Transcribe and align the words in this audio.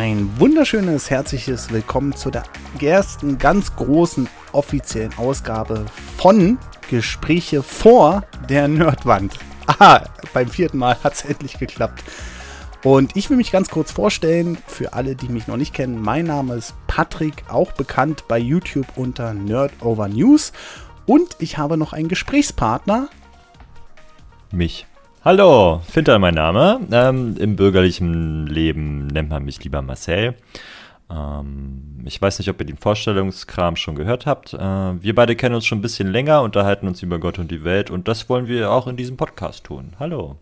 Ein 0.00 0.30
wunderschönes, 0.38 1.10
herzliches 1.10 1.72
Willkommen 1.72 2.14
zu 2.14 2.30
der 2.30 2.44
ersten 2.80 3.36
ganz 3.36 3.74
großen 3.74 4.28
offiziellen 4.52 5.12
Ausgabe 5.18 5.86
von 6.18 6.56
Gespräche 6.88 7.64
vor 7.64 8.22
der 8.48 8.68
Nerdwand. 8.68 9.36
Aha, 9.66 10.04
beim 10.32 10.46
vierten 10.46 10.78
Mal 10.78 10.96
hat 11.02 11.14
es 11.14 11.24
endlich 11.28 11.58
geklappt. 11.58 12.04
Und 12.84 13.16
ich 13.16 13.28
will 13.28 13.36
mich 13.36 13.50
ganz 13.50 13.70
kurz 13.70 13.90
vorstellen, 13.90 14.56
für 14.68 14.92
alle, 14.92 15.16
die 15.16 15.28
mich 15.28 15.48
noch 15.48 15.56
nicht 15.56 15.74
kennen. 15.74 16.00
Mein 16.00 16.26
Name 16.26 16.54
ist 16.54 16.74
Patrick, 16.86 17.42
auch 17.48 17.72
bekannt 17.72 18.28
bei 18.28 18.38
YouTube 18.38 18.86
unter 18.94 19.34
Nerd 19.34 19.72
Over 19.80 20.06
News. 20.06 20.52
Und 21.06 21.34
ich 21.40 21.58
habe 21.58 21.76
noch 21.76 21.92
einen 21.92 22.06
Gesprächspartner. 22.06 23.08
Mich. 24.52 24.86
Hallo, 25.24 25.80
Finter 25.84 26.20
mein 26.20 26.34
Name. 26.34 26.78
Ähm, 26.92 27.34
Im 27.38 27.56
bürgerlichen 27.56 28.46
Leben 28.46 29.08
nennt 29.08 29.30
man 29.30 29.44
mich 29.44 29.62
lieber 29.64 29.82
Marcel. 29.82 30.36
Ähm, 31.10 32.02
ich 32.04 32.22
weiß 32.22 32.38
nicht, 32.38 32.48
ob 32.48 32.60
ihr 32.60 32.66
den 32.66 32.76
Vorstellungskram 32.76 33.74
schon 33.74 33.96
gehört 33.96 34.26
habt. 34.26 34.54
Äh, 34.54 34.58
wir 34.58 35.16
beide 35.16 35.34
kennen 35.34 35.56
uns 35.56 35.66
schon 35.66 35.78
ein 35.78 35.82
bisschen 35.82 36.06
länger, 36.06 36.42
unterhalten 36.42 36.86
uns 36.86 37.02
über 37.02 37.18
Gott 37.18 37.40
und 37.40 37.50
die 37.50 37.64
Welt 37.64 37.90
und 37.90 38.06
das 38.06 38.28
wollen 38.28 38.46
wir 38.46 38.70
auch 38.70 38.86
in 38.86 38.96
diesem 38.96 39.16
Podcast 39.16 39.64
tun. 39.64 39.94
Hallo. 39.98 40.36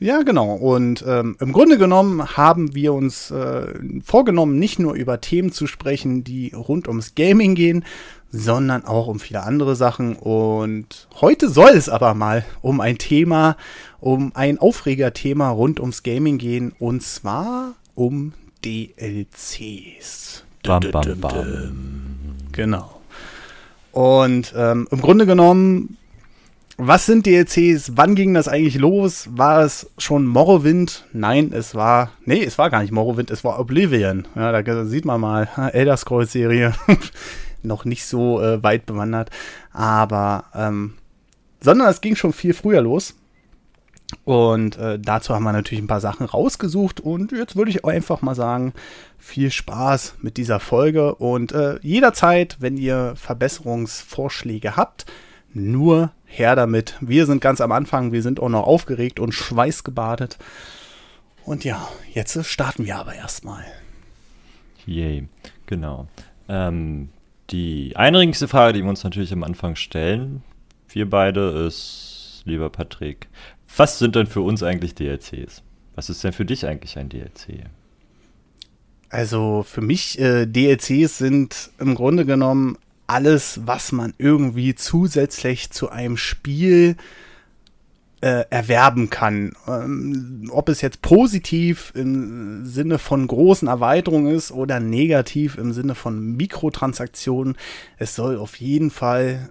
Ja, 0.00 0.22
genau. 0.22 0.54
Und 0.54 1.04
ähm, 1.08 1.36
im 1.40 1.52
Grunde 1.52 1.76
genommen 1.76 2.36
haben 2.36 2.76
wir 2.76 2.92
uns 2.92 3.32
äh, 3.32 3.74
vorgenommen, 4.04 4.56
nicht 4.60 4.78
nur 4.78 4.94
über 4.94 5.20
Themen 5.20 5.50
zu 5.50 5.66
sprechen, 5.66 6.22
die 6.22 6.52
rund 6.54 6.86
ums 6.86 7.16
Gaming 7.16 7.56
gehen, 7.56 7.84
sondern 8.30 8.84
auch 8.84 9.06
um 9.06 9.20
viele 9.20 9.42
andere 9.42 9.76
Sachen. 9.76 10.16
Und 10.16 11.08
heute 11.20 11.48
soll 11.48 11.70
es 11.70 11.88
aber 11.88 12.14
mal 12.14 12.44
um 12.62 12.80
ein 12.80 12.98
Thema, 12.98 13.56
um 14.00 14.32
ein 14.34 14.58
Aufregerthema 14.58 15.50
rund 15.50 15.80
ums 15.80 16.02
Gaming 16.02 16.38
gehen, 16.38 16.72
und 16.78 17.02
zwar 17.02 17.74
um 17.94 18.32
DLCs. 18.64 20.44
Bam, 20.62 20.82
bam, 20.90 21.20
bam. 21.20 22.16
Genau. 22.52 23.00
Und 23.92 24.52
ähm, 24.56 24.86
im 24.90 25.00
Grunde 25.00 25.26
genommen 25.26 25.96
was 26.80 27.06
sind 27.06 27.26
DLCs? 27.26 27.96
Wann 27.96 28.14
ging 28.14 28.34
das 28.34 28.46
eigentlich 28.46 28.76
los? 28.76 29.28
War 29.32 29.64
es 29.64 29.90
schon 29.98 30.24
Morrowind? 30.26 31.06
Nein, 31.12 31.50
es 31.52 31.74
war. 31.74 32.12
Nee, 32.24 32.44
es 32.44 32.56
war 32.56 32.70
gar 32.70 32.82
nicht 32.82 32.92
Morrowind, 32.92 33.32
es 33.32 33.42
war 33.42 33.58
Oblivion. 33.58 34.28
Ja, 34.36 34.62
da 34.62 34.84
sieht 34.84 35.04
man 35.04 35.20
mal, 35.20 35.48
Elder 35.72 35.96
Scrolls-Serie. 35.96 36.74
Noch 37.62 37.84
nicht 37.84 38.06
so 38.06 38.40
äh, 38.40 38.62
weit 38.62 38.86
bewandert. 38.86 39.30
Aber, 39.72 40.44
ähm, 40.54 40.94
sondern 41.60 41.88
es 41.88 42.00
ging 42.00 42.16
schon 42.16 42.32
viel 42.32 42.54
früher 42.54 42.80
los. 42.80 43.14
Und 44.24 44.78
äh, 44.78 44.98
dazu 44.98 45.34
haben 45.34 45.44
wir 45.44 45.52
natürlich 45.52 45.82
ein 45.82 45.88
paar 45.88 46.00
Sachen 46.00 46.26
rausgesucht. 46.26 47.00
Und 47.00 47.32
jetzt 47.32 47.56
würde 47.56 47.70
ich 47.70 47.84
einfach 47.84 48.22
mal 48.22 48.34
sagen, 48.34 48.72
viel 49.18 49.50
Spaß 49.50 50.16
mit 50.22 50.36
dieser 50.36 50.60
Folge. 50.60 51.14
Und 51.14 51.52
äh, 51.52 51.78
jederzeit, 51.82 52.56
wenn 52.60 52.76
ihr 52.76 53.14
Verbesserungsvorschläge 53.16 54.76
habt, 54.76 55.06
nur 55.52 56.12
her 56.24 56.56
damit. 56.56 56.96
Wir 57.00 57.26
sind 57.26 57.40
ganz 57.40 57.60
am 57.60 57.72
Anfang, 57.72 58.12
wir 58.12 58.22
sind 58.22 58.40
auch 58.40 58.48
noch 58.48 58.66
aufgeregt 58.66 59.18
und 59.18 59.32
schweißgebadet. 59.32 60.38
Und 61.44 61.64
ja, 61.64 61.88
jetzt 62.12 62.44
starten 62.44 62.84
wir 62.84 62.96
aber 62.96 63.14
erstmal. 63.14 63.64
Yay, 64.86 65.28
genau. 65.66 66.06
Ähm, 66.48 67.08
die 67.50 67.96
einrigendste 67.96 68.48
Frage, 68.48 68.74
die 68.74 68.82
wir 68.82 68.90
uns 68.90 69.04
natürlich 69.04 69.32
am 69.32 69.42
Anfang 69.42 69.76
stellen, 69.76 70.42
wir 70.88 71.08
beide, 71.08 71.66
ist, 71.66 72.42
lieber 72.44 72.70
Patrick, 72.70 73.28
was 73.76 73.98
sind 73.98 74.14
denn 74.14 74.26
für 74.26 74.40
uns 74.40 74.62
eigentlich 74.62 74.94
DLCs? 74.94 75.62
Was 75.94 76.10
ist 76.10 76.24
denn 76.24 76.32
für 76.32 76.44
dich 76.44 76.66
eigentlich 76.66 76.98
ein 76.98 77.08
DLC? 77.08 77.64
Also 79.10 79.64
für 79.66 79.80
mich 79.80 80.18
äh, 80.18 80.46
DLCs 80.46 81.18
sind 81.18 81.70
im 81.78 81.94
Grunde 81.94 82.24
genommen 82.24 82.76
alles, 83.06 83.60
was 83.64 83.92
man 83.92 84.14
irgendwie 84.18 84.74
zusätzlich 84.74 85.70
zu 85.70 85.90
einem 85.90 86.16
Spiel 86.16 86.96
äh, 86.98 87.27
erwerben 88.20 89.10
kann. 89.10 89.52
Ähm, 89.66 90.50
ob 90.52 90.68
es 90.68 90.80
jetzt 90.80 91.02
positiv 91.02 91.92
im 91.94 92.66
Sinne 92.66 92.98
von 92.98 93.26
großen 93.26 93.68
Erweiterungen 93.68 94.34
ist 94.34 94.50
oder 94.50 94.80
negativ 94.80 95.56
im 95.56 95.72
Sinne 95.72 95.94
von 95.94 96.36
Mikrotransaktionen, 96.36 97.56
es 97.96 98.14
soll 98.14 98.38
auf 98.38 98.56
jeden 98.56 98.90
Fall 98.90 99.50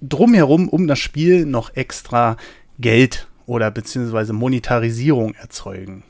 drumherum 0.00 0.68
um 0.68 0.86
das 0.86 0.98
Spiel 0.98 1.46
noch 1.46 1.74
extra 1.74 2.36
Geld 2.78 3.28
oder 3.46 3.70
beziehungsweise 3.70 4.32
Monetarisierung 4.32 5.34
erzeugen. 5.34 6.02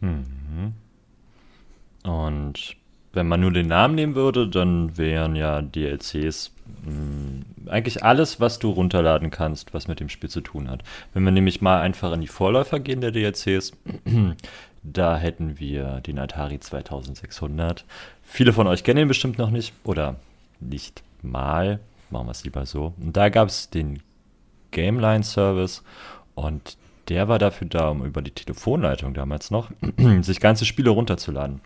Mhm. 0.00 0.74
Und 2.04 2.76
wenn 3.12 3.28
man 3.28 3.40
nur 3.40 3.52
den 3.52 3.68
Namen 3.68 3.94
nehmen 3.94 4.14
würde, 4.14 4.48
dann 4.48 4.96
wären 4.96 5.36
ja 5.36 5.62
DLCs 5.62 6.52
mh, 6.84 6.90
hm, 6.90 7.42
eigentlich 7.68 8.02
alles, 8.02 8.40
was 8.40 8.58
du 8.58 8.70
runterladen 8.70 9.30
kannst, 9.30 9.74
was 9.74 9.88
mit 9.88 10.00
dem 10.00 10.08
Spiel 10.08 10.30
zu 10.30 10.40
tun 10.40 10.68
hat. 10.68 10.82
Wenn 11.12 11.24
wir 11.24 11.32
nämlich 11.32 11.60
mal 11.60 11.80
einfach 11.80 12.12
in 12.12 12.20
die 12.20 12.26
Vorläufer 12.26 12.80
gehen 12.80 13.00
der 13.00 13.12
DLCs, 13.12 13.72
da 14.82 15.16
hätten 15.16 15.58
wir 15.58 16.00
den 16.00 16.18
Atari 16.18 16.58
2600. 16.58 17.84
Viele 18.22 18.52
von 18.52 18.66
euch 18.66 18.84
kennen 18.84 19.02
ihn 19.02 19.08
bestimmt 19.08 19.38
noch 19.38 19.50
nicht 19.50 19.74
oder 19.84 20.16
nicht 20.60 21.02
mal. 21.22 21.80
Machen 22.10 22.26
wir 22.26 22.32
es 22.32 22.44
lieber 22.44 22.66
so. 22.66 22.94
Und 23.00 23.16
da 23.16 23.28
gab 23.28 23.48
es 23.48 23.70
den 23.70 24.00
Gameline 24.70 25.22
Service 25.22 25.82
und 26.34 26.76
der 27.08 27.28
war 27.28 27.38
dafür 27.38 27.68
da, 27.68 27.88
um 27.88 28.04
über 28.04 28.22
die 28.22 28.30
Telefonleitung 28.30 29.14
damals 29.14 29.50
noch 29.50 29.70
sich 30.22 30.40
ganze 30.40 30.64
Spiele 30.64 30.90
runterzuladen. 30.90 31.60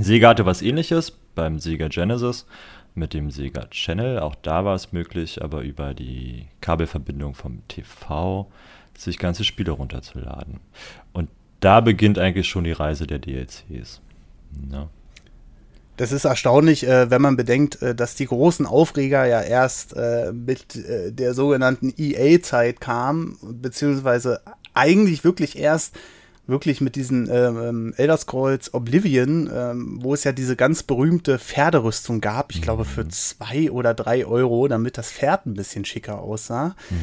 Sega 0.00 0.30
hatte 0.30 0.46
was 0.46 0.62
ähnliches 0.62 1.12
beim 1.34 1.58
Sega 1.58 1.88
Genesis 1.88 2.46
mit 2.94 3.14
dem 3.14 3.30
Sega 3.30 3.66
Channel. 3.70 4.18
Auch 4.20 4.34
da 4.34 4.64
war 4.64 4.74
es 4.74 4.92
möglich, 4.92 5.42
aber 5.42 5.62
über 5.62 5.94
die 5.94 6.46
Kabelverbindung 6.60 7.34
vom 7.34 7.66
TV 7.68 8.50
sich 8.96 9.18
ganze 9.18 9.44
Spiele 9.44 9.72
runterzuladen. 9.72 10.60
Und 11.12 11.28
da 11.60 11.80
beginnt 11.80 12.18
eigentlich 12.18 12.48
schon 12.48 12.64
die 12.64 12.72
Reise 12.72 13.06
der 13.06 13.18
DLCs. 13.18 14.00
Ja. 14.70 14.78
Ne? 14.78 14.88
Das 15.98 16.12
ist 16.12 16.24
erstaunlich, 16.24 16.86
äh, 16.86 17.10
wenn 17.10 17.20
man 17.20 17.36
bedenkt, 17.36 17.82
äh, 17.82 17.92
dass 17.92 18.14
die 18.14 18.26
großen 18.26 18.66
Aufreger 18.66 19.26
ja 19.26 19.42
erst 19.42 19.96
äh, 19.96 20.32
mit 20.32 20.78
der 20.78 21.34
sogenannten 21.34 21.92
EA-Zeit 21.96 22.80
kamen, 22.80 23.36
beziehungsweise 23.42 24.40
eigentlich 24.74 25.24
wirklich 25.24 25.58
erst 25.58 25.96
wirklich 26.48 26.80
mit 26.80 26.96
diesen 26.96 27.28
ähm, 27.30 27.94
Elder 27.96 28.16
Scrolls 28.16 28.72
Oblivion, 28.74 29.50
ähm, 29.54 29.98
wo 30.02 30.14
es 30.14 30.24
ja 30.24 30.32
diese 30.32 30.56
ganz 30.56 30.82
berühmte 30.82 31.38
Pferderüstung 31.38 32.20
gab, 32.20 32.50
ich 32.50 32.58
mhm. 32.58 32.62
glaube 32.62 32.84
für 32.84 33.06
zwei 33.08 33.70
oder 33.70 33.94
drei 33.94 34.26
Euro, 34.26 34.66
damit 34.66 34.98
das 34.98 35.12
Pferd 35.12 35.46
ein 35.46 35.54
bisschen 35.54 35.84
schicker 35.84 36.20
aussah. 36.20 36.74
Mhm. 36.90 36.96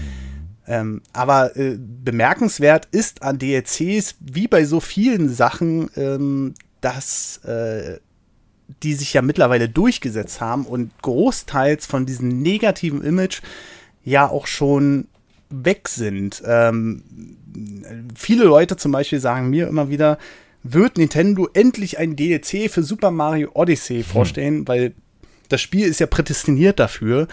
Ähm, 0.68 1.02
aber 1.14 1.56
äh, 1.56 1.78
bemerkenswert 1.78 2.88
ist 2.92 3.22
an 3.22 3.38
DLCs, 3.38 4.16
wie 4.20 4.48
bei 4.48 4.66
so 4.66 4.80
vielen 4.80 5.30
Sachen, 5.30 5.92
ähm, 5.96 6.56
dass 6.82 7.38
äh, 7.46 8.00
die 8.82 8.96
sich 8.96 9.14
ja 9.14 9.22
mittlerweile 9.22 9.70
durchgesetzt 9.70 10.42
haben 10.42 10.66
und 10.66 10.92
großteils 11.04 11.86
von 11.86 12.08
diesem 12.08 12.42
negativen 12.42 13.04
Image 13.04 13.42
ja 14.04 14.28
auch 14.28 14.48
schon 14.48 15.08
weg 15.50 15.88
sind. 15.88 16.42
Ähm, 16.46 17.04
viele 18.16 18.46
Leute 18.46 18.78
zum 18.78 18.92
Beispiel 18.92 19.20
sagen 19.20 19.50
mir 19.50 19.68
immer 19.68 19.90
wieder, 19.90 20.18
wird 20.64 20.98
Nintendo 20.98 21.48
endlich 21.54 22.00
ein 22.00 22.16
DLC 22.16 22.72
für 22.72 22.84
Super 22.84 23.12
Mario 23.12 23.52
Odyssey 23.54 23.98
hm. 23.98 24.04
vorstellen, 24.04 24.68
weil 24.68 24.94
das 25.50 25.62
Spiel 25.62 25.88
ist 25.88 26.00
ja 26.00 26.08
prädestiniert 26.08 26.80
dafür, 26.80 27.22
hm. 27.22 27.28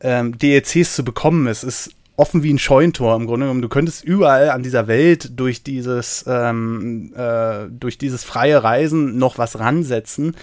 ähm, 0.00 0.38
DLCs 0.38 0.94
zu 0.94 1.04
bekommen. 1.04 1.46
Es 1.46 1.64
ist 1.64 1.90
offen 2.16 2.42
wie 2.42 2.52
ein 2.52 2.58
Scheuntor 2.58 3.16
im 3.16 3.26
Grunde 3.26 3.46
genommen. 3.46 3.62
Du 3.62 3.68
könntest 3.68 4.04
überall 4.04 4.50
an 4.50 4.62
dieser 4.62 4.86
Welt 4.86 5.38
durch 5.40 5.62
dieses, 5.62 6.24
ähm, 6.28 7.12
äh, 7.16 7.66
durch 7.70 7.98
dieses 7.98 8.24
freie 8.24 8.62
Reisen 8.62 9.18
noch 9.18 9.38
was 9.38 9.58
ransetzen. 9.58 10.36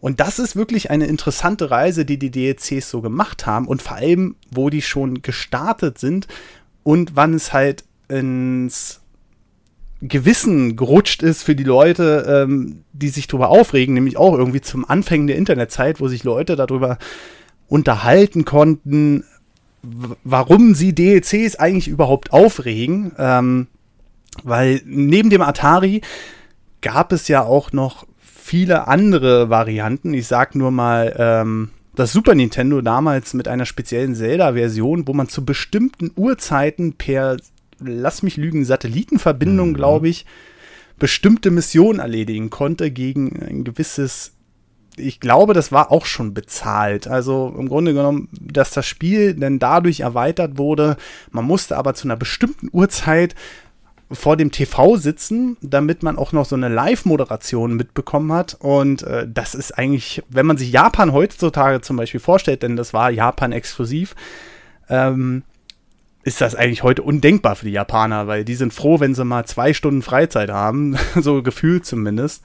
Und 0.00 0.20
das 0.20 0.38
ist 0.38 0.56
wirklich 0.56 0.90
eine 0.90 1.06
interessante 1.06 1.70
Reise, 1.70 2.04
die 2.04 2.18
die 2.18 2.30
DLCs 2.30 2.90
so 2.90 3.00
gemacht 3.00 3.46
haben 3.46 3.66
und 3.66 3.82
vor 3.82 3.96
allem, 3.96 4.36
wo 4.50 4.70
die 4.70 4.82
schon 4.82 5.22
gestartet 5.22 5.98
sind 5.98 6.28
und 6.82 7.16
wann 7.16 7.34
es 7.34 7.52
halt 7.52 7.84
ins 8.08 9.00
Gewissen 10.02 10.76
gerutscht 10.76 11.22
ist 11.22 11.42
für 11.42 11.56
die 11.56 11.64
Leute, 11.64 12.44
ähm, 12.44 12.84
die 12.92 13.08
sich 13.08 13.26
darüber 13.26 13.48
aufregen, 13.48 13.94
nämlich 13.94 14.16
auch 14.16 14.36
irgendwie 14.36 14.60
zum 14.60 14.88
Anfang 14.88 15.26
der 15.26 15.36
Internetzeit, 15.36 16.00
wo 16.00 16.08
sich 16.08 16.22
Leute 16.22 16.54
darüber 16.54 16.98
unterhalten 17.68 18.44
konnten, 18.44 19.24
warum 19.82 20.74
sie 20.74 20.94
DLCs 20.94 21.56
eigentlich 21.56 21.88
überhaupt 21.88 22.32
aufregen. 22.32 23.12
Ähm, 23.18 23.68
weil 24.44 24.82
neben 24.84 25.30
dem 25.30 25.42
Atari 25.42 26.02
gab 26.82 27.12
es 27.12 27.28
ja 27.28 27.42
auch 27.42 27.72
noch 27.72 28.06
viele 28.46 28.86
andere 28.86 29.50
Varianten. 29.50 30.14
Ich 30.14 30.28
sag 30.28 30.54
nur 30.54 30.70
mal 30.70 31.14
ähm, 31.18 31.70
das 31.96 32.12
Super 32.12 32.34
Nintendo 32.36 32.80
damals 32.80 33.34
mit 33.34 33.48
einer 33.48 33.66
speziellen 33.66 34.14
Zelda-Version, 34.14 35.08
wo 35.08 35.14
man 35.14 35.28
zu 35.28 35.44
bestimmten 35.44 36.12
Uhrzeiten 36.14 36.92
per, 36.92 37.38
lass 37.80 38.22
mich 38.22 38.36
lügen, 38.36 38.64
Satellitenverbindung, 38.64 39.70
mhm. 39.70 39.74
glaube 39.74 40.08
ich, 40.08 40.26
bestimmte 40.98 41.50
Mission 41.50 41.98
erledigen 41.98 42.48
konnte 42.48 42.90
gegen 42.90 43.42
ein 43.42 43.64
gewisses 43.64 44.32
ich 44.98 45.20
glaube, 45.20 45.52
das 45.52 45.72
war 45.72 45.92
auch 45.92 46.06
schon 46.06 46.32
bezahlt. 46.32 47.06
Also 47.06 47.54
im 47.58 47.68
Grunde 47.68 47.92
genommen, 47.92 48.28
dass 48.32 48.70
das 48.70 48.86
Spiel 48.86 49.34
dann 49.34 49.58
dadurch 49.58 50.00
erweitert 50.00 50.56
wurde. 50.56 50.96
Man 51.30 51.44
musste 51.44 51.76
aber 51.76 51.92
zu 51.92 52.06
einer 52.06 52.16
bestimmten 52.16 52.70
Uhrzeit 52.72 53.34
vor 54.10 54.36
dem 54.36 54.52
TV 54.52 54.96
sitzen, 54.96 55.56
damit 55.60 56.02
man 56.02 56.16
auch 56.16 56.32
noch 56.32 56.44
so 56.44 56.54
eine 56.54 56.68
Live-Moderation 56.68 57.74
mitbekommen 57.74 58.32
hat. 58.32 58.56
Und 58.60 59.02
äh, 59.02 59.26
das 59.28 59.54
ist 59.54 59.76
eigentlich, 59.76 60.22
wenn 60.28 60.46
man 60.46 60.56
sich 60.56 60.70
Japan 60.70 61.12
heutzutage 61.12 61.80
zum 61.80 61.96
Beispiel 61.96 62.20
vorstellt, 62.20 62.62
denn 62.62 62.76
das 62.76 62.94
war 62.94 63.10
Japan 63.10 63.52
exklusiv, 63.52 64.14
ähm, 64.88 65.42
ist 66.22 66.40
das 66.40 66.54
eigentlich 66.54 66.82
heute 66.82 67.02
undenkbar 67.02 67.56
für 67.56 67.66
die 67.66 67.72
Japaner, 67.72 68.26
weil 68.26 68.44
die 68.44 68.54
sind 68.54 68.72
froh, 68.72 69.00
wenn 69.00 69.14
sie 69.14 69.24
mal 69.24 69.44
zwei 69.44 69.72
Stunden 69.72 70.02
Freizeit 70.02 70.50
haben, 70.50 70.96
so 71.20 71.42
gefühlt 71.42 71.84
zumindest. 71.84 72.42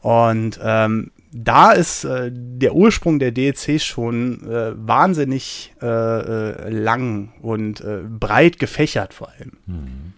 Und 0.00 0.58
ähm, 0.62 1.10
da 1.32 1.72
ist 1.72 2.04
äh, 2.04 2.30
der 2.32 2.74
Ursprung 2.74 3.18
der 3.18 3.32
DLC 3.32 3.80
schon 3.80 4.48
äh, 4.48 4.72
wahnsinnig 4.76 5.74
äh, 5.82 5.86
äh 5.86 6.68
lang 6.70 7.32
und 7.42 7.80
äh, 7.80 8.00
breit 8.08 8.58
gefächert 8.58 9.12
vor 9.12 9.30
allem. 9.30 9.52
Mhm. 9.66 10.12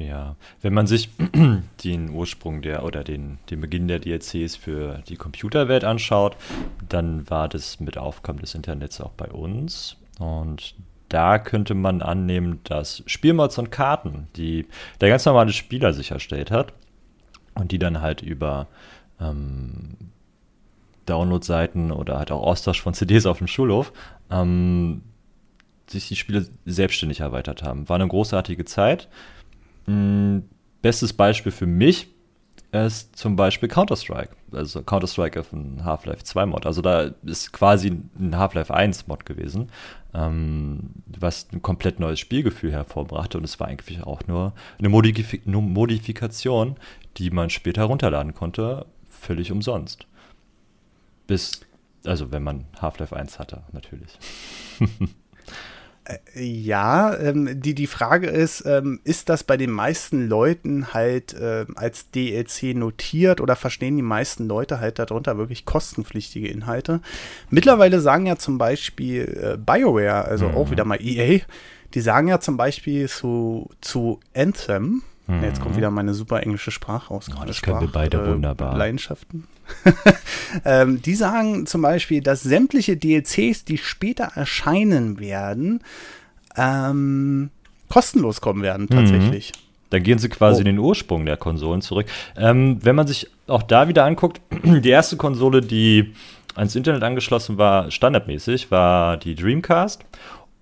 Ja, 0.00 0.36
wenn 0.62 0.72
man 0.72 0.86
sich 0.86 1.10
den 1.84 2.10
Ursprung 2.10 2.62
der 2.62 2.84
oder 2.84 3.04
den, 3.04 3.38
den 3.50 3.60
Beginn 3.60 3.86
der 3.86 3.98
DLCs 3.98 4.56
für 4.56 5.02
die 5.08 5.16
Computerwelt 5.16 5.84
anschaut, 5.84 6.36
dann 6.88 7.28
war 7.28 7.48
das 7.48 7.80
mit 7.80 7.98
Aufkommen 7.98 8.38
des 8.38 8.54
Internets 8.54 9.00
auch 9.00 9.10
bei 9.10 9.30
uns. 9.30 9.96
Und 10.18 10.74
da 11.08 11.38
könnte 11.38 11.74
man 11.74 12.02
annehmen, 12.02 12.60
dass 12.64 13.02
Spielmods 13.06 13.58
und 13.58 13.70
Karten, 13.70 14.28
die 14.36 14.66
der 15.00 15.08
ganz 15.10 15.26
normale 15.26 15.52
Spieler 15.52 15.92
sich 15.92 16.12
erstellt 16.12 16.50
hat 16.50 16.72
und 17.54 17.72
die 17.72 17.78
dann 17.78 18.00
halt 18.00 18.22
über 18.22 18.68
ähm, 19.20 19.96
Download-Seiten 21.06 21.90
oder 21.90 22.18
halt 22.18 22.30
auch 22.30 22.42
Austausch 22.42 22.80
von 22.80 22.94
CDs 22.94 23.26
auf 23.26 23.38
dem 23.38 23.48
Schulhof 23.48 23.92
ähm, 24.30 25.02
sich 25.88 26.08
die 26.08 26.16
Spiele 26.16 26.46
selbstständig 26.64 27.20
erweitert 27.20 27.62
haben. 27.62 27.88
War 27.88 27.96
eine 27.96 28.08
großartige 28.08 28.64
Zeit. 28.64 29.08
Mhm. 29.90 30.44
Bestes 30.82 31.12
Beispiel 31.12 31.52
für 31.52 31.66
mich 31.66 32.08
ist 32.72 33.16
zum 33.16 33.36
Beispiel 33.36 33.68
Counter-Strike. 33.68 34.30
Also 34.52 34.82
Counter-Strike 34.82 35.40
auf 35.40 35.52
ein 35.52 35.84
Half-Life 35.84 36.24
2 36.24 36.46
Mod. 36.46 36.66
Also 36.66 36.82
da 36.82 37.10
ist 37.24 37.52
quasi 37.52 38.00
ein 38.18 38.36
Half-Life 38.36 38.72
1 38.72 39.08
Mod 39.08 39.26
gewesen, 39.26 39.70
ähm, 40.14 40.90
was 41.06 41.48
ein 41.52 41.62
komplett 41.62 42.00
neues 42.00 42.20
Spielgefühl 42.20 42.72
hervorbrachte. 42.72 43.38
Und 43.38 43.44
es 43.44 43.58
war 43.60 43.66
eigentlich 43.66 44.02
auch 44.04 44.26
nur 44.26 44.54
eine 44.78 44.88
Modif 44.88 45.38
Modifikation, 45.44 46.76
die 47.16 47.30
man 47.30 47.50
später 47.50 47.84
runterladen 47.84 48.34
konnte, 48.34 48.86
völlig 49.08 49.52
umsonst. 49.52 50.06
Bis, 51.26 51.60
also 52.06 52.32
wenn 52.32 52.42
man 52.42 52.66
Half-Life 52.80 53.14
1 53.14 53.38
hatte, 53.38 53.64
natürlich. 53.72 54.18
Ja, 56.34 57.16
ähm, 57.18 57.60
die, 57.60 57.74
die 57.74 57.86
Frage 57.86 58.28
ist, 58.28 58.64
ähm, 58.66 59.00
ist 59.04 59.28
das 59.28 59.44
bei 59.44 59.56
den 59.56 59.70
meisten 59.70 60.28
Leuten 60.28 60.92
halt 60.92 61.34
äh, 61.34 61.66
als 61.74 62.10
DLC 62.10 62.74
notiert 62.74 63.40
oder 63.40 63.56
verstehen 63.56 63.96
die 63.96 64.02
meisten 64.02 64.46
Leute 64.46 64.80
halt 64.80 64.98
darunter 64.98 65.38
wirklich 65.38 65.64
kostenpflichtige 65.64 66.48
Inhalte? 66.48 67.00
Mittlerweile 67.50 68.00
sagen 68.00 68.26
ja 68.26 68.36
zum 68.36 68.58
Beispiel 68.58 69.54
äh, 69.54 69.56
BioWare, 69.56 70.24
also 70.24 70.48
mhm. 70.48 70.54
auch 70.56 70.70
wieder 70.70 70.84
mal 70.84 71.00
EA, 71.00 71.40
die 71.94 72.00
sagen 72.00 72.28
ja 72.28 72.40
zum 72.40 72.56
Beispiel 72.56 73.08
zu, 73.08 73.70
zu 73.80 74.20
Anthem, 74.34 75.02
Mhm. 75.30 75.44
Jetzt 75.44 75.60
kommt 75.60 75.76
wieder 75.76 75.90
meine 75.90 76.14
super 76.14 76.42
englische 76.42 76.70
Sprache 76.70 77.08
raus. 77.08 77.28
Oh, 77.40 77.44
das 77.46 77.62
können 77.62 77.80
wir 77.80 77.88
beide 77.88 78.18
äh, 78.18 78.26
wunderbar. 78.28 78.76
Leidenschaften. 78.76 79.46
ähm, 80.64 81.00
die 81.02 81.14
sagen 81.14 81.66
zum 81.66 81.82
Beispiel, 81.82 82.20
dass 82.20 82.42
sämtliche 82.42 82.96
DLCs, 82.96 83.64
die 83.64 83.78
später 83.78 84.32
erscheinen 84.34 85.20
werden, 85.20 85.80
ähm, 86.56 87.50
kostenlos 87.88 88.40
kommen 88.40 88.62
werden, 88.62 88.88
mhm. 88.90 88.94
tatsächlich. 88.94 89.52
Mhm. 89.54 89.70
Dann 89.90 90.02
gehen 90.02 90.18
sie 90.18 90.28
quasi 90.28 90.58
oh. 90.58 90.60
in 90.60 90.66
den 90.66 90.78
Ursprung 90.78 91.26
der 91.26 91.36
Konsolen 91.36 91.82
zurück. 91.82 92.06
Ähm, 92.36 92.78
wenn 92.82 92.96
man 92.96 93.06
sich 93.06 93.28
auch 93.46 93.62
da 93.62 93.88
wieder 93.88 94.04
anguckt, 94.04 94.40
die 94.64 94.88
erste 94.88 95.16
Konsole, 95.16 95.60
die 95.60 96.12
ans 96.54 96.74
Internet 96.74 97.02
angeschlossen 97.02 97.58
war, 97.58 97.90
standardmäßig, 97.90 98.70
war 98.70 99.16
die 99.16 99.34
Dreamcast. 99.34 100.04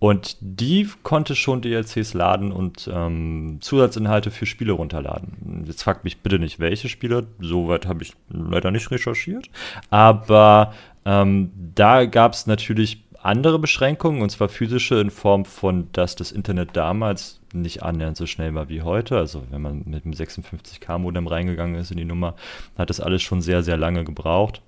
Und 0.01 0.37
die 0.41 0.89
konnte 1.03 1.35
schon 1.35 1.61
DLCs 1.61 2.15
laden 2.15 2.53
und 2.53 2.89
ähm, 2.93 3.59
Zusatzinhalte 3.61 4.31
für 4.31 4.47
Spiele 4.47 4.73
runterladen. 4.73 5.65
Jetzt 5.67 5.83
fragt 5.83 6.05
mich 6.05 6.19
bitte 6.19 6.39
nicht, 6.39 6.61
welche 6.61 6.89
Spiele. 6.89 7.27
Soweit 7.41 7.87
habe 7.87 8.05
ich 8.05 8.13
leider 8.29 8.71
nicht 8.71 8.91
recherchiert. 8.93 9.51
Aber 9.91 10.73
ähm, 11.05 11.51
da 11.75 12.05
gab 12.05 12.35
es 12.35 12.47
natürlich 12.47 13.03
andere 13.21 13.59
Beschränkungen, 13.59 14.23
und 14.23 14.31
zwar 14.31 14.49
physische 14.49 15.01
in 15.01 15.11
Form 15.11 15.45
von, 15.45 15.89
dass 15.93 16.15
das 16.15 16.31
Internet 16.31 16.77
damals 16.77 17.41
nicht 17.53 17.83
annähernd 17.83 18.17
so 18.17 18.27
schnell 18.27 18.55
war 18.55 18.69
wie 18.69 18.83
heute. 18.83 19.19
Also 19.19 19.43
wenn 19.51 19.63
man 19.63 19.83
mit 19.87 20.05
einem 20.05 20.15
56K-Modem 20.15 21.27
reingegangen 21.27 21.75
ist 21.75 21.91
in 21.91 21.97
die 21.97 22.05
Nummer, 22.05 22.35
hat 22.77 22.91
das 22.91 23.01
alles 23.01 23.23
schon 23.23 23.41
sehr, 23.41 23.63
sehr 23.65 23.77
lange 23.77 24.05
gebraucht. 24.05 24.63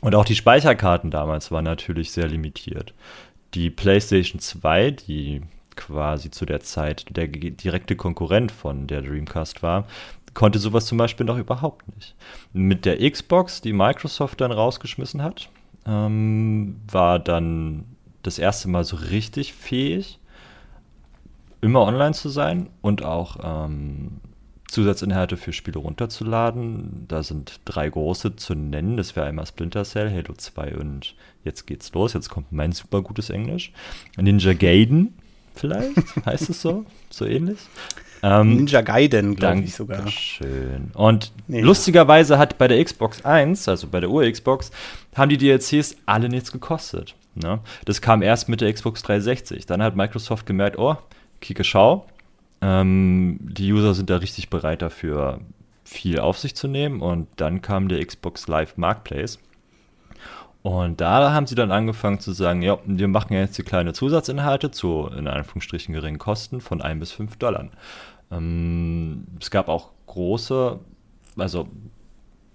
Und 0.00 0.14
auch 0.14 0.24
die 0.24 0.34
Speicherkarten 0.34 1.10
damals 1.10 1.50
waren 1.50 1.64
natürlich 1.64 2.10
sehr 2.12 2.28
limitiert. 2.28 2.94
Die 3.54 3.70
PlayStation 3.70 4.40
2, 4.40 4.90
die 4.90 5.42
quasi 5.76 6.30
zu 6.30 6.44
der 6.44 6.60
Zeit 6.60 7.06
der 7.16 7.28
direkte 7.28 7.96
Konkurrent 7.96 8.52
von 8.52 8.86
der 8.86 9.02
Dreamcast 9.02 9.62
war, 9.62 9.86
konnte 10.34 10.58
sowas 10.58 10.86
zum 10.86 10.98
Beispiel 10.98 11.26
noch 11.26 11.38
überhaupt 11.38 11.86
nicht. 11.94 12.14
Mit 12.52 12.84
der 12.84 13.08
Xbox, 13.08 13.60
die 13.60 13.72
Microsoft 13.72 14.40
dann 14.40 14.52
rausgeschmissen 14.52 15.22
hat, 15.22 15.48
ähm, 15.86 16.80
war 16.90 17.18
dann 17.18 17.84
das 18.22 18.38
erste 18.38 18.68
Mal 18.68 18.84
so 18.84 18.96
richtig 18.96 19.54
fähig, 19.54 20.18
immer 21.60 21.82
online 21.82 22.14
zu 22.14 22.28
sein 22.28 22.68
und 22.82 23.04
auch 23.04 23.38
ähm, 23.42 24.20
Zusatzinhalte 24.74 25.36
für 25.36 25.52
Spiele 25.52 25.78
runterzuladen. 25.78 27.06
Da 27.06 27.22
sind 27.22 27.60
drei 27.64 27.88
große 27.88 28.34
zu 28.34 28.54
nennen. 28.54 28.96
Das 28.96 29.14
wäre 29.14 29.26
einmal 29.26 29.46
Splinter 29.46 29.84
Cell, 29.84 30.10
Halo 30.10 30.34
2 30.34 30.74
und 30.76 31.14
jetzt 31.44 31.66
geht's 31.66 31.92
los. 31.92 32.12
Jetzt 32.12 32.28
kommt 32.28 32.50
mein 32.50 32.72
super 32.72 33.00
gutes 33.00 33.30
Englisch. 33.30 33.72
Ninja 34.16 34.52
Gaiden 34.52 35.14
vielleicht, 35.54 35.96
heißt 36.26 36.50
es 36.50 36.60
so? 36.60 36.84
So 37.08 37.24
ähnlich. 37.24 37.58
Ähm, 38.24 38.56
Ninja 38.56 38.80
Gaiden, 38.80 39.36
glaube 39.36 39.60
ich 39.60 39.74
sogar. 39.76 40.08
Schön. 40.08 40.90
Und 40.94 41.30
nee, 41.46 41.60
lustigerweise 41.60 42.38
hat 42.38 42.58
bei 42.58 42.66
der 42.66 42.82
Xbox 42.82 43.24
1, 43.24 43.68
also 43.68 43.86
bei 43.86 44.00
der 44.00 44.10
Ur-Xbox, 44.10 44.72
haben 45.14 45.28
die 45.28 45.38
DLCs 45.38 45.96
alle 46.04 46.28
nichts 46.28 46.50
gekostet. 46.50 47.14
Ne? 47.36 47.60
Das 47.84 48.00
kam 48.00 48.22
erst 48.22 48.48
mit 48.48 48.60
der 48.60 48.72
Xbox 48.72 49.02
360. 49.02 49.66
Dann 49.66 49.82
hat 49.82 49.94
Microsoft 49.94 50.46
gemerkt, 50.46 50.78
oh, 50.78 50.96
Kike 51.40 51.62
Schau, 51.62 52.06
ähm, 52.64 53.38
die 53.42 53.70
User 53.74 53.92
sind 53.92 54.08
da 54.08 54.16
richtig 54.16 54.48
bereit 54.48 54.80
dafür, 54.80 55.40
viel 55.84 56.18
auf 56.18 56.38
sich 56.38 56.56
zu 56.56 56.66
nehmen. 56.66 57.02
Und 57.02 57.28
dann 57.36 57.60
kam 57.60 57.88
der 57.88 58.04
Xbox 58.04 58.48
Live 58.48 58.78
Marketplace. 58.78 59.38
Und 60.62 61.02
da 61.02 61.34
haben 61.34 61.46
sie 61.46 61.56
dann 61.56 61.70
angefangen 61.70 62.20
zu 62.20 62.32
sagen, 62.32 62.62
ja, 62.62 62.78
wir 62.86 63.08
machen 63.08 63.34
jetzt 63.34 63.58
die 63.58 63.64
kleine 63.64 63.92
Zusatzinhalte 63.92 64.70
zu, 64.70 65.10
in 65.14 65.28
Anführungsstrichen, 65.28 65.92
geringen 65.92 66.18
Kosten 66.18 66.62
von 66.62 66.80
1 66.80 67.00
bis 67.00 67.12
5 67.12 67.36
Dollar. 67.36 67.68
Ähm, 68.30 69.26
es 69.38 69.50
gab 69.50 69.68
auch 69.68 69.90
große, 70.06 70.80
also 71.36 71.68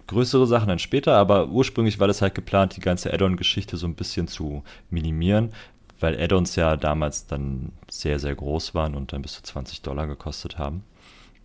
größere 0.08 0.48
Sachen 0.48 0.66
dann 0.66 0.80
später, 0.80 1.16
aber 1.16 1.50
ursprünglich 1.50 2.00
war 2.00 2.08
das 2.08 2.20
halt 2.20 2.34
geplant, 2.34 2.74
die 2.74 2.80
ganze 2.80 3.12
Add-on-Geschichte 3.12 3.76
so 3.76 3.86
ein 3.86 3.94
bisschen 3.94 4.26
zu 4.26 4.64
minimieren, 4.90 5.52
weil 6.00 6.20
Add-ons 6.20 6.56
ja 6.56 6.76
damals 6.76 7.26
dann 7.26 7.72
sehr, 7.90 8.18
sehr 8.18 8.34
groß 8.34 8.74
waren 8.74 8.94
und 8.94 9.12
dann 9.12 9.22
bis 9.22 9.34
zu 9.34 9.42
20 9.42 9.82
Dollar 9.82 10.06
gekostet 10.06 10.58
haben. 10.58 10.84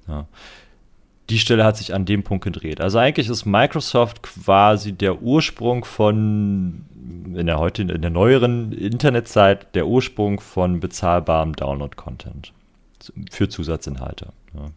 Ja. 0.08 0.28
Die 1.30 1.40
Stelle 1.40 1.64
hat 1.64 1.76
sich 1.78 1.94
an 1.94 2.06
dem 2.06 2.24
Punkt 2.24 2.44
gedreht. 2.44 2.80
Also 2.80 3.00
eigentlich 3.00 3.30
ist 3.30 3.46
Microsoft 3.46 4.22
quasi 4.22 4.94
der 4.94 5.24
Ursprung 5.24 5.84
von, 5.84 6.86
in 7.34 7.48
der 7.48 7.58
heute, 7.58 7.82
in 7.82 8.02
der 8.02 8.12
neueren 8.12 8.72
Internetzeit, 8.72 9.74
der 9.74 9.88
Ursprung 9.88 10.40
von 10.40 10.80
bezahlbarem 10.80 11.54
Download-Content 11.54 12.54
für 13.32 13.50
Zusatzinhalte. 13.50 14.28
Ja. 14.54 14.72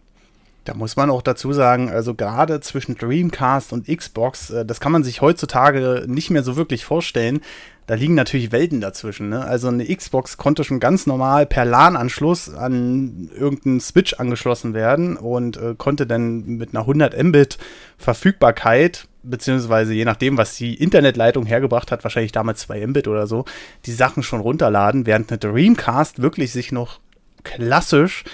Da 0.68 0.74
muss 0.74 0.96
man 0.96 1.08
auch 1.08 1.22
dazu 1.22 1.54
sagen, 1.54 1.88
also 1.88 2.14
gerade 2.14 2.60
zwischen 2.60 2.94
Dreamcast 2.94 3.72
und 3.72 3.86
Xbox, 3.88 4.50
äh, 4.50 4.66
das 4.66 4.80
kann 4.80 4.92
man 4.92 5.02
sich 5.02 5.22
heutzutage 5.22 6.04
nicht 6.06 6.28
mehr 6.28 6.42
so 6.42 6.56
wirklich 6.56 6.84
vorstellen. 6.84 7.40
Da 7.86 7.94
liegen 7.94 8.14
natürlich 8.14 8.52
Welten 8.52 8.82
dazwischen. 8.82 9.30
Ne? 9.30 9.42
Also 9.42 9.68
eine 9.68 9.86
Xbox 9.86 10.36
konnte 10.36 10.64
schon 10.64 10.78
ganz 10.78 11.06
normal 11.06 11.46
per 11.46 11.64
LAN-Anschluss 11.64 12.52
an 12.52 13.30
irgendeinen 13.34 13.80
Switch 13.80 14.12
angeschlossen 14.12 14.74
werden 14.74 15.16
und 15.16 15.56
äh, 15.56 15.74
konnte 15.74 16.06
dann 16.06 16.58
mit 16.58 16.74
einer 16.74 16.80
100 16.80 17.16
Mbit 17.22 17.56
Verfügbarkeit 17.96 19.08
beziehungsweise 19.22 19.94
je 19.94 20.04
nachdem, 20.04 20.36
was 20.36 20.56
die 20.56 20.74
Internetleitung 20.74 21.46
hergebracht 21.46 21.90
hat, 21.90 22.04
wahrscheinlich 22.04 22.32
damals 22.32 22.60
2 22.60 22.88
Mbit 22.88 23.08
oder 23.08 23.26
so, 23.26 23.46
die 23.86 23.92
Sachen 23.92 24.22
schon 24.22 24.40
runterladen, 24.40 25.06
während 25.06 25.30
eine 25.30 25.38
Dreamcast 25.38 26.20
wirklich 26.20 26.52
sich 26.52 26.72
noch 26.72 27.00
klassisch 27.42 28.24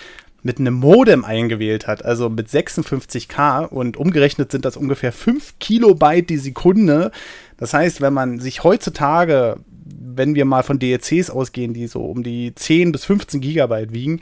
mit 0.45 0.61
einem 0.61 0.75
Modem 0.75 1.25
eingewählt 1.25 1.87
hat, 1.87 2.05
also 2.05 2.29
mit 2.29 2.49
56k 2.49 3.67
und 3.67 3.97
umgerechnet 3.97 4.53
sind 4.53 4.67
das 4.67 4.77
ungefähr 4.77 5.11
5 5.11 5.55
Kilobyte 5.59 6.29
die 6.29 6.37
Sekunde. 6.37 7.11
Das 7.57 7.73
heißt, 7.73 8.03
wenn 8.03 8.13
man 8.13 8.39
sich 8.41 8.63
heutzutage, 8.63 9.57
wenn 9.87 10.35
wir 10.35 10.45
mal 10.45 10.63
von 10.63 10.79
DLCs 10.79 11.31
ausgehen, 11.31 11.73
die 11.73 11.87
so 11.87 12.05
um 12.05 12.23
die 12.23 12.55
10 12.55 12.93
bis 12.93 13.07
15 13.07 13.41
Gigabyte 13.41 13.95
wiegen, 13.95 14.21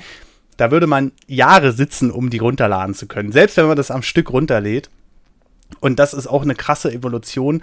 da 0.57 0.71
würde 0.71 0.87
man 0.87 1.11
Jahre 1.27 1.73
sitzen, 1.73 2.13
um 2.13 2.31
die 2.31 2.39
runterladen 2.39 2.95
zu 2.95 3.09
können, 3.09 3.33
selbst 3.33 3.57
wenn 3.57 3.67
man 3.67 3.77
das 3.77 3.91
am 3.91 4.03
Stück 4.03 4.33
runterlädt. 4.33 4.91
Und 5.81 5.99
das 5.99 6.15
ist 6.15 6.29
auch 6.29 6.43
eine 6.43 6.55
krasse 6.55 6.93
Evolution 6.93 7.63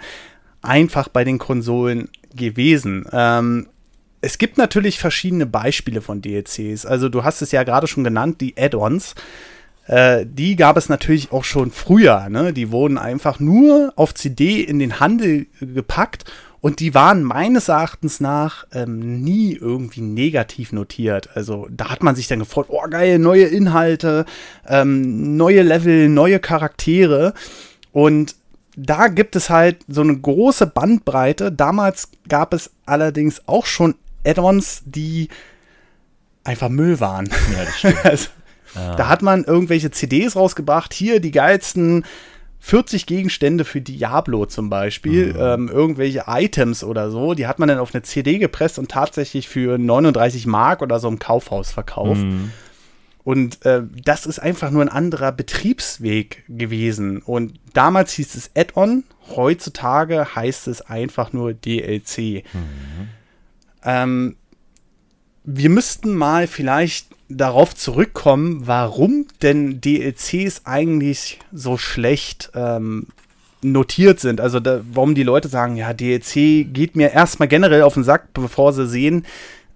einfach 0.60 1.08
bei 1.08 1.24
den 1.24 1.38
Konsolen 1.38 2.10
gewesen. 2.34 3.06
Ähm, 3.10 3.68
es 4.20 4.38
gibt 4.38 4.58
natürlich 4.58 4.98
verschiedene 4.98 5.46
Beispiele 5.46 6.00
von 6.00 6.20
DLCs. 6.20 6.86
Also 6.86 7.08
du 7.08 7.24
hast 7.24 7.42
es 7.42 7.52
ja 7.52 7.62
gerade 7.62 7.86
schon 7.86 8.04
genannt, 8.04 8.40
die 8.40 8.56
Add-ons. 8.56 9.14
Äh, 9.86 10.26
die 10.26 10.56
gab 10.56 10.76
es 10.76 10.88
natürlich 10.88 11.32
auch 11.32 11.44
schon 11.44 11.70
früher. 11.70 12.28
Ne? 12.28 12.52
Die 12.52 12.70
wurden 12.70 12.98
einfach 12.98 13.40
nur 13.40 13.92
auf 13.96 14.14
CD 14.14 14.60
in 14.60 14.78
den 14.78 15.00
Handel 15.00 15.46
gepackt 15.60 16.30
und 16.60 16.80
die 16.80 16.94
waren 16.94 17.24
meines 17.24 17.68
Erachtens 17.68 18.20
nach 18.20 18.66
ähm, 18.72 19.22
nie 19.22 19.54
irgendwie 19.54 20.02
negativ 20.02 20.72
notiert. 20.72 21.30
Also 21.34 21.66
da 21.70 21.90
hat 21.90 22.02
man 22.02 22.14
sich 22.14 22.28
dann 22.28 22.40
gefreut, 22.40 22.66
oh 22.68 22.82
geil, 22.90 23.18
neue 23.18 23.44
Inhalte, 23.44 24.26
ähm, 24.68 25.36
neue 25.38 25.62
Level, 25.62 26.10
neue 26.10 26.38
Charaktere. 26.38 27.32
Und 27.92 28.36
da 28.76 29.08
gibt 29.08 29.36
es 29.36 29.48
halt 29.48 29.78
so 29.88 30.02
eine 30.02 30.16
große 30.16 30.66
Bandbreite. 30.66 31.50
Damals 31.50 32.10
gab 32.28 32.52
es 32.52 32.70
allerdings 32.84 33.42
auch 33.46 33.64
schon 33.64 33.94
Add-ons, 34.24 34.82
die 34.84 35.28
einfach 36.44 36.68
Müll 36.68 37.00
waren. 37.00 37.28
Ja, 37.52 37.64
das 37.64 37.78
stimmt. 37.78 37.96
also, 38.04 38.28
ah. 38.74 38.94
Da 38.96 39.08
hat 39.08 39.22
man 39.22 39.44
irgendwelche 39.44 39.90
CDs 39.90 40.36
rausgebracht. 40.36 40.94
Hier 40.94 41.20
die 41.20 41.30
geilsten 41.30 42.04
40 42.60 43.06
Gegenstände 43.06 43.64
für 43.64 43.80
Diablo 43.80 44.44
zum 44.44 44.68
Beispiel, 44.68 45.32
mhm. 45.32 45.40
ähm, 45.40 45.68
irgendwelche 45.68 46.24
Items 46.26 46.84
oder 46.84 47.10
so, 47.10 47.32
die 47.32 47.46
hat 47.46 47.58
man 47.58 47.68
dann 47.68 47.78
auf 47.78 47.94
eine 47.94 48.02
CD 48.02 48.38
gepresst 48.38 48.78
und 48.78 48.90
tatsächlich 48.90 49.48
für 49.48 49.78
39 49.78 50.46
Mark 50.46 50.82
oder 50.82 51.00
so 51.00 51.08
im 51.08 51.18
Kaufhaus 51.18 51.72
verkauft. 51.72 52.20
Mhm. 52.22 52.52
Und 53.24 53.64
äh, 53.64 53.82
das 54.04 54.26
ist 54.26 54.38
einfach 54.38 54.70
nur 54.70 54.82
ein 54.82 54.88
anderer 54.88 55.32
Betriebsweg 55.32 56.44
gewesen. 56.48 57.22
Und 57.22 57.58
damals 57.74 58.12
hieß 58.12 58.34
es 58.34 58.50
Add-on, 58.54 59.04
heutzutage 59.36 60.34
heißt 60.34 60.68
es 60.68 60.82
einfach 60.82 61.32
nur 61.32 61.54
DLC. 61.54 62.44
Mhm. 62.52 63.08
Ähm, 63.84 64.36
wir 65.44 65.70
müssten 65.70 66.14
mal 66.14 66.46
vielleicht 66.46 67.08
darauf 67.28 67.74
zurückkommen, 67.74 68.66
warum 68.66 69.26
denn 69.42 69.80
DLCs 69.80 70.62
eigentlich 70.64 71.38
so 71.52 71.78
schlecht 71.78 72.50
ähm, 72.54 73.06
notiert 73.62 74.20
sind. 74.20 74.40
Also 74.40 74.60
da, 74.60 74.80
warum 74.92 75.14
die 75.14 75.22
Leute 75.22 75.48
sagen, 75.48 75.76
ja, 75.76 75.92
DLC 75.92 76.66
geht 76.72 76.96
mir 76.96 77.12
erstmal 77.12 77.48
generell 77.48 77.82
auf 77.82 77.94
den 77.94 78.04
Sack, 78.04 78.32
bevor 78.34 78.72
sie 78.72 78.86
sehen, 78.86 79.26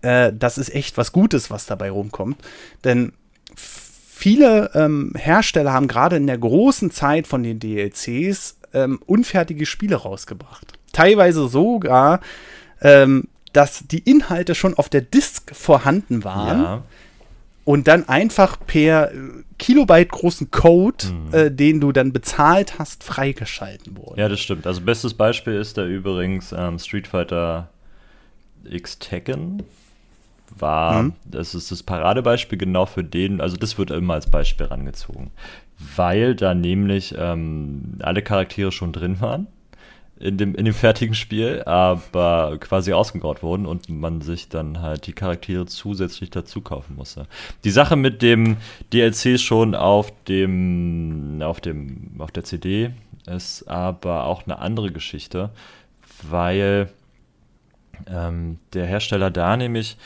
äh, 0.03 0.33
das 0.37 0.59
ist 0.59 0.75
echt 0.75 0.97
was 0.97 1.13
Gutes, 1.13 1.51
was 1.51 1.67
dabei 1.67 1.91
rumkommt. 1.91 2.39
Denn 2.83 3.13
viele 3.57 4.71
ähm, 4.75 5.13
Hersteller 5.17 5.73
haben 5.73 5.89
gerade 5.89 6.17
in 6.17 6.27
der 6.27 6.39
großen 6.39 6.91
Zeit 6.91 7.27
von 7.27 7.43
den 7.43 7.61
DLCs 7.61 8.59
ähm, 8.73 9.01
unfertige 9.07 9.67
Spiele 9.67 9.97
rausgebracht. 9.97 10.79
Teilweise 10.93 11.49
sogar 11.49 12.21
ähm, 12.81 13.29
dass 13.55 13.87
die 13.87 14.01
Inhalte 14.01 14.55
schon 14.55 14.75
auf 14.75 14.89
der 14.89 15.01
Disk 15.01 15.55
vorhanden 15.55 16.25
waren. 16.25 16.63
Ja. 16.63 16.83
Und 17.65 17.89
dann 17.89 18.07
einfach 18.11 18.59
per 18.67 19.11
äh, 19.11 19.17
Kilobyte 19.59 20.11
großen 20.11 20.51
Code, 20.51 21.07
mhm. 21.07 21.35
äh, 21.35 21.51
den 21.51 21.81
du 21.81 21.93
dann 21.93 22.13
bezahlt 22.13 22.79
hast, 22.79 23.03
freigeschalten 23.03 23.97
wurde. 23.97 24.21
Ja, 24.21 24.29
das 24.29 24.41
stimmt. 24.41 24.67
Also 24.67 24.83
bestes 24.83 25.15
Beispiel 25.15 25.55
ist 25.55 25.79
da 25.79 25.87
übrigens 25.87 26.55
ähm, 26.57 26.79
Street 26.79 27.09
Fighter 27.09 27.71
X 28.69 28.99
Tekken 28.99 29.63
war, 30.59 31.05
mhm. 31.05 31.13
das 31.25 31.55
ist 31.55 31.71
das 31.71 31.83
Paradebeispiel 31.83 32.59
genau 32.59 32.87
für 32.87 33.03
den, 33.03 33.41
also 33.41 33.57
das 33.57 33.79
wird 33.79 33.91
immer 33.91 34.15
als 34.15 34.31
Beispiel 34.31 34.67
rangezogen, 34.67 35.31
weil 35.97 36.35
da 36.35 36.55
nämlich 36.55 37.15
ähm, 37.19 37.95
alle 38.01 38.23
Charaktere 38.23 38.71
schon 38.71 38.93
drin 38.93 39.21
waren 39.21 39.47
in 40.25 40.39
dem, 40.39 40.55
in 40.55 40.65
dem 40.65 40.73
fertigen 40.73 41.15
Spiel, 41.15 41.63
aber 41.65 42.57
quasi 42.59 42.95
ausgegraut 42.95 43.43
wurden 43.43 43.67
und 43.67 43.91
man 43.91 44.23
sich 44.23 44.49
dann 44.49 44.81
halt 44.81 45.07
die 45.07 45.13
Charaktere 45.13 45.67
zusätzlich 45.67 46.31
dazu 46.31 46.63
kaufen 46.63 46.97
musste. 46.97 47.27
Die 47.63 47.71
Sache 47.71 47.95
mit 47.95 48.23
dem 48.23 48.57
DLC 48.91 49.39
schon 49.39 49.75
auf 49.75 50.13
dem, 50.25 51.43
auf 51.43 51.61
dem, 51.61 52.13
auf 52.19 52.31
der 52.31 52.45
CD 52.45 52.91
ist 53.27 53.69
aber 53.69 54.25
auch 54.25 54.45
eine 54.45 54.59
andere 54.61 54.91
Geschichte, 54.93 55.51
weil 56.23 56.89
ähm, 58.07 58.59
der 58.73 58.87
Hersteller 58.87 59.31
da 59.31 59.59
nämlich 59.59 59.99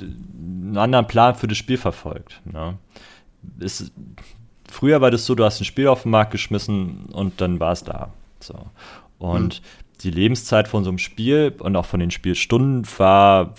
einen 0.00 0.78
anderen 0.78 1.06
Plan 1.06 1.34
für 1.34 1.48
das 1.48 1.58
Spiel 1.58 1.76
verfolgt. 1.76 2.40
Ne? 2.46 2.78
Ist, 3.58 3.92
früher 4.70 5.02
war 5.02 5.10
das 5.10 5.26
so, 5.26 5.34
du 5.34 5.44
hast 5.44 5.60
ein 5.60 5.66
Spiel 5.66 5.88
auf 5.88 6.04
den 6.04 6.12
Markt 6.12 6.30
geschmissen 6.30 7.10
und 7.12 7.42
dann 7.42 7.60
war 7.60 7.72
es 7.72 7.84
da. 7.84 8.10
So. 8.40 8.54
Und 9.18 9.60
mhm. 9.60 9.98
die 10.02 10.10
Lebenszeit 10.10 10.68
von 10.68 10.84
so 10.84 10.90
einem 10.90 10.98
Spiel 10.98 11.54
und 11.58 11.76
auch 11.76 11.86
von 11.86 12.00
den 12.00 12.10
Spielstunden 12.10 12.86
war, 12.98 13.54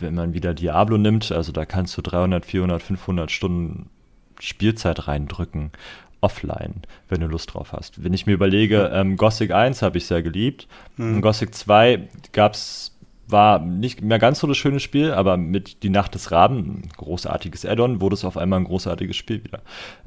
wenn 0.00 0.14
man 0.14 0.34
wieder 0.34 0.54
Diablo 0.54 0.98
nimmt, 0.98 1.32
also 1.32 1.52
da 1.52 1.64
kannst 1.64 1.96
du 1.96 2.02
300, 2.02 2.44
400, 2.44 2.82
500 2.82 3.30
Stunden 3.30 3.90
Spielzeit 4.40 5.06
reindrücken, 5.06 5.70
offline, 6.20 6.82
wenn 7.08 7.20
du 7.20 7.26
Lust 7.26 7.54
drauf 7.54 7.72
hast. 7.72 8.02
Wenn 8.02 8.12
ich 8.12 8.26
mir 8.26 8.32
überlege, 8.32 8.90
ähm, 8.92 9.16
Gothic 9.16 9.52
1 9.52 9.82
habe 9.82 9.98
ich 9.98 10.06
sehr 10.06 10.22
geliebt, 10.22 10.68
mhm. 10.96 11.20
Gothic 11.20 11.54
2 11.54 12.08
gab's 12.32 12.92
war 13.32 13.58
nicht 13.58 14.02
mehr 14.02 14.18
ganz 14.18 14.38
so 14.40 14.46
das 14.46 14.58
schöne 14.58 14.78
Spiel, 14.78 15.12
aber 15.12 15.36
mit 15.36 15.82
Die 15.82 15.90
Nacht 15.90 16.14
des 16.14 16.30
Raben, 16.30 16.82
ein 16.84 16.88
großartiges 16.96 17.64
Add-on, 17.64 18.00
wurde 18.00 18.14
es 18.14 18.24
auf 18.24 18.36
einmal 18.36 18.60
ein 18.60 18.64
großartiges 18.64 19.16
Spiel 19.16 19.42
wieder. 19.42 19.62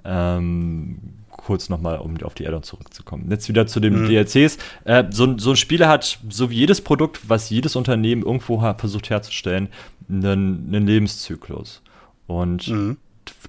Ähm, 0.05 1.00
kurz 1.46 1.70
nochmal, 1.70 2.00
um 2.00 2.18
auf 2.24 2.34
die 2.34 2.48
Addon 2.48 2.64
zurückzukommen. 2.64 3.30
Jetzt 3.30 3.48
wieder 3.48 3.68
zu 3.68 3.80
den 3.80 4.02
mhm. 4.02 4.08
DLCs. 4.08 4.58
Äh, 4.84 5.04
so, 5.12 5.38
so 5.38 5.52
ein 5.52 5.56
Spiel 5.56 5.86
hat, 5.86 6.20
so 6.28 6.50
wie 6.50 6.56
jedes 6.56 6.82
Produkt, 6.82 7.30
was 7.30 7.52
jedes 7.52 7.75
Unternehmen 7.75 8.24
irgendwo 8.24 8.60
versucht 8.78 9.12
herzustellen, 9.12 9.70
einen, 10.10 10.66
einen 10.68 10.88
Lebenszyklus. 10.88 11.84
Und 12.25 12.68
mhm. 12.68 12.98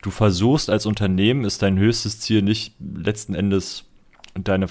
du 0.03 0.11
versuchst 0.11 0.69
als 0.69 0.85
Unternehmen, 0.85 1.45
ist 1.45 1.63
dein 1.63 1.79
höchstes 1.79 2.21
Ziel 2.21 2.43
nicht 2.43 2.75
letzten 2.79 3.35
Endes 3.35 3.85
deine 4.35 4.67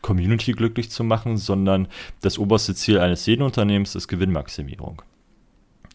Community 0.00 0.52
glücklich 0.52 0.90
zu 0.90 1.04
machen, 1.04 1.36
sondern 1.36 1.88
das 2.22 2.38
oberste 2.38 2.74
Ziel 2.74 2.98
eines 2.98 3.26
jeden 3.26 3.42
Unternehmens 3.42 3.94
ist 3.94 4.08
Gewinnmaximierung. 4.08 5.02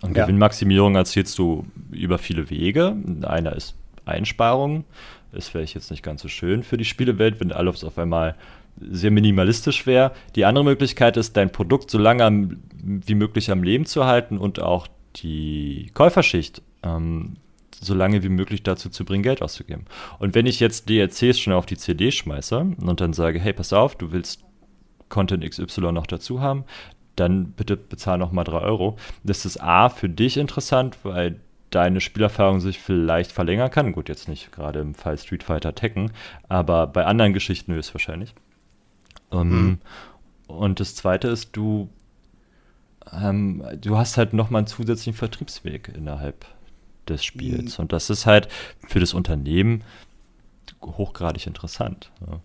Und 0.01 0.15
ja. 0.15 0.25
Gewinnmaximierung 0.25 0.96
erzählst 0.96 1.39
du 1.39 1.65
über 1.91 2.20
viele 2.20 2.51
Wege. 2.51 2.96
Einer 3.24 3.56
ist 3.56 3.75
Einsparung, 4.06 4.86
ist 5.33 5.50
vielleicht 5.50 5.75
jetzt 5.75 5.91
nicht 5.91 6.03
ganz 6.03 6.21
so 6.21 6.27
schön 6.27 6.63
für 6.63 6.77
die 6.77 6.85
Spielewelt, 6.85 7.39
wenn 7.39 7.51
alles 7.51 7.83
auf 7.83 7.97
einmal 7.97 8.35
sehr 8.79 9.11
minimalistisch 9.11 9.85
wäre. 9.85 10.11
Die 10.35 10.45
andere 10.45 10.63
Möglichkeit 10.63 11.17
ist, 11.17 11.35
dein 11.38 11.51
Produkt 11.51 11.91
so 11.91 11.97
lange 11.97 12.57
wie 12.83 13.15
möglich 13.15 13.51
am 13.51 13.63
Leben 13.63 13.85
zu 13.85 14.05
halten 14.05 14.38
und 14.38 14.61
auch 14.61 14.88
die 15.17 15.91
Käuferschicht 15.93 16.61
ähm, 16.83 17.35
so 17.79 17.93
lange 17.93 18.23
wie 18.23 18.29
möglich 18.29 18.63
dazu 18.63 18.89
zu 18.89 19.05
bringen, 19.05 19.23
Geld 19.23 19.41
auszugeben. 19.41 19.85
Und 20.19 20.35
wenn 20.35 20.45
ich 20.45 20.59
jetzt 20.59 20.88
DLCs 20.88 21.39
schon 21.39 21.53
auf 21.53 21.65
die 21.65 21.77
CD 21.77 22.11
schmeiße 22.11 22.57
und 22.57 23.01
dann 23.01 23.13
sage, 23.13 23.39
hey, 23.39 23.53
pass 23.53 23.73
auf, 23.73 23.95
du 23.95 24.11
willst 24.11 24.43
Content 25.09 25.43
XY 25.47 25.91
noch 25.91 26.07
dazu 26.07 26.41
haben, 26.41 26.63
dann 27.15 27.51
bitte 27.51 27.75
bezahl 27.75 28.17
noch 28.17 28.31
mal 28.31 28.43
3 28.43 28.59
Euro. 28.59 28.97
Das 29.23 29.45
ist 29.45 29.61
A 29.61 29.89
für 29.89 30.09
dich 30.09 30.38
interessant, 30.38 30.97
weil 31.03 31.39
deine 31.72 32.01
Spielerfahrung 32.01 32.60
sich 32.60 32.80
vielleicht 32.80 33.32
verlängern 33.32 33.72
kann. 33.72 33.94
Gut, 33.94 34.10
jetzt 34.10 34.28
nicht 34.28 34.51
gerade 34.51 34.80
im 34.80 34.94
Fall 34.94 35.18
Street 35.18 35.44
Fighter 35.44 35.74
Tekken, 35.74 36.12
aber 36.48 36.86
bei 36.86 37.06
anderen 37.06 37.34
Geschichten 37.34 37.74
höchstwahrscheinlich. 37.74 38.36
Um, 39.30 39.50
mhm. 39.50 39.78
Und 40.48 40.80
das 40.82 40.96
zweite 40.96 41.30
ist, 41.30 41.56
du, 41.56 41.90
ähm, 43.12 43.63
du 43.80 43.98
hast 43.98 44.18
halt 44.18 44.34
nochmal 44.34 44.60
einen 44.60 44.68
zusätzlichen 44.68 45.13
Vertriebsweg 45.13 45.90
innerhalb 45.96 46.46
des 47.08 47.24
Spiels. 47.24 47.78
Mhm. 47.78 47.84
Und 47.84 47.94
das 47.94 48.10
ist 48.10 48.25
halt 48.25 48.50
für 48.88 49.00
das 49.00 49.13
Unternehmen 49.13 49.84
hochgradig 50.82 51.48
interessant. 51.48 52.12
Ja. 52.28 52.40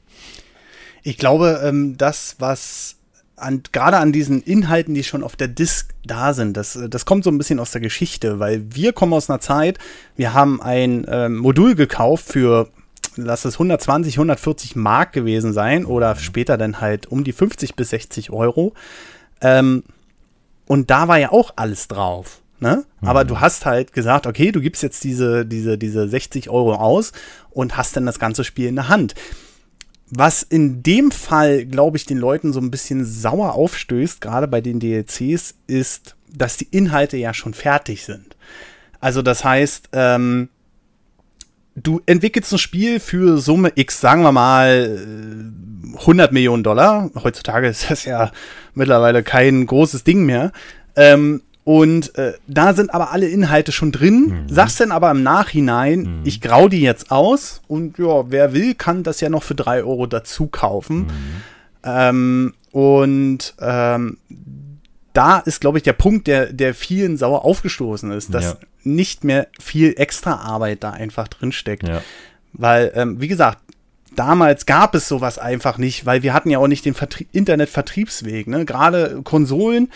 Ich 1.02 1.18
glaube, 1.18 1.60
ähm, 1.64 1.96
das, 1.96 2.36
was 2.38 2.98
an, 3.36 3.62
gerade 3.70 3.98
an 3.98 4.12
diesen 4.12 4.42
Inhalten, 4.42 4.94
die 4.94 5.04
schon 5.04 5.22
auf 5.22 5.36
der 5.36 5.48
Disk 5.48 5.94
da 6.04 6.32
sind, 6.32 6.56
das, 6.56 6.78
das 6.88 7.04
kommt 7.04 7.24
so 7.24 7.30
ein 7.30 7.38
bisschen 7.38 7.60
aus 7.60 7.70
der 7.70 7.80
Geschichte, 7.80 8.38
weil 8.38 8.64
wir 8.74 8.92
kommen 8.92 9.12
aus 9.12 9.28
einer 9.28 9.40
Zeit, 9.40 9.78
wir 10.16 10.32
haben 10.32 10.60
ein 10.62 11.06
ähm, 11.08 11.36
Modul 11.36 11.74
gekauft 11.74 12.26
für, 12.26 12.68
lass 13.16 13.44
es 13.44 13.54
120, 13.54 14.14
140 14.14 14.76
Mark 14.76 15.12
gewesen 15.12 15.52
sein 15.52 15.84
oder 15.84 16.16
später 16.16 16.56
dann 16.56 16.80
halt 16.80 17.06
um 17.06 17.24
die 17.24 17.32
50 17.32 17.76
bis 17.76 17.90
60 17.90 18.30
Euro. 18.30 18.72
Ähm, 19.42 19.84
und 20.66 20.90
da 20.90 21.06
war 21.06 21.18
ja 21.18 21.30
auch 21.30 21.52
alles 21.56 21.88
drauf. 21.88 22.40
Ne? 22.58 22.84
Mhm. 23.00 23.08
Aber 23.08 23.24
du 23.24 23.40
hast 23.40 23.66
halt 23.66 23.92
gesagt, 23.92 24.26
okay, 24.26 24.50
du 24.50 24.60
gibst 24.60 24.82
jetzt 24.82 25.04
diese, 25.04 25.44
diese, 25.44 25.76
diese 25.76 26.08
60 26.08 26.48
Euro 26.48 26.74
aus 26.74 27.12
und 27.50 27.76
hast 27.76 27.96
dann 27.96 28.06
das 28.06 28.18
ganze 28.18 28.44
Spiel 28.44 28.68
in 28.68 28.76
der 28.76 28.88
Hand. 28.88 29.14
Was 30.08 30.42
in 30.42 30.82
dem 30.82 31.10
Fall, 31.10 31.66
glaube 31.66 31.96
ich, 31.96 32.06
den 32.06 32.18
Leuten 32.18 32.52
so 32.52 32.60
ein 32.60 32.70
bisschen 32.70 33.04
sauer 33.04 33.54
aufstößt, 33.54 34.20
gerade 34.20 34.46
bei 34.46 34.60
den 34.60 34.78
DLCs, 34.78 35.54
ist, 35.66 36.14
dass 36.32 36.56
die 36.56 36.68
Inhalte 36.70 37.16
ja 37.16 37.34
schon 37.34 37.54
fertig 37.54 38.04
sind. 38.04 38.36
Also 39.00 39.22
das 39.22 39.44
heißt, 39.44 39.90
ähm, 39.92 40.48
du 41.74 42.00
entwickelst 42.06 42.52
ein 42.52 42.58
Spiel 42.58 43.00
für 43.00 43.38
Summe 43.38 43.72
X, 43.74 44.00
sagen 44.00 44.22
wir 44.22 44.32
mal 44.32 45.52
100 45.98 46.32
Millionen 46.32 46.62
Dollar. 46.62 47.10
Heutzutage 47.22 47.68
ist 47.68 47.90
das 47.90 48.04
ja 48.04 48.30
mittlerweile 48.74 49.22
kein 49.22 49.66
großes 49.66 50.04
Ding 50.04 50.24
mehr. 50.24 50.52
Ähm, 50.94 51.42
und 51.66 52.16
äh, 52.16 52.34
da 52.46 52.74
sind 52.74 52.94
aber 52.94 53.10
alle 53.10 53.26
Inhalte 53.26 53.72
schon 53.72 53.90
drin. 53.90 54.44
Mhm. 54.46 54.48
Sagst 54.48 54.78
dann 54.78 54.92
aber 54.92 55.10
im 55.10 55.24
Nachhinein, 55.24 55.98
mhm. 55.98 56.20
ich 56.22 56.40
grau 56.40 56.68
die 56.68 56.80
jetzt 56.80 57.10
aus 57.10 57.60
und 57.66 57.98
ja, 57.98 58.30
wer 58.30 58.52
will, 58.52 58.76
kann 58.76 59.02
das 59.02 59.20
ja 59.20 59.28
noch 59.28 59.42
für 59.42 59.56
drei 59.56 59.82
Euro 59.82 60.06
dazu 60.06 60.46
kaufen. 60.46 60.98
Mhm. 60.98 61.42
Ähm, 61.82 62.54
und 62.70 63.54
ähm, 63.60 64.18
da 65.12 65.38
ist, 65.40 65.60
glaube 65.60 65.78
ich, 65.78 65.82
der 65.82 65.94
Punkt, 65.94 66.28
der, 66.28 66.52
der 66.52 66.72
vielen 66.72 67.16
sauer 67.16 67.44
aufgestoßen 67.44 68.12
ist, 68.12 68.32
dass 68.32 68.44
ja. 68.44 68.56
nicht 68.84 69.24
mehr 69.24 69.48
viel 69.58 69.94
extra 69.96 70.36
Arbeit 70.36 70.84
da 70.84 70.92
einfach 70.92 71.26
drinsteckt. 71.26 71.88
Ja. 71.88 72.00
Weil, 72.52 72.92
ähm, 72.94 73.20
wie 73.20 73.26
gesagt, 73.26 73.58
damals 74.14 74.66
gab 74.66 74.94
es 74.94 75.08
sowas 75.08 75.40
einfach 75.40 75.78
nicht, 75.78 76.06
weil 76.06 76.22
wir 76.22 76.32
hatten 76.32 76.48
ja 76.48 76.58
auch 76.58 76.68
nicht 76.68 76.84
den 76.84 76.94
Vertrie 76.94 77.26
Internetvertriebsweg. 77.32 78.46
Ne? 78.46 78.64
Gerade 78.64 79.22
Konsolen 79.24 79.88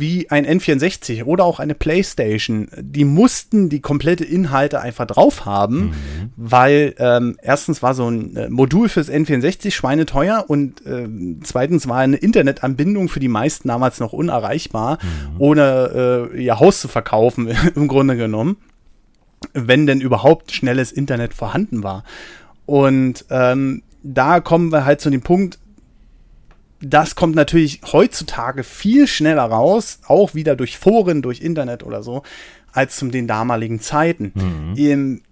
wie 0.00 0.30
ein 0.30 0.46
N64 0.46 1.24
oder 1.24 1.44
auch 1.44 1.60
eine 1.60 1.74
PlayStation, 1.74 2.68
die 2.78 3.04
mussten 3.04 3.68
die 3.68 3.80
komplette 3.80 4.24
Inhalte 4.24 4.80
einfach 4.80 5.06
drauf 5.06 5.44
haben, 5.44 5.76
mhm. 5.80 5.92
weil 6.36 6.94
ähm, 6.98 7.36
erstens 7.42 7.82
war 7.82 7.94
so 7.94 8.08
ein 8.08 8.36
äh, 8.36 8.48
Modul 8.48 8.88
fürs 8.88 9.10
N64 9.10 9.70
schweineteuer 9.70 10.44
und 10.48 10.84
äh, 10.86 11.08
zweitens 11.44 11.86
war 11.86 11.98
eine 11.98 12.16
Internetanbindung 12.16 13.08
für 13.08 13.20
die 13.20 13.28
meisten 13.28 13.68
damals 13.68 14.00
noch 14.00 14.12
unerreichbar, 14.12 14.98
mhm. 15.02 15.36
ohne 15.38 16.30
äh, 16.34 16.42
ihr 16.42 16.58
Haus 16.58 16.80
zu 16.80 16.88
verkaufen 16.88 17.48
im 17.76 17.86
Grunde 17.86 18.16
genommen, 18.16 18.56
wenn 19.52 19.86
denn 19.86 20.00
überhaupt 20.00 20.52
schnelles 20.52 20.90
Internet 20.90 21.34
vorhanden 21.34 21.82
war. 21.82 22.04
Und 22.66 23.24
ähm, 23.30 23.82
da 24.02 24.40
kommen 24.40 24.72
wir 24.72 24.84
halt 24.84 25.00
zu 25.00 25.10
dem 25.10 25.22
Punkt, 25.22 25.58
das 26.80 27.14
kommt 27.14 27.34
natürlich 27.34 27.80
heutzutage 27.92 28.64
viel 28.64 29.06
schneller 29.06 29.44
raus, 29.44 29.98
auch 30.06 30.34
wieder 30.34 30.56
durch 30.56 30.78
Foren, 30.78 31.22
durch 31.22 31.40
Internet 31.40 31.82
oder 31.82 32.02
so, 32.02 32.22
als 32.72 32.96
zu 32.96 33.08
den 33.08 33.26
damaligen 33.26 33.80
Zeiten. 33.80 34.32
Mhm. 34.34 34.74
Im, 34.76 35.22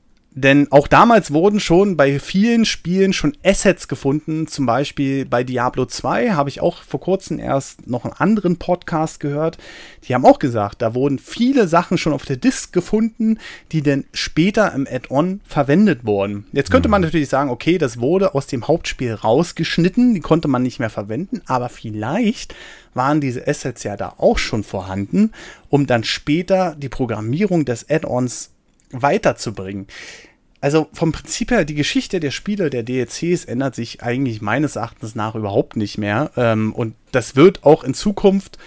denn 0.41 0.71
auch 0.71 0.87
damals 0.87 1.33
wurden 1.33 1.59
schon 1.59 1.97
bei 1.97 2.21
vielen 2.21 2.65
Spielen 2.65 3.13
schon 3.13 3.37
Assets 3.45 3.89
gefunden. 3.89 4.47
Zum 4.47 4.67
Beispiel 4.67 5.25
bei 5.25 5.43
Diablo 5.43 5.85
2 5.87 6.31
habe 6.31 6.49
ich 6.49 6.61
auch 6.61 6.83
vor 6.83 7.01
kurzem 7.01 7.39
erst 7.39 7.89
noch 7.89 8.05
einen 8.05 8.15
anderen 8.15 8.57
Podcast 8.57 9.21
gehört. 9.21 9.59
Die 10.05 10.15
haben 10.15 10.25
auch 10.25 10.39
gesagt, 10.39 10.81
da 10.81 10.95
wurden 10.95 11.19
viele 11.19 11.67
Sachen 11.67 11.99
schon 11.99 12.13
auf 12.13 12.25
der 12.25 12.37
Disk 12.37 12.73
gefunden, 12.73 13.39
die 13.73 13.83
dann 13.83 14.05
später 14.13 14.73
im 14.75 14.87
Add-on 14.89 15.41
verwendet 15.45 16.05
wurden. 16.05 16.47
Jetzt 16.53 16.71
könnte 16.71 16.89
man 16.89 17.01
mhm. 17.01 17.07
natürlich 17.07 17.29
sagen, 17.29 17.51
okay, 17.51 17.79
das 17.79 17.99
wurde 17.99 18.35
aus 18.35 18.47
dem 18.47 18.69
Hauptspiel 18.69 19.15
rausgeschnitten, 19.15 20.15
die 20.15 20.21
konnte 20.21 20.47
man 20.47 20.63
nicht 20.63 20.79
mehr 20.79 20.91
verwenden, 20.91 21.43
aber 21.47 21.69
vielleicht 21.69 22.55
waren 22.95 23.21
diese 23.21 23.47
Assets 23.47 23.83
ja 23.83 23.97
da 23.97 24.15
auch 24.19 24.39
schon 24.39 24.63
vorhanden, 24.63 25.33
um 25.69 25.87
dann 25.87 26.05
später 26.05 26.77
die 26.79 26.89
Programmierung 26.89 27.65
des 27.65 27.89
Add-ons 27.91 28.51
weiterzubringen 28.91 29.87
also 30.61 30.89
vom 30.93 31.13
Prinzip 31.13 31.51
her, 31.51 31.65
die 31.65 31.75
Geschichte 31.75 32.21
der 32.21 32.31
Spiele, 32.31 32.71
der 32.71 32.83
DLCs 32.83 33.45
ändert 33.45 33.75
sich 33.75 34.03
eigentlich 34.03 34.43
meines 34.43 34.77
Erachtens 34.77 35.15
nach 35.15 35.35
überhaupt 35.35 35.77
nicht 35.77 35.99
mehr. 35.99 36.31
Ähm, 36.37 36.73
und 36.73 36.95
das 37.13 37.37
wird 37.37 37.65
auch 37.65 37.85
in 37.85 37.95
Zukunft, 37.95 38.59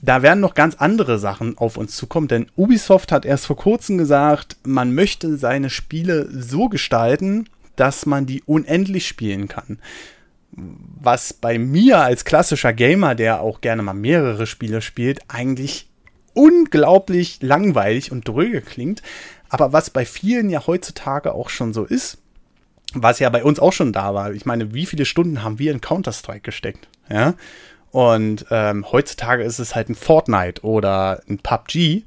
da 0.00 0.22
werden 0.22 0.40
noch 0.40 0.54
ganz 0.54 0.76
andere 0.76 1.18
Sachen 1.18 1.58
auf 1.58 1.76
uns 1.76 1.96
zukommen, 1.96 2.28
denn 2.28 2.46
Ubisoft 2.54 3.10
hat 3.10 3.24
erst 3.24 3.46
vor 3.46 3.56
kurzem 3.56 3.98
gesagt, 3.98 4.56
man 4.64 4.94
möchte 4.94 5.36
seine 5.36 5.70
Spiele 5.70 6.28
so 6.30 6.68
gestalten, 6.68 7.48
dass 7.74 8.06
man 8.06 8.26
die 8.26 8.42
unendlich 8.44 9.08
spielen 9.08 9.48
kann. 9.48 9.78
Was 10.52 11.32
bei 11.32 11.58
mir 11.58 11.98
als 11.98 12.24
klassischer 12.24 12.72
Gamer, 12.72 13.14
der 13.14 13.40
auch 13.40 13.60
gerne 13.60 13.82
mal 13.82 13.94
mehrere 13.94 14.46
Spiele 14.46 14.80
spielt, 14.80 15.20
eigentlich 15.28 15.88
unglaublich 16.36 17.38
langweilig 17.40 18.12
und 18.12 18.28
dröge 18.28 18.60
klingt. 18.60 19.02
Aber 19.48 19.72
was 19.72 19.90
bei 19.90 20.04
vielen 20.04 20.50
ja 20.50 20.66
heutzutage 20.66 21.34
auch 21.34 21.48
schon 21.50 21.72
so 21.72 21.84
ist, 21.84 22.18
was 22.94 23.18
ja 23.18 23.28
bei 23.30 23.44
uns 23.44 23.58
auch 23.58 23.72
schon 23.72 23.92
da 23.92 24.14
war. 24.14 24.32
Ich 24.32 24.46
meine, 24.46 24.74
wie 24.74 24.86
viele 24.86 25.04
Stunden 25.04 25.42
haben 25.42 25.58
wir 25.58 25.72
in 25.72 25.80
Counter-Strike 25.80 26.40
gesteckt? 26.40 26.88
Ja. 27.10 27.34
Und 27.90 28.46
ähm, 28.50 28.90
heutzutage 28.90 29.42
ist 29.42 29.58
es 29.58 29.74
halt 29.74 29.88
ein 29.88 29.94
Fortnite 29.94 30.62
oder 30.64 31.22
ein 31.28 31.38
PUBG, 31.38 32.04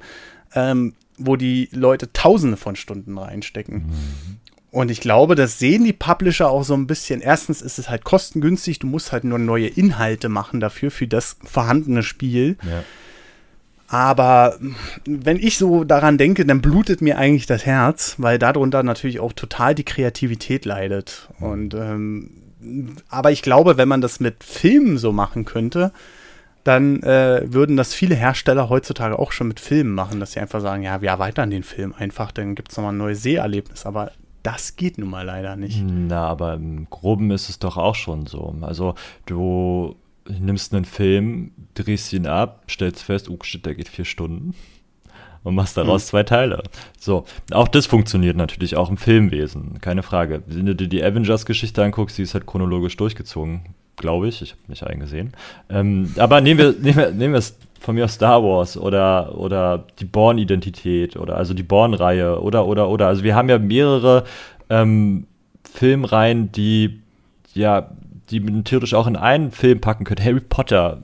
ähm, 0.56 0.94
wo 1.18 1.36
die 1.36 1.70
Leute 1.72 2.12
Tausende 2.14 2.58
von 2.58 2.76
Stunden 2.76 3.18
reinstecken. 3.18 3.88
Mhm. 3.88 4.40
Und 4.72 4.92
ich 4.92 5.02
glaube, 5.02 5.36
das 5.36 5.58
sehen 5.58 5.84
die 5.84 5.94
Publisher 5.94 6.50
auch 6.50 6.64
so 6.64 6.76
ein 6.76 6.86
bisschen. 6.86 7.22
Erstens 7.22 7.62
ist 7.62 7.80
es 7.80 7.90
halt 7.90 8.04
kostengünstig, 8.04 8.80
du 8.80 8.88
musst 8.88 9.12
halt 9.12 9.24
nur 9.24 9.40
neue 9.40 9.68
Inhalte 9.68 10.30
machen 10.30 10.60
dafür, 10.60 10.92
für 10.92 11.08
das 11.08 11.38
vorhandene 11.44 12.04
Spiel. 12.04 12.58
Ja. 12.64 12.84
Aber 13.90 14.56
wenn 15.06 15.38
ich 15.38 15.58
so 15.58 15.84
daran 15.84 16.20
denke, 16.20 16.46
dann 16.46 16.62
blutet 16.62 17.02
mir 17.02 17.18
eigentlich 17.18 17.48
das 17.48 17.66
Herz, 17.66 18.16
weil 18.20 18.38
darunter 18.38 18.84
natürlich 18.84 19.20
auch 19.20 19.34
total 19.34 19.74
die 19.74 19.84
Kreativität 19.84 20.66
leidet. 20.66 21.28
Und 21.40 21.74
ähm, 21.74 22.30
aber 23.10 23.32
ich 23.32 23.42
glaube, 23.42 23.78
wenn 23.78 23.88
man 23.88 24.02
das 24.02 24.20
mit 24.20 24.44
Filmen 24.44 24.98
so 24.98 25.12
machen 25.12 25.46
könnte, 25.46 25.92
dann 26.64 27.02
äh, 27.02 27.42
würden 27.46 27.78
das 27.78 27.96
viele 27.96 28.16
Hersteller 28.16 28.70
heutzutage 28.70 29.18
auch 29.18 29.32
schon 29.32 29.48
mit 29.48 29.60
Filmen 29.60 29.96
machen, 29.96 30.20
dass 30.20 30.34
sie 30.34 30.40
einfach 30.40 30.62
sagen, 30.62 30.84
ja, 30.84 31.02
wir 31.02 31.10
erweitern 31.10 31.50
den 31.50 31.64
Film 31.64 31.96
einfach, 31.98 32.32
dann 32.32 32.54
gibt 32.54 32.72
es 32.72 32.78
nochmal 32.78 32.94
ein 32.94 32.98
neues 32.98 33.24
Seherlebnis. 33.24 33.88
Aber 33.88 34.12
das 34.44 34.76
geht 34.76 35.00
nun 35.00 35.10
mal 35.10 35.26
leider 35.26 35.56
nicht. 35.56 35.82
Na, 35.84 36.28
aber 36.28 36.54
im 36.54 36.88
Groben 36.90 37.32
ist 37.32 37.50
es 37.50 37.58
doch 37.58 37.78
auch 37.78 37.96
schon 37.96 38.28
so. 38.28 38.56
Also 38.62 38.94
du 39.26 39.96
nimmst 40.40 40.74
einen 40.74 40.86
Film, 40.86 41.52
drehst 41.74 42.14
ihn 42.14 42.28
ab, 42.28 42.64
stellst 42.70 43.04
fest, 43.04 43.30
oh 43.30 43.38
shit, 43.42 43.66
der 43.66 43.76
geht 43.76 43.90
vier 43.90 44.06
Stunden 44.06 44.54
und 45.44 45.56
machst 45.56 45.78
daraus 45.78 46.06
mhm. 46.06 46.10
zwei 46.10 46.24
Teile. 46.24 46.64
So, 47.00 47.26
auch 47.52 47.68
das 47.68 47.86
funktioniert 47.86 48.38
natürlich 48.38 48.76
auch 48.76 48.90
im 48.90 48.98
Filmwesen, 48.98 49.80
keine 49.82 50.04
Frage. 50.04 50.44
Wenn 50.48 50.66
du 50.66 50.76
dir 50.76 50.88
die 50.88 51.04
Avengers-Geschichte 51.04 51.84
anguckst, 51.84 52.18
die 52.18 52.24
ist 52.24 52.34
halt 52.34 52.46
chronologisch 52.46 52.98
durchgezogen, 52.98 53.62
glaube 53.96 54.28
ich. 54.28 54.42
Ich 54.42 54.52
habe 54.52 54.62
nicht 54.68 54.84
eingesehen. 54.84 55.34
Ähm, 55.70 56.14
aber 56.18 56.42
nehmen 56.42 56.60
wir, 56.60 56.72
nehmen 56.74 56.98
wir, 56.98 57.12
nehmen 57.12 57.34
wir 57.34 57.40
es 57.40 57.58
von 57.80 57.96
mir 57.96 58.06
aus 58.06 58.14
Star 58.14 58.44
Wars 58.44 58.78
oder, 58.78 59.38
oder 59.38 59.86
die 60.00 60.06
Born-Identität 60.06 61.16
oder 61.16 61.38
also 61.38 61.54
die 61.54 61.64
Born-Reihe 61.64 62.42
oder, 62.42 62.66
oder, 62.68 62.90
oder. 62.90 63.08
Also 63.08 63.24
wir 63.24 63.36
haben 63.36 63.50
ja 63.50 63.58
mehrere 63.58 64.26
ähm, 64.70 65.26
Filmreihen, 65.64 66.52
die 66.52 67.00
ja 67.54 67.90
die 68.30 68.40
man 68.40 68.64
theoretisch 68.64 68.94
auch 68.94 69.08
in 69.08 69.16
einen 69.16 69.52
Film 69.52 69.82
packen 69.82 70.04
könnte. 70.04 70.24
Harry 70.24 70.40
Potter, 70.40 71.04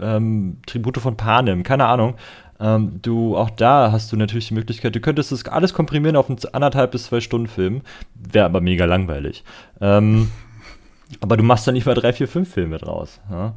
ähm, 0.00 0.58
Tribute 0.66 0.98
von 0.98 1.16
Panem, 1.16 1.62
keine 1.62 1.86
Ahnung. 1.86 2.14
Ähm, 2.58 3.00
du, 3.02 3.36
auch 3.36 3.50
da 3.50 3.92
hast 3.92 4.12
du 4.12 4.16
natürlich 4.16 4.48
die 4.48 4.54
Möglichkeit, 4.54 4.94
du 4.94 5.00
könntest 5.00 5.30
das 5.30 5.44
alles 5.46 5.74
komprimieren 5.74 6.16
auf 6.16 6.30
einen 6.30 6.38
anderthalb 6.52 6.92
bis 6.92 7.04
zwei 7.04 7.20
Stunden 7.20 7.48
Film. 7.48 7.82
Wäre 8.14 8.46
aber 8.46 8.60
mega 8.60 8.84
langweilig. 8.84 9.44
Ähm, 9.80 10.30
aber 11.20 11.36
du 11.36 11.42
machst 11.42 11.66
dann 11.66 11.74
nicht 11.74 11.86
mal 11.86 11.94
drei, 11.94 12.12
vier, 12.12 12.28
fünf 12.28 12.52
Filme 12.52 12.78
draus. 12.78 13.20
Ja? 13.30 13.54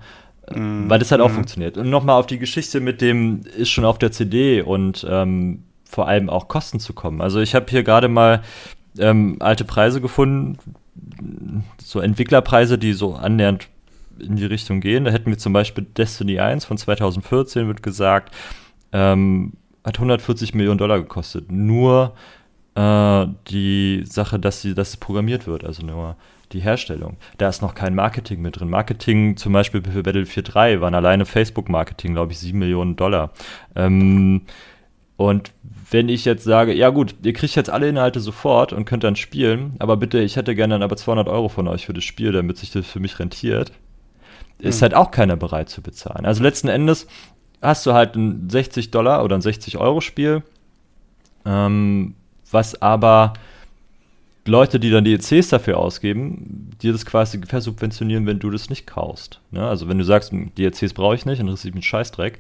Mm, 0.54 0.90
Weil 0.90 1.00
das 1.00 1.12
halt 1.12 1.22
mm. 1.22 1.24
auch 1.24 1.32
funktioniert. 1.32 1.78
Und 1.78 1.90
nochmal 1.90 2.20
auf 2.20 2.28
die 2.28 2.40
Geschichte 2.40 2.82
mit 2.82 3.02
dem, 3.02 3.44
ist 3.58 3.70
schon 3.70 3.86
auf 3.86 4.00
der 4.00 4.12
CD 4.12 4.62
und 4.62 5.06
ähm, 5.10 5.64
vor 5.86 6.08
allem 6.08 6.30
auch 6.30 6.48
Kosten 6.48 6.80
zu 6.80 6.94
kommen. 6.94 7.22
Also 7.22 7.40
ich 7.40 7.56
habe 7.56 7.66
hier 7.70 7.84
gerade 7.84 8.10
mal 8.10 8.42
ähm, 8.98 9.38
alte 9.40 9.66
Preise 9.66 10.02
gefunden, 10.02 10.58
so 11.82 12.00
Entwicklerpreise, 12.00 12.78
die 12.78 12.94
so 12.94 13.16
annähernd 13.16 13.68
in 14.20 14.36
die 14.36 14.46
Richtung 14.46 14.82
gehen. 14.82 15.06
Da 15.06 15.12
hätten 15.12 15.30
wir 15.30 15.38
zum 15.38 15.54
Beispiel 15.54 15.86
Destiny 15.86 16.40
1 16.40 16.66
von 16.66 16.78
2014, 16.78 17.68
wird 17.68 17.84
gesagt, 17.84 18.36
ähm, 18.92 19.54
hat 19.84 19.98
140 19.98 20.54
Millionen 20.54 20.78
Dollar 20.78 21.00
gekostet. 21.00 21.52
Nur 21.52 22.14
äh, 22.76 23.28
die 23.48 24.04
Sache, 24.06 24.40
dass, 24.40 24.62
sie, 24.62 24.74
dass 24.74 24.90
es 24.90 24.98
programmiert 24.98 25.48
wird, 25.48 25.64
also 25.64 25.86
nur 25.86 26.16
die 26.52 26.60
Herstellung. 26.60 27.18
Da 27.38 27.50
ist 27.50 27.62
noch 27.62 27.76
kein 27.76 27.94
Marketing 27.96 28.42
mit 28.42 28.60
drin. 28.60 28.70
Marketing 28.70 29.38
zum 29.38 29.54
Beispiel 29.54 29.84
für 29.84 30.04
Battlefield 30.04 30.54
3 30.54 30.82
waren 30.82 30.96
alleine 30.96 31.26
Facebook-Marketing, 31.26 32.14
glaube 32.14 32.32
ich, 32.32 32.40
7 32.40 32.58
Millionen 32.58 32.96
Dollar. 32.96 33.32
Ähm, 33.76 34.42
und 35.20 35.52
wenn 35.92 36.08
ich 36.08 36.24
jetzt 36.24 36.46
sage, 36.46 36.74
ja 36.74 36.92
gut, 36.92 37.14
ihr 37.24 37.34
kriegt 37.34 37.54
jetzt 37.58 37.70
alle 37.70 37.90
Inhalte 37.90 38.22
sofort 38.22 38.72
und 38.72 38.86
könnt 38.86 39.04
dann 39.04 39.18
spielen, 39.18 39.76
aber 39.78 39.98
bitte, 39.98 40.20
ich 40.20 40.38
hätte 40.38 40.56
gerne 40.56 40.76
dann 40.76 40.82
aber 40.82 40.96
200 40.96 41.28
Euro 41.28 41.50
von 41.50 41.68
euch 41.68 41.86
für 41.88 41.92
das 41.92 42.06
Spiel, 42.06 42.32
damit 42.32 42.58
sich 42.58 42.72
das 42.72 42.86
für 42.86 43.02
mich 43.02 43.20
rentiert, 43.20 43.74
ist 44.60 44.78
hm. 44.78 44.84
halt 44.84 44.94
auch 44.94 45.12
keiner 45.12 45.36
bereit 45.36 45.68
zu 45.68 45.82
bezahlen. 45.82 46.26
Also 46.26 46.42
letzten 46.42 46.70
Endes 46.70 47.06
hast 47.62 47.86
du 47.86 47.92
halt 47.92 48.16
ein 48.16 48.50
60 48.50 48.92
Dollar 48.92 49.26
oder 49.26 49.36
ein 49.36 49.42
60 49.42 49.78
Euro 49.78 50.00
Spiel, 50.00 50.42
ähm, 51.46 52.16
was 52.50 52.82
aber 52.82 53.34
Leute, 54.46 54.80
die 54.80 54.92
dann 54.92 55.04
die 55.04 55.16
ECs 55.16 55.50
dafür 55.50 55.80
ausgeben, 55.80 56.70
dir 56.82 56.94
das 56.94 57.06
quasi 57.06 57.42
versubventionieren, 57.46 58.26
wenn 58.26 58.40
du 58.40 58.52
das 58.52 58.70
nicht 58.70 58.88
kaufst. 58.88 59.42
Ne? 59.52 59.68
Also 59.68 59.90
wenn 59.90 59.98
du 59.98 60.06
sagst, 60.06 60.32
die 60.32 60.64
ECs 60.64 60.94
brauche 60.94 61.16
ich 61.16 61.26
nicht, 61.26 61.42
interessiert 61.42 61.76
mich 61.76 61.84
ein 61.84 61.88
Scheißdreck, 61.88 62.40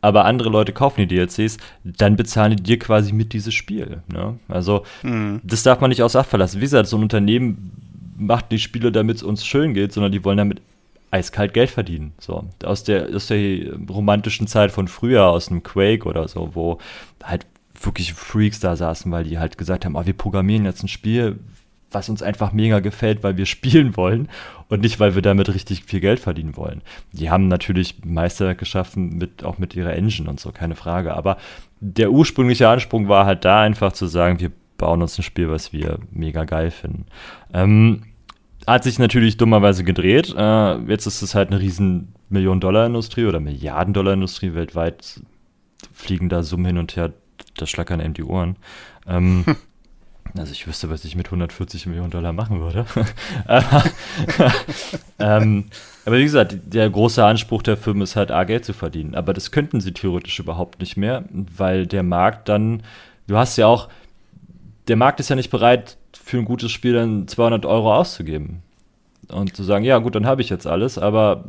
aber 0.00 0.24
andere 0.24 0.48
Leute 0.48 0.72
kaufen 0.72 1.06
die 1.06 1.14
DLCs, 1.14 1.58
dann 1.84 2.16
bezahlen 2.16 2.56
die 2.56 2.62
dir 2.62 2.78
quasi 2.78 3.12
mit 3.12 3.32
dieses 3.32 3.54
Spiel. 3.54 4.02
Ne? 4.12 4.38
Also 4.48 4.84
mhm. 5.02 5.40
das 5.42 5.62
darf 5.62 5.80
man 5.80 5.90
nicht 5.90 6.02
außer 6.02 6.20
Acht 6.20 6.28
verlassen. 6.28 6.58
Wie 6.58 6.64
gesagt, 6.64 6.88
so 6.88 6.96
ein 6.96 7.02
Unternehmen 7.02 7.72
macht 8.16 8.50
die 8.52 8.58
Spiele, 8.58 8.92
damit 8.92 9.16
es 9.16 9.22
uns 9.22 9.44
schön 9.44 9.74
geht, 9.74 9.92
sondern 9.92 10.12
die 10.12 10.24
wollen 10.24 10.38
damit 10.38 10.60
eiskalt 11.10 11.54
Geld 11.54 11.70
verdienen. 11.70 12.12
So 12.18 12.44
aus 12.64 12.84
der 12.84 13.08
aus 13.14 13.28
der 13.28 13.74
romantischen 13.88 14.46
Zeit 14.46 14.70
von 14.70 14.88
früher, 14.88 15.28
aus 15.28 15.50
einem 15.50 15.62
Quake 15.62 16.06
oder 16.06 16.28
so, 16.28 16.50
wo 16.54 16.78
halt 17.22 17.46
wirklich 17.80 18.12
Freaks 18.12 18.60
da 18.60 18.76
saßen, 18.76 19.10
weil 19.10 19.24
die 19.24 19.38
halt 19.38 19.56
gesagt 19.56 19.84
haben, 19.84 19.96
oh, 19.96 20.04
wir 20.04 20.12
programmieren 20.12 20.64
jetzt 20.64 20.82
ein 20.82 20.88
Spiel, 20.88 21.38
was 21.90 22.08
uns 22.08 22.22
einfach 22.22 22.52
mega 22.52 22.80
gefällt, 22.80 23.22
weil 23.22 23.36
wir 23.36 23.46
spielen 23.46 23.96
wollen 23.96 24.28
und 24.68 24.82
nicht, 24.82 25.00
weil 25.00 25.14
wir 25.14 25.22
damit 25.22 25.52
richtig 25.52 25.84
viel 25.84 26.00
Geld 26.00 26.20
verdienen 26.20 26.56
wollen. 26.56 26.82
Die 27.12 27.30
haben 27.30 27.48
natürlich 27.48 27.96
Meisterwerk 28.04 28.58
geschaffen, 28.58 29.18
mit, 29.18 29.44
auch 29.44 29.58
mit 29.58 29.74
ihrer 29.74 29.94
Engine 29.94 30.28
und 30.28 30.40
so, 30.40 30.52
keine 30.52 30.76
Frage. 30.76 31.14
Aber 31.14 31.38
der 31.80 32.10
ursprüngliche 32.10 32.68
Ansprung 32.68 33.08
war 33.08 33.24
halt 33.26 33.44
da 33.44 33.62
einfach 33.62 33.92
zu 33.92 34.06
sagen, 34.06 34.40
wir 34.40 34.50
bauen 34.76 35.02
uns 35.02 35.18
ein 35.18 35.22
Spiel, 35.22 35.50
was 35.50 35.72
wir 35.72 35.98
mega 36.10 36.44
geil 36.44 36.70
finden. 36.70 37.06
Ähm, 37.52 38.02
hat 38.66 38.84
sich 38.84 38.98
natürlich 38.98 39.36
dummerweise 39.36 39.84
gedreht. 39.84 40.34
Äh, 40.36 40.78
jetzt 40.90 41.06
ist 41.06 41.22
es 41.22 41.34
halt 41.34 41.50
eine 41.50 41.60
riesen 41.60 42.14
Millionen-Dollar-Industrie 42.28 43.24
oder 43.24 43.40
Milliarden-Dollar-Industrie 43.40 44.54
weltweit. 44.54 45.20
Fliegen 45.92 46.28
da 46.28 46.42
Summen 46.42 46.66
hin 46.66 46.78
und 46.78 46.96
her, 46.96 47.12
da 47.56 47.66
schlackern 47.66 48.00
eben 48.00 48.14
die 48.14 48.24
Ohren. 48.24 48.56
Ähm, 49.06 49.44
Also 50.36 50.52
ich 50.52 50.66
wüsste, 50.66 50.90
was 50.90 51.04
ich 51.04 51.16
mit 51.16 51.26
140 51.26 51.86
Millionen 51.86 52.10
Dollar 52.10 52.32
machen 52.32 52.60
würde. 52.60 52.86
ähm, 55.18 55.64
aber 56.04 56.18
wie 56.18 56.24
gesagt, 56.24 56.56
der 56.64 56.88
große 56.88 57.24
Anspruch 57.24 57.62
der 57.62 57.76
Firmen 57.76 58.02
ist 58.02 58.16
halt, 58.16 58.30
A, 58.30 58.44
Geld 58.44 58.64
zu 58.64 58.72
verdienen. 58.72 59.14
Aber 59.14 59.34
das 59.34 59.50
könnten 59.50 59.80
sie 59.80 59.92
theoretisch 59.92 60.38
überhaupt 60.38 60.80
nicht 60.80 60.96
mehr, 60.96 61.24
weil 61.30 61.86
der 61.86 62.02
Markt 62.02 62.48
dann, 62.48 62.82
du 63.26 63.36
hast 63.36 63.56
ja 63.58 63.66
auch, 63.66 63.88
der 64.88 64.96
Markt 64.96 65.20
ist 65.20 65.28
ja 65.28 65.36
nicht 65.36 65.50
bereit, 65.50 65.98
für 66.12 66.38
ein 66.38 66.44
gutes 66.44 66.70
Spiel 66.70 66.94
dann 66.94 67.28
200 67.28 67.66
Euro 67.66 67.94
auszugeben. 67.94 68.62
Und 69.28 69.54
zu 69.54 69.62
sagen, 69.62 69.84
ja 69.84 69.98
gut, 69.98 70.14
dann 70.14 70.26
habe 70.26 70.40
ich 70.40 70.48
jetzt 70.48 70.66
alles, 70.66 70.96
aber 70.96 71.44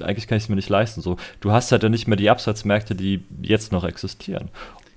eigentlich 0.00 0.26
kann 0.26 0.38
ich 0.38 0.44
es 0.44 0.48
mir 0.48 0.56
nicht 0.56 0.68
leisten. 0.68 1.00
So, 1.00 1.16
du 1.40 1.52
hast 1.52 1.70
halt 1.70 1.82
dann 1.82 1.92
nicht 1.92 2.08
mehr 2.08 2.16
die 2.16 2.30
Absatzmärkte, 2.30 2.94
die 2.94 3.22
jetzt 3.40 3.72
noch 3.72 3.84
existieren. 3.84 4.48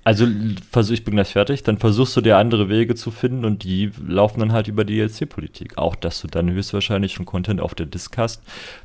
Also 0.06 0.92
ich 0.92 1.02
bin 1.02 1.14
gleich 1.16 1.32
fertig, 1.32 1.64
dann 1.64 1.78
versuchst 1.78 2.16
du 2.16 2.20
dir 2.20 2.36
andere 2.36 2.68
Wege 2.68 2.94
zu 2.94 3.10
finden 3.10 3.44
und 3.44 3.64
die 3.64 3.90
laufen 4.06 4.38
dann 4.38 4.52
halt 4.52 4.68
über 4.68 4.84
die 4.84 4.98
DLC-Politik. 4.98 5.78
Auch, 5.78 5.96
dass 5.96 6.20
du 6.20 6.28
dann 6.28 6.48
höchstwahrscheinlich 6.48 7.12
schon 7.12 7.26
Content 7.26 7.60
auf 7.60 7.74
der 7.74 7.86
Disk 7.86 8.16
hast, 8.16 8.40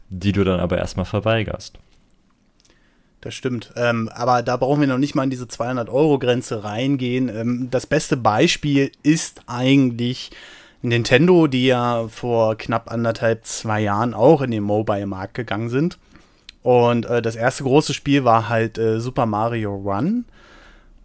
die 0.10 0.32
du 0.32 0.44
dann 0.44 0.60
aber 0.60 0.80
erstmal 0.80 1.06
verweigerst. 1.06 1.78
Das 3.22 3.36
stimmt. 3.36 3.72
Ähm, 3.76 4.10
aber 4.10 4.42
da 4.42 4.58
brauchen 4.58 4.82
wir 4.82 4.88
noch 4.88 4.98
nicht 4.98 5.14
mal 5.14 5.24
in 5.24 5.30
diese 5.30 5.46
200-Euro-Grenze 5.46 6.64
reingehen. 6.64 7.30
Ähm, 7.30 7.68
das 7.70 7.86
beste 7.86 8.18
Beispiel 8.18 8.92
ist 9.04 9.44
eigentlich 9.46 10.32
Nintendo, 10.82 11.46
die 11.46 11.68
ja 11.68 12.08
vor 12.08 12.58
knapp 12.58 12.92
anderthalb, 12.92 13.46
zwei 13.46 13.82
Jahren 13.82 14.16
auch 14.16 14.42
in 14.42 14.50
den 14.50 14.64
Mobile-Markt 14.64 15.36
gegangen 15.36 15.70
sind. 15.70 16.00
Und 16.64 17.06
äh, 17.06 17.22
das 17.22 17.36
erste 17.36 17.62
große 17.62 17.94
Spiel 17.94 18.24
war 18.24 18.50
halt 18.50 18.80
äh, 18.80 19.00
Super 19.00 19.28
Mario 19.28 19.76
Run. 19.76 20.26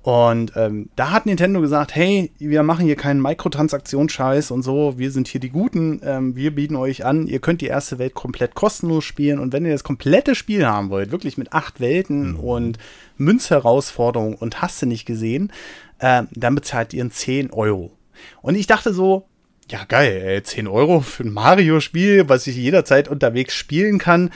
Und 0.06 0.52
ähm, 0.54 0.88
da 0.94 1.10
hat 1.10 1.26
Nintendo 1.26 1.60
gesagt, 1.60 1.96
hey, 1.96 2.30
wir 2.38 2.62
machen 2.62 2.86
hier 2.86 2.94
keinen 2.94 3.20
Mikrotransaktionsscheiß 3.20 4.52
und 4.52 4.62
so, 4.62 4.96
wir 4.98 5.10
sind 5.10 5.26
hier 5.26 5.40
die 5.40 5.50
Guten, 5.50 6.00
ähm, 6.04 6.36
wir 6.36 6.54
bieten 6.54 6.76
euch 6.76 7.04
an, 7.04 7.26
ihr 7.26 7.40
könnt 7.40 7.60
die 7.60 7.66
erste 7.66 7.98
Welt 7.98 8.14
komplett 8.14 8.54
kostenlos 8.54 9.02
spielen 9.02 9.40
und 9.40 9.52
wenn 9.52 9.66
ihr 9.66 9.72
das 9.72 9.82
komplette 9.82 10.36
Spiel 10.36 10.64
haben 10.64 10.90
wollt, 10.90 11.10
wirklich 11.10 11.38
mit 11.38 11.52
acht 11.52 11.80
Welten 11.80 12.34
mhm. 12.34 12.38
und 12.38 12.78
Münzherausforderungen 13.16 14.36
und 14.36 14.62
hast 14.62 14.80
du 14.80 14.86
nicht 14.86 15.06
gesehen, 15.06 15.52
äh, 15.98 16.22
dann 16.30 16.54
bezahlt 16.54 16.94
ihr 16.94 17.10
10 17.10 17.50
Euro. 17.50 17.90
Und 18.42 18.54
ich 18.54 18.68
dachte 18.68 18.94
so, 18.94 19.26
ja 19.68 19.82
geil, 19.88 20.22
ey, 20.24 20.40
10 20.40 20.68
Euro 20.68 21.00
für 21.00 21.24
ein 21.24 21.32
Mario-Spiel, 21.32 22.28
was 22.28 22.46
ich 22.46 22.54
jederzeit 22.54 23.08
unterwegs 23.08 23.54
spielen 23.54 23.98
kann, 23.98 24.30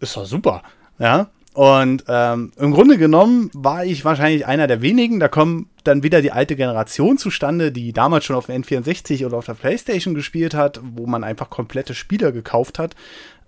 ist 0.00 0.16
doch 0.16 0.26
super. 0.26 0.64
Ja, 0.98 1.30
und 1.54 2.04
ähm, 2.08 2.50
im 2.56 2.72
Grunde 2.72 2.98
genommen 2.98 3.48
war 3.54 3.84
ich 3.84 4.04
wahrscheinlich 4.04 4.44
einer 4.44 4.66
der 4.66 4.82
wenigen. 4.82 5.20
Da 5.20 5.28
kommt 5.28 5.68
dann 5.84 6.02
wieder 6.02 6.20
die 6.20 6.32
alte 6.32 6.56
Generation 6.56 7.16
zustande, 7.16 7.70
die 7.70 7.92
damals 7.92 8.24
schon 8.24 8.34
auf 8.34 8.46
dem 8.46 8.62
N64 8.62 9.24
oder 9.24 9.36
auf 9.36 9.46
der 9.46 9.54
PlayStation 9.54 10.14
gespielt 10.14 10.52
hat, 10.52 10.80
wo 10.82 11.06
man 11.06 11.22
einfach 11.22 11.50
komplette 11.50 11.94
Spieler 11.94 12.32
gekauft 12.32 12.80
hat. 12.80 12.96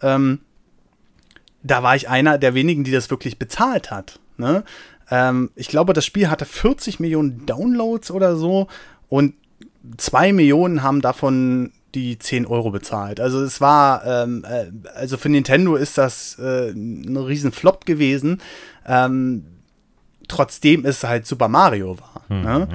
Ähm, 0.02 0.38
da 1.64 1.82
war 1.82 1.96
ich 1.96 2.08
einer 2.08 2.38
der 2.38 2.54
wenigen, 2.54 2.84
die 2.84 2.92
das 2.92 3.10
wirklich 3.10 3.40
bezahlt 3.40 3.90
hat. 3.90 4.20
Ne? 4.36 4.62
Ähm, 5.10 5.50
ich 5.56 5.66
glaube, 5.66 5.92
das 5.92 6.06
Spiel 6.06 6.30
hatte 6.30 6.44
40 6.44 7.00
Millionen 7.00 7.44
Downloads 7.44 8.12
oder 8.12 8.36
so 8.36 8.68
und 9.08 9.34
zwei 9.96 10.32
Millionen 10.32 10.84
haben 10.84 11.00
davon 11.00 11.72
die 11.96 12.18
10 12.18 12.46
Euro 12.46 12.70
bezahlt. 12.70 13.20
Also 13.20 13.42
es 13.42 13.60
war, 13.60 14.04
ähm, 14.04 14.44
äh, 14.48 14.66
also 14.94 15.16
für 15.16 15.30
Nintendo 15.30 15.76
ist 15.76 15.96
das 15.96 16.38
äh, 16.38 16.70
ein 16.70 17.16
riesen 17.16 17.52
Flop 17.52 17.86
gewesen. 17.86 18.42
Ähm, 18.86 19.46
trotzdem 20.28 20.84
es 20.84 21.02
halt 21.02 21.26
Super 21.26 21.48
Mario 21.48 21.98
war. 21.98 22.22
Mhm. 22.28 22.42
Ne? 22.42 22.68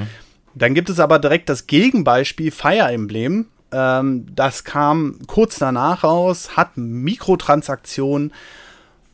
Dann 0.55 0.73
gibt 0.73 0.89
es 0.89 0.99
aber 0.99 1.19
direkt 1.19 1.49
das 1.49 1.67
Gegenbeispiel 1.67 2.49
Fire 2.51 2.91
Emblem. 2.91 3.45
Ähm, 3.71 4.25
das 4.35 4.63
kam 4.63 5.19
kurz 5.27 5.59
danach 5.59 6.03
raus, 6.03 6.57
hat 6.57 6.75
Mikrotransaktionen 6.75 8.33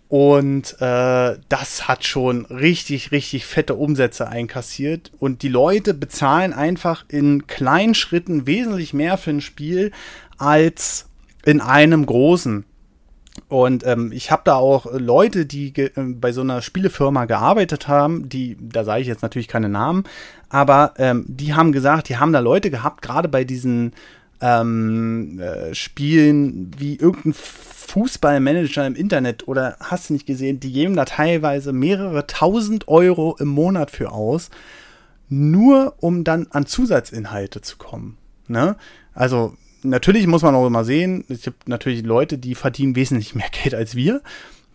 und 0.10 0.80
äh, 0.80 1.38
das 1.50 1.88
hat 1.88 2.06
schon 2.06 2.46
richtig, 2.46 3.12
richtig 3.12 3.46
fette 3.46 3.76
Umsätze 3.76 4.28
einkassiert. 4.28 5.12
Und 5.20 5.42
die 5.42 5.50
Leute 5.50 5.94
bezahlen 5.94 6.54
einfach 6.54 7.04
in 7.10 7.46
kleinen 7.48 7.94
Schritten 7.94 8.48
wesentlich 8.48 8.94
mehr 8.94 9.18
für 9.18 9.32
ein 9.32 9.42
Spiel 9.42 9.92
als 10.38 11.08
in 11.46 11.60
einem 11.60 12.06
großen. 12.06 12.64
Und 13.50 13.86
ähm, 13.86 14.12
ich 14.12 14.32
habe 14.32 14.42
da 14.46 14.56
auch 14.56 14.88
Leute, 14.92 15.46
die 15.46 15.74
äh, 15.76 15.92
bei 15.96 16.32
so 16.32 16.42
einer 16.42 16.62
Spielefirma 16.62 17.26
gearbeitet 17.26 17.88
haben, 17.88 18.30
die, 18.30 18.58
da 18.60 18.84
sage 18.84 19.02
ich 19.02 19.08
jetzt 19.08 19.22
natürlich 19.22 19.48
keine 19.48 19.70
Namen, 19.70 20.06
aber 20.50 20.94
ähm, 20.98 21.26
die 21.28 21.54
haben 21.54 21.72
gesagt, 21.72 22.10
die 22.10 22.18
haben 22.18 22.34
da 22.34 22.40
Leute 22.40 22.72
gehabt, 22.72 23.02
gerade 23.02 23.28
bei 23.28 23.44
diesen 23.44 23.94
ähm, 24.42 25.40
äh, 25.40 25.74
Spielen 25.74 26.72
wie 26.78 26.96
irgendein 26.96 27.34
Fußballmanager 27.34 28.86
im 28.86 28.96
Internet 28.96 29.48
oder 29.48 29.78
hast 29.80 30.10
du 30.10 30.14
nicht 30.14 30.26
gesehen, 30.26 30.60
die 30.60 30.72
geben 30.72 30.96
da 30.96 31.06
teilweise 31.06 31.74
mehrere 31.74 32.28
tausend 32.28 32.88
Euro 32.88 33.36
im 33.40 33.48
Monat 33.48 33.92
für 33.92 34.12
aus, 34.12 34.50
nur 35.30 35.96
um 36.00 36.24
dann 36.24 36.48
an 36.52 36.66
Zusatzinhalte 36.66 37.62
zu 37.62 37.78
kommen. 37.78 38.18
Ne? 38.48 38.76
Also 39.14 39.56
natürlich 39.84 40.28
muss 40.28 40.42
man 40.42 40.56
auch 40.56 40.68
immer 40.68 40.84
sehen, 40.84 41.24
es 41.30 41.44
gibt 41.44 41.68
natürlich 41.68 42.04
Leute, 42.04 42.38
die 42.38 42.56
verdienen 42.56 42.96
wesentlich 42.96 43.36
mehr 43.36 43.50
Geld 43.64 43.74
als 43.74 43.96
wir. 43.96 44.22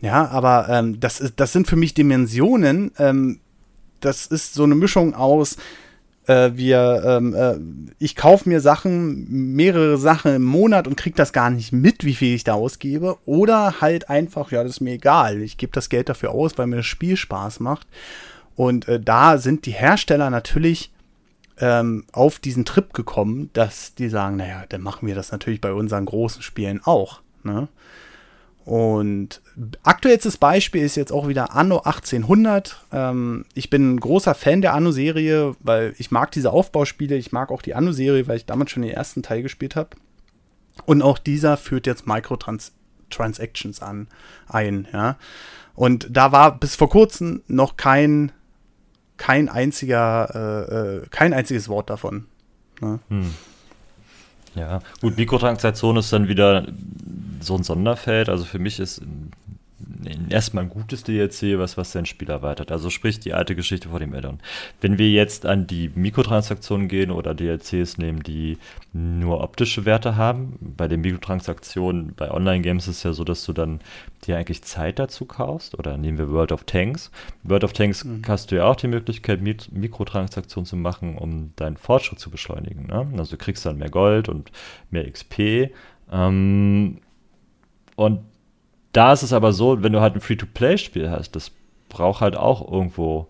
Ja, 0.01 0.29
aber 0.29 0.69
ähm, 0.69 0.99
das, 0.99 1.21
ist, 1.21 1.35
das 1.37 1.53
sind 1.53 1.69
für 1.69 1.77
mich 1.77 1.95
Dimensionen. 1.95 2.91
Ähm, 2.99 3.39
das 4.01 4.27
ist 4.27 4.55
so 4.55 4.65
eine 4.65 4.75
Mischung 4.75 5.15
aus, 5.15 5.57
äh, 6.27 6.51
wir, 6.55 7.03
ähm, 7.05 7.35
äh, 7.35 7.57
ich 7.99 8.17
kaufe 8.17 8.49
mir 8.49 8.61
Sachen, 8.61 9.55
mehrere 9.55 9.99
Sachen 9.99 10.35
im 10.35 10.45
Monat 10.45 10.87
und 10.87 10.97
kriege 10.97 11.17
das 11.17 11.33
gar 11.33 11.51
nicht 11.51 11.73
mit, 11.73 12.05
wie 12.05 12.15
viel 12.15 12.35
ich 12.35 12.45
da 12.45 12.55
ausgebe. 12.55 13.19
Oder 13.27 13.81
halt 13.81 14.09
einfach, 14.09 14.53
ja, 14.53 14.63
das 14.63 14.75
ist 14.75 14.81
mir 14.81 14.95
egal. 14.95 15.43
Ich 15.43 15.57
gebe 15.57 15.73
das 15.73 15.89
Geld 15.89 16.09
dafür 16.09 16.31
aus, 16.31 16.57
weil 16.59 16.67
mir 16.67 16.77
das 16.77 16.87
Spiel 16.87 17.17
Spaß 17.17 17.61
macht. 17.61 17.87
Und 18.55 18.87
äh, 18.89 19.01
da 19.01 19.39
sind 19.39 19.67
die 19.67 19.73
Hersteller 19.73 20.31
natürlich 20.31 20.93
ähm, 21.59 22.05
auf 22.13 22.39
diesen 22.39 22.65
Trip 22.65 22.93
gekommen, 22.93 23.51
dass 23.53 23.95
die 23.95 24.09
sagen, 24.09 24.37
naja, 24.37 24.65
dann 24.69 24.83
machen 24.83 25.07
wir 25.07 25.15
das 25.15 25.33
natürlich 25.33 25.61
bei 25.61 25.73
unseren 25.73 26.05
großen 26.05 26.43
Spielen 26.43 26.81
auch. 26.85 27.21
Ne? 27.43 27.69
Und 28.65 29.43
aktuellstes 29.83 30.37
Beispiel 30.37 30.83
ist 30.83 30.97
jetzt 30.97 31.13
auch 31.13 31.27
wieder 31.27 31.55
Anno 31.55 31.79
1800. 31.79 32.81
Ähm, 32.93 33.45
ich 33.55 33.71
bin 33.71 33.95
ein 33.95 34.01
großer 34.01 34.35
Fan 34.35 34.63
der 34.63 34.75
Anno-Serie, 34.75 35.57
weil 35.61 35.95
ich 35.99 36.11
mag 36.11 36.31
diese 36.31 36.53
Aufbauspiele. 36.53 37.17
Ich 37.17 37.33
mag 37.33 37.51
auch 37.51 37.63
die 37.63 37.75
Anno-Serie, 37.75 38.29
weil 38.29 38.37
ich 38.37 38.47
damals 38.47 38.71
schon 38.71 38.83
den 38.83 38.93
ersten 38.93 39.23
Teil 39.23 39.43
gespielt 39.43 39.75
habe. 39.75 39.91
Und 40.87 41.03
auch 41.03 41.19
dieser 41.19 41.57
führt 41.57 41.87
jetzt 41.87 42.07
Microtransactions 42.07 43.83
an 43.83 44.07
ein. 44.47 44.87
Ja. 44.93 45.17
Und 45.75 46.09
da 46.11 46.33
war 46.33 46.59
bis 46.59 46.77
vor 46.77 46.89
kurzem 46.89 47.43
noch 47.47 47.77
kein 47.77 48.33
kein 49.17 49.49
einziger 49.49 50.31
äh, 50.35 50.75
äh 50.75 51.07
kein 51.11 51.33
einziges 51.33 51.69
Wort 51.69 51.91
davon. 51.91 52.27
Ne? 52.81 53.01
Hm. 53.09 53.35
Ja, 54.55 54.81
gut, 55.01 55.17
Mikrotransaktion 55.17 55.97
ist 55.97 56.13
dann 56.13 56.29
wieder 56.29 56.67
so 57.41 57.57
ein 57.57 57.63
Sonderfeld. 57.63 58.29
Also 58.29 58.45
für 58.45 58.59
mich 58.59 58.79
ist 58.79 59.03
erstmal 60.29 60.65
ein 60.65 60.71
gutes 60.71 61.05
DLC, 61.05 61.59
was, 61.59 61.77
was 61.77 61.93
sein 61.93 62.07
Spiel 62.07 62.31
erweitert. 62.31 62.73
Also 62.73 62.91
sprich 62.91 63.21
die 63.21 63.35
alte 63.35 63.55
Geschichte 63.55 63.89
vor 63.89 64.01
dem 64.01 64.15
Addon. 64.15 64.41
Wenn 64.81 64.99
wir 64.99 65.11
jetzt 65.11 65.47
an 65.47 65.67
die 65.67 65.91
Mikrotransaktionen 65.95 66.89
gehen 66.89 67.11
oder 67.11 67.35
DLCs 67.35 67.99
nehmen, 67.99 68.23
die 68.23 68.59
nur 68.93 69.41
optische 69.41 69.85
Werte 69.85 70.17
haben, 70.17 70.59
bei 70.61 70.89
den 70.89 71.01
Mikrotransaktionen, 71.01 72.15
bei 72.15 72.31
Online-Games 72.31 72.89
ist 72.89 72.99
es 72.99 73.03
ja 73.03 73.13
so, 73.13 73.25
dass 73.25 73.45
du 73.45 73.53
dann 73.53 73.81
dir 74.27 74.37
eigentlich 74.37 74.63
Zeit 74.63 74.99
dazu 74.99 75.25
kaufst. 75.25 75.79
Oder 75.79 75.97
nehmen 75.97 76.19
wir 76.19 76.31
World 76.31 76.53
of 76.53 76.65
Tanks. 76.65 77.11
World 77.43 77.65
of 77.65 77.73
Tanks 77.73 78.05
mhm. 78.05 78.23
hast 78.27 78.51
du 78.51 78.57
ja 78.57 78.65
auch 78.65 78.77
die 78.77 78.89
Möglichkeit, 78.89 79.41
Mikrotransaktionen 79.43 80.67
zu 80.67 80.77
machen, 80.77 81.17
um 81.17 81.53
deinen 81.57 81.77
Fortschritt 81.77 82.19
zu 82.19 82.31
beschleunigen. 82.31 82.87
Ne? 82.87 83.09
Also 83.19 83.37
du 83.37 83.43
kriegst 83.43 83.65
dann 83.67 83.79
mehr 83.79 83.91
Gold 83.91 84.29
und 84.29 84.51
mehr 84.91 85.11
XP. 85.11 85.71
Ähm, 86.11 86.99
und 87.97 88.21
da 88.93 89.13
ist 89.13 89.23
es 89.23 89.33
aber 89.33 89.53
so, 89.53 89.83
wenn 89.83 89.93
du 89.93 90.01
halt 90.01 90.15
ein 90.15 90.21
Free-to-Play-Spiel 90.21 91.11
hast, 91.11 91.35
das 91.37 91.53
braucht 91.89 92.21
halt 92.21 92.37
auch 92.37 92.71
irgendwo 92.71 93.29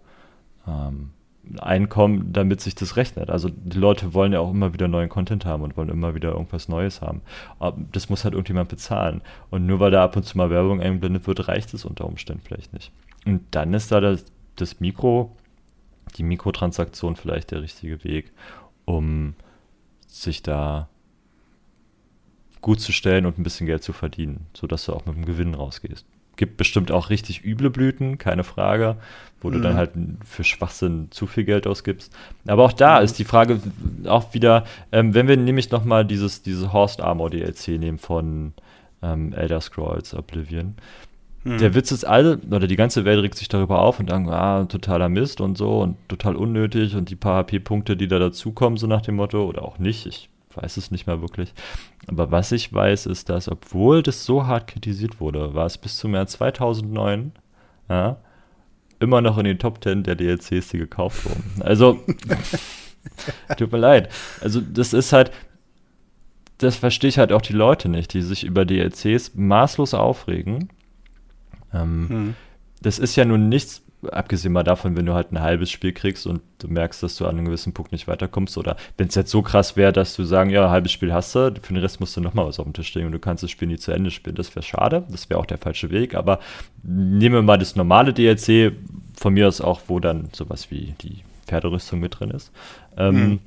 ähm, 0.66 1.10
Einkommen, 1.58 2.32
damit 2.32 2.60
sich 2.60 2.76
das 2.76 2.96
rechnet. 2.96 3.28
Also 3.28 3.48
die 3.48 3.78
Leute 3.78 4.14
wollen 4.14 4.32
ja 4.32 4.38
auch 4.38 4.52
immer 4.52 4.72
wieder 4.72 4.86
neuen 4.86 5.08
Content 5.08 5.44
haben 5.44 5.64
und 5.64 5.76
wollen 5.76 5.88
immer 5.88 6.14
wieder 6.14 6.30
irgendwas 6.30 6.68
Neues 6.68 7.00
haben. 7.00 7.20
Aber 7.58 7.76
das 7.90 8.08
muss 8.08 8.22
halt 8.24 8.34
irgendjemand 8.34 8.68
bezahlen. 8.68 9.22
Und 9.50 9.66
nur 9.66 9.80
weil 9.80 9.90
da 9.90 10.04
ab 10.04 10.16
und 10.16 10.22
zu 10.22 10.38
mal 10.38 10.50
Werbung 10.50 10.80
eingeblendet 10.80 11.26
wird, 11.26 11.48
reicht 11.48 11.74
es 11.74 11.84
unter 11.84 12.06
Umständen 12.06 12.42
vielleicht 12.44 12.72
nicht. 12.72 12.92
Und 13.26 13.42
dann 13.50 13.74
ist 13.74 13.90
da 13.90 14.00
das, 14.00 14.24
das 14.54 14.78
Mikro, 14.78 15.36
die 16.16 16.22
Mikrotransaktion 16.22 17.16
vielleicht 17.16 17.50
der 17.50 17.62
richtige 17.62 18.04
Weg, 18.04 18.30
um 18.84 19.34
sich 20.06 20.42
da 20.42 20.88
gut 22.62 22.80
zu 22.80 22.92
stellen 22.92 23.26
und 23.26 23.38
ein 23.38 23.42
bisschen 23.42 23.66
Geld 23.66 23.82
zu 23.82 23.92
verdienen, 23.92 24.46
sodass 24.54 24.86
du 24.86 24.92
auch 24.92 25.04
mit 25.04 25.16
einem 25.16 25.26
Gewinn 25.26 25.54
rausgehst. 25.54 26.06
Gibt 26.36 26.56
bestimmt 26.56 26.90
auch 26.90 27.10
richtig 27.10 27.44
üble 27.44 27.68
Blüten, 27.68 28.16
keine 28.16 28.44
Frage, 28.44 28.96
wo 29.42 29.48
mhm. 29.48 29.52
du 29.52 29.60
dann 29.60 29.72
mhm. 29.74 29.76
halt 29.76 29.90
für 30.24 30.44
Schwachsinn 30.44 31.08
zu 31.10 31.26
viel 31.26 31.44
Geld 31.44 31.66
ausgibst. 31.66 32.16
Aber 32.46 32.64
auch 32.64 32.72
da 32.72 32.98
mhm. 32.98 33.04
ist 33.04 33.18
die 33.18 33.24
Frage 33.24 33.60
auch 34.06 34.32
wieder, 34.32 34.64
ähm, 34.92 35.12
wenn 35.12 35.28
wir 35.28 35.36
nämlich 35.36 35.70
nochmal 35.70 36.06
dieses, 36.06 36.42
diese 36.42 36.72
Horst 36.72 37.02
Armor 37.02 37.28
DLC 37.28 37.68
nehmen 37.78 37.98
von 37.98 38.54
ähm, 39.02 39.34
Elder 39.34 39.60
Scrolls 39.60 40.14
Oblivion, 40.14 40.76
hm. 41.44 41.58
Der 41.58 41.74
Witz 41.74 41.90
ist, 41.90 42.04
alle, 42.04 42.38
oder 42.50 42.68
die 42.68 42.76
ganze 42.76 43.04
Welt 43.04 43.20
regt 43.20 43.36
sich 43.36 43.48
darüber 43.48 43.80
auf 43.80 43.98
und 43.98 44.08
sagen, 44.08 44.30
ah, 44.30 44.64
totaler 44.64 45.08
Mist 45.08 45.40
und 45.40 45.58
so 45.58 45.80
und 45.80 45.96
total 46.08 46.36
unnötig 46.36 46.94
und 46.94 47.10
die 47.10 47.16
paar 47.16 47.38
HP-Punkte, 47.38 47.96
die 47.96 48.06
da 48.06 48.20
dazukommen, 48.20 48.76
so 48.76 48.86
nach 48.86 49.02
dem 49.02 49.16
Motto, 49.16 49.44
oder 49.44 49.62
auch 49.62 49.78
nicht, 49.78 50.06
ich 50.06 50.28
weiß 50.56 50.76
es 50.76 50.90
nicht 50.90 51.06
mehr 51.06 51.20
wirklich. 51.20 51.52
Aber 52.06 52.30
was 52.30 52.52
ich 52.52 52.72
weiß, 52.72 53.06
ist, 53.06 53.28
dass, 53.28 53.48
obwohl 53.48 54.02
das 54.02 54.24
so 54.24 54.46
hart 54.46 54.66
kritisiert 54.68 55.20
wurde, 55.20 55.54
war 55.54 55.66
es 55.66 55.78
bis 55.78 55.96
zum 55.96 56.14
Jahr 56.14 56.26
2009 56.26 57.32
ja, 57.88 58.16
immer 59.00 59.20
noch 59.20 59.38
in 59.38 59.44
den 59.44 59.58
Top 59.58 59.82
10 59.82 60.04
der 60.04 60.14
DLCs, 60.14 60.68
die 60.68 60.78
gekauft 60.78 61.24
wurden. 61.24 61.62
Also, 61.62 62.00
tut 63.58 63.72
mir 63.72 63.78
leid. 63.78 64.08
Also, 64.40 64.60
das 64.60 64.92
ist 64.92 65.12
halt, 65.12 65.32
das 66.58 66.76
verstehe 66.76 67.08
ich 67.08 67.18
halt 67.18 67.32
auch 67.32 67.42
die 67.42 67.52
Leute 67.52 67.88
nicht, 67.88 68.14
die 68.14 68.22
sich 68.22 68.44
über 68.44 68.64
DLCs 68.64 69.32
maßlos 69.34 69.94
aufregen. 69.94 70.68
Ähm, 71.74 72.08
hm. 72.08 72.34
Das 72.80 72.98
ist 72.98 73.16
ja 73.16 73.24
nun 73.24 73.48
nichts, 73.48 73.82
abgesehen 74.10 74.52
mal 74.52 74.62
davon, 74.62 74.96
wenn 74.96 75.06
du 75.06 75.14
halt 75.14 75.32
ein 75.32 75.40
halbes 75.40 75.70
Spiel 75.70 75.92
kriegst 75.92 76.26
und 76.26 76.40
du 76.58 76.68
merkst, 76.68 77.02
dass 77.02 77.16
du 77.16 77.24
an 77.26 77.36
einem 77.36 77.46
gewissen 77.46 77.72
Punkt 77.72 77.92
nicht 77.92 78.08
weiterkommst, 78.08 78.58
oder 78.58 78.76
wenn 78.96 79.08
es 79.08 79.14
jetzt 79.14 79.30
so 79.30 79.42
krass 79.42 79.76
wäre, 79.76 79.92
dass 79.92 80.16
du 80.16 80.24
sagen, 80.24 80.50
ja, 80.50 80.64
ein 80.64 80.70
halbes 80.70 80.92
Spiel 80.92 81.12
hast 81.12 81.34
du, 81.34 81.54
für 81.62 81.72
den 81.72 81.82
Rest 81.82 82.00
musst 82.00 82.16
du 82.16 82.20
nochmal 82.20 82.46
was 82.46 82.58
auf 82.58 82.64
dem 82.64 82.72
Tisch 82.72 82.88
stehen 82.88 83.06
und 83.06 83.12
du 83.12 83.18
kannst 83.18 83.42
das 83.42 83.50
Spiel 83.50 83.68
nie 83.68 83.78
zu 83.78 83.92
Ende 83.92 84.10
spielen. 84.10 84.36
Das 84.36 84.54
wäre 84.54 84.64
schade, 84.64 85.04
das 85.10 85.30
wäre 85.30 85.38
auch 85.38 85.46
der 85.46 85.58
falsche 85.58 85.90
Weg, 85.90 86.14
aber 86.14 86.40
nehmen 86.82 87.34
wir 87.36 87.42
mal 87.42 87.58
das 87.58 87.76
normale 87.76 88.12
DLC, 88.12 88.72
von 89.14 89.34
mir 89.34 89.46
aus 89.46 89.60
auch, 89.60 89.82
wo 89.86 90.00
dann 90.00 90.30
sowas 90.32 90.70
wie 90.70 90.94
die 91.00 91.18
Pferderüstung 91.46 92.00
mit 92.00 92.18
drin 92.18 92.30
ist. 92.30 92.50
Ähm, 92.96 93.14
hm. 93.14 93.38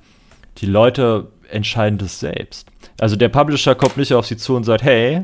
Die 0.60 0.68
Leute 0.68 1.28
entscheiden 1.50 1.98
das 1.98 2.20
selbst. 2.20 2.70
Also 3.00 3.16
der 3.16 3.30
Publisher 3.30 3.76
kommt 3.76 3.98
nicht 3.98 4.14
auf 4.14 4.26
sie 4.26 4.38
zu 4.38 4.56
und 4.56 4.64
sagt, 4.64 4.84
hey, 4.84 5.24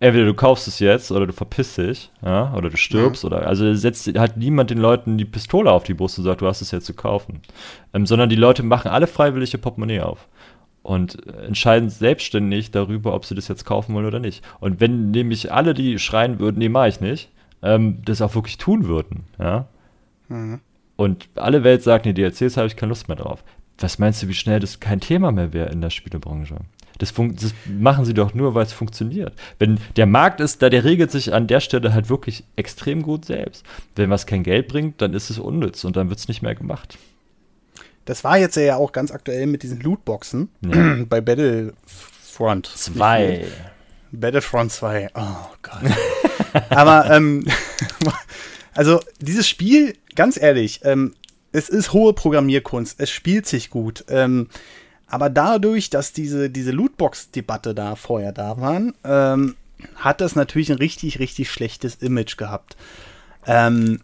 entweder 0.00 0.26
du 0.26 0.34
kaufst 0.34 0.68
es 0.68 0.78
jetzt 0.78 1.10
oder 1.10 1.26
du 1.26 1.32
verpisst 1.32 1.78
dich, 1.78 2.10
ja, 2.22 2.52
oder 2.54 2.70
du 2.70 2.76
stirbst, 2.76 3.22
ja. 3.22 3.28
oder 3.28 3.46
also 3.46 3.72
setzt 3.74 4.06
halt 4.18 4.36
niemand 4.36 4.70
den 4.70 4.78
Leuten 4.78 5.18
die 5.18 5.24
Pistole 5.24 5.70
auf 5.70 5.84
die 5.84 5.94
Brust 5.94 6.18
und 6.18 6.24
sagt, 6.24 6.40
du 6.40 6.46
hast 6.46 6.60
es 6.60 6.70
jetzt 6.70 6.86
zu 6.86 6.94
kaufen. 6.94 7.40
Ähm, 7.94 8.06
sondern 8.06 8.28
die 8.28 8.36
Leute 8.36 8.62
machen 8.62 8.90
alle 8.90 9.06
freiwillige 9.06 9.58
Portemonnaie 9.58 10.00
auf 10.00 10.28
und 10.82 11.26
entscheiden 11.26 11.88
selbstständig 11.88 12.70
darüber, 12.70 13.14
ob 13.14 13.24
sie 13.24 13.34
das 13.34 13.48
jetzt 13.48 13.64
kaufen 13.64 13.94
wollen 13.94 14.06
oder 14.06 14.20
nicht. 14.20 14.44
Und 14.60 14.80
wenn 14.80 15.10
nämlich 15.10 15.52
alle, 15.52 15.74
die 15.74 15.98
schreien 15.98 16.38
würden, 16.38 16.58
nee, 16.58 16.68
mach 16.68 16.86
ich 16.86 17.00
nicht, 17.00 17.30
ähm, 17.62 18.02
das 18.04 18.22
auch 18.22 18.34
wirklich 18.34 18.58
tun 18.58 18.86
würden, 18.86 19.24
ja. 19.38 19.66
Mhm. 20.28 20.60
Und 20.96 21.28
alle 21.34 21.64
Welt 21.64 21.82
sagt, 21.82 22.06
nee, 22.06 22.12
DLCs 22.12 22.56
habe 22.56 22.68
ich 22.68 22.76
keine 22.76 22.90
Lust 22.90 23.08
mehr 23.08 23.16
drauf. 23.16 23.42
Was 23.78 23.98
meinst 23.98 24.22
du, 24.22 24.28
wie 24.28 24.34
schnell 24.34 24.60
das 24.60 24.80
kein 24.80 25.00
Thema 25.00 25.32
mehr 25.32 25.52
wäre 25.52 25.70
in 25.70 25.80
der 25.80 25.90
Spielebranche? 25.90 26.56
Das, 26.98 27.12
das, 27.14 27.54
machen 27.66 28.04
sie 28.04 28.14
doch 28.14 28.34
nur, 28.34 28.54
weil 28.54 28.64
es 28.64 28.72
funktioniert. 28.72 29.32
Wenn 29.58 29.78
der 29.96 30.06
Markt 30.06 30.40
ist, 30.40 30.62
da 30.62 30.70
der 30.70 30.84
regelt 30.84 31.10
sich 31.10 31.32
an 31.32 31.46
der 31.46 31.60
Stelle 31.60 31.92
halt 31.92 32.08
wirklich 32.08 32.44
extrem 32.56 33.02
gut 33.02 33.24
selbst. 33.24 33.64
Wenn 33.94 34.10
was 34.10 34.26
kein 34.26 34.42
Geld 34.42 34.68
bringt, 34.68 35.00
dann 35.02 35.12
ist 35.12 35.30
es 35.30 35.38
unnütz 35.38 35.84
und 35.84 35.96
dann 35.96 36.08
wird 36.08 36.18
es 36.18 36.28
nicht 36.28 36.42
mehr 36.42 36.54
gemacht. 36.54 36.98
Das 38.06 38.22
war 38.24 38.38
jetzt 38.38 38.56
ja 38.56 38.76
auch 38.76 38.92
ganz 38.92 39.10
aktuell 39.10 39.46
mit 39.46 39.62
diesen 39.62 39.80
Lootboxen 39.80 40.48
ja. 40.64 40.96
bei 41.08 41.20
Battlefront 41.20 42.66
2. 42.66 43.46
Battlefront 44.12 44.72
2. 44.72 45.10
Oh 45.14 45.22
Gott. 45.62 46.62
Aber 46.70 47.10
ähm, 47.10 47.44
also 48.74 49.00
dieses 49.20 49.48
Spiel, 49.48 49.94
ganz 50.14 50.40
ehrlich, 50.40 50.80
ähm, 50.84 51.14
es 51.52 51.68
ist 51.68 51.92
hohe 51.92 52.12
Programmierkunst. 52.12 53.00
Es 53.00 53.10
spielt 53.10 53.46
sich 53.46 53.70
gut. 53.70 54.04
Ähm, 54.08 54.48
aber 55.08 55.30
dadurch, 55.30 55.90
dass 55.90 56.12
diese, 56.12 56.50
diese 56.50 56.72
Lootbox-Debatte 56.72 57.74
da 57.74 57.94
vorher 57.94 58.32
da 58.32 58.60
waren, 58.60 58.94
ähm, 59.04 59.56
hat 59.96 60.20
das 60.20 60.34
natürlich 60.34 60.70
ein 60.70 60.78
richtig, 60.78 61.18
richtig 61.18 61.50
schlechtes 61.50 61.96
Image 61.96 62.36
gehabt. 62.36 62.76
Ähm, 63.46 64.00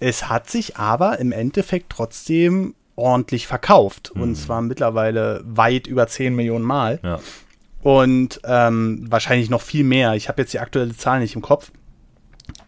es 0.00 0.28
hat 0.28 0.50
sich 0.50 0.76
aber 0.76 1.18
im 1.18 1.32
Endeffekt 1.32 1.90
trotzdem 1.90 2.74
ordentlich 2.96 3.46
verkauft. 3.46 4.12
Mhm. 4.14 4.22
Und 4.22 4.34
zwar 4.36 4.62
mittlerweile 4.62 5.42
weit 5.44 5.86
über 5.86 6.06
10 6.06 6.34
Millionen 6.34 6.64
Mal. 6.64 7.00
Ja. 7.02 7.18
Und 7.82 8.40
ähm, 8.44 9.06
wahrscheinlich 9.10 9.50
noch 9.50 9.60
viel 9.60 9.84
mehr. 9.84 10.14
Ich 10.14 10.28
habe 10.28 10.40
jetzt 10.42 10.54
die 10.54 10.60
aktuelle 10.60 10.96
Zahl 10.96 11.20
nicht 11.20 11.34
im 11.34 11.42
Kopf. 11.42 11.70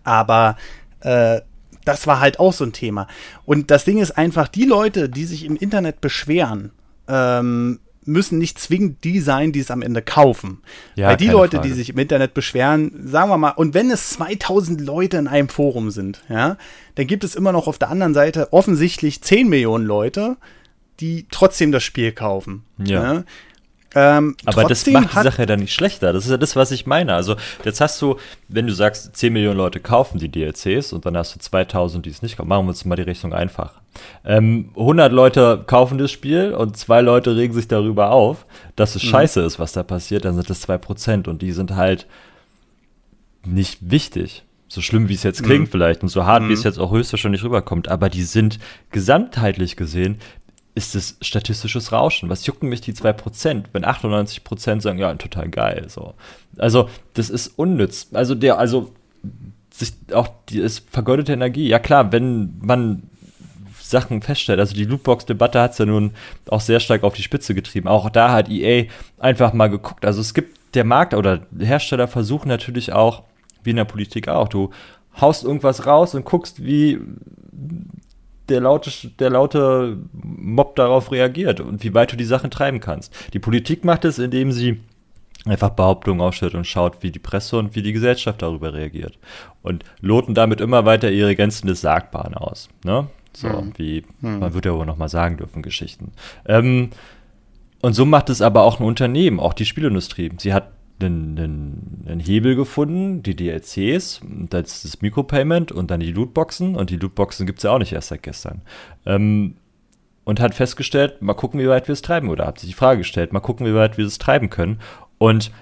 Aber 0.05 0.57
äh, 1.01 1.41
das 1.85 2.07
war 2.07 2.21
halt 2.21 2.41
auch 2.41 2.53
so 2.53 2.65
ein 2.65 2.73
Thema. 2.73 3.07
Und 3.45 3.71
das 3.71 3.85
Ding 3.85 3.99
ist 3.99 4.19
einfach, 4.19 4.49
die 4.49 4.65
Leute, 4.65 5.09
die 5.09 5.25
sich 5.25 5.45
im 5.45 5.57
Internet 5.57 6.01
beschweren, 6.01 6.73
ähm, 7.09 7.81
müssen 8.07 8.39
nicht 8.39 8.59
zwingend 8.59 9.05
die 9.05 9.21
sein, 9.21 9.53
die 9.53 9.61
es 9.61 9.71
am 9.71 9.83
Ende 9.83 10.01
kaufen. 10.01 10.63
Ja, 10.95 11.09
Weil 11.09 11.17
die 11.17 11.29
Leute, 11.29 11.57
Frage. 11.57 11.69
die 11.69 11.75
sich 11.75 11.91
im 11.91 11.99
Internet 11.99 12.35
beschweren, 12.35 12.93
sagen 13.05 13.31
wir 13.31 13.37
mal, 13.37 13.51
und 13.51 13.75
wenn 13.75 13.91
es 13.91 14.11
2000 14.11 14.81
Leute 14.81 15.17
in 15.17 15.27
einem 15.27 15.49
Forum 15.49 15.91
sind, 15.91 16.23
ja, 16.29 16.57
dann 16.95 17.07
gibt 17.07 17.25
es 17.25 17.35
immer 17.35 17.53
noch 17.53 17.67
auf 17.67 17.79
der 17.79 17.91
anderen 17.91 18.15
Seite 18.15 18.53
offensichtlich 18.53 19.23
10 19.23 19.49
Millionen 19.49 19.85
Leute, 19.85 20.37
die 21.01 21.27
trotzdem 21.31 21.73
das 21.73 21.83
Spiel 21.83 22.13
kaufen. 22.13 22.65
Ja. 22.79 23.15
ja? 23.15 23.25
Ähm, 23.99 24.37
Aber 24.45 24.65
das 24.65 24.87
macht 24.89 25.13
die 25.13 25.23
Sache 25.23 25.43
ja 25.43 25.47
dann 25.47 25.61
nicht 25.61 25.73
schlechter. 25.73 26.13
Das 26.13 26.27
ist 26.27 26.31
ja 26.31 26.37
das, 26.37 26.55
was 26.55 26.71
ich 26.71 26.85
meine. 26.85 27.15
Also, 27.15 27.37
jetzt 27.65 27.81
hast 27.81 28.01
du, 28.03 28.17
wenn 28.47 28.67
du 28.67 28.75
sagst, 28.75 29.17
10 29.17 29.33
Millionen 29.33 29.57
Leute 29.57 29.81
kaufen 29.81 30.19
die 30.19 30.29
DLCs 30.29 30.93
und 30.93 31.07
dann 31.07 31.17
hast 31.17 31.35
du 31.35 31.39
2000, 31.39 32.05
die 32.05 32.11
es 32.11 32.21
nicht 32.21 32.37
kaufen, 32.37 32.49
machen 32.49 32.67
wir 32.67 32.69
uns 32.69 32.85
mal 32.85 32.97
die 32.97 33.03
Rechnung 33.03 33.33
einfach. 33.33 33.81
Ähm, 34.23 34.69
100 34.77 35.11
Leute 35.11 35.65
kaufen 35.67 35.97
das 35.97 36.13
Spiel 36.13 36.53
und 36.53 36.77
zwei 36.77 37.01
Leute 37.01 37.37
regen 37.37 37.55
sich 37.55 37.69
darüber 37.69 38.11
auf, 38.11 38.45
dass 38.77 38.97
es 38.97 39.03
mhm. 39.03 39.09
scheiße 39.09 39.41
ist, 39.41 39.59
was 39.59 39.73
da 39.73 39.83
passiert, 39.83 40.27
dann 40.27 40.35
sind 40.35 40.51
das 40.51 40.69
2% 40.69 41.27
und 41.27 41.41
die 41.41 41.53
sind 41.53 41.75
halt 41.75 42.07
nicht 43.47 43.91
wichtig. 43.91 44.45
So 44.69 44.83
schlimm, 44.83 45.09
wie 45.09 45.15
es 45.15 45.23
jetzt 45.23 45.43
klingt 45.43 45.69
mhm. 45.69 45.71
vielleicht 45.71 46.03
und 46.03 46.09
so 46.11 46.27
hart, 46.27 46.43
mhm. 46.43 46.51
wie 46.51 46.53
es 46.53 46.65
mhm. 46.65 46.67
jetzt 46.67 46.79
auch 46.79 46.93
höchstwahrscheinlich 46.93 47.43
rüberkommt, 47.43 47.89
aber 47.89 48.11
die 48.11 48.25
sind 48.25 48.59
gesamtheitlich 48.91 49.77
gesehen 49.77 50.19
ist 50.77 50.95
es 50.95 51.17
statistisches 51.23 51.91
Rauschen. 51.91 52.29
Was 52.29 52.47
jucken 52.47 52.69
mich 52.69 52.83
die 52.83 52.93
2%, 52.93 53.65
wenn 53.73 53.85
98% 53.85 54.81
sagen, 54.83 54.99
ja, 54.99 55.13
total 55.15 55.49
geil. 55.49 55.87
So. 55.89 56.15
Also, 56.59 56.89
das 57.15 57.31
ist 57.31 57.49
unnütz. 57.59 58.09
Also, 58.13 58.35
der, 58.35 58.59
also, 58.59 58.93
sich 59.73 59.95
auch 60.13 60.29
die 60.49 60.59
ist 60.59 60.89
vergeudete 60.91 61.33
Energie. 61.33 61.67
Ja, 61.67 61.79
klar, 61.79 62.13
wenn 62.13 62.59
man 62.61 63.05
Sachen 63.81 64.21
feststellt. 64.21 64.59
Also 64.59 64.75
die 64.75 64.85
Lootbox-Debatte 64.85 65.61
hat 65.61 65.73
es 65.73 65.79
ja 65.79 65.87
nun 65.87 66.13
auch 66.49 66.61
sehr 66.61 66.81
stark 66.81 67.05
auf 67.05 67.15
die 67.15 67.23
Spitze 67.23 67.55
getrieben. 67.55 67.89
Auch 67.89 68.11
da 68.11 68.33
hat 68.33 68.49
EA 68.49 68.87
einfach 69.19 69.53
mal 69.53 69.69
geguckt. 69.69 70.05
Also 70.05 70.21
es 70.21 70.35
gibt 70.35 70.75
der 70.75 70.85
Markt 70.85 71.15
oder 71.15 71.47
Hersteller 71.59 72.09
versuchen 72.09 72.49
natürlich 72.49 72.93
auch, 72.93 73.23
wie 73.63 73.71
in 73.71 73.77
der 73.77 73.85
Politik 73.85 74.29
auch, 74.29 74.49
du 74.49 74.71
haust 75.21 75.45
irgendwas 75.45 75.87
raus 75.87 76.15
und 76.15 76.25
guckst, 76.25 76.65
wie 76.65 76.99
der 78.49 78.61
laute, 78.61 78.91
der 79.19 79.31
laute 79.31 79.99
Mob 80.13 80.77
darauf 80.77 81.11
reagiert 81.13 81.61
und 81.61 81.83
wie 81.83 81.95
weit 81.95 82.13
du 82.13 82.17
die 82.17 82.25
Sachen 82.25 82.51
treiben 82.51 82.81
kannst. 82.81 83.15
Die 83.33 83.39
Politik 83.39 83.85
macht 83.85 84.05
es, 84.05 84.19
indem 84.19 84.53
sie 84.53 84.81
einfach 85.45 85.71
Behauptungen 85.71 86.21
aufstellt 86.21 86.55
und 86.55 86.67
schaut, 86.67 87.03
wie 87.03 87.11
die 87.11 87.19
Presse 87.19 87.59
und 87.59 87.75
wie 87.75 87.83
die 87.83 87.93
Gesellschaft 87.93 88.43
darüber 88.43 88.75
reagiert. 88.75 89.19
Und 89.63 89.85
loten 90.01 90.35
damit 90.35 90.61
immer 90.61 90.85
weiter 90.85 91.11
ihre 91.11 91.37
Grenzen 91.37 91.67
des 91.67 91.81
Sagbaren 91.81 92.35
aus. 92.35 92.69
Ne? 92.85 93.07
So, 93.33 93.49
hm. 93.49 93.73
wie, 93.77 94.05
hm. 94.21 94.41
man 94.41 94.55
würde 94.55 94.71
ja 94.71 94.75
wohl 94.75 94.87
nochmal 94.87 95.09
sagen 95.09 95.37
dürfen, 95.37 95.63
Geschichten. 95.63 96.13
Ähm, 96.47 96.91
und 97.83 97.93
so 97.93 98.05
macht 98.05 98.31
es 98.31 98.43
aber 98.43 98.63
auch 98.63 98.81
ein 98.81 98.87
Unternehmen, 98.87 99.39
auch 99.39 99.53
die 99.53 99.67
Spielindustrie. 99.67 100.33
Sie 100.39 100.53
hat 100.53 100.71
einen, 101.01 101.39
einen, 101.39 102.05
einen 102.09 102.21
Hebel 102.21 102.57
gefunden, 102.57 103.23
die 103.23 103.37
DLCs, 103.37 104.21
das, 104.51 104.83
das 104.83 105.03
Micropayment 105.03 105.73
und 105.73 105.91
dann 105.91 106.01
die 106.01 106.13
Lootboxen. 106.13 106.77
Und 106.77 106.91
die 106.91 106.97
Lootboxen 106.97 107.47
gibt 107.47 107.59
es 107.59 107.65
ja 107.65 107.71
auch 107.71 107.79
nicht 107.79 107.93
erst 107.93 108.09
seit 108.09 108.23
gestern. 108.23 108.63
Ähm, 109.05 109.57
und 110.25 110.41
hat 110.41 110.55
festgestellt, 110.55 111.23
mal 111.23 111.35
gucken, 111.35 111.61
wie 111.61 111.69
weit 111.69 111.89
wir 111.89 111.93
es 111.93 112.03
treiben. 112.03 112.31
Oder 112.31 112.47
hat 112.47 112.59
sich 112.59 112.71
die 112.71 112.75
Frage 112.75 112.99
gestellt, 112.99 113.33
mal 113.33 113.41
gucken, 113.41 113.67
wie 113.67 113.75
weit 113.75 113.97
wir 113.97 114.07
es 114.07 114.19
treiben 114.19 114.51
können. 114.51 114.81
Und 115.19 115.53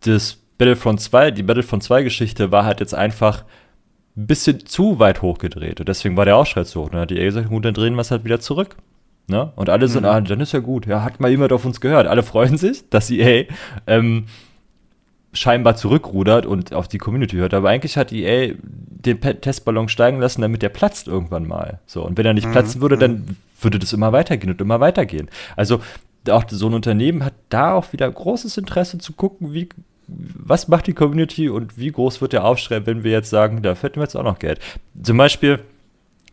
das 0.00 0.38
Battlefront 0.58 1.00
2, 1.00 1.30
die 1.30 1.42
Battlefront 1.42 1.82
2 1.82 2.02
Geschichte 2.02 2.50
war 2.50 2.64
halt 2.64 2.80
jetzt 2.80 2.94
einfach 2.94 3.44
ein 4.16 4.26
bisschen 4.26 4.66
zu 4.66 4.98
weit 4.98 5.22
hochgedreht. 5.22 5.80
Und 5.80 5.88
deswegen 5.88 6.16
war 6.16 6.24
der 6.24 6.36
Aufschrei 6.36 6.64
zu 6.64 6.80
hoch. 6.80 6.86
Und 6.86 6.94
dann 6.94 7.02
hat 7.02 7.10
die 7.10 7.18
EA 7.18 7.24
gesagt, 7.24 7.48
gut, 7.48 7.64
dann 7.64 7.74
drehen 7.74 7.94
wir 7.94 8.00
es 8.00 8.10
halt 8.10 8.24
wieder 8.24 8.40
zurück. 8.40 8.76
Ne? 9.28 9.52
Und 9.54 9.70
alle 9.70 9.86
sind, 9.86 10.02
mhm. 10.02 10.08
ah, 10.08 10.20
dann 10.20 10.40
ist 10.40 10.52
ja 10.52 10.58
gut. 10.58 10.86
Ja, 10.86 11.04
hat 11.04 11.20
mal 11.20 11.30
jemand 11.30 11.52
auf 11.52 11.64
uns 11.64 11.80
gehört. 11.80 12.08
Alle 12.08 12.22
freuen 12.24 12.58
sich, 12.58 12.88
dass 12.90 13.10
EA 13.10 13.44
ähm, 13.86 14.26
scheinbar 15.32 15.76
zurückrudert 15.76 16.46
und 16.46 16.72
auf 16.74 16.88
die 16.88 16.98
Community 16.98 17.36
hört. 17.36 17.54
Aber 17.54 17.68
eigentlich 17.68 17.96
hat 17.96 18.12
EA 18.12 18.54
den 18.62 19.20
Testballon 19.20 19.88
steigen 19.88 20.20
lassen, 20.20 20.42
damit 20.42 20.62
der 20.62 20.68
platzt 20.68 21.08
irgendwann 21.08 21.46
mal. 21.46 21.80
So, 21.86 22.04
und 22.04 22.18
wenn 22.18 22.26
er 22.26 22.34
nicht 22.34 22.48
mhm. 22.48 22.52
platzen 22.52 22.80
würde, 22.80 22.98
dann 22.98 23.12
mhm. 23.12 23.36
würde 23.60 23.78
das 23.78 23.92
immer 23.92 24.12
weitergehen 24.12 24.50
und 24.52 24.60
immer 24.60 24.80
weitergehen. 24.80 25.30
Also 25.56 25.80
auch 26.28 26.44
so 26.48 26.66
ein 26.66 26.74
Unternehmen 26.74 27.24
hat 27.24 27.34
da 27.48 27.74
auch 27.74 27.92
wieder 27.92 28.10
großes 28.10 28.58
Interesse 28.58 28.98
zu 28.98 29.12
gucken, 29.12 29.54
wie 29.54 29.68
was 30.12 30.66
macht 30.68 30.88
die 30.88 30.92
Community 30.92 31.48
und 31.48 31.78
wie 31.78 31.92
groß 31.92 32.20
wird 32.20 32.32
der 32.32 32.44
Aufschrei, 32.44 32.84
wenn 32.84 33.04
wir 33.04 33.12
jetzt 33.12 33.30
sagen, 33.30 33.62
da 33.62 33.76
fällt 33.76 33.96
wir 33.96 34.02
jetzt 34.02 34.16
auch 34.16 34.24
noch 34.24 34.40
Geld. 34.40 34.58
Zum 35.00 35.16
Beispiel 35.16 35.60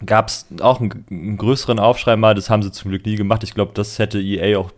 gab 0.06 0.28
es 0.28 0.48
auch 0.62 0.80
einen, 0.80 1.06
einen, 1.10 1.38
größeren 1.38 1.80
Aufschrei 1.80 2.16
mal, 2.16 2.36
das 2.36 2.50
haben 2.50 2.62
sie 2.62 2.72
zum 2.72 2.90
Glück 2.90 3.06
nie 3.06 3.16
gemacht. 3.16 3.44
Ich 3.44 3.54
glaube, 3.54 3.72
das 3.74 4.00
hätte 4.00 4.20
EA 4.20 4.58
auch 4.58 4.72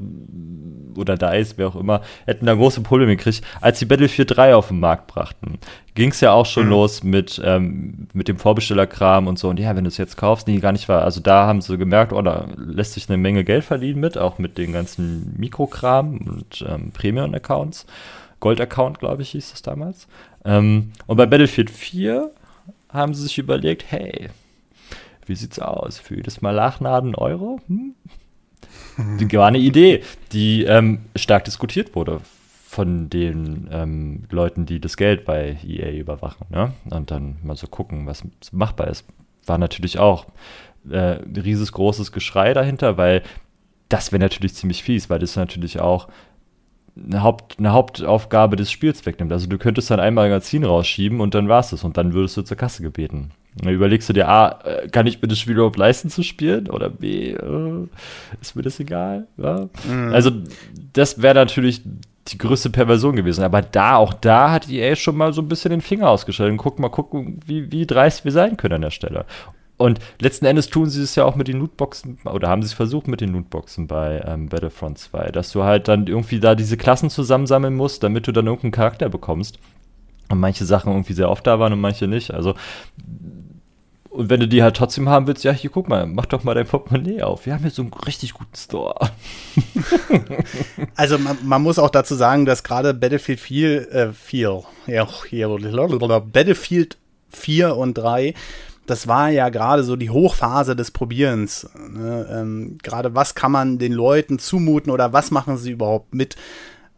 oder 0.95 1.17
DICE, 1.17 1.57
wer 1.57 1.67
auch 1.67 1.75
immer, 1.75 2.01
hätten 2.25 2.45
da 2.45 2.53
große 2.53 2.81
Probleme 2.81 3.15
gekriegt. 3.15 3.41
Als 3.61 3.79
sie 3.79 3.85
Battlefield 3.85 4.35
3 4.35 4.55
auf 4.55 4.69
den 4.69 4.79
Markt 4.79 5.07
brachten, 5.07 5.59
ging 5.95 6.11
es 6.11 6.21
ja 6.21 6.31
auch 6.31 6.45
schon 6.45 6.65
mhm. 6.65 6.69
los 6.69 7.03
mit, 7.03 7.41
ähm, 7.43 8.07
mit 8.13 8.27
dem 8.27 8.37
Vorbestellerkram 8.37 9.27
und 9.27 9.37
so. 9.37 9.49
Und 9.49 9.59
ja, 9.59 9.75
wenn 9.75 9.83
du 9.83 9.89
es 9.89 9.97
jetzt 9.97 10.17
kaufst, 10.17 10.47
nee, 10.47 10.59
gar 10.59 10.71
nicht 10.71 10.89
wahr. 10.89 11.03
Also 11.03 11.19
da 11.19 11.47
haben 11.47 11.61
sie 11.61 11.77
gemerkt, 11.77 12.13
oh, 12.13 12.21
da 12.21 12.47
lässt 12.55 12.93
sich 12.93 13.09
eine 13.09 13.17
Menge 13.17 13.43
Geld 13.43 13.63
verdienen 13.63 13.99
mit, 13.99 14.17
auch 14.17 14.37
mit 14.37 14.57
den 14.57 14.73
ganzen 14.73 15.35
Mikrokram 15.37 16.17
und 16.17 16.65
ähm, 16.67 16.91
Premium-Accounts. 16.91 17.85
Gold-Account, 18.39 18.99
glaube 18.99 19.21
ich, 19.21 19.31
hieß 19.31 19.51
das 19.51 19.61
damals. 19.61 20.07
Ähm, 20.45 20.91
und 21.07 21.17
bei 21.17 21.25
Battlefield 21.25 21.69
4 21.69 22.31
haben 22.89 23.13
sie 23.13 23.23
sich 23.23 23.37
überlegt, 23.37 23.85
hey, 23.89 24.29
wie 25.25 25.35
sieht's 25.35 25.59
aus? 25.59 25.99
Für 25.99 26.15
jedes 26.15 26.41
Mal 26.41 26.51
Lachnaden 26.51 27.15
Euro? 27.15 27.59
Hm? 27.67 27.93
Die 28.97 29.31
war 29.37 29.47
eine 29.47 29.59
Idee, 29.59 30.03
die 30.33 30.63
ähm, 30.63 30.99
stark 31.15 31.45
diskutiert 31.45 31.95
wurde 31.95 32.21
von 32.67 33.09
den 33.09 33.67
ähm, 33.71 34.23
Leuten, 34.29 34.65
die 34.65 34.79
das 34.79 34.97
Geld 34.97 35.25
bei 35.25 35.57
EA 35.65 35.91
überwachen. 35.91 36.45
Ne? 36.49 36.73
Und 36.89 37.09
dann 37.09 37.37
mal 37.43 37.55
so 37.55 37.67
gucken, 37.67 38.05
was 38.05 38.23
machbar 38.51 38.87
ist. 38.89 39.05
War 39.45 39.57
natürlich 39.57 39.97
auch 39.97 40.25
äh, 40.89 41.21
ein 41.23 41.35
rieses 41.35 41.71
großes 41.71 42.11
Geschrei 42.11 42.53
dahinter, 42.53 42.97
weil 42.97 43.23
das 43.89 44.11
wäre 44.11 44.21
natürlich 44.21 44.53
ziemlich 44.53 44.83
fies, 44.83 45.09
weil 45.09 45.19
das 45.19 45.35
natürlich 45.35 45.79
auch 45.79 46.09
eine, 46.95 47.23
Haupt, 47.23 47.57
eine 47.57 47.71
Hauptaufgabe 47.71 48.55
des 48.55 48.71
Spiels 48.71 49.05
wegnimmt. 49.05 49.31
Also 49.31 49.47
du 49.47 49.57
könntest 49.57 49.89
dann 49.89 49.99
einmal 49.99 50.29
Magazin 50.29 50.63
rausschieben 50.63 51.21
und 51.21 51.33
dann 51.33 51.49
war 51.49 51.61
es 51.61 51.71
das 51.71 51.83
und 51.83 51.97
dann 51.97 52.13
würdest 52.13 52.37
du 52.37 52.43
zur 52.43 52.57
Kasse 52.57 52.83
gebeten. 52.83 53.31
Dann 53.61 53.73
überlegst 53.73 54.07
du 54.09 54.13
dir, 54.13 54.27
A, 54.27 54.59
äh, 54.63 54.87
kann 54.87 55.07
ich 55.07 55.21
mir 55.21 55.27
das 55.27 55.39
Spiel 55.39 55.55
überhaupt 55.55 55.77
leisten 55.77 56.09
zu 56.09 56.23
spielen? 56.23 56.69
Oder 56.69 56.89
B, 56.89 57.31
äh, 57.31 57.87
ist 58.41 58.55
mir 58.55 58.61
das 58.61 58.79
egal? 58.79 59.27
Ja? 59.37 59.69
Mhm. 59.89 60.13
Also, 60.13 60.31
das 60.93 61.21
wäre 61.21 61.35
natürlich 61.35 61.81
die 62.27 62.37
größte 62.37 62.69
Perversion 62.69 63.15
gewesen. 63.15 63.43
Aber 63.43 63.61
da, 63.61 63.97
auch 63.97 64.13
da 64.13 64.51
hat 64.51 64.69
EA 64.69 64.95
schon 64.95 65.17
mal 65.17 65.33
so 65.33 65.41
ein 65.41 65.47
bisschen 65.47 65.71
den 65.71 65.81
Finger 65.81 66.09
ausgestellt 66.09 66.51
und 66.51 66.57
guck 66.57 66.79
mal 66.79 66.89
gucken, 66.89 67.39
wie, 67.45 67.71
wie 67.71 67.85
dreist 67.85 68.25
wir 68.25 68.31
sein 68.31 68.57
können 68.57 68.75
an 68.75 68.81
der 68.81 68.91
Stelle. 68.91 69.25
Und 69.77 69.99
letzten 70.19 70.45
Endes 70.45 70.69
tun 70.69 70.89
sie 70.89 71.01
es 71.01 71.15
ja 71.15 71.23
auch 71.23 71.35
mit 71.35 71.47
den 71.47 71.59
Lootboxen, 71.59 72.19
oder 72.25 72.49
haben 72.49 72.61
sie 72.61 72.67
es 72.67 72.73
versucht 72.73 73.07
mit 73.07 73.21
den 73.21 73.31
Lootboxen 73.31 73.87
bei 73.87 74.21
ähm, 74.25 74.49
Battlefront 74.49 74.97
2, 74.97 75.31
dass 75.31 75.53
du 75.53 75.63
halt 75.63 75.87
dann 75.87 76.05
irgendwie 76.05 76.41
da 76.41 76.53
diese 76.53 76.75
Klassen 76.75 77.09
zusammensammeln 77.09 77.75
musst, 77.75 78.03
damit 78.03 78.27
du 78.27 78.33
dann 78.33 78.47
irgendeinen 78.47 78.73
Charakter 78.73 79.07
bekommst. 79.07 79.57
Und 80.27 80.39
manche 80.39 80.65
Sachen 80.65 80.91
irgendwie 80.91 81.13
sehr 81.13 81.29
oft 81.29 81.47
da 81.47 81.59
waren 81.59 81.73
und 81.73 81.79
manche 81.79 82.07
nicht. 82.07 82.31
Also 82.31 82.55
und 84.09 84.29
wenn 84.29 84.39
du 84.39 84.47
die 84.47 84.63
halt 84.63 84.75
trotzdem 84.75 85.07
haben 85.07 85.27
willst, 85.27 85.43
ja, 85.43 85.51
hier 85.51 85.69
guck 85.69 85.87
mal, 85.87 86.07
mach 86.07 86.25
doch 86.25 86.43
mal 86.43 86.55
dein 86.55 86.65
Portemonnaie 86.65 87.21
auf. 87.21 87.45
Wir 87.45 87.53
haben 87.53 87.61
hier 87.61 87.71
so 87.71 87.83
einen 87.83 87.93
richtig 87.93 88.33
guten 88.33 88.55
Store. 88.55 88.95
also 90.95 91.19
man, 91.19 91.37
man, 91.43 91.61
muss 91.61 91.77
auch 91.77 91.91
dazu 91.91 92.15
sagen, 92.15 92.45
dass 92.45 92.63
gerade 92.63 92.93
Battlefield 92.93 93.39
4, 93.39 93.91
äh, 93.93 94.13
4, 94.13 94.63
ja, 94.87 95.07
Battlefield 96.19 96.97
4 97.29 97.75
und 97.77 97.93
3, 97.95 98.33
das 98.87 99.07
war 99.07 99.29
ja 99.29 99.49
gerade 99.49 99.83
so 99.83 99.95
die 99.95 100.09
Hochphase 100.09 100.75
des 100.75 100.89
Probierens. 100.89 101.69
Ne? 101.75 102.27
Ähm, 102.31 102.79
gerade 102.81 103.13
was 103.13 103.35
kann 103.35 103.51
man 103.51 103.77
den 103.77 103.93
Leuten 103.93 104.39
zumuten 104.39 104.91
oder 104.91 105.13
was 105.13 105.29
machen 105.29 105.57
sie 105.57 105.71
überhaupt 105.71 106.15
mit? 106.15 106.35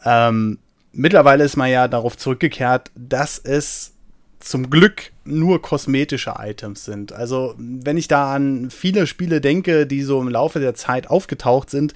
Ähm, 0.05 0.59
mittlerweile 0.93 1.43
ist 1.43 1.57
man 1.57 1.69
ja 1.69 1.89
darauf 1.89 2.15
zurückgekehrt, 2.15 2.91
dass 2.95 3.37
es 3.37 3.93
zum 4.41 4.69
Glück 4.69 5.11
nur 5.23 5.61
kosmetische 5.61 6.35
Items 6.37 6.85
sind. 6.85 7.13
Also, 7.13 7.55
wenn 7.57 7.97
ich 7.97 8.07
da 8.07 8.33
an 8.33 8.69
viele 8.69 9.07
Spiele 9.07 9.41
denke, 9.41 9.87
die 9.87 10.01
so 10.03 10.19
im 10.21 10.29
Laufe 10.29 10.59
der 10.59 10.75
Zeit 10.75 11.09
aufgetaucht 11.09 11.69
sind, 11.69 11.93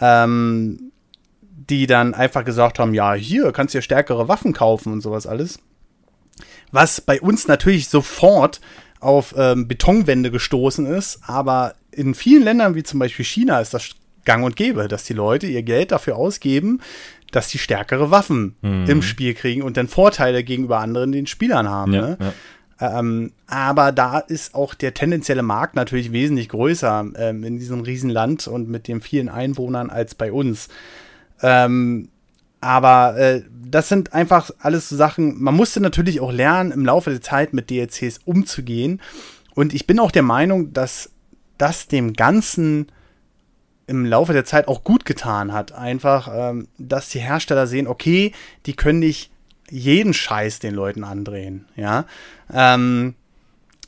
ähm, 0.00 0.92
die 1.42 1.86
dann 1.86 2.14
einfach 2.14 2.44
gesagt 2.44 2.78
haben, 2.78 2.94
ja, 2.94 3.14
hier 3.14 3.52
kannst 3.52 3.74
du 3.74 3.78
ja 3.78 3.82
stärkere 3.82 4.28
Waffen 4.28 4.52
kaufen 4.52 4.92
und 4.92 5.00
sowas 5.00 5.26
alles. 5.26 5.58
Was 6.72 7.00
bei 7.00 7.20
uns 7.20 7.46
natürlich 7.46 7.88
sofort 7.88 8.60
auf 9.00 9.34
ähm, 9.36 9.68
Betonwände 9.68 10.30
gestoßen 10.30 10.86
ist, 10.86 11.20
aber 11.22 11.74
in 11.92 12.14
vielen 12.14 12.42
Ländern 12.42 12.74
wie 12.74 12.82
zum 12.82 12.98
Beispiel 12.98 13.24
China 13.24 13.60
ist 13.60 13.74
das 13.74 13.90
gang 14.24 14.44
und 14.44 14.56
gäbe, 14.56 14.88
dass 14.88 15.04
die 15.04 15.12
Leute 15.12 15.46
ihr 15.46 15.62
Geld 15.62 15.92
dafür 15.92 16.16
ausgeben, 16.16 16.80
dass 17.34 17.48
die 17.48 17.58
stärkere 17.58 18.10
Waffen 18.10 18.56
mhm. 18.62 18.86
im 18.88 19.02
Spiel 19.02 19.34
kriegen 19.34 19.62
und 19.62 19.76
dann 19.76 19.88
Vorteile 19.88 20.44
gegenüber 20.44 20.78
anderen 20.78 21.12
den 21.12 21.26
Spielern 21.26 21.68
haben. 21.68 21.92
Ja, 21.92 22.00
ne? 22.02 22.18
ja. 22.20 22.32
Ähm, 22.80 23.32
aber 23.46 23.92
da 23.92 24.18
ist 24.18 24.54
auch 24.54 24.74
der 24.74 24.94
tendenzielle 24.94 25.42
Markt 25.42 25.76
natürlich 25.76 26.12
wesentlich 26.12 26.48
größer 26.48 27.06
ähm, 27.16 27.44
in 27.44 27.58
diesem 27.58 27.80
Riesenland 27.80 28.46
und 28.46 28.68
mit 28.68 28.88
den 28.88 29.00
vielen 29.00 29.28
Einwohnern 29.28 29.90
als 29.90 30.14
bei 30.14 30.32
uns. 30.32 30.68
Ähm, 31.42 32.08
aber 32.60 33.16
äh, 33.16 33.42
das 33.68 33.88
sind 33.88 34.12
einfach 34.12 34.50
alles 34.58 34.88
so 34.88 34.96
Sachen, 34.96 35.42
man 35.42 35.54
musste 35.54 35.80
natürlich 35.80 36.20
auch 36.20 36.32
lernen, 36.32 36.72
im 36.72 36.84
Laufe 36.84 37.10
der 37.10 37.20
Zeit 37.20 37.52
mit 37.52 37.70
DLCs 37.70 38.20
umzugehen. 38.24 39.00
Und 39.54 39.74
ich 39.74 39.86
bin 39.86 39.98
auch 39.98 40.10
der 40.10 40.22
Meinung, 40.22 40.72
dass 40.72 41.10
das 41.58 41.86
dem 41.86 42.14
Ganzen 42.14 42.86
im 43.86 44.04
Laufe 44.04 44.32
der 44.32 44.44
Zeit 44.44 44.68
auch 44.68 44.84
gut 44.84 45.04
getan 45.04 45.52
hat. 45.52 45.72
Einfach, 45.72 46.28
ähm, 46.32 46.68
dass 46.78 47.08
die 47.10 47.20
Hersteller 47.20 47.66
sehen, 47.66 47.86
okay, 47.86 48.32
die 48.66 48.74
können 48.74 49.00
nicht 49.00 49.30
jeden 49.70 50.14
Scheiß 50.14 50.58
den 50.58 50.74
Leuten 50.74 51.04
andrehen. 51.04 51.66
Ja. 51.76 52.04
Ähm, 52.52 53.14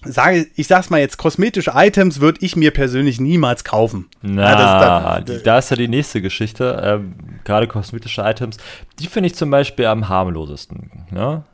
sage, 0.04 0.47
ich 0.55 0.66
sag's 0.66 0.90
mal 0.90 1.01
jetzt, 1.01 1.16
kosmetische 1.16 1.72
Items 1.74 2.20
würde 2.20 2.40
ich 2.42 2.57
mir 2.57 2.70
persönlich 2.70 3.20
niemals 3.20 3.64
kaufen. 3.64 4.09
Na, 4.22 4.42
ja, 4.42 5.20
das, 5.20 5.24
das, 5.24 5.42
da 5.42 5.59
ist 5.59 5.70
ja 5.70 5.76
die 5.76 5.88
nächste 5.88 6.22
Geschichte. 6.22 6.80
Ähm, 6.82 7.14
Gerade 7.44 7.66
kosmetische 7.66 8.22
Items, 8.22 8.57
die 8.99 9.07
finde 9.07 9.28
ich 9.28 9.34
zum 9.34 9.51
Beispiel 9.51 9.86
am 9.86 10.09
harmlosesten. 10.09 10.90
Ne? 11.11 11.44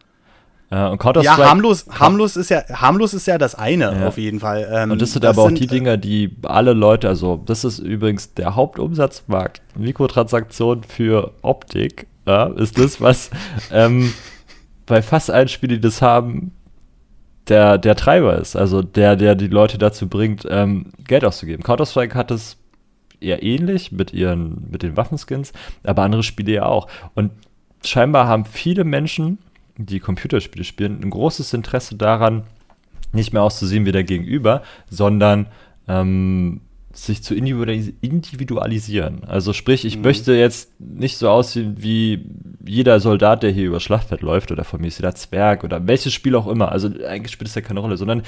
Äh, 0.73 0.89
und 0.89 0.99
Counter 0.99 1.23
ja, 1.23 1.37
harmlos, 1.37 1.85
harmlos, 1.91 2.37
ist 2.37 2.49
ja, 2.49 2.63
harmlos 2.73 3.13
ist 3.13 3.27
ja 3.27 3.37
das 3.37 3.55
eine, 3.55 3.95
ja. 3.95 4.09
auf 4.09 4.17
jeden 4.17 4.41
Fall. 4.41 4.67
Ähm, 4.73 4.93
und 4.93 5.03
das 5.03 5.13
sind 5.13 5.23
das 5.23 5.37
aber 5.37 5.49
sind, 5.49 5.57
auch 5.57 5.61
die 5.61 5.67
Dinger, 5.67 5.99
die 5.99 6.35
alle 6.45 6.73
Leute, 6.73 7.09
also 7.09 7.43
das 7.45 7.65
ist 7.65 7.79
übrigens 7.79 8.33
der 8.33 8.57
Hauptumsatzmarkt, 8.57 9.61
Mikrotransaktion 9.77 10.83
für 10.85 11.33
Optik, 11.43 12.07
ja, 12.27 12.47
ist 12.47 12.79
das, 12.79 13.03
was 13.03 13.31
ähm, 13.71 14.15
bei 14.87 15.03
fast 15.03 15.31
allen 15.31 15.49
Spielen, 15.49 15.75
die 15.75 15.81
das 15.81 16.01
haben, 16.01 16.53
der, 17.49 17.77
der 17.77 17.95
Treiber 17.95 18.39
ist. 18.39 18.57
Also 18.57 18.81
der, 18.81 19.17
der 19.17 19.35
die 19.35 19.49
Leute 19.49 19.77
dazu 19.77 20.09
bringt, 20.09 20.47
ähm, 20.49 20.93
Geld 21.07 21.25
auszugeben. 21.25 21.63
Counter-Strike 21.63 22.15
hat 22.15 22.31
es 22.31 22.57
eher 23.21 23.43
ähnlich 23.43 23.93
mit 23.93 24.15
ihren, 24.15 24.69
mit 24.71 24.83
den 24.83 24.97
Waffenskins, 24.97 25.53
aber 25.85 26.03
andere 26.03 26.23
Spiele 26.23 26.53
ja 26.53 26.65
auch. 26.65 26.89
Und 27.15 27.31
scheinbar 27.85 28.27
haben 28.27 28.47
viele 28.47 28.85
Menschen 28.85 29.39
die 29.77 30.01
Computerspiele 30.01 30.65
spielen, 30.65 31.01
ein 31.03 31.11
großes 31.11 31.53
Interesse 31.53 31.97
daran, 31.97 32.45
nicht 33.13 33.33
mehr 33.33 33.43
auszusehen 33.43 33.87
wie 33.87 33.93
der 33.93 34.05
Gegenüber, 34.05 34.63
sondern 34.89 35.47
ähm, 35.89 36.61
sich 36.93 37.23
zu 37.23 37.35
individualisieren. 37.35 39.25
Also 39.25 39.53
sprich, 39.53 39.85
ich 39.85 39.97
mhm. 39.97 40.03
möchte 40.03 40.35
jetzt 40.35 40.73
nicht 40.79 41.17
so 41.17 41.29
aussehen 41.29 41.77
wie 41.79 42.27
jeder 42.65 43.01
Soldat, 43.01 43.43
der 43.43 43.51
hier 43.51 43.67
über 43.67 43.81
Schlachtfeld 43.81 44.23
läuft, 44.23 44.53
oder 44.53 44.65
von 44.65 44.81
mir 44.81 44.87
ist 44.89 44.99
jeder 44.99 45.15
Zwerg 45.15 45.65
oder 45.65 45.87
welches 45.87 46.13
Spiel 46.13 46.37
auch 46.37 46.47
immer, 46.47 46.71
also 46.71 46.89
eigentlich 47.07 47.33
spielt 47.33 47.49
es 47.49 47.55
ja 47.55 47.63
keine 47.63 47.81
Rolle, 47.81 47.97
sondern 47.97 48.23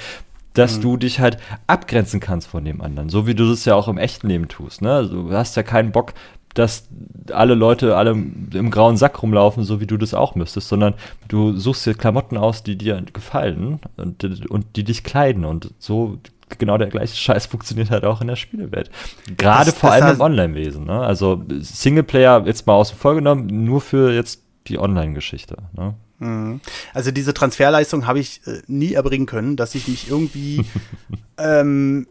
dass 0.53 0.77
mhm. 0.77 0.81
du 0.81 0.97
dich 0.97 1.19
halt 1.19 1.37
abgrenzen 1.67 2.19
kannst 2.19 2.47
von 2.47 2.65
dem 2.65 2.81
anderen, 2.81 3.09
so 3.09 3.27
wie 3.27 3.35
du 3.35 3.47
das 3.47 3.65
ja 3.65 3.75
auch 3.75 3.87
im 3.87 3.97
echten 3.97 4.27
Leben 4.27 4.47
tust. 4.47 4.81
Ne? 4.81 4.91
Also, 4.91 5.23
du 5.23 5.31
hast 5.31 5.55
ja 5.55 5.63
keinen 5.63 5.91
Bock, 5.91 6.13
dass 6.55 6.87
alle 7.31 7.53
Leute 7.53 7.95
alle 7.95 8.11
im 8.11 8.71
grauen 8.71 8.97
Sack 8.97 9.21
rumlaufen, 9.21 9.63
so 9.63 9.79
wie 9.79 9.87
du 9.87 9.97
das 9.97 10.13
auch 10.13 10.35
müsstest, 10.35 10.69
sondern 10.69 10.95
du 11.27 11.55
suchst 11.57 11.85
dir 11.85 11.93
Klamotten 11.93 12.37
aus, 12.37 12.63
die 12.63 12.77
dir 12.77 13.01
gefallen 13.13 13.79
und, 13.97 14.49
und 14.49 14.65
die 14.75 14.83
dich 14.83 15.03
kleiden 15.03 15.45
und 15.45 15.73
so 15.79 16.17
genau 16.57 16.77
der 16.77 16.87
gleiche 16.87 17.15
Scheiß 17.15 17.45
funktioniert 17.47 17.91
halt 17.91 18.05
auch 18.05 18.21
in 18.21 18.27
der 18.27 18.35
Spielewelt. 18.35 18.89
Gerade 19.37 19.71
das, 19.71 19.79
vor 19.79 19.91
das 19.91 20.01
allem 20.01 20.15
im 20.15 20.21
Online-Wesen. 20.21 20.85
Ne? 20.85 20.99
Also 20.99 21.43
Singleplayer 21.59 22.45
jetzt 22.45 22.67
mal 22.67 22.73
außen 22.73 22.97
vor 22.97 23.15
genommen, 23.15 23.47
nur 23.65 23.81
für 23.81 24.13
jetzt 24.13 24.41
die 24.67 24.79
Online-Geschichte. 24.79 25.57
Ne? 25.75 25.95
Mhm. 26.19 26.61
Also 26.93 27.11
diese 27.11 27.33
Transferleistung 27.33 28.07
habe 28.07 28.19
ich 28.19 28.41
äh, 28.45 28.61
nie 28.67 28.93
erbringen 28.93 29.25
können, 29.25 29.57
dass 29.57 29.75
ich 29.75 29.87
mich 29.87 30.09
irgendwie 30.09 30.65
ähm, 31.37 32.07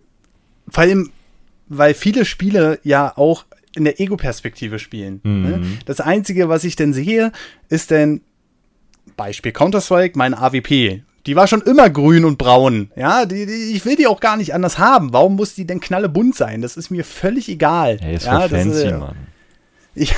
vor 0.69 0.83
allem, 0.83 1.11
weil 1.69 1.95
viele 1.95 2.25
Spiele 2.25 2.79
ja 2.83 3.17
auch 3.17 3.45
in 3.77 3.85
der 3.85 4.01
Ego-Perspektive 4.01 4.79
spielen. 4.79 5.21
Ne? 5.23 5.31
Mhm. 5.31 5.43
Ne? 5.43 5.63
Das 5.87 6.01
Einzige, 6.01 6.49
was 6.49 6.65
ich 6.65 6.77
denn 6.77 6.93
sehe, 6.93 7.33
ist 7.69 7.91
denn 7.91 8.21
Beispiel 9.17 9.53
Counter-Strike, 9.53 10.17
mein 10.17 10.35
AWP. 10.35 11.03
Die 11.27 11.37
war 11.37 11.47
schon 11.47 11.63
immer 11.63 11.89
grün 11.89 12.25
und 12.25 12.37
braun. 12.37 12.91
Ja, 12.97 13.25
die, 13.25 13.47
die, 13.47 13.73
ich 13.75 13.85
will 13.87 13.97
die 13.97 14.07
auch 14.07 14.21
gar 14.21 14.37
nicht 14.37 14.53
anders 14.53 14.79
haben. 14.79 15.13
Warum 15.13 15.37
muss 15.37 15.55
die 15.55 15.67
denn 15.67 15.81
knallebunt 15.81 16.35
sein? 16.35 16.61
Das 16.61 16.77
ist 16.77 16.91
mir 16.91 17.05
völlig 17.05 17.49
egal. 17.49 17.99
Hey, 18.01 18.17
ist 18.17 18.27
ja, 18.27 18.47
fancy, 18.47 18.89
ist, 18.89 18.99
Mann. 18.99 19.17
Ich, 19.95 20.15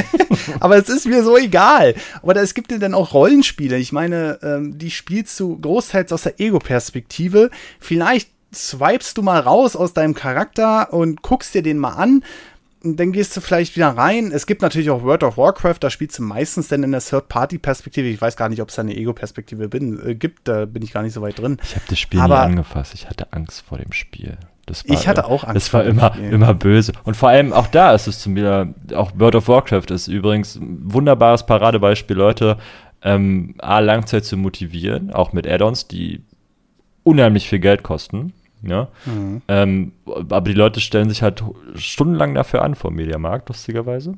aber 0.60 0.76
es 0.76 0.88
ist 0.88 1.06
mir 1.06 1.22
so 1.22 1.36
egal. 1.36 1.94
Aber 2.22 2.36
es 2.36 2.54
gibt 2.54 2.72
ja 2.72 2.78
dann 2.78 2.94
auch 2.94 3.12
Rollenspiele. 3.12 3.76
Ich 3.76 3.92
meine, 3.92 4.38
ähm, 4.42 4.78
die 4.78 4.90
spielst 4.90 5.38
du 5.40 5.58
großteils 5.58 6.12
aus 6.12 6.22
der 6.22 6.40
Ego-Perspektive. 6.40 7.50
Vielleicht 7.78 8.30
swipest 8.54 9.18
du 9.18 9.22
mal 9.22 9.40
raus 9.40 9.76
aus 9.76 9.92
deinem 9.92 10.14
Charakter 10.14 10.92
und 10.94 11.20
guckst 11.20 11.54
dir 11.54 11.62
den 11.62 11.78
mal 11.78 11.94
an 11.94 12.22
dann 12.82 13.12
gehst 13.12 13.36
du 13.36 13.40
vielleicht 13.40 13.76
wieder 13.76 13.88
rein. 13.88 14.30
Es 14.32 14.46
gibt 14.46 14.62
natürlich 14.62 14.90
auch 14.90 15.02
World 15.02 15.24
of 15.24 15.36
Warcraft, 15.36 15.78
da 15.80 15.90
spielst 15.90 16.18
du 16.18 16.22
meistens 16.22 16.68
dann 16.68 16.82
in 16.82 16.92
der 16.92 17.00
Third-Party-Perspektive. 17.00 18.08
Ich 18.08 18.20
weiß 18.20 18.36
gar 18.36 18.48
nicht, 18.48 18.62
ob 18.62 18.68
es 18.68 18.76
da 18.76 18.82
eine 18.82 18.96
Ego-Perspektive 18.96 19.64
äh, 19.64 20.14
gibt, 20.14 20.48
da 20.48 20.64
bin 20.64 20.82
ich 20.82 20.92
gar 20.92 21.02
nicht 21.02 21.12
so 21.12 21.22
weit 21.22 21.38
drin. 21.38 21.58
Ich 21.62 21.74
habe 21.74 21.84
das 21.88 21.98
Spiel 21.98 22.20
Aber 22.20 22.36
nie 22.36 22.52
angefasst, 22.52 22.94
ich 22.94 23.08
hatte 23.08 23.32
Angst 23.32 23.62
vor 23.62 23.78
dem 23.78 23.92
Spiel. 23.92 24.38
War, 24.66 24.98
ich 24.98 25.08
hatte 25.08 25.24
auch 25.24 25.44
Angst. 25.44 25.56
Das 25.56 25.72
war 25.72 25.84
immer, 25.84 26.14
immer 26.18 26.52
böse. 26.52 26.92
Und 27.04 27.16
vor 27.16 27.30
allem 27.30 27.52
auch 27.54 27.68
da 27.68 27.94
ist 27.94 28.06
es 28.06 28.20
zu 28.20 28.28
mir, 28.28 28.74
auch 28.94 29.12
World 29.14 29.36
of 29.36 29.48
Warcraft 29.48 29.90
ist 29.90 30.08
übrigens 30.08 30.56
ein 30.56 30.92
wunderbares 30.92 31.46
Paradebeispiel, 31.46 32.16
Leute, 32.16 32.58
ähm, 33.02 33.54
A, 33.58 33.78
Langzeit 33.78 34.24
zu 34.24 34.36
motivieren, 34.36 35.10
auch 35.10 35.32
mit 35.32 35.46
Add-ons, 35.46 35.88
die 35.88 36.22
unheimlich 37.02 37.48
viel 37.48 37.60
Geld 37.60 37.82
kosten. 37.82 38.34
Ja? 38.62 38.88
Mhm. 39.06 39.42
Ähm, 39.48 39.92
aber 40.06 40.42
die 40.42 40.54
Leute 40.54 40.80
stellen 40.80 41.08
sich 41.08 41.22
halt 41.22 41.42
stundenlang 41.74 42.34
dafür 42.34 42.62
an 42.62 42.74
vor 42.74 42.90
dem 42.90 42.96
Mediamarkt, 42.96 43.48
lustigerweise, 43.48 44.12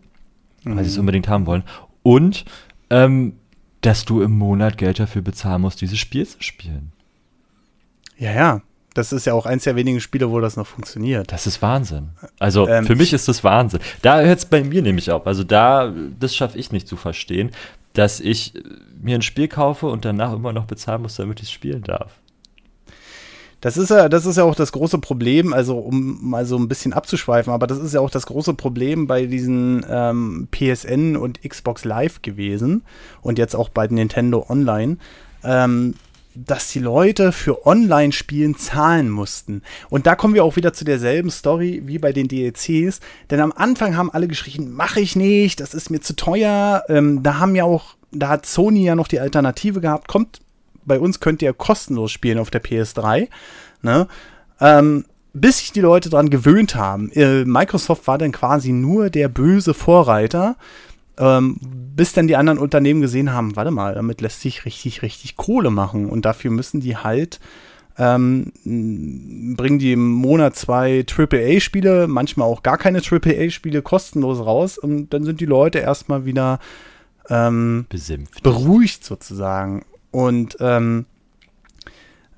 mhm. 0.65 0.77
weil 0.77 0.85
sie 0.85 0.91
es 0.91 0.99
unbedingt 0.99 1.29
haben 1.29 1.47
wollen. 1.47 1.65
Und 2.03 2.45
ähm, 2.91 3.35
dass 3.81 4.05
du 4.05 4.23
im 4.23 4.33
Monat 4.33 4.79
Geld 4.79 4.99
dafür 4.99 5.23
bezahlen 5.23 5.63
musst, 5.63 5.81
dieses 5.81 5.99
Spiel 5.99 6.27
zu 6.27 6.43
spielen. 6.43 6.93
Ja, 8.19 8.33
ja. 8.33 8.63
Das 8.93 9.13
ist 9.13 9.25
ja 9.25 9.35
auch 9.35 9.47
eins 9.47 9.65
der 9.65 9.77
wenigen 9.77 10.01
Spiele, 10.01 10.31
wo 10.31 10.41
das 10.41 10.57
noch 10.57 10.67
funktioniert. 10.67 11.31
Das 11.31 11.47
ist 11.47 11.63
Wahnsinn. 11.63 12.11
Also 12.41 12.69
ähm, 12.69 12.85
für 12.85 12.97
mich 12.97 13.13
ist 13.13 13.29
das 13.29 13.45
Wahnsinn. 13.45 13.79
Da 14.03 14.21
hört 14.21 14.41
es 14.41 14.45
bei 14.45 14.65
mir 14.65 14.83
nämlich 14.83 15.13
auf. 15.13 15.29
Also 15.29 15.45
da, 15.45 15.95
das 16.19 16.35
schaffe 16.35 16.59
ich 16.59 16.73
nicht 16.73 16.89
zu 16.89 16.97
verstehen, 16.97 17.53
dass 17.93 18.19
ich 18.19 18.53
mir 19.01 19.15
ein 19.15 19.23
Spiel 19.23 19.47
kaufe 19.47 19.87
und 19.87 20.05
danach 20.05 20.33
immer 20.33 20.53
noch 20.53 20.65
bezahlen 20.65 21.03
muss, 21.03 21.15
damit 21.15 21.39
ich 21.39 21.47
es 21.47 21.53
spielen 21.53 21.83
darf. 21.83 22.19
Das 23.61 23.77
ist 23.77 23.91
ja, 23.91 24.09
das 24.09 24.25
ist 24.25 24.37
ja 24.37 24.45
auch 24.45 24.55
das 24.55 24.73
große 24.73 24.99
Problem, 24.99 25.53
also 25.53 25.79
um 25.79 26.19
mal 26.23 26.47
so 26.47 26.57
ein 26.57 26.69
bisschen 26.69 26.93
abzuschweifen, 26.93 27.53
aber 27.53 27.67
das 27.67 27.79
ist 27.79 27.93
ja 27.93 28.01
auch 28.01 28.11
das 28.11 28.27
große 28.27 28.55
Problem 28.55 29.07
bei 29.07 29.27
diesen 29.27 29.85
ähm, 29.89 30.49
PSN 30.51 31.17
und 31.17 31.43
Xbox 31.43 31.85
Live 31.85 32.23
gewesen 32.23 32.83
und 33.21 33.39
jetzt 33.39 33.55
auch 33.55 33.69
bei 33.69 33.87
Nintendo 33.87 34.47
Online, 34.49 34.97
ähm, 35.45 35.95
dass 36.35 36.71
die 36.71 36.79
Leute 36.79 37.33
für 37.33 37.67
Online-Spielen 37.67 38.57
zahlen 38.57 39.11
mussten. 39.11 39.63
Und 39.91 40.07
da 40.07 40.15
kommen 40.15 40.33
wir 40.33 40.45
auch 40.45 40.57
wieder 40.57 40.73
zu 40.73 40.85
derselben 40.85 41.31
Story 41.31 41.83
wie 41.85 41.99
bei 41.99 42.13
den 42.13 42.29
DLCs, 42.29 43.01
denn 43.31 43.41
am 43.41 43.53
Anfang 43.53 43.95
haben 43.95 44.11
alle 44.11 44.29
geschrien, 44.29 44.73
mache 44.73 45.01
ich 45.01 45.17
nicht, 45.17 45.61
das 45.61 45.75
ist 45.75 45.91
mir 45.91 46.01
zu 46.01 46.17
teuer. 46.17 46.85
Ähm, 46.89 47.23
da 47.23 47.39
haben 47.39 47.55
ja 47.55 47.65
auch, 47.65 47.97
da 48.11 48.29
hat 48.29 48.47
Sony 48.47 48.85
ja 48.85 48.95
noch 48.95 49.09
die 49.09 49.21
Alternative 49.21 49.83
gehabt, 49.83 50.09
kommt 50.09 50.41
bei 50.91 50.99
uns 50.99 51.21
könnt 51.21 51.41
ihr 51.41 51.53
kostenlos 51.53 52.11
spielen 52.11 52.41
auf 52.41 52.51
der 52.51 52.65
PS3. 52.65 53.29
Ne? 53.83 54.09
Ähm, 54.61 55.05
bis 55.33 55.59
sich 55.59 55.71
die 55.71 55.81
Leute 55.81 56.11
daran 56.11 56.31
gewöhnt 56.31 56.75
haben. 56.75 57.13
Äh, 57.13 57.45
Microsoft 57.45 58.09
war 58.09 58.19
dann 58.19 58.33
quasi 58.33 58.73
nur 58.73 59.09
der 59.09 59.29
böse 59.29 59.73
Vorreiter, 59.73 60.57
ähm, 61.17 61.59
bis 61.95 62.13
dann 62.13 62.27
die 62.27 62.35
anderen 62.35 62.59
Unternehmen 62.59 63.01
gesehen 63.01 63.33
haben, 63.33 63.55
warte 63.55 63.71
mal, 63.71 63.95
damit 63.95 64.21
lässt 64.21 64.41
sich 64.41 64.65
richtig, 64.65 65.03
richtig 65.03 65.37
Kohle 65.37 65.71
machen. 65.71 66.11
Und 66.11 66.25
dafür 66.25 66.51
müssen 66.51 66.81
die 66.81 66.97
halt 66.97 67.39
ähm, 67.97 68.53
bringen 69.57 69.79
die 69.79 69.93
im 69.93 70.11
Monat 70.11 70.57
zwei 70.57 71.05
AAA-Spiele, 71.09 72.09
manchmal 72.09 72.49
auch 72.49 72.65
gar 72.65 72.79
keine 72.79 73.01
AAA-Spiele 73.01 73.83
kostenlos 73.83 74.45
raus 74.45 74.79
und 74.79 75.11
dann 75.11 75.23
sind 75.23 75.41
die 75.41 75.47
Leute 75.47 75.79
erstmal 75.79 76.25
wieder 76.25 76.59
ähm, 77.29 77.87
beruhigt 78.43 79.05
sozusagen. 79.05 79.85
Und 80.11 80.57
ähm, 80.61 81.07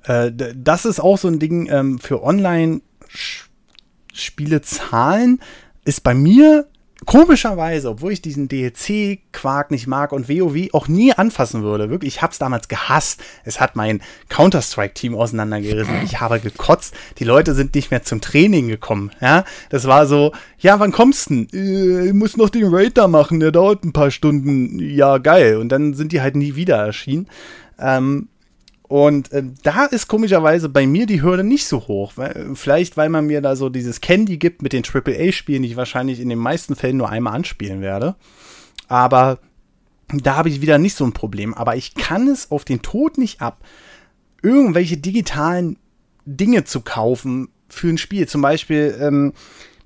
äh, 0.03 0.31
das 0.55 0.85
ist 0.85 0.99
auch 0.99 1.17
so 1.17 1.27
ein 1.27 1.39
Ding 1.39 1.67
ähm, 1.71 1.97
für 1.99 2.21
Online-Spiele 2.23 4.61
zahlen, 4.61 5.41
ist 5.85 6.03
bei 6.03 6.13
mir 6.13 6.67
komischerweise, 7.05 7.89
obwohl 7.89 8.11
ich 8.11 8.21
diesen 8.21 8.47
DLC-Quark 8.47 9.71
nicht 9.71 9.87
mag 9.87 10.11
und 10.11 10.29
WoW 10.29 10.69
auch 10.73 10.87
nie 10.87 11.13
anfassen 11.13 11.63
würde, 11.63 11.89
wirklich, 11.89 12.15
ich 12.15 12.21
hab's 12.21 12.39
damals 12.39 12.67
gehasst. 12.67 13.21
Es 13.43 13.59
hat 13.59 13.75
mein 13.75 14.01
Counter-Strike-Team 14.29 15.15
auseinandergerissen. 15.15 16.01
Ich 16.03 16.19
habe 16.19 16.39
gekotzt. 16.39 16.93
Die 17.19 17.23
Leute 17.23 17.53
sind 17.53 17.75
nicht 17.75 17.91
mehr 17.91 18.03
zum 18.03 18.21
Training 18.21 18.67
gekommen. 18.67 19.11
Ja, 19.21 19.43
das 19.69 19.85
war 19.85 20.07
so, 20.07 20.31
ja, 20.59 20.79
wann 20.79 20.91
kommst 20.91 21.29
du? 21.29 21.45
Äh, 21.53 22.07
ich 22.07 22.13
muss 22.13 22.37
noch 22.37 22.49
den 22.49 22.73
Raid 22.73 22.97
da 22.97 23.07
machen, 23.07 23.39
der 23.39 23.51
dauert 23.51 23.83
ein 23.83 23.93
paar 23.93 24.11
Stunden. 24.11 24.79
Ja, 24.79 25.17
geil. 25.17 25.57
Und 25.57 25.69
dann 25.69 25.93
sind 25.93 26.11
die 26.11 26.21
halt 26.21 26.35
nie 26.35 26.55
wieder 26.55 26.77
erschienen. 26.77 27.27
Ähm, 27.83 28.29
und 28.83 29.31
äh, 29.31 29.43
da 29.63 29.85
ist 29.85 30.07
komischerweise 30.07 30.69
bei 30.69 30.87
mir 30.87 31.05
die 31.05 31.21
Hürde 31.21 31.43
nicht 31.43 31.67
so 31.67 31.87
hoch. 31.87 32.13
Weil, 32.15 32.51
vielleicht, 32.55 32.95
weil 32.95 33.09
man 33.09 33.25
mir 33.25 33.41
da 33.41 33.55
so 33.55 33.69
dieses 33.69 34.01
Candy 34.01 34.37
gibt 34.37 34.61
mit 34.61 34.73
den 34.73 34.83
AAA-Spielen, 34.83 35.63
die 35.63 35.69
ich 35.69 35.75
wahrscheinlich 35.75 36.19
in 36.19 36.29
den 36.29 36.39
meisten 36.39 36.75
Fällen 36.75 36.97
nur 36.97 37.09
einmal 37.09 37.35
anspielen 37.35 37.81
werde. 37.81 38.15
Aber 38.87 39.39
da 40.13 40.35
habe 40.35 40.49
ich 40.49 40.61
wieder 40.61 40.77
nicht 40.77 40.95
so 40.95 41.05
ein 41.05 41.13
Problem. 41.13 41.53
Aber 41.53 41.75
ich 41.75 41.95
kann 41.95 42.27
es 42.27 42.51
auf 42.51 42.65
den 42.65 42.81
Tod 42.81 43.17
nicht 43.17 43.41
ab, 43.41 43.63
irgendwelche 44.41 44.97
digitalen 44.97 45.77
Dinge 46.25 46.63
zu 46.63 46.81
kaufen 46.81 47.49
für 47.69 47.89
ein 47.89 47.97
Spiel. 47.97 48.27
Zum 48.27 48.41
Beispiel, 48.41 48.95
ähm, 48.99 49.33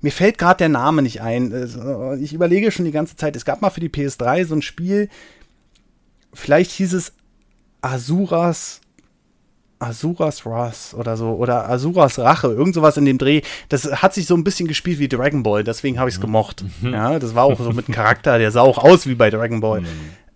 mir 0.00 0.12
fällt 0.12 0.38
gerade 0.38 0.58
der 0.58 0.68
Name 0.68 1.02
nicht 1.02 1.22
ein. 1.22 2.18
Ich 2.20 2.32
überlege 2.32 2.70
schon 2.70 2.84
die 2.84 2.92
ganze 2.92 3.16
Zeit, 3.16 3.34
es 3.34 3.44
gab 3.44 3.62
mal 3.62 3.70
für 3.70 3.80
die 3.80 3.88
PS3 3.88 4.44
so 4.44 4.54
ein 4.54 4.62
Spiel, 4.62 5.08
vielleicht 6.32 6.70
hieß 6.72 6.92
es 6.92 7.14
Asuras 7.80 8.80
Asuras 9.80 10.44
Wrath 10.44 10.94
oder 10.94 11.16
so 11.16 11.30
oder 11.30 11.68
Asuras 11.68 12.18
Rache, 12.18 12.48
irgend 12.48 12.74
sowas 12.74 12.96
in 12.96 13.04
dem 13.04 13.18
Dreh. 13.18 13.42
Das 13.68 13.84
hat 14.02 14.14
sich 14.14 14.26
so 14.26 14.34
ein 14.34 14.44
bisschen 14.44 14.66
gespielt 14.66 14.98
wie 14.98 15.08
Dragon 15.08 15.42
Ball, 15.42 15.62
deswegen 15.62 15.98
habe 15.98 16.08
ich 16.08 16.16
es 16.16 16.18
mhm. 16.18 16.22
gemocht. 16.22 16.64
Mhm. 16.80 16.92
Ja, 16.92 17.18
das 17.18 17.34
war 17.34 17.44
auch 17.44 17.58
so 17.58 17.70
mit 17.72 17.86
einem 17.86 17.94
Charakter, 17.94 18.38
der 18.38 18.50
sah 18.50 18.62
auch 18.62 18.78
aus 18.78 19.06
wie 19.06 19.14
bei 19.14 19.30
Dragon 19.30 19.60
Ball. 19.60 19.82
Mhm. 19.82 19.86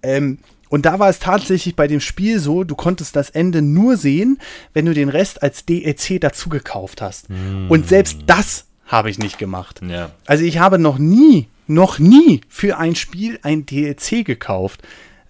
Ähm, 0.03 0.39
und 0.69 0.87
da 0.87 0.99
war 0.99 1.11
es 1.11 1.19
tatsächlich 1.19 1.77
bei 1.77 1.87
dem 1.87 2.01
Spiel 2.01 2.39
so, 2.39 2.65
du 2.65 2.75
konntest 2.75 3.15
das 3.15 3.31
Ende 3.31 3.61
nur 3.61 3.97
sehen, 3.97 4.39
wenn 4.73 4.87
du 4.87 4.95
den 4.95 5.11
Rest 5.11 5.43
als 5.43 5.67
DLC 5.67 6.19
dazu 6.21 6.49
gekauft 6.49 7.03
hast. 7.03 7.29
Mhm. 7.29 7.67
Und 7.69 7.89
selbst 7.89 8.21
das 8.27 8.65
habe 8.87 9.11
ich 9.11 9.19
nicht 9.19 9.39
gemacht. 9.39 9.81
Ja. 9.87 10.13
Also 10.25 10.45
ich 10.45 10.59
habe 10.59 10.79
noch 10.79 10.99
nie, 10.99 11.49
noch 11.67 11.99
nie 11.99 12.41
für 12.49 12.79
ein 12.79 12.95
Spiel 12.95 13.39
ein 13.43 13.67
DLC 13.67 14.25
gekauft. 14.25 14.83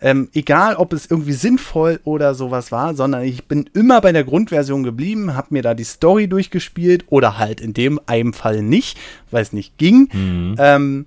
Ähm, 0.03 0.29
egal, 0.35 0.75
ob 0.75 0.93
es 0.93 1.07
irgendwie 1.07 1.33
sinnvoll 1.33 2.01
oder 2.03 2.35
sowas 2.35 2.73
war, 2.73 2.95
sondern 2.95 3.23
ich 3.23 3.47
bin 3.47 3.71
immer 3.73 4.01
bei 4.01 4.11
der 4.11 4.25
Grundversion 4.25 4.83
geblieben, 4.83 5.37
habe 5.37 5.49
mir 5.51 5.63
da 5.63 5.75
die 5.75 5.85
Story 5.85 6.27
durchgespielt 6.27 7.05
oder 7.09 7.39
halt 7.39 7.61
in 7.61 7.73
dem 7.73 8.01
einen 8.07 8.33
Fall 8.33 8.63
nicht, 8.63 8.99
weil 9.31 9.43
es 9.43 9.53
nicht 9.53 9.79
ging. 9.79 10.09
Mhm. 10.13 10.57
Ähm, 10.59 11.07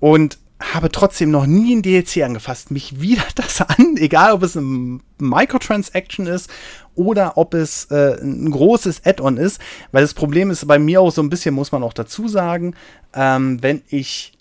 und 0.00 0.38
habe 0.60 0.90
trotzdem 0.90 1.30
noch 1.30 1.46
nie 1.46 1.74
ein 1.74 1.82
DLC 1.82 2.22
angefasst. 2.22 2.70
Mich 2.70 3.00
wieder 3.00 3.24
das 3.34 3.60
an, 3.60 3.96
egal 3.96 4.32
ob 4.32 4.42
es 4.42 4.54
ein 4.54 5.02
Microtransaction 5.18 6.26
ist 6.26 6.50
oder 6.94 7.36
ob 7.36 7.54
es 7.54 7.86
äh, 7.90 8.20
ein 8.20 8.50
großes 8.50 9.04
Add-on 9.04 9.36
ist, 9.36 9.60
weil 9.92 10.02
das 10.02 10.14
Problem 10.14 10.50
ist 10.50 10.66
bei 10.66 10.78
mir 10.78 11.00
auch 11.00 11.12
so 11.12 11.22
ein 11.22 11.30
bisschen, 11.30 11.54
muss 11.54 11.72
man 11.72 11.82
auch 11.82 11.92
dazu 11.92 12.28
sagen, 12.28 12.74
ähm, 13.14 13.62
wenn 13.62 13.82
ich 13.88 14.32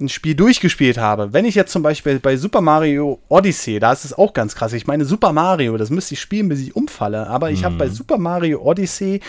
ein 0.00 0.08
Spiel 0.08 0.34
durchgespielt 0.34 0.98
habe, 0.98 1.32
wenn 1.32 1.44
ich 1.44 1.54
jetzt 1.54 1.72
zum 1.72 1.82
Beispiel 1.82 2.18
bei 2.18 2.36
Super 2.36 2.60
Mario 2.60 3.20
Odyssey, 3.28 3.78
da 3.78 3.92
ist 3.92 4.04
es 4.04 4.16
auch 4.16 4.32
ganz 4.32 4.54
krass. 4.54 4.72
Ich 4.72 4.86
meine, 4.86 5.04
Super 5.04 5.32
Mario, 5.32 5.76
das 5.76 5.90
müsste 5.90 6.14
ich 6.14 6.20
spielen, 6.20 6.48
bis 6.48 6.60
ich 6.60 6.74
umfalle. 6.74 7.26
Aber 7.28 7.50
ich 7.50 7.60
mhm. 7.60 7.66
habe 7.66 7.76
bei 7.76 7.88
Super 7.88 8.18
Mario 8.18 8.60
Odyssey 8.62 9.20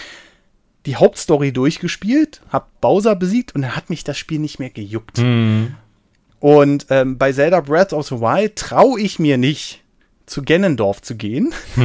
die 0.85 0.95
Hauptstory 0.95 1.51
durchgespielt, 1.51 2.41
habe 2.49 2.65
Bowser 2.81 3.15
besiegt 3.15 3.55
und 3.55 3.61
dann 3.61 3.75
hat 3.75 3.89
mich 3.89 4.03
das 4.03 4.17
Spiel 4.17 4.39
nicht 4.39 4.59
mehr 4.59 4.69
gejuckt. 4.69 5.19
Mhm. 5.19 5.75
Und 6.39 6.87
ähm, 6.89 7.17
bei 7.17 7.31
Zelda 7.31 7.61
Breath 7.61 7.93
of 7.93 8.07
the 8.07 8.19
Wild 8.19 8.57
traue 8.57 8.99
ich 8.99 9.17
mir 9.17 9.37
nicht, 9.37 9.82
zu 10.25 10.41
Gennendorf 10.41 11.01
zu 11.01 11.15
gehen. 11.15 11.53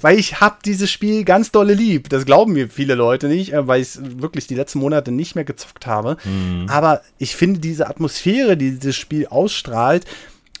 weil 0.00 0.18
ich 0.18 0.40
habe 0.40 0.56
dieses 0.64 0.90
Spiel 0.90 1.24
ganz 1.24 1.52
dolle 1.52 1.74
lieb. 1.74 2.08
Das 2.08 2.24
glauben 2.26 2.52
mir 2.52 2.68
viele 2.68 2.94
Leute 2.94 3.28
nicht, 3.28 3.52
äh, 3.52 3.66
weil 3.66 3.80
ich 3.80 3.88
es 3.88 4.00
wirklich 4.20 4.46
die 4.46 4.54
letzten 4.54 4.80
Monate 4.80 5.12
nicht 5.12 5.34
mehr 5.34 5.44
gezockt 5.44 5.86
habe. 5.86 6.16
Mhm. 6.24 6.66
Aber 6.68 7.02
ich 7.18 7.36
finde 7.36 7.60
diese 7.60 7.88
Atmosphäre, 7.88 8.56
die 8.56 8.72
dieses 8.72 8.96
Spiel 8.96 9.26
ausstrahlt, 9.26 10.04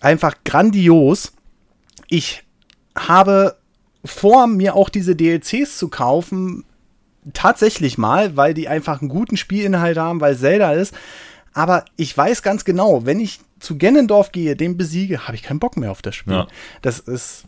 einfach 0.00 0.36
grandios. 0.44 1.32
Ich 2.08 2.44
habe 2.96 3.56
vor, 4.04 4.46
mir 4.46 4.74
auch 4.76 4.88
diese 4.88 5.16
DLCs 5.16 5.78
zu 5.78 5.88
kaufen, 5.88 6.64
tatsächlich 7.32 7.96
mal, 7.96 8.36
weil 8.36 8.54
die 8.54 8.68
einfach 8.68 9.00
einen 9.00 9.08
guten 9.08 9.36
Spielinhalt 9.36 9.96
haben, 9.96 10.20
weil 10.20 10.36
Zelda 10.36 10.72
ist. 10.72 10.94
Aber 11.54 11.84
ich 11.96 12.16
weiß 12.16 12.42
ganz 12.42 12.64
genau, 12.64 13.06
wenn 13.06 13.20
ich 13.20 13.40
zu 13.64 13.78
Gennendorf 13.78 14.32
gehe, 14.32 14.56
den 14.56 14.76
besiege, 14.76 15.26
habe 15.26 15.34
ich 15.34 15.42
keinen 15.42 15.58
Bock 15.58 15.76
mehr 15.76 15.90
auf 15.90 16.02
das 16.02 16.14
Spiel. 16.14 16.34
Ja. 16.34 16.46
Das 16.82 16.98
ist 17.00 17.44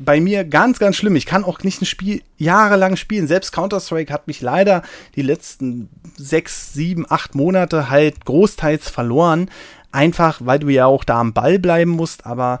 bei 0.00 0.20
mir 0.20 0.44
ganz, 0.44 0.78
ganz 0.78 0.96
schlimm. 0.96 1.14
Ich 1.14 1.26
kann 1.26 1.44
auch 1.44 1.62
nicht 1.62 1.82
ein 1.82 1.86
Spiel 1.86 2.22
jahrelang 2.38 2.96
spielen. 2.96 3.28
Selbst 3.28 3.52
Counter-Strike 3.52 4.12
hat 4.12 4.26
mich 4.26 4.40
leider 4.40 4.82
die 5.14 5.22
letzten 5.22 5.90
sechs, 6.16 6.72
sieben, 6.72 7.04
acht 7.08 7.34
Monate 7.34 7.90
halt 7.90 8.24
großteils 8.24 8.88
verloren. 8.88 9.50
Einfach, 9.92 10.40
weil 10.42 10.58
du 10.58 10.68
ja 10.68 10.86
auch 10.86 11.04
da 11.04 11.20
am 11.20 11.34
Ball 11.34 11.58
bleiben 11.58 11.90
musst. 11.90 12.24
Aber 12.24 12.60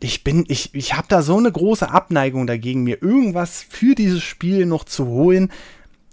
ich 0.00 0.22
bin, 0.22 0.44
ich, 0.48 0.72
ich 0.74 0.94
habe 0.94 1.08
da 1.08 1.22
so 1.22 1.36
eine 1.36 1.50
große 1.50 1.90
Abneigung 1.90 2.46
dagegen, 2.46 2.84
mir 2.84 3.02
irgendwas 3.02 3.64
für 3.68 3.96
dieses 3.96 4.22
Spiel 4.22 4.64
noch 4.64 4.84
zu 4.84 5.06
holen. 5.06 5.50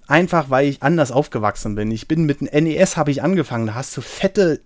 Einfach, 0.07 0.49
weil 0.49 0.67
ich 0.67 0.81
anders 0.81 1.11
aufgewachsen 1.11 1.75
bin. 1.75 1.91
Ich 1.91 2.07
bin 2.07 2.25
mit 2.25 2.41
dem 2.41 2.47
NES 2.51 2.97
habe 2.97 3.11
ich 3.11 3.21
angefangen. 3.21 3.67
Da 3.67 3.75
hast 3.75 3.95
du 3.95 4.01
fette 4.01 4.61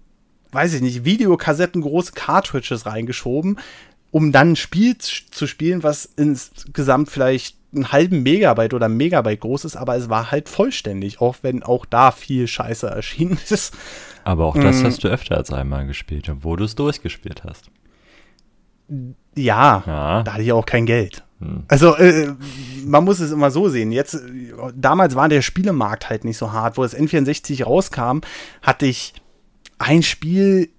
weiß 0.53 0.73
ich 0.73 0.81
nicht, 0.81 1.05
Videokassetten, 1.05 1.81
große 1.81 2.13
Cartridges 2.13 2.85
reingeschoben, 2.85 3.59
um 4.11 4.31
dann 4.31 4.51
ein 4.51 4.55
Spiel 4.55 4.97
zu 4.97 5.47
spielen, 5.47 5.83
was 5.83 6.05
insgesamt 6.05 7.09
vielleicht 7.09 7.57
einen 7.73 7.91
halben 7.91 8.23
Megabyte 8.23 8.73
oder 8.73 8.87
Megabyte 8.87 9.41
groß 9.41 9.65
ist, 9.65 9.75
aber 9.75 9.95
es 9.95 10.09
war 10.09 10.31
halt 10.31 10.49
vollständig, 10.49 11.21
auch 11.21 11.37
wenn 11.41 11.63
auch 11.63 11.85
da 11.85 12.11
viel 12.11 12.47
Scheiße 12.47 12.87
erschienen 12.87 13.39
ist. 13.49 13.75
Aber 14.23 14.45
auch 14.45 14.55
das 14.55 14.81
mm. 14.81 14.85
hast 14.85 15.03
du 15.03 15.07
öfter 15.07 15.37
als 15.37 15.51
einmal 15.51 15.85
gespielt, 15.87 16.31
wo 16.41 16.55
du 16.55 16.63
es 16.63 16.75
durchgespielt 16.75 17.43
hast. 17.43 17.71
Ja, 19.35 19.83
ja, 19.85 20.23
da 20.23 20.33
hatte 20.33 20.43
ich 20.43 20.53
auch 20.53 20.65
kein 20.65 20.85
Geld. 20.85 21.23
Hm. 21.39 21.63
Also 21.67 21.95
äh, 21.95 22.33
man 22.85 23.03
muss 23.03 23.19
es 23.19 23.31
immer 23.31 23.49
so 23.49 23.69
sehen. 23.69 23.91
Jetzt 23.91 24.21
damals 24.75 25.15
war 25.15 25.29
der 25.29 25.41
Spielemarkt 25.41 26.09
halt 26.09 26.25
nicht 26.25 26.37
so 26.37 26.51
hart, 26.51 26.77
wo 26.77 26.83
das 26.83 26.97
N64 26.97 27.63
rauskam, 27.63 28.19
hatte 28.61 28.85
ich 28.85 29.13
ein 29.79 30.03
Spiel 30.03 30.69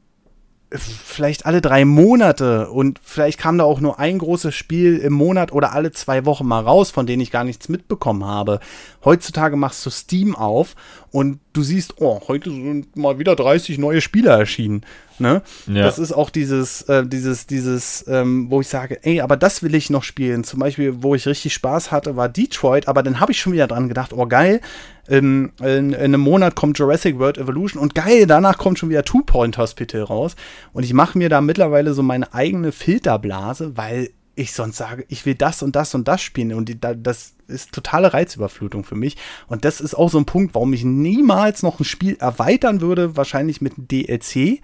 vielleicht 0.76 1.46
alle 1.46 1.60
drei 1.60 1.84
Monate 1.84 2.68
und 2.70 2.98
vielleicht 3.02 3.38
kam 3.38 3.58
da 3.58 3.64
auch 3.64 3.80
nur 3.80 3.98
ein 3.98 4.18
großes 4.18 4.54
Spiel 4.54 4.98
im 4.98 5.12
Monat 5.12 5.52
oder 5.52 5.72
alle 5.72 5.92
zwei 5.92 6.24
Wochen 6.24 6.46
mal 6.46 6.62
raus, 6.62 6.90
von 6.90 7.06
denen 7.06 7.22
ich 7.22 7.30
gar 7.30 7.44
nichts 7.44 7.68
mitbekommen 7.68 8.24
habe. 8.24 8.60
Heutzutage 9.04 9.56
machst 9.56 9.84
du 9.84 9.90
Steam 9.90 10.34
auf 10.34 10.74
und 11.10 11.40
du 11.52 11.62
siehst, 11.62 12.00
oh, 12.00 12.20
heute 12.26 12.50
sind 12.50 12.96
mal 12.96 13.18
wieder 13.18 13.36
30 13.36 13.78
neue 13.78 14.00
Spiele 14.00 14.30
erschienen. 14.30 14.82
Ne? 15.18 15.42
Ja. 15.66 15.82
Das 15.82 15.98
ist 15.98 16.12
auch 16.12 16.30
dieses, 16.30 16.82
äh, 16.82 17.06
dieses, 17.06 17.46
dieses, 17.46 18.04
ähm, 18.08 18.50
wo 18.50 18.60
ich 18.60 18.68
sage, 18.68 18.98
ey, 19.04 19.20
aber 19.20 19.36
das 19.36 19.62
will 19.62 19.74
ich 19.74 19.90
noch 19.90 20.02
spielen. 20.02 20.42
Zum 20.42 20.58
Beispiel, 20.58 21.02
wo 21.02 21.14
ich 21.14 21.26
richtig 21.26 21.54
Spaß 21.54 21.92
hatte, 21.92 22.16
war 22.16 22.28
Detroit, 22.28 22.88
aber 22.88 23.02
dann 23.02 23.20
habe 23.20 23.32
ich 23.32 23.40
schon 23.40 23.52
wieder 23.52 23.68
dran 23.68 23.88
gedacht, 23.88 24.12
oh 24.12 24.26
geil, 24.26 24.60
in, 25.06 25.52
in, 25.60 25.92
in, 25.92 25.94
einem 25.94 26.20
Monat 26.20 26.56
kommt 26.56 26.78
Jurassic 26.78 27.18
World 27.18 27.38
Evolution 27.38 27.80
und 27.80 27.94
geil, 27.94 28.26
danach 28.26 28.58
kommt 28.58 28.78
schon 28.78 28.88
wieder 28.88 29.04
Two 29.04 29.22
Point 29.24 29.58
Hospital 29.58 30.02
raus. 30.02 30.34
Und 30.72 30.82
ich 30.82 30.94
mache 30.94 31.18
mir 31.18 31.28
da 31.28 31.40
mittlerweile 31.40 31.94
so 31.94 32.02
meine 32.02 32.32
eigene 32.34 32.72
Filterblase, 32.72 33.76
weil 33.76 34.10
ich 34.36 34.52
sonst 34.52 34.76
sage, 34.76 35.04
ich 35.08 35.26
will 35.26 35.34
das 35.34 35.62
und 35.62 35.76
das 35.76 35.94
und 35.94 36.08
das 36.08 36.20
spielen. 36.22 36.54
Und 36.54 36.68
die, 36.68 36.78
das 36.80 37.34
ist 37.46 37.72
totale 37.72 38.12
Reizüberflutung 38.12 38.84
für 38.84 38.96
mich. 38.96 39.16
Und 39.46 39.64
das 39.64 39.80
ist 39.80 39.94
auch 39.94 40.10
so 40.10 40.18
ein 40.18 40.24
Punkt, 40.24 40.54
warum 40.54 40.72
ich 40.72 40.84
niemals 40.84 41.62
noch 41.62 41.78
ein 41.78 41.84
Spiel 41.84 42.16
erweitern 42.16 42.80
würde, 42.80 43.16
wahrscheinlich 43.16 43.60
mit 43.60 43.74
DLC 43.76 44.60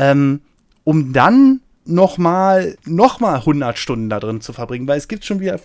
ähm, 0.00 0.40
um 0.84 1.12
dann 1.12 1.60
nochmal 1.84 2.76
noch 2.84 3.20
mal 3.20 3.36
100 3.36 3.78
Stunden 3.78 4.08
da 4.08 4.18
drin 4.18 4.40
zu 4.40 4.52
verbringen, 4.52 4.88
weil 4.88 4.98
es 4.98 5.08
gibt 5.08 5.24
schon 5.24 5.40
wieder 5.40 5.60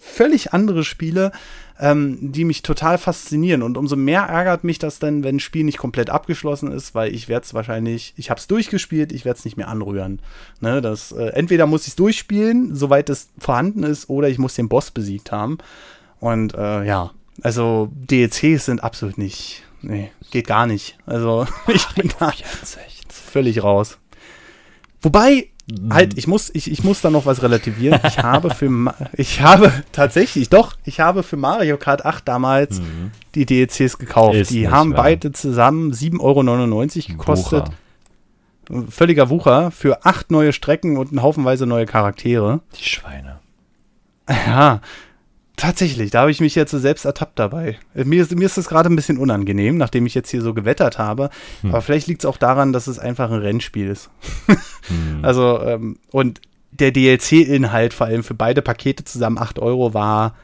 völlig 0.00 0.52
andere 0.52 0.84
Spiele, 0.84 1.32
ähm, 1.80 2.18
die 2.20 2.44
mich 2.44 2.62
total 2.62 2.98
faszinieren. 2.98 3.62
Und 3.62 3.76
umso 3.76 3.96
mehr 3.96 4.22
ärgert 4.22 4.64
mich 4.64 4.78
das 4.78 4.98
dann, 4.98 5.22
wenn 5.22 5.36
ein 5.36 5.40
Spiel 5.40 5.64
nicht 5.64 5.78
komplett 5.78 6.10
abgeschlossen 6.10 6.72
ist, 6.72 6.94
weil 6.94 7.14
ich 7.14 7.28
werde 7.28 7.44
es 7.44 7.54
wahrscheinlich, 7.54 8.14
ich 8.16 8.30
habe 8.30 8.40
es 8.40 8.46
durchgespielt, 8.46 9.12
ich 9.12 9.24
werde 9.24 9.38
es 9.38 9.44
nicht 9.44 9.56
mehr 9.56 9.68
anrühren. 9.68 10.20
Ne, 10.60 10.80
das, 10.80 11.12
äh, 11.12 11.28
entweder 11.28 11.66
muss 11.66 11.82
ich 11.82 11.88
es 11.88 11.96
durchspielen, 11.96 12.74
soweit 12.74 13.08
es 13.10 13.28
vorhanden 13.38 13.84
ist, 13.84 14.08
oder 14.08 14.28
ich 14.28 14.38
muss 14.38 14.54
den 14.54 14.68
Boss 14.68 14.90
besiegt 14.90 15.32
haben. 15.32 15.58
Und 16.20 16.54
äh, 16.54 16.84
ja, 16.84 17.12
also 17.42 17.90
DLCs 17.94 18.64
sind 18.64 18.82
absolut 18.82 19.18
nicht, 19.18 19.62
nee, 19.82 20.10
geht 20.30 20.46
gar 20.46 20.66
nicht. 20.66 20.98
Also 21.06 21.46
ich 21.68 21.86
bin 21.94 22.10
da, 22.18 22.32
völlig 23.08 23.62
raus. 23.62 23.98
Wobei. 25.02 25.48
Halt, 25.90 26.16
ich 26.16 26.26
muss, 26.26 26.50
ich, 26.54 26.70
ich 26.70 26.82
muss 26.84 27.00
da 27.00 27.10
noch 27.10 27.26
was 27.26 27.42
relativieren. 27.42 28.00
Ich 28.06 28.18
habe 28.22 28.50
für, 28.50 28.94
ich 29.12 29.40
habe 29.40 29.72
tatsächlich, 29.92 30.48
doch, 30.48 30.76
ich 30.84 31.00
habe 31.00 31.22
für 31.22 31.36
Mario 31.36 31.76
Kart 31.76 32.04
8 32.04 32.26
damals 32.26 32.80
mhm. 32.80 33.12
die 33.34 33.46
DLCs 33.46 33.98
gekauft. 33.98 34.36
Ist 34.36 34.50
die 34.50 34.68
haben 34.68 34.92
wahr. 34.92 35.04
beide 35.04 35.32
zusammen 35.32 35.92
7,99 35.92 36.20
Euro 36.20 37.18
gekostet. 37.18 37.64
Wucher. 38.68 38.84
Völliger 38.90 39.30
Wucher 39.30 39.70
für 39.70 40.04
acht 40.04 40.30
neue 40.30 40.52
Strecken 40.52 40.98
und 40.98 41.10
ein 41.12 41.22
Haufenweise 41.22 41.64
neue 41.66 41.86
Charaktere. 41.86 42.60
Die 42.78 42.84
Schweine. 42.84 43.38
Ja, 44.28 44.82
Tatsächlich, 45.58 46.12
da 46.12 46.20
habe 46.20 46.30
ich 46.30 46.40
mich 46.40 46.54
jetzt 46.54 46.70
selbst 46.70 47.04
ertappt 47.04 47.36
dabei. 47.36 47.78
Mir 47.92 48.22
ist, 48.22 48.32
mir 48.32 48.46
ist 48.46 48.56
das 48.56 48.68
gerade 48.68 48.88
ein 48.88 48.94
bisschen 48.94 49.18
unangenehm, 49.18 49.76
nachdem 49.76 50.06
ich 50.06 50.14
jetzt 50.14 50.30
hier 50.30 50.40
so 50.40 50.54
gewettert 50.54 50.98
habe. 50.98 51.30
Hm. 51.62 51.70
Aber 51.70 51.82
vielleicht 51.82 52.06
liegt 52.06 52.22
es 52.22 52.26
auch 52.26 52.36
daran, 52.36 52.72
dass 52.72 52.86
es 52.86 53.00
einfach 53.00 53.32
ein 53.32 53.40
Rennspiel 53.40 53.88
ist. 53.88 54.08
hm. 54.46 55.18
Also, 55.22 55.60
ähm, 55.62 55.98
und 56.12 56.40
der 56.70 56.92
DLC-Inhalt 56.92 57.92
vor 57.92 58.06
allem 58.06 58.22
für 58.22 58.34
beide 58.34 58.62
Pakete 58.62 59.02
zusammen 59.02 59.36
8 59.36 59.58
Euro 59.58 59.94
war 59.94 60.36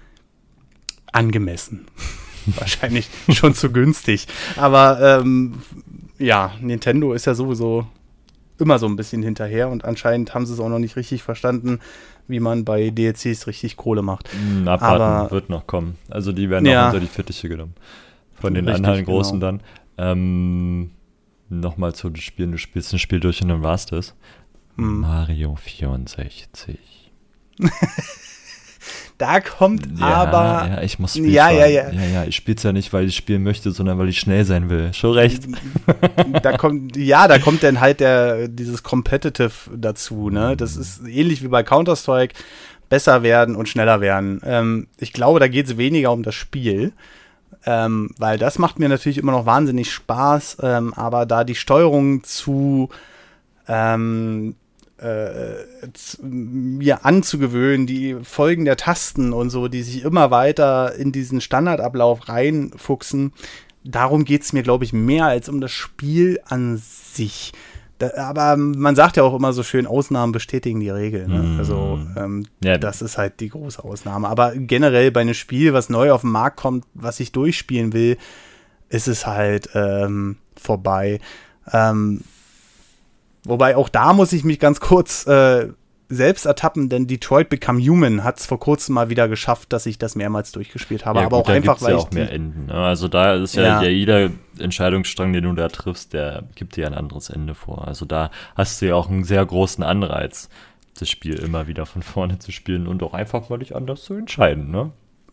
angemessen. 1.12 1.86
Wahrscheinlich 2.46 3.08
schon 3.30 3.54
zu 3.54 3.70
günstig. 3.70 4.26
Aber 4.56 5.20
ähm, 5.20 5.54
ja, 6.18 6.52
Nintendo 6.60 7.12
ist 7.12 7.26
ja 7.26 7.34
sowieso 7.34 7.86
immer 8.58 8.80
so 8.80 8.86
ein 8.86 8.96
bisschen 8.96 9.22
hinterher 9.22 9.68
und 9.68 9.84
anscheinend 9.84 10.34
haben 10.34 10.44
sie 10.44 10.54
es 10.54 10.60
auch 10.60 10.68
noch 10.68 10.80
nicht 10.80 10.96
richtig 10.96 11.22
verstanden, 11.22 11.78
wie 12.28 12.40
man 12.40 12.64
bei 12.64 12.90
DLCs 12.90 13.46
richtig 13.46 13.76
Kohle 13.76 14.02
macht. 14.02 14.28
Mm, 14.32 14.68
abwarten 14.68 15.02
Aber, 15.02 15.30
wird 15.30 15.50
noch 15.50 15.66
kommen. 15.66 15.96
Also 16.10 16.32
die 16.32 16.50
werden 16.50 16.66
ja, 16.66 16.84
auch 16.84 16.86
unter 16.92 17.00
die 17.00 17.06
Fittiche 17.06 17.48
genommen. 17.48 17.74
Von 18.34 18.54
den 18.54 18.66
richtig, 18.66 18.84
anderen 18.86 19.04
großen 19.04 19.40
genau. 19.40 19.52
dann. 19.52 19.62
Ähm, 19.96 20.90
Nochmal 21.50 21.94
zu 21.94 22.10
spielen, 22.16 22.52
du 22.52 22.58
spielst 22.58 22.92
ein 22.92 22.98
Spiel 22.98 23.20
durch 23.20 23.42
und 23.42 23.48
dann 23.48 23.62
war's 23.62 23.86
das. 23.86 24.14
Hm. 24.76 25.00
Mario 25.00 25.54
64. 25.56 26.78
Da 29.18 29.40
kommt 29.40 29.86
ja, 29.98 30.06
aber. 30.06 30.68
Ja, 30.68 30.82
ich 30.82 30.98
muss 30.98 31.12
spielen. 31.12 31.30
Ja, 31.30 31.50
ja, 31.50 31.66
ja. 31.66 31.90
Ja, 31.90 32.04
ja, 32.04 32.24
ich 32.24 32.36
spiele 32.36 32.56
es 32.56 32.62
ja 32.62 32.72
nicht, 32.72 32.92
weil 32.92 33.06
ich 33.06 33.16
spielen 33.16 33.42
möchte, 33.42 33.70
sondern 33.70 33.98
weil 33.98 34.08
ich 34.08 34.18
schnell 34.18 34.44
sein 34.44 34.70
will. 34.70 34.92
Schon 34.92 35.12
recht. 35.12 35.44
Da 36.42 36.56
kommt, 36.56 36.96
ja, 36.96 37.28
da 37.28 37.38
kommt 37.38 37.62
dann 37.62 37.80
halt 37.80 38.00
der, 38.00 38.48
dieses 38.48 38.82
Competitive 38.82 39.52
dazu, 39.76 40.30
ne? 40.30 40.56
Das 40.56 40.76
ist 40.76 41.06
ähnlich 41.06 41.42
wie 41.42 41.48
bei 41.48 41.62
Counter-Strike. 41.62 42.34
Besser 42.88 43.22
werden 43.22 43.56
und 43.56 43.68
schneller 43.68 44.00
werden. 44.00 44.40
Ähm, 44.44 44.88
ich 44.98 45.12
glaube, 45.12 45.40
da 45.40 45.48
geht 45.48 45.66
es 45.66 45.76
weniger 45.76 46.12
um 46.12 46.22
das 46.22 46.34
Spiel. 46.34 46.92
Ähm, 47.66 48.10
weil 48.18 48.38
das 48.38 48.58
macht 48.58 48.78
mir 48.78 48.88
natürlich 48.88 49.18
immer 49.18 49.32
noch 49.32 49.46
wahnsinnig 49.46 49.90
Spaß, 49.90 50.58
ähm, 50.62 50.92
aber 50.94 51.24
da 51.24 51.44
die 51.44 51.54
Steuerung 51.54 52.22
zu 52.22 52.90
ähm, 53.68 54.54
äh, 54.98 55.64
mir 56.22 57.04
anzugewöhnen, 57.04 57.86
die 57.86 58.16
Folgen 58.22 58.64
der 58.64 58.76
Tasten 58.76 59.32
und 59.32 59.50
so, 59.50 59.68
die 59.68 59.82
sich 59.82 60.04
immer 60.04 60.30
weiter 60.30 60.94
in 60.94 61.12
diesen 61.12 61.40
Standardablauf 61.40 62.28
reinfuchsen. 62.28 63.32
Darum 63.82 64.24
geht 64.24 64.42
es 64.42 64.52
mir, 64.52 64.62
glaube 64.62 64.84
ich, 64.84 64.92
mehr 64.92 65.26
als 65.26 65.48
um 65.48 65.60
das 65.60 65.72
Spiel 65.72 66.40
an 66.46 66.80
sich. 66.80 67.52
Da, 67.98 68.10
aber 68.16 68.56
man 68.56 68.96
sagt 68.96 69.16
ja 69.16 69.22
auch 69.22 69.34
immer 69.34 69.52
so 69.52 69.62
schön, 69.62 69.86
Ausnahmen 69.86 70.32
bestätigen 70.32 70.80
die 70.80 70.90
Regel. 70.90 71.28
Ne? 71.28 71.42
Mm. 71.42 71.58
Also 71.58 72.00
ähm, 72.16 72.46
ja. 72.62 72.78
das 72.78 73.02
ist 73.02 73.18
halt 73.18 73.40
die 73.40 73.50
große 73.50 73.82
Ausnahme. 73.82 74.28
Aber 74.28 74.54
generell 74.56 75.10
bei 75.10 75.20
einem 75.20 75.34
Spiel, 75.34 75.72
was 75.72 75.90
neu 75.90 76.12
auf 76.12 76.22
den 76.22 76.30
Markt 76.30 76.56
kommt, 76.56 76.84
was 76.94 77.20
ich 77.20 77.30
durchspielen 77.32 77.92
will, 77.92 78.16
ist 78.88 79.06
es 79.06 79.26
halt 79.26 79.70
ähm, 79.74 80.36
vorbei. 80.56 81.20
Ähm, 81.72 82.22
wobei 83.44 83.76
auch 83.76 83.88
da 83.88 84.12
muss 84.12 84.32
ich 84.32 84.44
mich 84.44 84.58
ganz 84.58 84.80
kurz 84.80 85.26
äh, 85.26 85.68
selbst 86.08 86.46
ertappen, 86.46 86.88
denn 86.88 87.06
Detroit 87.06 87.48
Become 87.48 87.80
Human 87.80 88.24
hat 88.24 88.38
es 88.38 88.46
vor 88.46 88.60
kurzem 88.60 88.94
mal 88.94 89.08
wieder 89.10 89.28
geschafft, 89.28 89.72
dass 89.72 89.86
ich 89.86 89.98
das 89.98 90.16
mehrmals 90.16 90.52
durchgespielt 90.52 91.06
habe. 91.06 91.20
Ja, 91.20 91.26
aber 91.26 91.38
gut, 91.38 91.46
auch 91.46 91.50
einfach, 91.50 91.80
weil 91.82 91.92
ja 91.92 91.96
ich 91.98 92.04
auch 92.04 92.10
mehr 92.10 92.30
Enden. 92.30 92.66
Ne? 92.66 92.74
Also 92.74 93.08
da 93.08 93.34
ist 93.34 93.54
ja, 93.54 93.62
ja. 93.62 93.82
ja, 93.82 93.88
jeder 93.88 94.30
Entscheidungsstrang, 94.58 95.32
den 95.32 95.44
du 95.44 95.52
da 95.52 95.68
triffst, 95.68 96.12
der 96.12 96.44
gibt 96.54 96.76
dir 96.76 96.86
ein 96.86 96.94
anderes 96.94 97.30
Ende 97.30 97.54
vor. 97.54 97.86
Also 97.88 98.04
da 98.04 98.30
hast 98.54 98.80
du 98.80 98.86
ja 98.86 98.94
auch 98.94 99.08
einen 99.08 99.24
sehr 99.24 99.44
großen 99.44 99.82
Anreiz, 99.82 100.48
das 100.98 101.08
Spiel 101.10 101.34
immer 101.34 101.66
wieder 101.66 101.86
von 101.86 102.02
vorne 102.02 102.38
zu 102.38 102.52
spielen 102.52 102.86
und 102.86 103.02
auch 103.02 103.14
einfach 103.14 103.48
mal 103.48 103.58
dich 103.58 103.74
anders 103.74 104.04
zu 104.04 104.14
entscheiden, 104.14 104.70
ne? 104.70 104.92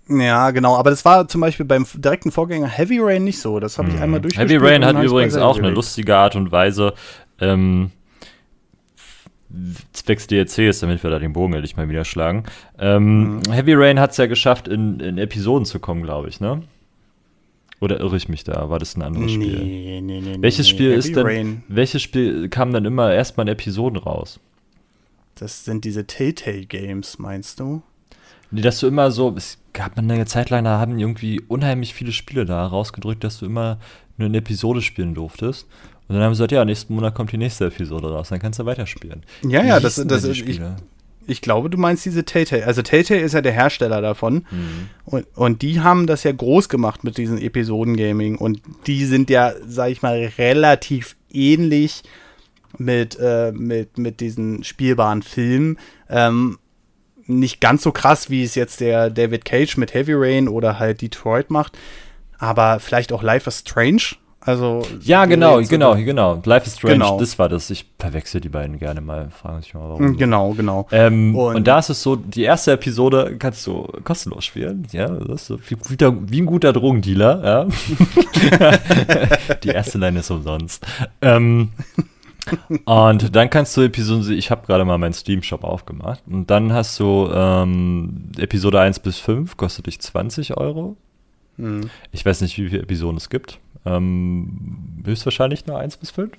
Ja, 0.10 0.52
genau, 0.52 0.76
aber 0.76 0.90
das 0.90 1.06
war 1.06 1.28
zum 1.28 1.42
Beispiel 1.42 1.66
beim 1.66 1.86
direkten 1.94 2.32
Vorgänger 2.32 2.68
Heavy 2.68 3.00
Rain 3.00 3.24
nicht 3.24 3.40
so. 3.40 3.60
Das 3.60 3.78
habe 3.78 3.90
ich 3.90 3.96
mhm. 3.96 4.02
einmal 4.02 4.20
durchgespielt. 4.20 4.62
Heavy 4.62 4.68
Rain 4.68 4.84
hat 4.84 5.02
übrigens 5.02 5.38
auch 5.38 5.58
eine 5.58 5.70
lustige 5.70 6.18
Art 6.18 6.36
und 6.36 6.52
Weise, 6.52 6.94
ähm, 7.40 7.92
zwecks 9.94 10.28
DLCs, 10.28 10.80
damit 10.80 11.04
wir 11.04 11.10
da 11.10 11.20
den 11.20 11.34
Bogen 11.34 11.54
endlich 11.54 11.78
mal 11.78 11.90
wieder 11.90 12.06
schlagen. 12.06 12.44
Ähm, 12.80 13.36
mhm. 13.36 13.52
Heavy 13.52 13.74
Rain 13.74 14.00
hat 14.00 14.12
es 14.12 14.18
ja 14.18 14.28
geschafft, 14.28 14.68
in, 14.68 15.00
in 15.00 15.18
Episoden 15.18 15.66
zu 15.66 15.80
kommen, 15.80 16.04
glaube 16.04 16.30
ich, 16.30 16.40
ne? 16.40 16.64
Oder 17.80 18.00
irre 18.00 18.16
ich 18.16 18.30
mich 18.30 18.44
da? 18.44 18.70
War 18.70 18.78
das 18.78 18.96
ein 18.96 19.02
anderes 19.02 19.32
Spiel? 19.32 19.58
Nee, 19.58 20.02
nee, 20.02 20.22
nee. 20.22 20.38
Welches 20.40 20.68
nee, 20.68 20.72
Spiel 20.72 20.90
Heavy 20.92 21.00
ist 21.00 21.16
denn? 21.16 21.26
Rain. 21.26 21.64
Welches 21.68 22.02
Spiel 22.02 22.48
kam 22.50 22.72
dann 22.74 22.86
immer 22.86 23.12
erstmal 23.12 23.48
in 23.48 23.54
Episoden 23.54 23.98
raus? 23.98 24.40
Das 25.36 25.66
sind 25.66 25.84
diese 25.84 26.06
Telltale 26.06 26.66
Games, 26.66 27.18
meinst 27.18 27.60
du? 27.60 27.82
Nee, 28.52 28.62
dass 28.62 28.80
du 28.80 28.88
immer 28.88 29.10
so, 29.10 29.34
es 29.36 29.58
gab 29.74 29.98
eine 29.98 30.26
Zeit 30.26 30.50
lang, 30.52 30.66
da 30.66 30.80
haben 30.80 31.00
irgendwie 31.00 31.42
unheimlich 31.48 31.94
viele 31.94 32.12
Spiele 32.12 32.46
da 32.46 32.66
rausgedrückt, 32.68 33.24
dass 33.24 33.40
du 33.40 33.46
immer 33.46 33.80
nur 34.18 34.28
eine 34.28 34.38
Episode 34.38 34.82
spielen 34.82 35.16
durftest. 35.16 35.68
Und 36.12 36.18
dann 36.18 36.26
haben 36.26 36.34
sie 36.34 36.40
gesagt, 36.40 36.52
ja, 36.52 36.66
nächsten 36.66 36.94
Monat 36.94 37.16
kommt 37.16 37.32
die 37.32 37.38
nächste 37.38 37.68
Episode 37.68 38.12
raus, 38.12 38.28
dann 38.28 38.40
kannst 38.40 38.60
du 38.60 38.66
weiterspielen. 38.66 39.24
Ja, 39.48 39.64
ja, 39.64 39.80
das, 39.80 39.96
das 39.96 40.26
ist, 40.26 40.42
ich, 40.42 40.60
ich 41.26 41.42
glaube, 41.42 41.70
du 41.70 41.78
meinst 41.78 42.04
diese 42.04 42.26
Telltale. 42.26 42.68
Also 42.68 42.82
Telltale 42.82 43.22
ist 43.22 43.34
ja 43.34 43.40
der 43.40 43.54
Hersteller 43.54 44.02
davon. 44.02 44.46
Mhm. 44.52 44.90
Und, 45.06 45.26
und 45.36 45.62
die 45.62 45.80
haben 45.80 46.08
das 46.08 46.26
ja 46.26 46.34
groß 46.34 46.68
gemacht 46.68 47.06
mit 47.06 47.18
diesen 47.18 47.38
Episoden-Gaming. 47.38 48.38
Und 48.38 48.62
die 48.88 49.06
sind 49.06 49.30
ja, 49.30 49.54
sag 49.66 49.92
ich 49.92 50.02
mal, 50.02 50.34
relativ 50.38 51.16
ähnlich 51.32 52.04
mit, 52.78 53.18
äh, 53.18 53.54
mit, 53.54 53.98
mit 53.98 54.20
diesen 54.20 54.66
spielbaren 54.66 55.22
Filmen. 55.22 55.78
Ähm, 56.10 56.60
nicht 57.26 57.62
ganz 57.62 57.84
so 57.84 57.94
krass, 57.94 58.30
wie 58.30 58.44
es 58.44 58.56
jetzt 58.56 58.82
der 58.82 59.10
David 59.10 59.46
Cage 59.46 59.78
mit 59.78 59.94
Heavy 59.94 60.14
Rain 60.14 60.50
oder 60.50 60.78
halt 60.78 61.02
Detroit 61.02 61.52
macht. 61.52 61.78
Aber 62.38 62.82
vielleicht 62.82 63.14
auch 63.14 63.24
Life 63.24 63.48
is 63.48 63.60
Strange 63.60 64.18
also 64.44 64.82
ja, 65.02 65.26
genau, 65.26 65.62
genau, 65.62 65.96
genau. 65.96 66.42
Life 66.46 66.66
is 66.66 66.76
Strange, 66.76 66.96
genau. 66.96 67.20
das 67.20 67.38
war 67.38 67.48
das. 67.48 67.70
Ich 67.70 67.86
verwechsel 68.00 68.42
die 68.42 68.50
beiden 68.50 68.80
gerne 68.80 69.00
mal. 69.00 69.30
Fragen 69.30 69.62
sich 69.62 69.74
mal 69.76 69.88
warum. 69.88 70.18
Genau, 70.18 70.54
genau. 70.54 70.88
Ähm, 70.92 71.36
und, 71.36 71.58
und, 71.58 71.68
da 71.68 71.78
ist 71.78 71.90
es 71.90 72.02
so, 72.02 72.16
die 72.16 72.42
erste 72.42 72.72
Episode 72.72 73.36
kannst 73.38 73.68
du 73.68 73.88
kostenlos 74.04 74.44
spielen. 74.44 74.88
Ja, 74.92 75.08
das 75.08 75.44
ist 75.44 75.48
so 75.48 75.60
wie, 75.60 75.78
wie 75.78 76.42
ein 76.42 76.48
guter 76.48 76.74
Drogendealer. 76.74 77.44
Ja. 77.44 77.68
die 79.64 79.70
erste 79.70 80.00
Line 80.00 80.20
ist 80.20 80.32
umsonst. 80.32 80.88
Ähm, 81.22 81.70
und 82.86 83.36
dann 83.36 83.50
kannst 83.52 83.78
du 83.78 83.82
Episode, 83.82 84.34
ich 84.34 84.50
habe 84.50 84.66
gerade 84.66 84.86
mal 84.86 84.98
meinen 84.98 85.14
Steam-Shop 85.14 85.64
aufgemacht. 85.64 86.24
Und 86.28 86.50
dann 86.50 86.74
hast 86.74 87.00
du 87.00 87.30
ähm, 87.32 88.32
Episode 88.38 88.80
1 88.80 89.00
bis 89.00 89.20
5, 89.20 89.56
kostet 89.56 89.86
dich 89.86 90.00
20 90.00 90.58
Euro. 90.58 90.98
Hm. 91.58 91.90
Ich 92.12 92.26
weiß 92.26 92.42
nicht, 92.42 92.58
wie 92.58 92.70
viele 92.70 92.84
Episoden 92.84 93.18
es 93.18 93.30
gibt. 93.30 93.60
Ähm, 93.86 95.02
höchstwahrscheinlich 95.06 95.66
nur 95.66 95.80
1 95.80 95.98
bis 95.98 96.12
5. 96.12 96.32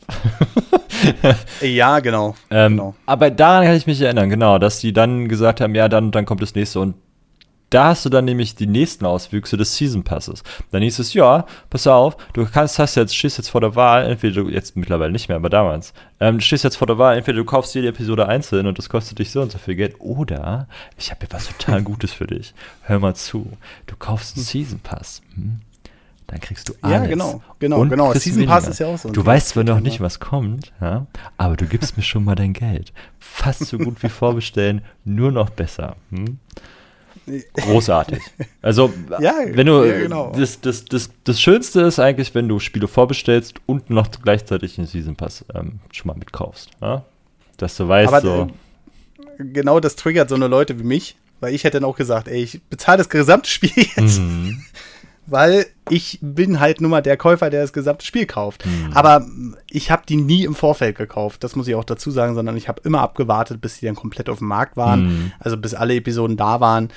ja, 1.60 1.98
genau, 1.98 2.36
ähm, 2.50 2.76
genau. 2.76 2.94
Aber 3.06 3.30
daran 3.30 3.64
kann 3.64 3.74
ich 3.74 3.86
mich 3.86 4.00
erinnern, 4.00 4.30
genau, 4.30 4.58
dass 4.58 4.78
die 4.78 4.92
dann 4.92 5.28
gesagt 5.28 5.60
haben, 5.60 5.74
ja, 5.74 5.88
dann, 5.88 6.12
dann 6.12 6.24
kommt 6.24 6.42
das 6.42 6.54
nächste. 6.54 6.80
Und 6.80 6.94
da 7.72 7.88
hast 7.88 8.04
du 8.04 8.08
dann 8.08 8.24
nämlich 8.24 8.54
die 8.54 8.66
nächsten 8.66 9.06
Auswüchse 9.06 9.56
des 9.56 9.76
Season 9.76 10.02
Passes. 10.02 10.42
Dann 10.70 10.82
hieß 10.82 10.98
es, 10.98 11.14
ja, 11.14 11.46
pass 11.70 11.86
auf, 11.86 12.16
du 12.32 12.46
kannst, 12.46 12.78
hast 12.78 12.94
jetzt, 12.96 13.16
stehst 13.16 13.38
jetzt 13.38 13.48
vor 13.48 13.60
der 13.60 13.74
Wahl, 13.74 14.04
entweder 14.04 14.42
du, 14.42 14.48
jetzt 14.48 14.76
mittlerweile 14.76 15.12
nicht 15.12 15.28
mehr, 15.28 15.36
aber 15.36 15.50
damals, 15.50 15.92
ähm, 16.20 16.38
du 16.38 16.44
stehst 16.44 16.64
jetzt 16.64 16.76
vor 16.76 16.86
der 16.86 16.98
Wahl, 16.98 17.16
entweder 17.16 17.38
du 17.38 17.44
kaufst 17.44 17.74
jede 17.74 17.88
Episode 17.88 18.28
einzeln 18.28 18.66
und 18.66 18.78
das 18.78 18.88
kostet 18.88 19.18
dich 19.18 19.30
so 19.30 19.40
und 19.40 19.52
so 19.52 19.58
viel 19.58 19.74
Geld, 19.74 19.96
oder 20.00 20.68
ich 20.98 21.10
habe 21.10 21.20
hier 21.20 21.32
was 21.32 21.48
total 21.48 21.82
Gutes 21.92 22.12
für 22.12 22.26
dich. 22.26 22.54
Hör 22.82 22.98
mal 22.98 23.14
zu, 23.14 23.50
du 23.86 23.96
kaufst 23.96 24.36
einen 24.36 24.44
Season 24.44 24.80
Pass. 24.80 25.22
Hm? 25.34 25.60
dann 26.32 26.40
kriegst 26.40 26.68
du 26.68 26.74
alles. 26.80 26.96
Ja, 26.96 27.06
genau, 27.06 27.42
genau, 27.58 27.78
und 27.78 27.90
genau. 27.90 28.14
Season 28.14 28.46
Pass 28.46 28.66
ist 28.66 28.78
ja 28.78 28.86
auch 28.86 28.96
so. 28.96 29.10
Du 29.10 29.24
weißt 29.24 29.50
zwar 29.50 29.64
noch 29.64 29.80
nicht, 29.80 30.00
was 30.00 30.18
kommt, 30.18 30.72
ja, 30.80 31.06
aber 31.36 31.56
du 31.56 31.66
gibst 31.66 31.98
mir 31.98 32.02
schon 32.02 32.24
mal 32.24 32.34
dein 32.34 32.54
Geld. 32.54 32.92
Fast 33.18 33.66
so 33.66 33.76
gut 33.76 34.02
wie 34.02 34.08
vorbestellen, 34.10 34.80
nur 35.04 35.30
noch 35.30 35.50
besser. 35.50 35.96
Hm? 36.10 36.38
Großartig. 37.54 38.20
Also, 38.62 38.92
ja, 39.20 39.34
wenn 39.46 39.66
du, 39.66 39.84
ja, 39.84 39.98
genau. 39.98 40.32
das, 40.36 40.60
das, 40.60 40.84
das, 40.84 41.10
das 41.24 41.40
Schönste 41.40 41.82
ist 41.82 41.98
eigentlich, 41.98 42.34
wenn 42.34 42.48
du 42.48 42.58
Spiele 42.58 42.88
vorbestellst 42.88 43.54
und 43.66 43.90
noch 43.90 44.08
gleichzeitig 44.22 44.76
den 44.76 44.86
Season 44.86 45.16
Pass 45.16 45.44
ähm, 45.54 45.80
schon 45.90 46.08
mal 46.08 46.16
mitkaufst. 46.16 46.70
Ja? 46.80 47.04
Dass 47.56 47.76
du 47.76 47.88
weißt, 47.88 48.08
aber, 48.08 48.20
so. 48.20 48.48
Äh, 49.38 49.44
genau 49.44 49.80
das 49.80 49.96
triggert 49.96 50.28
so 50.28 50.34
eine 50.34 50.48
Leute 50.48 50.78
wie 50.78 50.84
mich, 50.84 51.16
weil 51.40 51.54
ich 51.54 51.64
hätte 51.64 51.80
dann 51.80 51.88
auch 51.88 51.96
gesagt, 51.96 52.28
ey, 52.28 52.42
ich 52.42 52.62
bezahle 52.70 52.98
das 52.98 53.08
gesamte 53.08 53.48
Spiel 53.50 53.72
jetzt. 53.76 54.18
Mhm 54.18 54.62
weil 55.26 55.66
ich 55.88 56.18
bin 56.20 56.60
halt 56.60 56.80
nur 56.80 56.90
mal 56.90 57.00
der 57.00 57.16
Käufer, 57.16 57.50
der 57.50 57.62
das 57.62 57.72
gesamte 57.72 58.04
Spiel 58.04 58.26
kauft. 58.26 58.66
Mhm. 58.66 58.92
Aber 58.92 59.26
ich 59.70 59.90
habe 59.90 60.02
die 60.08 60.16
nie 60.16 60.44
im 60.44 60.54
Vorfeld 60.54 60.96
gekauft, 60.96 61.44
das 61.44 61.56
muss 61.56 61.68
ich 61.68 61.74
auch 61.74 61.84
dazu 61.84 62.10
sagen, 62.10 62.34
sondern 62.34 62.56
ich 62.56 62.68
habe 62.68 62.82
immer 62.84 63.00
abgewartet, 63.00 63.60
bis 63.60 63.78
die 63.78 63.86
dann 63.86 63.94
komplett 63.94 64.28
auf 64.28 64.38
dem 64.38 64.48
Markt 64.48 64.76
waren, 64.76 65.04
mhm. 65.04 65.32
also 65.38 65.56
bis 65.56 65.74
alle 65.74 65.94
Episoden 65.94 66.36
da 66.36 66.60
waren. 66.60 66.90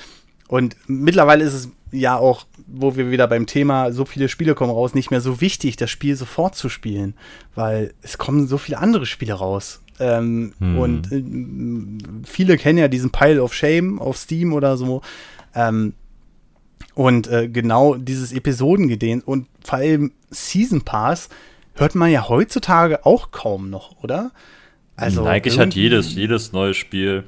Und 0.48 0.76
mittlerweile 0.86 1.44
ist 1.44 1.54
es 1.54 1.68
ja 1.92 2.16
auch, 2.16 2.46
wo 2.66 2.96
wir 2.96 3.10
wieder 3.10 3.26
beim 3.26 3.46
Thema 3.46 3.92
so 3.92 4.04
viele 4.04 4.28
Spiele 4.28 4.54
kommen 4.54 4.72
raus, 4.72 4.94
nicht 4.94 5.10
mehr 5.10 5.20
so 5.20 5.40
wichtig, 5.40 5.76
das 5.76 5.90
Spiel 5.90 6.16
sofort 6.16 6.54
zu 6.54 6.68
spielen, 6.68 7.14
weil 7.54 7.94
es 8.02 8.18
kommen 8.18 8.46
so 8.46 8.58
viele 8.58 8.78
andere 8.78 9.06
Spiele 9.06 9.34
raus. 9.34 9.80
Ähm, 9.98 10.52
mhm. 10.58 10.78
Und 10.78 11.12
äh, 11.12 12.26
viele 12.26 12.58
kennen 12.58 12.78
ja 12.78 12.88
diesen 12.88 13.10
Pile 13.10 13.42
of 13.42 13.54
Shame 13.54 13.98
auf 14.00 14.16
Steam 14.16 14.52
oder 14.52 14.76
so. 14.76 15.00
Ähm, 15.54 15.94
und 16.94 17.28
äh, 17.28 17.48
genau 17.48 17.94
dieses 17.94 18.32
Episodengedehn 18.32 19.20
und 19.20 19.48
vor 19.62 19.78
allem 19.78 20.12
Season 20.30 20.82
Pass 20.82 21.28
hört 21.74 21.94
man 21.94 22.10
ja 22.10 22.28
heutzutage 22.28 23.04
auch 23.04 23.30
kaum 23.30 23.70
noch, 23.70 24.02
oder? 24.02 24.32
Also 24.96 25.24
eigentlich 25.24 25.58
hat 25.58 25.74
jedes, 25.74 26.14
jedes 26.14 26.52
neue 26.52 26.72
Spiel, 26.72 27.24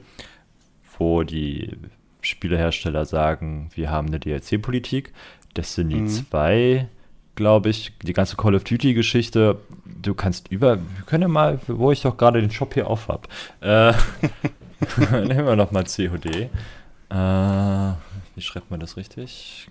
wo 0.99 1.23
die 1.23 1.77
Spielehersteller 2.23 3.05
sagen, 3.05 3.71
wir 3.75 3.91
haben 3.91 4.09
eine 4.09 4.19
DLC-Politik. 4.19 5.13
Destiny 5.57 5.97
mhm. 5.97 6.09
2, 6.09 6.89
glaube 7.35 7.69
ich, 7.69 7.93
die 8.03 8.13
ganze 8.13 8.37
Call 8.37 8.55
of 8.55 8.65
Duty-Geschichte, 8.65 9.59
du 9.85 10.15
kannst 10.15 10.51
über, 10.51 10.77
wir 10.77 11.05
können 11.07 11.23
ja 11.23 11.29
mal, 11.29 11.61
wo 11.67 11.93
ich 11.93 12.03
doch 12.03 12.17
gerade 12.17 12.41
den 12.41 12.51
Shop 12.51 12.75
hier 12.75 12.89
auf 12.89 13.09
habe, 13.09 13.29
äh, 13.61 13.93
nehmen 15.27 15.47
wir 15.47 15.57
noch 15.57 15.71
mal 15.71 15.85
COD. 15.85 16.27
Äh, 17.11 17.93
wie 18.39 18.43
schreibt 18.43 18.71
man 18.71 18.79
das 18.79 18.97
richtig? 18.97 19.69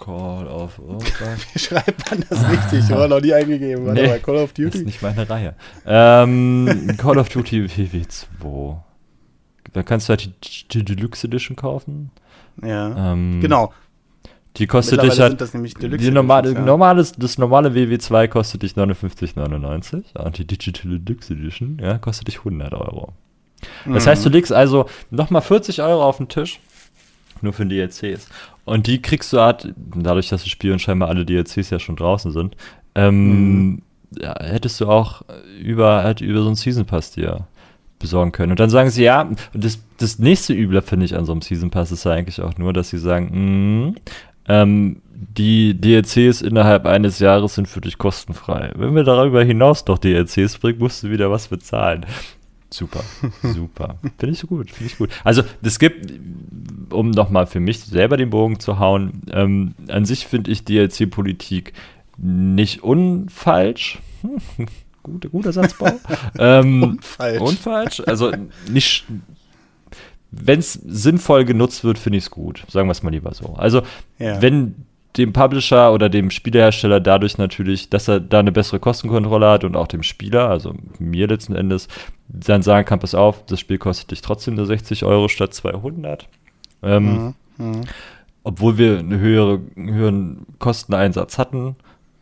Call 0.00 0.46
of 0.46 0.78
Wie 1.52 1.58
schreibt 1.58 2.10
man 2.10 2.24
das 2.28 2.48
richtig? 2.48 2.84
Ich 2.84 2.90
habe 2.90 3.06
noch 3.06 3.20
nie 3.20 3.34
eingegeben. 3.34 3.84
Warte 3.84 4.00
nee, 4.00 4.08
mal, 4.08 4.18
Call 4.20 4.36
of 4.36 4.52
Duty. 4.54 4.70
Das 4.70 4.74
ist 4.76 4.86
nicht 4.86 5.02
meine 5.02 5.28
Reihe. 5.28 5.54
Ähm, 5.84 6.94
Call 6.96 7.18
of 7.18 7.28
Duty 7.28 7.66
WW2. 7.66 8.76
Da 9.74 9.82
kannst 9.82 10.08
du 10.08 10.10
halt 10.10 10.30
die, 10.72 10.84
Deluxe 10.84 11.26
Edition 11.26 11.54
kaufen. 11.54 12.10
Ja. 12.62 13.12
Ähm, 13.12 13.40
genau. 13.42 13.74
Die 14.56 14.66
kostet 14.66 15.02
dich 15.02 15.20
halt. 15.20 15.38
Das 15.38 15.52
die 15.52 16.10
normale, 16.10 16.54
ja. 16.54 16.60
normales, 16.60 17.12
das 17.12 17.36
normale 17.36 17.70
WW2 17.70 18.28
kostet 18.28 18.62
dich 18.62 18.72
59,99. 18.72 20.16
Und 20.18 20.38
die 20.38 20.46
Digital 20.46 20.98
Deluxe 20.98 21.34
Edition 21.34 21.78
ja, 21.82 21.98
kostet 21.98 22.28
dich 22.28 22.38
100 22.38 22.72
Euro. 22.72 23.12
Das 23.84 24.06
mhm. 24.06 24.10
heißt, 24.10 24.24
du 24.24 24.30
legst 24.30 24.52
also 24.52 24.88
nochmal 25.10 25.42
40 25.42 25.82
Euro 25.82 26.04
auf 26.04 26.16
den 26.18 26.28
Tisch 26.28 26.60
nur 27.42 27.52
für 27.52 27.66
DLCs. 27.66 28.28
Und 28.64 28.86
die 28.86 29.00
kriegst 29.00 29.32
du 29.32 29.40
halt, 29.40 29.72
dadurch, 29.94 30.28
dass 30.28 30.42
das 30.42 30.50
Spiel 30.50 30.72
und 30.72 30.80
scheinbar 30.80 31.08
alle 31.08 31.24
DLCs 31.24 31.70
ja 31.70 31.78
schon 31.78 31.96
draußen 31.96 32.32
sind, 32.32 32.56
ähm, 32.94 33.70
mhm. 33.70 33.82
ja, 34.20 34.34
hättest 34.40 34.80
du 34.80 34.86
auch 34.86 35.22
über, 35.60 36.02
halt 36.02 36.20
über 36.20 36.40
so 36.42 36.46
einen 36.46 36.56
Season 36.56 36.84
Pass 36.84 37.12
dir 37.12 37.46
besorgen 37.98 38.32
können. 38.32 38.52
Und 38.52 38.60
dann 38.60 38.70
sagen 38.70 38.90
sie, 38.90 39.04
ja, 39.04 39.22
und 39.22 39.38
das, 39.52 39.80
das 39.98 40.18
nächste 40.18 40.52
Übler 40.52 40.82
finde 40.82 41.06
ich 41.06 41.16
an 41.16 41.24
so 41.24 41.32
einem 41.32 41.42
Season 41.42 41.70
Pass 41.70 41.92
ist 41.92 42.04
ja 42.04 42.12
eigentlich 42.12 42.40
auch 42.40 42.56
nur, 42.58 42.72
dass 42.72 42.90
sie 42.90 42.98
sagen, 42.98 43.92
mh, 43.92 43.94
ähm, 44.48 45.02
die 45.36 45.74
DLCs 45.74 46.42
innerhalb 46.42 46.86
eines 46.86 47.18
Jahres 47.18 47.54
sind 47.54 47.68
für 47.68 47.80
dich 47.80 47.98
kostenfrei. 47.98 48.72
Wenn 48.76 48.94
wir 48.94 49.04
darüber 49.04 49.42
hinaus 49.42 49.84
noch 49.86 49.98
DLCs 49.98 50.58
bringen, 50.58 50.78
musst 50.78 51.02
du 51.02 51.10
wieder 51.10 51.30
was 51.30 51.48
bezahlen. 51.48 52.06
Super, 52.70 53.02
super. 53.42 53.96
Finde 54.18 54.34
ich 54.34 54.38
so 54.38 54.46
gut, 54.46 54.70
finde 54.70 54.92
ich 54.92 54.98
gut. 54.98 55.10
Also, 55.24 55.42
es 55.62 55.78
gibt, 55.78 56.12
um 56.90 57.10
nochmal 57.10 57.46
für 57.46 57.60
mich 57.60 57.80
selber 57.80 58.16
den 58.16 58.30
Bogen 58.30 58.60
zu 58.60 58.78
hauen, 58.78 59.22
ähm, 59.32 59.74
an 59.88 60.04
sich 60.04 60.26
finde 60.26 60.50
ich 60.50 60.64
DLC-Politik 60.64 61.72
nicht 62.18 62.82
unfalsch. 62.82 63.98
Guter, 65.04 65.28
guter 65.30 65.52
Satzbau. 65.52 65.92
ähm, 66.38 66.82
unfalsch. 66.82 67.40
Unfalsch. 67.40 68.02
Also 68.06 68.32
nicht. 68.68 69.06
Wenn 70.30 70.58
es 70.58 70.74
sinnvoll 70.74 71.46
genutzt 71.46 71.82
wird, 71.84 71.98
finde 71.98 72.18
ich 72.18 72.24
es 72.24 72.30
gut. 72.30 72.64
Sagen 72.68 72.88
wir 72.88 72.92
es 72.92 73.02
mal 73.02 73.10
lieber 73.10 73.32
so. 73.32 73.54
Also, 73.54 73.82
ja. 74.18 74.42
wenn 74.42 74.74
dem 75.16 75.32
Publisher 75.32 75.92
oder 75.92 76.08
dem 76.08 76.30
Spielehersteller 76.30 77.00
dadurch 77.00 77.38
natürlich, 77.38 77.88
dass 77.90 78.08
er 78.08 78.20
da 78.20 78.40
eine 78.40 78.52
bessere 78.52 78.78
Kostenkontrolle 78.78 79.48
hat 79.48 79.64
und 79.64 79.76
auch 79.76 79.88
dem 79.88 80.02
Spieler, 80.02 80.48
also 80.48 80.74
mir 80.98 81.26
letzten 81.26 81.54
Endes, 81.54 81.88
dann 82.28 82.62
sagen 82.62 82.86
kann, 82.86 83.00
pass 83.00 83.14
auf, 83.14 83.44
das 83.46 83.58
Spiel 83.58 83.78
kostet 83.78 84.10
dich 84.10 84.20
trotzdem 84.20 84.54
nur 84.54 84.66
60 84.66 85.04
Euro 85.04 85.28
statt 85.28 85.54
200. 85.54 86.28
Ähm, 86.82 87.34
mhm. 87.58 87.66
Mhm. 87.66 87.80
Obwohl 88.44 88.78
wir 88.78 88.98
einen 88.98 89.18
höhere, 89.18 89.60
höheren 89.76 90.46
Kosteneinsatz 90.58 91.38
hatten, 91.38 91.76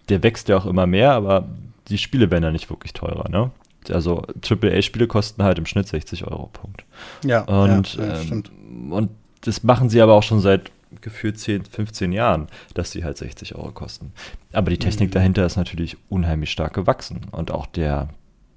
der 0.08 0.22
wächst 0.22 0.48
ja 0.48 0.56
auch 0.56 0.66
immer 0.66 0.86
mehr, 0.86 1.12
aber 1.12 1.48
die 1.88 1.98
Spiele 1.98 2.30
werden 2.30 2.44
ja 2.44 2.50
nicht 2.50 2.70
wirklich 2.70 2.92
teurer, 2.92 3.28
ne? 3.28 3.50
Also 3.90 4.22
AAA-Spiele 4.42 5.06
kosten 5.06 5.44
halt 5.44 5.58
im 5.58 5.66
Schnitt 5.66 5.86
60 5.86 6.26
Euro, 6.26 6.50
Punkt. 6.52 6.84
Ja, 7.24 7.42
und, 7.42 7.94
ja, 7.94 8.06
ja 8.06 8.20
ähm, 8.20 8.92
und 8.92 9.10
das 9.42 9.62
machen 9.62 9.88
sie 9.88 10.00
aber 10.00 10.14
auch 10.14 10.24
schon 10.24 10.40
seit 10.40 10.72
gefühlt 11.00 11.38
10, 11.38 11.64
15 11.64 12.12
Jahren, 12.12 12.48
dass 12.74 12.90
sie 12.90 13.04
halt 13.04 13.16
60 13.16 13.54
Euro 13.54 13.70
kosten. 13.72 14.12
Aber 14.52 14.70
die 14.70 14.78
Technik 14.78 15.10
mhm. 15.10 15.14
dahinter 15.14 15.46
ist 15.46 15.56
natürlich 15.56 15.96
unheimlich 16.08 16.50
stark 16.50 16.74
gewachsen 16.74 17.26
und 17.30 17.50
auch 17.50 17.66
der, 17.66 18.08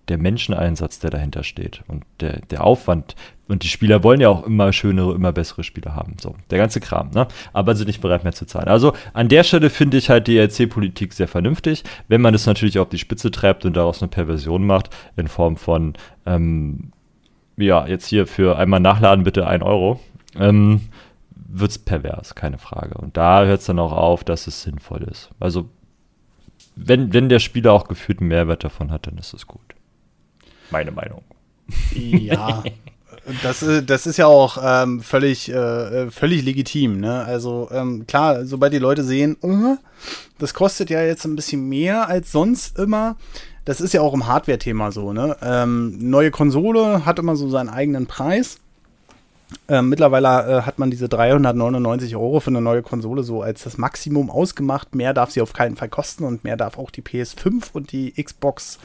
der 0.10 0.18
Menscheneinsatz, 0.18 1.00
der 1.00 1.10
dahinter 1.10 1.44
steht 1.44 1.84
und 1.88 2.04
der, 2.20 2.42
der 2.42 2.64
Aufwand. 2.64 3.16
Und 3.48 3.64
die 3.64 3.68
Spieler 3.68 4.04
wollen 4.04 4.22
ja 4.22 4.30
auch 4.30 4.46
immer 4.46 4.72
schönere, 4.74 5.16
immer 5.16 5.32
bessere 5.32 5.64
Spiele 5.64 5.96
haben. 5.96 6.18
So, 6.22 6.36
der 6.52 6.60
ganze 6.60 6.80
Kram, 6.80 7.10
ne? 7.12 7.28
Aber 7.52 7.76
sind 7.76 7.88
nicht 7.88 8.02
bereit 8.02 8.24
mehr 8.24 8.34
zu 8.34 8.46
zahlen. 8.46 8.68
Also 8.68 8.94
an 9.14 9.28
der 9.28 9.44
Stelle 9.44 9.70
finde 9.70 9.98
ich 9.98 10.10
halt 10.10 10.28
die 10.28 10.36
DLC-Politik 10.36 11.14
sehr 11.14 11.28
vernünftig, 11.28 11.84
wenn 12.08 12.22
man 12.22 12.34
das 12.34 12.46
natürlich 12.46 12.78
auf 12.78 12.90
die 12.90 13.00
Spitze 13.00 13.32
treibt 13.32 13.66
und 13.66 13.76
daraus 13.76 14.02
eine 14.02 14.10
Perversion 14.10 14.66
macht, 14.66 14.90
in 15.16 15.28
Form 15.28 15.58
von, 15.58 15.94
ähm, 16.26 16.92
ja, 17.58 17.88
jetzt 17.88 18.06
hier 18.06 18.28
für 18.28 18.58
einmal 18.58 18.80
nachladen 18.80 19.24
bitte 19.24 19.48
1 19.48 19.64
Euro. 19.64 20.00
Ähm, 20.38 20.82
wird 21.52 21.72
es 21.72 21.80
pervers, 21.80 22.36
keine 22.36 22.60
Frage. 22.60 22.96
Und 23.00 23.18
da 23.18 23.46
hört 23.46 23.62
es 23.62 23.66
dann 23.66 23.80
auch 23.80 23.92
auf, 23.92 24.24
dass 24.24 24.48
es 24.48 24.62
sinnvoll 24.62 25.04
ist. 25.04 25.32
Also, 25.40 25.70
wenn, 26.76 27.14
wenn 27.14 27.30
der 27.30 27.40
Spieler 27.40 27.74
auch 27.74 27.88
gefühlt 27.88 28.20
einen 28.20 28.30
Mehrwert 28.30 28.64
davon 28.64 28.92
hat, 28.92 29.08
dann 29.08 29.18
ist 29.18 29.34
es 29.34 29.48
gut. 29.48 29.76
Meine 30.72 30.92
Meinung. 30.92 31.24
Ja, 31.94 32.64
das, 33.44 33.62
äh, 33.64 33.84
das 33.84 34.08
ist 34.08 34.18
ja 34.18 34.28
auch 34.28 34.58
ähm, 34.64 35.02
völlig, 35.02 35.50
äh, 35.50 36.10
völlig 36.10 36.44
legitim. 36.44 37.00
Ne? 37.00 37.24
Also 37.24 37.70
ähm, 37.72 38.06
klar, 38.08 38.46
sobald 38.46 38.74
die 38.74 38.80
Leute 38.80 39.04
sehen, 39.04 39.38
uh, 39.44 39.78
das 40.38 40.54
kostet 40.54 40.90
ja 40.90 41.02
jetzt 41.02 41.26
ein 41.26 41.36
bisschen 41.36 41.68
mehr 41.68 42.08
als 42.08 42.32
sonst 42.32 42.80
immer. 42.80 43.16
Das 43.66 43.82
ist 43.82 43.94
ja 43.94 44.02
auch 44.02 44.14
im 44.14 44.26
Hardware-Thema 44.26 44.92
so. 44.92 45.14
Ne? 45.14 45.36
Ähm, 45.42 46.10
neue 46.10 46.32
Konsole 46.32 47.06
hat 47.06 47.20
immer 47.20 47.36
so 47.36 47.50
seinen 47.50 47.70
eigenen 47.70 48.08
Preis. 48.08 48.58
Ähm, 49.68 49.90
mittlerweile 49.90 50.28
äh, 50.28 50.62
hat 50.62 50.80
man 50.80 50.92
diese 50.92 51.10
399 51.10 52.16
Euro 52.16 52.40
für 52.40 52.52
eine 52.52 52.62
neue 52.62 52.84
Konsole 52.84 53.24
so 53.24 53.42
als 53.42 53.64
das 53.64 53.78
Maximum 53.78 54.30
ausgemacht. 54.30 54.96
Mehr 54.96 55.14
darf 55.14 55.32
sie 55.32 55.42
auf 55.42 55.54
keinen 55.54 55.76
Fall 55.76 55.90
kosten 55.90 56.24
und 56.24 56.44
mehr 56.44 56.58
darf 56.58 56.78
auch 56.78 56.92
die 56.92 57.02
PS5 57.02 57.72
und 57.74 57.92
die 57.92 58.12
Xbox 58.12 58.80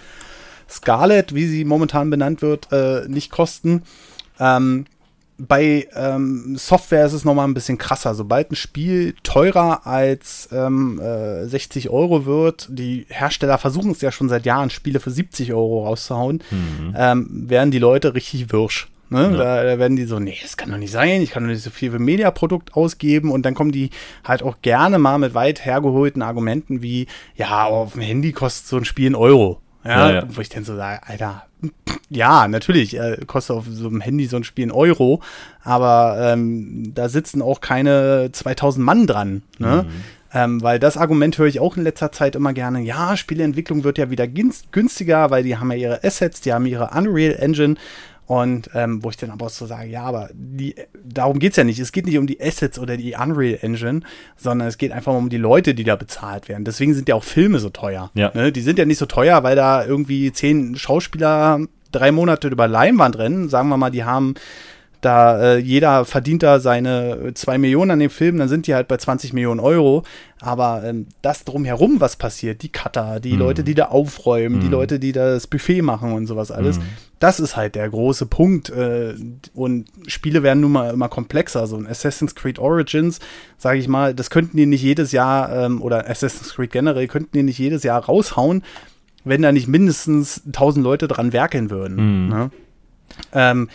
Scarlet, 0.68 1.34
wie 1.34 1.46
sie 1.46 1.64
momentan 1.64 2.10
benannt 2.10 2.42
wird, 2.42 2.72
äh, 2.72 3.06
nicht 3.08 3.30
kosten. 3.30 3.82
Ähm, 4.38 4.86
bei 5.36 5.88
ähm, 5.96 6.54
Software 6.56 7.06
ist 7.06 7.12
es 7.12 7.24
nochmal 7.24 7.48
ein 7.48 7.54
bisschen 7.54 7.78
krasser. 7.78 8.14
Sobald 8.14 8.52
ein 8.52 8.56
Spiel 8.56 9.14
teurer 9.24 9.86
als 9.86 10.48
ähm, 10.52 11.00
äh, 11.00 11.46
60 11.46 11.90
Euro 11.90 12.24
wird, 12.24 12.68
die 12.70 13.06
Hersteller 13.08 13.58
versuchen 13.58 13.90
es 13.90 14.00
ja 14.00 14.12
schon 14.12 14.28
seit 14.28 14.46
Jahren, 14.46 14.70
Spiele 14.70 15.00
für 15.00 15.10
70 15.10 15.52
Euro 15.52 15.86
rauszuhauen, 15.86 16.42
mhm. 16.50 16.94
ähm, 16.96 17.28
werden 17.48 17.72
die 17.72 17.80
Leute 17.80 18.14
richtig 18.14 18.52
wirsch. 18.52 18.88
Ne? 19.10 19.30
Ja. 19.32 19.36
Da, 19.36 19.64
da, 19.64 19.78
werden 19.78 19.96
die 19.96 20.04
so, 20.04 20.18
nee, 20.18 20.38
das 20.40 20.56
kann 20.56 20.70
doch 20.70 20.78
nicht 20.78 20.92
sein, 20.92 21.20
ich 21.20 21.30
kann 21.30 21.42
doch 21.42 21.50
nicht 21.50 21.62
so 21.62 21.70
viel 21.70 21.90
für 21.90 21.96
ein 21.96 22.04
Mediaprodukt 22.04 22.74
ausgeben 22.74 23.30
und 23.30 23.44
dann 23.44 23.54
kommen 23.54 23.72
die 23.72 23.90
halt 24.24 24.42
auch 24.42 24.56
gerne 24.62 24.98
mal 24.98 25.18
mit 25.18 25.34
weit 25.34 25.64
hergeholten 25.64 26.22
Argumenten 26.22 26.80
wie, 26.80 27.06
ja, 27.36 27.64
auf 27.64 27.92
dem 27.92 28.02
Handy 28.02 28.32
kostet 28.32 28.66
so 28.66 28.76
ein 28.76 28.84
Spiel 28.84 29.10
ein 29.10 29.14
Euro. 29.14 29.60
Ja, 29.84 30.08
ja, 30.08 30.14
ja. 30.14 30.24
wo 30.28 30.40
ich 30.40 30.48
dann 30.48 30.64
so 30.64 30.76
sage, 30.76 31.00
Alter, 31.06 31.44
ja, 32.08 32.48
natürlich, 32.48 32.98
äh, 32.98 33.18
kostet 33.26 33.56
auf 33.56 33.66
so 33.68 33.88
einem 33.88 34.00
Handy 34.00 34.26
so 34.26 34.36
ein 34.36 34.44
Spiel 34.44 34.66
ein 34.66 34.72
Euro, 34.72 35.20
aber 35.62 36.16
ähm, 36.20 36.92
da 36.94 37.08
sitzen 37.08 37.42
auch 37.42 37.60
keine 37.60 38.30
2000 38.32 38.84
Mann 38.84 39.06
dran. 39.06 39.42
Ne? 39.58 39.84
Mhm. 39.86 39.90
Ähm, 40.36 40.62
weil 40.62 40.80
das 40.80 40.96
Argument 40.96 41.38
höre 41.38 41.46
ich 41.46 41.60
auch 41.60 41.76
in 41.76 41.84
letzter 41.84 42.10
Zeit 42.10 42.34
immer 42.34 42.52
gerne. 42.52 42.80
Ja, 42.80 43.16
Spieleentwicklung 43.16 43.84
wird 43.84 43.98
ja 43.98 44.10
wieder 44.10 44.26
günstiger, 44.26 45.30
weil 45.30 45.44
die 45.44 45.56
haben 45.56 45.70
ja 45.70 45.78
ihre 45.78 46.04
Assets, 46.04 46.40
die 46.40 46.52
haben 46.52 46.66
ihre 46.66 46.90
Unreal 46.90 47.36
Engine 47.38 47.76
und 48.26 48.70
ähm, 48.74 49.02
wo 49.04 49.10
ich 49.10 49.16
dann 49.16 49.30
aber 49.30 49.46
auch 49.46 49.50
so 49.50 49.66
sage, 49.66 49.88
ja, 49.88 50.02
aber 50.02 50.30
die, 50.32 50.74
darum 51.04 51.38
geht 51.38 51.52
es 51.52 51.56
ja 51.56 51.64
nicht. 51.64 51.78
Es 51.78 51.92
geht 51.92 52.06
nicht 52.06 52.16
um 52.16 52.26
die 52.26 52.40
Assets 52.40 52.78
oder 52.78 52.96
die 52.96 53.14
Unreal 53.14 53.58
Engine, 53.60 54.00
sondern 54.36 54.68
es 54.68 54.78
geht 54.78 54.92
einfach 54.92 55.12
um 55.12 55.28
die 55.28 55.36
Leute, 55.36 55.74
die 55.74 55.84
da 55.84 55.96
bezahlt 55.96 56.48
werden. 56.48 56.64
Deswegen 56.64 56.94
sind 56.94 57.08
ja 57.08 57.14
auch 57.14 57.24
Filme 57.24 57.58
so 57.58 57.68
teuer. 57.68 58.10
Ja. 58.14 58.32
Ne? 58.34 58.50
Die 58.50 58.62
sind 58.62 58.78
ja 58.78 58.86
nicht 58.86 58.98
so 58.98 59.06
teuer, 59.06 59.42
weil 59.42 59.56
da 59.56 59.84
irgendwie 59.84 60.32
zehn 60.32 60.74
Schauspieler 60.76 61.60
drei 61.92 62.12
Monate 62.12 62.48
über 62.48 62.66
Leinwand 62.66 63.18
rennen. 63.18 63.48
Sagen 63.48 63.68
wir 63.68 63.76
mal, 63.76 63.90
die 63.90 64.04
haben 64.04 64.34
da 65.04 65.40
äh, 65.40 65.58
jeder 65.58 66.04
verdient 66.04 66.42
da 66.42 66.60
seine 66.60 67.32
zwei 67.34 67.58
Millionen 67.58 67.92
an 67.92 67.98
dem 67.98 68.10
Film, 68.10 68.38
dann 68.38 68.48
sind 68.48 68.66
die 68.66 68.74
halt 68.74 68.88
bei 68.88 68.96
20 68.96 69.32
Millionen 69.32 69.60
Euro. 69.60 70.02
Aber 70.40 70.82
ähm, 70.84 71.06
das 71.22 71.44
drumherum, 71.44 72.00
was 72.00 72.16
passiert, 72.16 72.62
die 72.62 72.68
Cutter, 72.70 73.20
die 73.20 73.32
mhm. 73.32 73.38
Leute, 73.38 73.64
die 73.64 73.74
da 73.74 73.86
aufräumen, 73.86 74.56
mhm. 74.56 74.60
die 74.60 74.68
Leute, 74.68 74.98
die 74.98 75.12
da 75.12 75.30
das 75.30 75.46
Buffet 75.46 75.82
machen 75.82 76.12
und 76.12 76.26
sowas 76.26 76.50
alles, 76.50 76.78
mhm. 76.78 76.82
das 77.18 77.40
ist 77.40 77.56
halt 77.56 77.74
der 77.74 77.88
große 77.88 78.26
Punkt. 78.26 78.70
Äh, 78.70 79.14
und 79.54 79.86
Spiele 80.06 80.42
werden 80.42 80.60
nun 80.60 80.72
mal 80.72 80.92
immer 80.92 81.08
komplexer. 81.08 81.66
So 81.66 81.76
ein 81.76 81.86
Assassin's 81.86 82.34
Creed 82.34 82.58
Origins, 82.58 83.20
sage 83.58 83.78
ich 83.78 83.88
mal, 83.88 84.14
das 84.14 84.30
könnten 84.30 84.56
die 84.56 84.66
nicht 84.66 84.82
jedes 84.82 85.12
Jahr, 85.12 85.50
ähm, 85.52 85.82
oder 85.82 86.08
Assassin's 86.08 86.54
Creed 86.54 86.72
generell, 86.72 87.08
könnten 87.08 87.36
die 87.36 87.42
nicht 87.42 87.58
jedes 87.58 87.82
Jahr 87.82 88.04
raushauen, 88.04 88.62
wenn 89.24 89.42
da 89.42 89.52
nicht 89.52 89.68
mindestens 89.68 90.42
1000 90.46 90.84
Leute 90.84 91.08
dran 91.08 91.32
werkeln 91.32 91.70
würden. 91.70 92.24
Mhm. 92.24 92.28
Ne? 92.28 92.50
Ähm, 93.32 93.68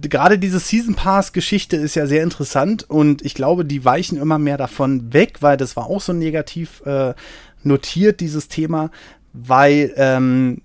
gerade 0.00 0.38
diese 0.38 0.58
Season 0.58 0.94
Pass 0.94 1.32
Geschichte 1.32 1.76
ist 1.76 1.96
ja 1.96 2.06
sehr 2.06 2.22
interessant 2.22 2.88
und 2.88 3.22
ich 3.22 3.34
glaube, 3.34 3.64
die 3.64 3.84
weichen 3.84 4.18
immer 4.18 4.38
mehr 4.38 4.56
davon 4.56 5.12
weg, 5.12 5.38
weil 5.40 5.56
das 5.56 5.76
war 5.76 5.86
auch 5.86 6.00
so 6.00 6.12
negativ 6.12 6.82
äh, 6.84 7.14
notiert, 7.62 8.20
dieses 8.20 8.48
Thema, 8.48 8.90
weil 9.32 9.92
ähm, 9.96 10.62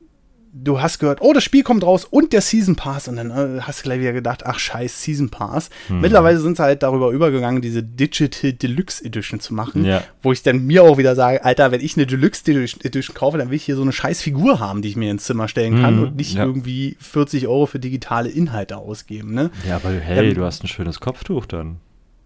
du 0.52 0.82
hast 0.82 1.00
gehört, 1.00 1.20
oh, 1.22 1.34
das 1.34 1.43
Spiel 1.43 1.64
kommt 1.64 1.84
raus 1.84 2.06
und 2.06 2.34
der 2.34 2.41
Season 2.41 2.76
Pass. 2.76 3.08
Und 3.08 3.18
dann 3.18 3.32
äh, 3.32 3.62
hast 3.62 3.80
du 3.80 3.84
gleich 3.84 4.00
wieder 4.00 4.14
gedacht, 4.14 4.45
ach 4.45 4.60
scheiß 4.60 5.02
Season 5.02 5.30
Pass. 5.30 5.70
Mhm. 5.89 6.02
Mittlerweile 6.02 6.39
sind 6.39 6.58
sie 6.58 6.64
halt 6.64 6.84
darüber 6.84 7.12
übergegangen, 7.12 7.62
diese 7.62 7.84
Digital 7.84 8.54
Deluxe 8.54 9.04
Edition 9.04 9.39
zu 9.39 9.54
machen. 9.54 9.86
Ja. 9.86 10.04
Wo 10.22 10.32
ich 10.32 10.43
dann 10.43 10.66
mir 10.66 10.84
auch 10.84 10.97
wieder 10.97 11.16
sage, 11.16 11.43
Alter, 11.43 11.72
wenn 11.72 11.82
ich 11.82 11.97
eine 11.97 12.06
Deluxe 12.06 12.50
Edition 12.50 13.16
kaufe, 13.16 13.38
dann 13.38 13.50
will 13.50 13.56
ich 13.56 13.64
hier 13.64 13.76
so 13.76 13.82
eine 13.82 13.91
scheiß 13.91 14.22
Figur 14.22 14.60
haben, 14.60 14.82
die 14.82 14.89
ich 14.89 14.95
mir 14.95 15.12
ins 15.12 15.26
Zimmer 15.26 15.47
stellen 15.47 15.82
kann 15.82 15.97
mhm. 15.97 16.04
und 16.04 16.16
nicht 16.16 16.36
ja. 16.36 16.45
irgendwie 16.45 16.97
40 17.00 17.47
Euro 17.47 17.66
für 17.66 17.80
digitale 17.80 18.30
Inhalte 18.30 18.78
ausgeben. 18.78 19.34
Ne? 19.34 19.52
Ja, 19.68 19.78
aber 19.78 19.91
hey, 19.91 20.30
ähm, 20.30 20.36
du 20.36 20.43
hast 20.43 20.64
ein 20.64 20.68
schönes 20.68 21.00
Kopftuch 21.00 21.45
dann. 21.45 21.78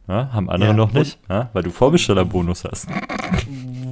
Ja, 0.07 0.33
haben 0.33 0.49
andere 0.49 0.71
ja, 0.71 0.75
noch 0.75 0.91
nicht, 0.91 1.17
ja, 1.29 1.49
weil 1.53 1.63
du 1.63 1.71
Vorbestellerbonus 1.71 2.65
hast. 2.65 2.89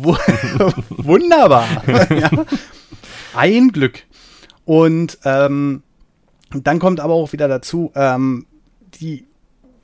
Wunderbar. 0.89 1.67
Ein 3.35 3.71
Glück. 3.71 4.03
Und 4.65 5.17
ähm, 5.23 5.83
dann 6.53 6.79
kommt 6.79 6.99
aber 6.99 7.13
auch 7.13 7.33
wieder 7.33 7.47
dazu, 7.47 7.91
ähm, 7.95 8.45
die 8.99 9.25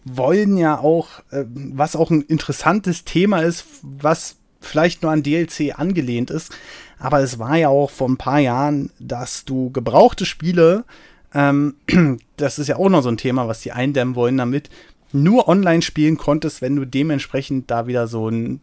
wollen 0.04 0.58
ja 0.58 0.80
auch, 0.80 1.20
äh, 1.32 1.46
was 1.48 1.96
auch 1.96 2.12
ein 2.12 2.22
interessantes 2.22 3.04
Thema 3.04 3.42
ist, 3.42 3.66
was 3.82 4.38
vielleicht 4.62 5.04
nur 5.04 5.12
an 5.12 5.24
DLC 5.24 5.78
angelehnt 5.78 6.30
ist, 6.30 6.52
aber 7.00 7.22
es 7.22 7.40
war 7.40 7.56
ja 7.58 7.70
auch 7.70 7.90
vor 7.90 8.10
ein 8.10 8.18
paar 8.18 8.40
Jahren, 8.40 8.92
dass 9.00 9.46
du 9.46 9.72
gebrauchte 9.72 10.26
Spiele, 10.26 10.86
ähm, 11.34 11.76
das 12.38 12.60
ist 12.60 12.68
ja 12.68 12.78
auch 12.78 12.90
noch 12.90 13.04
so 13.04 13.10
ein 13.10 13.18
Thema, 13.18 13.48
was 13.48 13.62
die 13.62 13.72
eindämmen 13.72 14.16
wollen 14.16 14.38
damit, 14.38 14.70
nur 15.14 15.48
online 15.48 15.82
spielen 15.82 16.18
konntest, 16.18 16.62
wenn 16.62 16.76
du 16.76 16.86
dementsprechend 16.86 17.72
da 17.72 17.88
wieder 17.88 18.08
so 18.08 18.30
ein, 18.30 18.62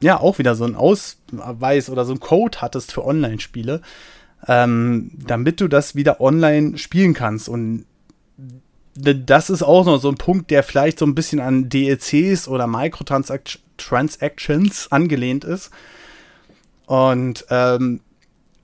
ja, 0.00 0.18
auch 0.18 0.38
wieder 0.38 0.54
so 0.54 0.64
ein 0.64 0.74
Ausweis 0.74 1.88
oder 1.88 2.04
so 2.04 2.12
ein 2.12 2.20
Code 2.20 2.60
hattest 2.60 2.92
für 2.92 3.04
Online-Spiele 3.04 3.80
ähm, 4.48 5.12
damit 5.26 5.60
du 5.60 5.68
das 5.68 5.94
wieder 5.94 6.20
online 6.20 6.78
spielen 6.78 7.14
kannst. 7.14 7.48
Und 7.48 7.84
das 8.94 9.50
ist 9.50 9.62
auch 9.62 9.86
noch 9.86 10.00
so 10.00 10.08
ein 10.08 10.16
Punkt, 10.16 10.50
der 10.50 10.62
vielleicht 10.62 10.98
so 10.98 11.06
ein 11.06 11.14
bisschen 11.14 11.40
an 11.40 11.68
DLCs 11.68 12.48
oder 12.48 12.66
Microtransactions 12.66 14.90
angelehnt 14.90 15.44
ist. 15.44 15.70
Und 16.86 17.46
ähm, 17.48 18.00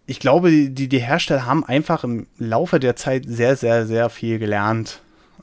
ich 0.07 0.21
glaube, 0.21 0.51
die, 0.51 0.89
die 0.89 0.99
Hersteller 0.99 1.47
haben 1.47 1.65
einfach 1.65 2.05
im 2.05 2.27
Laufe 2.39 2.81
der 2.81 2.97
Zeit 2.97 3.25
sehr, 3.27 3.57
sehr, 3.57 3.87
sehr 3.87 4.11
viel 4.11 4.39
gelernt, 4.39 5.01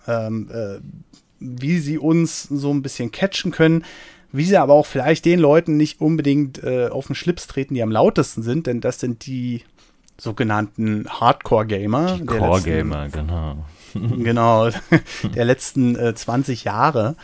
ähm, 0.08 0.50
äh, 0.52 0.78
wie 1.40 1.80
sie 1.80 1.98
uns 1.98 2.44
so 2.44 2.74
ein 2.74 2.82
bisschen 2.82 3.12
catchen 3.12 3.52
können, 3.52 3.86
wie 4.32 4.44
sie 4.44 4.58
aber 4.58 4.74
auch 4.74 4.86
vielleicht 4.86 5.26
den 5.26 5.40
Leuten 5.40 5.78
nicht 5.78 6.02
unbedingt 6.02 6.64
äh, 6.64 6.88
auf 6.88 7.08
den 7.08 7.16
Schlips 7.16 7.48
treten, 7.48 7.76
die 7.76 7.84
am 7.84 7.92
lautesten 7.92 8.44
sind, 8.44 8.68
denn 8.68 8.82
das 8.82 9.00
sind 9.00 9.26
die 9.26 9.64
sogenannten 10.18 11.06
Hardcore-Gamer. 11.10 12.20
Core-Gamer, 12.26 13.10
genau. 13.10 13.66
genau, 13.94 14.70
der 15.36 15.46
letzten 15.46 15.96
äh, 15.96 16.14
20 16.14 16.64
Jahre, 16.64 17.16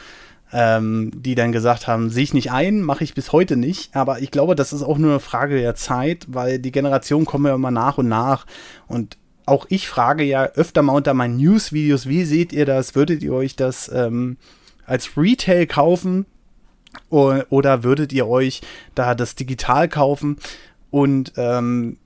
ähm, 0.54 1.12
die 1.16 1.36
dann 1.36 1.52
gesagt 1.52 1.88
haben, 1.88 2.10
sehe 2.10 2.24
ich 2.24 2.34
nicht 2.34 2.52
ein, 2.52 2.82
mache 2.82 3.04
ich 3.04 3.14
bis 3.14 3.32
heute 3.32 3.56
nicht. 3.58 3.96
Aber 3.96 4.20
ich 4.20 4.32
glaube, 4.32 4.56
das 4.56 4.74
ist 4.74 4.84
auch 4.84 4.98
nur 4.98 5.12
eine 5.12 5.20
Frage 5.20 5.60
der 5.60 5.76
Zeit, 5.76 6.26
weil 6.30 6.60
die 6.60 6.72
Generationen 6.72 7.26
kommen 7.26 7.46
ja 7.46 7.56
immer 7.56 7.72
nach 7.72 7.98
und 7.98 8.08
nach. 8.08 8.46
Und 8.88 9.18
auch 9.46 9.66
ich 9.70 9.88
frage 9.88 10.24
ja 10.24 10.44
öfter 10.44 10.82
mal 10.82 10.94
unter 10.94 11.14
meinen 11.14 11.38
News-Videos, 11.38 12.08
wie 12.08 12.26
seht 12.26 12.54
ihr 12.54 12.66
das? 12.66 12.96
Würdet 12.96 13.24
ihr 13.24 13.34
euch 13.34 13.56
das 13.56 13.90
ähm, 13.94 14.38
als 14.86 15.18
Retail 15.18 15.68
kaufen? 15.68 16.26
Oder 17.10 17.84
würdet 17.86 18.12
ihr 18.12 18.28
euch 18.28 18.62
da 18.96 19.16
das 19.16 19.36
digital 19.36 19.88
kaufen? 19.88 20.38
Und 20.90 21.32
ähm, 21.38 21.98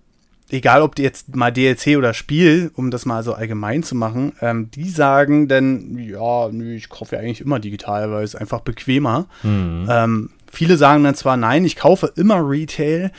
egal 0.49 0.81
ob 0.81 0.95
die 0.95 1.03
jetzt 1.03 1.35
mal 1.35 1.51
DLC 1.51 1.97
oder 1.97 2.13
Spiel, 2.13 2.71
um 2.75 2.91
das 2.91 3.05
mal 3.05 3.23
so 3.23 3.33
allgemein 3.33 3.83
zu 3.83 3.95
machen, 3.95 4.33
ähm, 4.41 4.69
die 4.71 4.89
sagen 4.89 5.47
dann, 5.47 5.97
ja, 5.97 6.49
nö, 6.51 6.75
ich 6.75 6.89
kaufe 6.89 7.15
ja 7.15 7.21
eigentlich 7.21 7.41
immer 7.41 7.59
digital, 7.59 8.11
weil 8.11 8.23
es 8.23 8.35
einfach 8.35 8.61
bequemer. 8.61 9.27
Mhm. 9.43 9.87
Ähm, 9.89 10.29
viele 10.51 10.77
sagen 10.77 11.03
dann 11.03 11.15
zwar, 11.15 11.37
nein, 11.37 11.65
ich 11.65 11.75
kaufe 11.75 12.11
immer 12.15 12.47
Retail, 12.47 13.11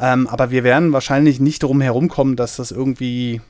ähm, 0.00 0.26
aber 0.26 0.50
wir 0.50 0.64
werden 0.64 0.92
wahrscheinlich 0.92 1.40
nicht 1.40 1.62
darum 1.62 1.80
herumkommen, 1.80 2.36
dass 2.36 2.56
das 2.56 2.70
irgendwie 2.70 3.40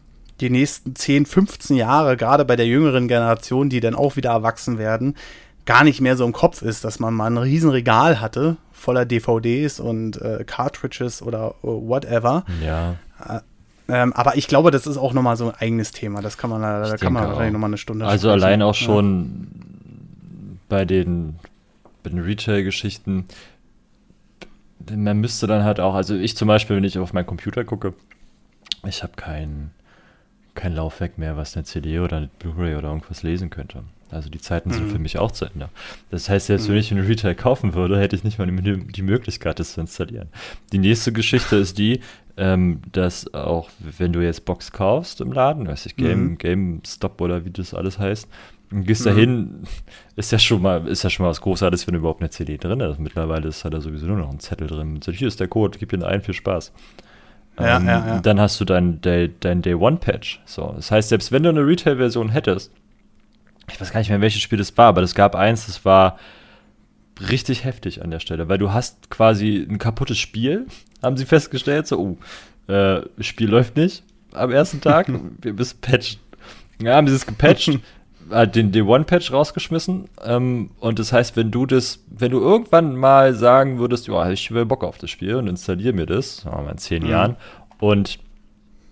die 0.41 0.51
nächsten 0.51 0.97
10, 0.97 1.27
15 1.27 1.77
Jahre, 1.77 2.17
gerade 2.17 2.45
bei 2.45 2.57
der 2.57 2.67
jüngeren 2.67 3.09
Generation, 3.09 3.69
die 3.69 3.81
dann 3.81 3.95
auch 3.95 4.17
wieder 4.17 4.31
erwachsen 4.31 4.79
werden, 4.79 5.15
gar 5.71 5.85
nicht 5.85 6.01
mehr 6.01 6.17
so 6.17 6.25
im 6.25 6.33
Kopf 6.33 6.63
ist, 6.63 6.83
dass 6.85 6.99
man 6.99 7.15
mal 7.15 7.31
ein 7.31 7.39
Riesenregal 7.39 8.21
hatte 8.21 8.57
voller 8.73 9.05
DVDs 9.05 9.79
und 9.79 10.21
äh, 10.21 10.43
Cartridges 10.45 11.23
oder 11.23 11.55
uh, 11.63 11.89
whatever. 11.89 12.45
Ja. 12.61 12.97
Äh, 13.25 13.41
ähm, 13.89 14.13
aber 14.15 14.37
ich 14.37 14.49
glaube, 14.49 14.73
das 14.73 14.89
ist 14.89 14.97
auch 14.97 15.13
nochmal 15.13 15.37
so 15.37 15.51
ein 15.51 15.55
eigenes 15.61 15.93
Thema. 15.93 16.23
Das 16.23 16.39
kann 16.39 16.51
man, 16.51 16.61
da 16.61 16.97
kann 16.97 17.13
man 17.13 17.25
wahrscheinlich 17.29 17.53
nochmal 17.53 17.71
eine 17.71 17.79
Stunde 17.79 18.05
Also 18.05 18.29
sprechen. 18.31 18.43
allein 18.45 18.63
auch 18.63 18.75
schon 18.75 19.47
ja. 19.53 20.57
bei 20.69 20.85
den, 20.85 21.37
bei 22.03 22.11
den 22.11 22.19
Retail-Geschichten, 22.19 23.27
man 24.93 25.19
müsste 25.19 25.47
dann 25.47 25.63
halt 25.63 25.79
auch, 25.79 25.95
also 25.95 26.17
ich 26.17 26.37
zum 26.37 26.49
Beispiel, 26.49 26.75
wenn 26.75 26.85
ich 26.85 26.99
auf 26.99 27.13
meinen 27.13 27.27
Computer 27.27 27.63
gucke, 27.65 27.95
ich 28.89 29.05
habe 29.05 29.13
kein, 29.15 29.71
kein 30.55 30.75
Laufwerk 30.75 31.17
mehr, 31.17 31.37
was 31.37 31.57
eine 31.57 31.63
CD 31.63 32.01
oder 32.01 32.17
eine 32.17 32.31
Blu-ray 32.41 32.75
oder 32.75 32.89
irgendwas 32.89 33.23
lesen 33.23 33.51
könnte. 33.51 33.85
Also 34.13 34.31
die 34.31 34.41
Zeiten 34.41 34.71
sind 34.71 34.87
mhm. 34.87 34.91
für 34.91 34.99
mich 34.99 35.19
auch 35.19 35.31
zu 35.31 35.47
Ende. 35.47 35.69
Das 36.11 36.29
heißt, 36.29 36.49
wenn 36.49 36.61
mhm. 36.61 36.77
ich 36.77 36.91
einen 36.93 37.07
Retail 37.07 37.35
kaufen 37.35 37.75
würde, 37.75 37.99
hätte 37.99 38.17
ich 38.17 38.25
nicht 38.25 38.39
mal 38.39 38.47
die, 38.47 38.87
die, 38.87 39.03
Möglichkeit, 39.03 39.59
das 39.59 39.75
zu 39.75 39.81
installieren. 39.81 40.29
Die 40.73 40.79
nächste 40.79 41.13
Geschichte 41.13 41.57
ist 41.57 41.79
die, 41.79 42.01
ähm, 42.37 42.81
dass 42.93 43.33
auch 43.35 43.71
wenn 43.81 44.13
du 44.13 44.21
jetzt 44.21 44.45
Box 44.45 44.73
kaufst 44.73 45.21
im 45.21 45.33
Laden, 45.33 45.69
weiß 45.69 45.87
ich, 45.87 45.97
Game, 45.97 46.31
mhm. 46.31 46.39
GameStop 46.39 47.21
oder 47.21 47.45
wie 47.45 47.51
das 47.51 47.75
alles 47.75 47.99
heißt, 47.99 48.29
und 48.73 48.85
gehst 48.85 49.05
mhm. 49.05 49.11
dahin, 49.11 49.63
ist 50.17 50.31
ja 50.31 50.39
schon 50.39 50.63
mal, 50.63 50.87
ist 50.87 51.03
ja 51.03 51.11
schon 51.11 51.25
mal 51.25 51.31
was 51.31 51.41
Großartiges, 51.41 51.87
wenn 51.87 51.97
überhaupt 51.97 52.21
eine 52.21 52.31
CD 52.31 52.57
drin 52.57 52.81
ist. 52.81 52.99
Mittlerweile 53.01 53.49
ist 53.49 53.65
da 53.65 53.81
sowieso 53.81 54.07
nur 54.07 54.19
noch 54.19 54.31
ein 54.31 54.39
Zettel 54.39 54.69
drin. 54.69 55.01
Hier 55.05 55.29
ist 55.29 55.41
der 55.41 55.49
Code, 55.49 55.79
gib 55.79 55.93
ihn 55.93 56.05
ein, 56.05 56.23
viel 56.23 56.35
Spaß. 56.35 56.73
Ja, 57.59 57.77
ähm, 57.77 57.87
ja, 57.87 58.07
ja. 58.07 58.21
Dann 58.21 58.41
hast 58.41 58.61
du 58.61 58.65
dein, 58.65 59.01
dein, 59.01 59.35
dein 59.41 59.63
Day 59.63 59.75
One 59.75 59.97
Patch. 59.97 60.41
So, 60.45 60.73
das 60.77 60.91
heißt, 60.91 61.09
selbst 61.09 61.33
wenn 61.33 61.43
du 61.43 61.49
eine 61.49 61.67
Retail-Version 61.67 62.31
hättest, 62.31 62.73
ich 63.73 63.81
weiß 63.81 63.93
gar 63.93 64.01
nicht 64.01 64.11
mehr, 64.11 64.21
welches 64.21 64.43
Spiel 64.43 64.59
das 64.59 64.77
war, 64.77 64.87
aber 64.87 65.03
es 65.03 65.15
gab 65.15 65.35
eins, 65.35 65.67
das 65.67 65.85
war 65.85 66.19
richtig 67.29 67.65
heftig 67.65 68.03
an 68.03 68.11
der 68.11 68.21
Stelle, 68.21 68.49
weil 68.49 68.59
du 68.59 68.73
hast 68.73 69.11
quasi 69.11 69.67
ein 69.69 69.79
kaputtes 69.79 70.19
Spiel, 70.19 70.67
haben 71.03 71.17
sie 71.17 71.27
festgestellt, 71.27 71.87
so, 71.87 71.99
oh, 72.69 72.73
äh, 72.73 73.03
Spiel 73.21 73.51
läuft 73.51 73.77
nicht 73.77 74.03
am 74.33 74.51
ersten 74.51 74.81
Tag, 74.81 75.09
wir 75.43 75.53
müssen 75.53 75.81
patchen. 75.81 76.21
Ja, 76.81 76.97
haben 76.97 77.09
sie 77.09 77.15
es 77.15 77.27
gepatcht, 77.27 77.79
halt 78.31 78.55
den 78.55 78.73
D1-Patch 78.73 79.33
rausgeschmissen. 79.33 80.09
Ähm, 80.25 80.71
und 80.81 80.99
das 80.99 81.13
heißt, 81.13 81.37
wenn 81.37 81.51
du 81.51 81.67
das, 81.67 82.03
wenn 82.09 82.31
du 82.31 82.41
irgendwann 82.41 82.97
mal 82.97 83.35
sagen 83.35 83.79
würdest, 83.79 84.09
ja, 84.09 84.31
ich 84.31 84.51
will 84.51 84.65
Bock 84.65 84.83
auf 84.83 84.97
das 84.97 85.11
Spiel 85.11 85.35
und 85.35 85.47
installiere 85.47 85.93
mir 85.93 86.07
das, 86.07 86.39
sagen 86.39 86.57
wir 86.57 86.63
mal 86.63 86.71
in 86.73 86.79
zehn 86.79 87.03
mhm. 87.03 87.11
Jahren, 87.11 87.37
und 87.81 88.19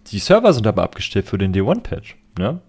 die 0.09 0.18
Server 0.18 0.53
sind 0.53 0.66
aber 0.66 0.83
abgestellt 0.83 1.26
für 1.26 1.39
den 1.39 1.55
D1-Patch, 1.55 2.16
ne? 2.39 2.61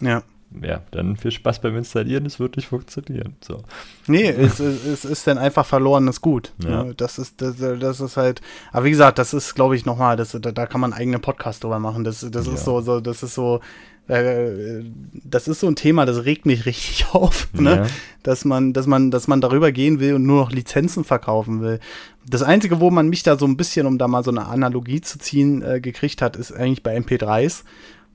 Ja 0.00 0.22
ja, 0.62 0.82
dann 0.90 1.16
viel 1.16 1.30
Spaß 1.30 1.60
beim 1.60 1.76
Installieren, 1.76 2.26
es 2.26 2.40
wird 2.40 2.56
nicht 2.56 2.68
funktionieren. 2.68 3.36
So. 3.40 3.62
Nee, 4.06 4.28
es, 4.28 4.60
es, 4.60 4.84
es 4.84 5.04
ist 5.04 5.26
dann 5.26 5.38
einfach 5.38 5.66
verlorenes 5.66 6.20
Gut. 6.20 6.52
Ja. 6.62 6.84
Ne? 6.84 6.94
Das, 6.94 7.18
ist, 7.18 7.40
das, 7.40 7.56
das 7.58 8.00
ist 8.00 8.16
halt, 8.16 8.40
aber 8.72 8.84
wie 8.84 8.90
gesagt, 8.90 9.18
das 9.18 9.34
ist, 9.34 9.54
glaube 9.54 9.76
ich, 9.76 9.84
nochmal, 9.84 10.16
da, 10.16 10.24
da 10.24 10.66
kann 10.66 10.80
man 10.80 10.92
einen 10.92 11.00
eigenen 11.00 11.20
Podcast 11.20 11.64
drüber 11.64 11.78
machen. 11.78 12.04
Das, 12.04 12.26
das 12.30 12.46
ja. 12.46 12.54
ist 12.54 12.64
so, 12.64 12.80
so, 12.80 13.00
das 13.00 13.22
ist 13.22 13.34
so, 13.34 13.60
äh, 14.08 14.84
das 15.24 15.48
ist 15.48 15.60
so 15.60 15.66
ein 15.66 15.76
Thema, 15.76 16.06
das 16.06 16.24
regt 16.24 16.46
mich 16.46 16.66
richtig 16.66 17.06
auf, 17.12 17.48
ne? 17.52 17.76
Ja. 17.76 17.86
dass 18.22 18.44
man, 18.44 18.72
dass 18.72 18.86
man, 18.86 19.10
dass 19.10 19.28
man 19.28 19.40
darüber 19.40 19.72
gehen 19.72 20.00
will 20.00 20.14
und 20.14 20.24
nur 20.24 20.40
noch 20.42 20.52
Lizenzen 20.52 21.04
verkaufen 21.04 21.60
will. 21.60 21.80
Das 22.28 22.42
Einzige, 22.42 22.80
wo 22.80 22.90
man 22.90 23.08
mich 23.08 23.22
da 23.22 23.38
so 23.38 23.46
ein 23.46 23.56
bisschen, 23.56 23.86
um 23.86 23.98
da 23.98 24.08
mal 24.08 24.24
so 24.24 24.30
eine 24.30 24.46
Analogie 24.46 25.00
zu 25.00 25.18
ziehen, 25.18 25.62
äh, 25.62 25.80
gekriegt 25.80 26.22
hat, 26.22 26.36
ist 26.36 26.52
eigentlich 26.52 26.82
bei 26.82 26.96
MP3s. 26.96 27.64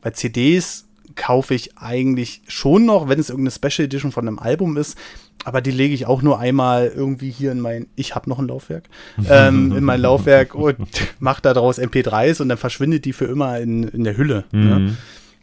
Bei 0.02 0.10
CDs 0.10 0.88
kaufe 1.16 1.54
ich 1.54 1.78
eigentlich 1.78 2.42
schon 2.48 2.86
noch, 2.86 3.10
wenn 3.10 3.20
es 3.20 3.30
irgendeine 3.30 3.52
Special 3.52 3.86
Edition 3.86 4.12
von 4.12 4.28
einem 4.28 4.40
Album 4.40 4.78
ist. 4.78 4.98
Aber 5.44 5.62
die 5.62 5.72
lege 5.72 5.94
ich 5.94 6.06
auch 6.06 6.22
nur 6.22 6.40
einmal 6.40 6.92
irgendwie 6.96 7.32
hier 7.32 7.52
in 7.52 7.60
mein, 7.60 7.88
ich 7.96 8.14
habe 8.14 8.30
noch 8.30 8.38
ein 8.38 8.48
Laufwerk, 8.48 8.90
ähm, 9.28 9.76
in 9.76 9.84
mein 9.84 10.00
Laufwerk 10.00 10.54
und 10.56 10.78
mache 11.20 11.42
daraus 11.42 11.80
MP3s 11.80 12.42
und 12.42 12.50
dann 12.50 12.60
verschwindet 12.60 13.06
die 13.06 13.14
für 13.14 13.26
immer 13.26 13.60
in, 13.60 13.84
in 13.84 14.04
der 14.04 14.18
Hülle. 14.18 14.46
Ne? 14.52 14.60
Mhm. 14.80 14.86
Ne? 14.86 14.98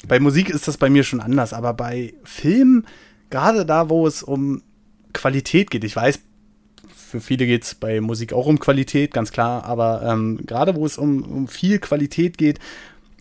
Bei 0.07 0.21
Musik 0.21 0.51
ist 0.51 0.69
das 0.69 0.77
bei 0.77 0.89
mir 0.89 1.03
schon 1.03 1.21
anders, 1.21 1.53
aber 1.53 1.75
bei 1.75 2.15
Film, 2.23 2.85
gerade 3.31 3.67
da, 3.67 3.89
wo 3.89 4.07
es 4.07 4.23
um 4.23 4.63
Qualität 5.13 5.71
geht, 5.73 5.83
ich 5.83 5.97
weiß, 5.97 6.21
für 6.95 7.21
viele 7.21 7.47
geht 7.47 7.65
es 7.65 7.75
bei 7.75 8.01
Musik 8.01 8.33
auch 8.33 8.47
um 8.47 8.61
Qualität, 8.61 9.13
ganz 9.13 9.33
klar, 9.33 9.65
aber 9.65 10.03
ähm, 10.05 10.39
gerade 10.47 10.77
wo 10.77 10.87
es 10.87 10.99
um, 10.99 11.23
um 11.23 11.49
viel 11.49 11.79
Qualität 11.79 12.39
geht, 12.39 12.61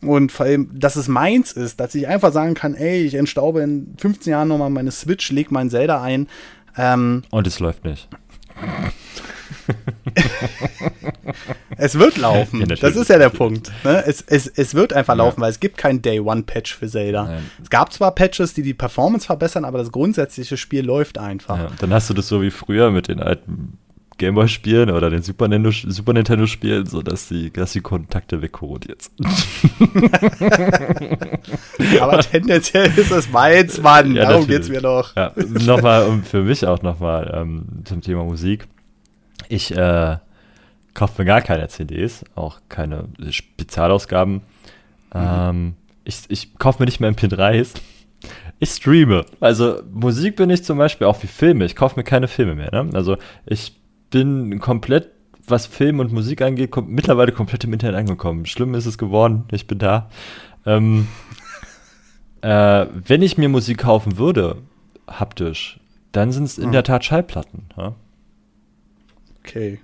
und 0.02 0.32
vor 0.32 0.46
allem, 0.46 0.70
dass 0.74 0.96
es 0.96 1.08
meins 1.08 1.52
ist, 1.52 1.80
dass 1.80 1.96
ich 1.96 2.08
einfach 2.08 2.32
sagen 2.32 2.54
kann, 2.54 2.76
ey, 2.76 3.02
ich 3.02 3.16
entstaube 3.16 3.62
in 3.62 3.96
15 3.98 4.32
Jahren 4.32 4.48
nochmal 4.48 4.70
meine 4.70 4.92
Switch, 4.92 5.32
leg 5.32 5.52
mein 5.52 5.70
Zelda 5.70 6.02
ein. 6.02 6.28
Ähm, 6.78 7.24
Und 7.32 7.48
es 7.48 7.60
läuft 7.60 7.84
nicht. 7.84 8.08
es 11.78 11.98
wird 11.98 12.18
laufen. 12.18 12.60
Ja, 12.62 12.68
das 12.68 12.96
ist 12.96 13.10
ja 13.10 13.18
der 13.18 13.30
Punkt. 13.30 13.72
Ne? 13.84 14.04
Es, 14.06 14.22
es, 14.22 14.48
es 14.48 14.76
wird 14.76 14.94
einfach 14.94 15.16
ja. 15.16 15.24
laufen, 15.24 15.42
weil 15.42 15.50
es 15.52 15.60
gibt 15.60 15.78
kein 15.78 16.02
Day-One-Patch 16.02 16.76
für 16.76 16.88
Zelda. 16.88 17.26
Nein. 17.26 17.50
Es 17.62 17.70
gab 17.70 17.92
zwar 17.92 18.12
Patches, 18.14 18.54
die 18.54 18.62
die 18.62 18.74
Performance 18.74 19.26
verbessern, 19.26 19.66
aber 19.66 19.80
das 19.80 19.92
grundsätzliche 19.92 20.58
Spiel 20.58 20.86
läuft 20.86 21.18
einfach. 21.18 21.58
Ja, 21.58 21.72
dann 21.80 21.94
hast 21.94 22.10
du 22.10 22.14
das 22.14 22.28
so 22.28 22.42
wie 22.42 22.52
früher 22.52 22.92
mit 22.92 23.08
den 23.08 23.20
alten 23.20 23.78
Gameboy 24.18 24.48
spielen 24.48 24.90
oder 24.90 25.10
den 25.10 25.22
Super 25.22 25.48
Nintendo, 25.48 25.72
Super 25.72 26.14
Nintendo 26.14 26.48
spielen, 26.48 26.86
sodass 26.86 27.28
die, 27.28 27.52
dass 27.52 27.74
die 27.74 27.82
Kontakte 27.82 28.42
wegkorrodiert 28.42 29.04
sind. 29.04 29.20
Aber 32.02 32.20
tendenziell 32.20 32.92
ist 32.98 33.12
es 33.12 33.30
meins, 33.30 33.82
Mann. 33.82 34.16
Ja, 34.16 34.30
Darum 34.30 34.48
geht 34.48 34.64
es 34.64 34.70
mir 34.70 34.82
noch. 34.82 35.16
Ja, 35.16 35.34
nochmal, 35.66 36.08
und 36.08 36.26
für 36.26 36.42
mich 36.42 36.66
auch 36.66 36.82
nochmal 36.82 37.32
ähm, 37.36 37.66
zum 37.86 38.02
Thema 38.02 38.24
Musik. 38.24 38.68
Ich 39.50 39.76
äh, 39.76 40.18
kaufe 40.94 41.22
mir 41.22 41.26
gar 41.26 41.42
keine 41.42 41.68
CDs, 41.68 42.24
auch 42.36 42.60
keine 42.70 43.06
Spezialausgaben. 43.30 44.34
Mhm. 44.34 44.42
Ähm, 45.14 45.74
ich 46.04 46.22
ich 46.30 46.58
kaufe 46.58 46.82
mir 46.82 46.86
nicht 46.86 47.00
mehr 47.00 47.12
MP3s. 47.12 47.76
Ich 48.60 48.72
streame. 48.72 49.26
Also 49.40 49.82
Musik 49.92 50.36
bin 50.36 50.50
ich 50.50 50.64
zum 50.64 50.80
Beispiel 50.80 51.06
auch 51.06 51.22
wie 51.22 51.28
Filme. 51.28 51.66
Ich 51.66 51.76
kaufe 51.76 51.98
mir 51.98 52.04
keine 52.04 52.28
Filme 52.28 52.56
mehr. 52.56 52.72
Ne? 52.72 52.90
Also 52.94 53.18
ich 53.46 53.76
bin 54.10 54.60
komplett, 54.60 55.12
was 55.48 55.66
Film 55.66 56.00
und 56.00 56.12
Musik 56.12 56.42
angeht, 56.42 56.72
kom 56.72 56.90
mittlerweile 56.90 57.32
komplett 57.32 57.64
im 57.64 57.74
Internet 57.74 57.96
angekommen. 57.96 58.46
Schlimm 58.46 58.74
ist 58.74 58.86
es 58.86 58.98
geworden, 58.98 59.46
ich 59.52 59.68
bin 59.68 59.80
da. 59.80 60.10
Ähm, 60.66 61.08
äh, 62.42 62.86
wenn 62.92 63.22
ich 63.22 63.38
mir 63.38 63.50
Musik 63.50 63.80
kaufen 63.80 64.18
würde, 64.18 64.58
haptisch, 65.08 65.80
dann 66.12 66.32
sind 66.32 66.46
es 66.46 66.58
in 66.58 66.66
hm. 66.66 66.72
der 66.74 66.84
Tat 66.84 67.06
Schallplatten. 67.06 67.66
Ja? 67.78 67.96
Okay. 69.40 69.80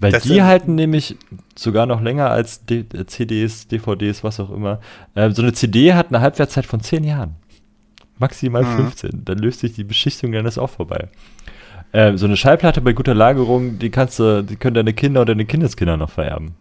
Weil 0.00 0.12
das 0.12 0.24
die 0.24 0.42
halten 0.42 0.74
nämlich 0.74 1.16
sogar 1.56 1.86
noch 1.86 2.00
länger 2.00 2.30
als 2.30 2.64
D 2.64 2.84
CDs, 3.06 3.66
DVDs, 3.66 4.22
was 4.22 4.38
auch 4.40 4.50
immer. 4.50 4.80
Äh, 5.14 5.30
so 5.30 5.42
eine 5.42 5.52
CD 5.52 5.94
hat 5.94 6.08
eine 6.08 6.20
Halbwertszeit 6.20 6.66
von 6.66 6.80
10 6.80 7.04
Jahren. 7.04 7.36
Maximal 8.18 8.62
mhm. 8.62 8.76
15. 8.76 9.24
Dann 9.24 9.38
löst 9.38 9.60
sich 9.60 9.74
die 9.74 9.84
Beschichtung 9.84 10.32
dann 10.32 10.46
ist 10.46 10.58
auch 10.58 10.70
vorbei. 10.70 11.08
Äh, 11.94 12.18
so 12.18 12.26
eine 12.26 12.36
Schallplatte 12.36 12.80
bei 12.80 12.92
guter 12.92 13.14
Lagerung, 13.14 13.78
die 13.78 13.88
kannst 13.88 14.18
du, 14.18 14.42
die 14.42 14.56
können 14.56 14.74
deine 14.74 14.92
Kinder 14.92 15.20
oder 15.20 15.32
deine 15.32 15.44
Kindeskinder 15.44 15.96
noch 15.96 16.10
vererben. 16.10 16.56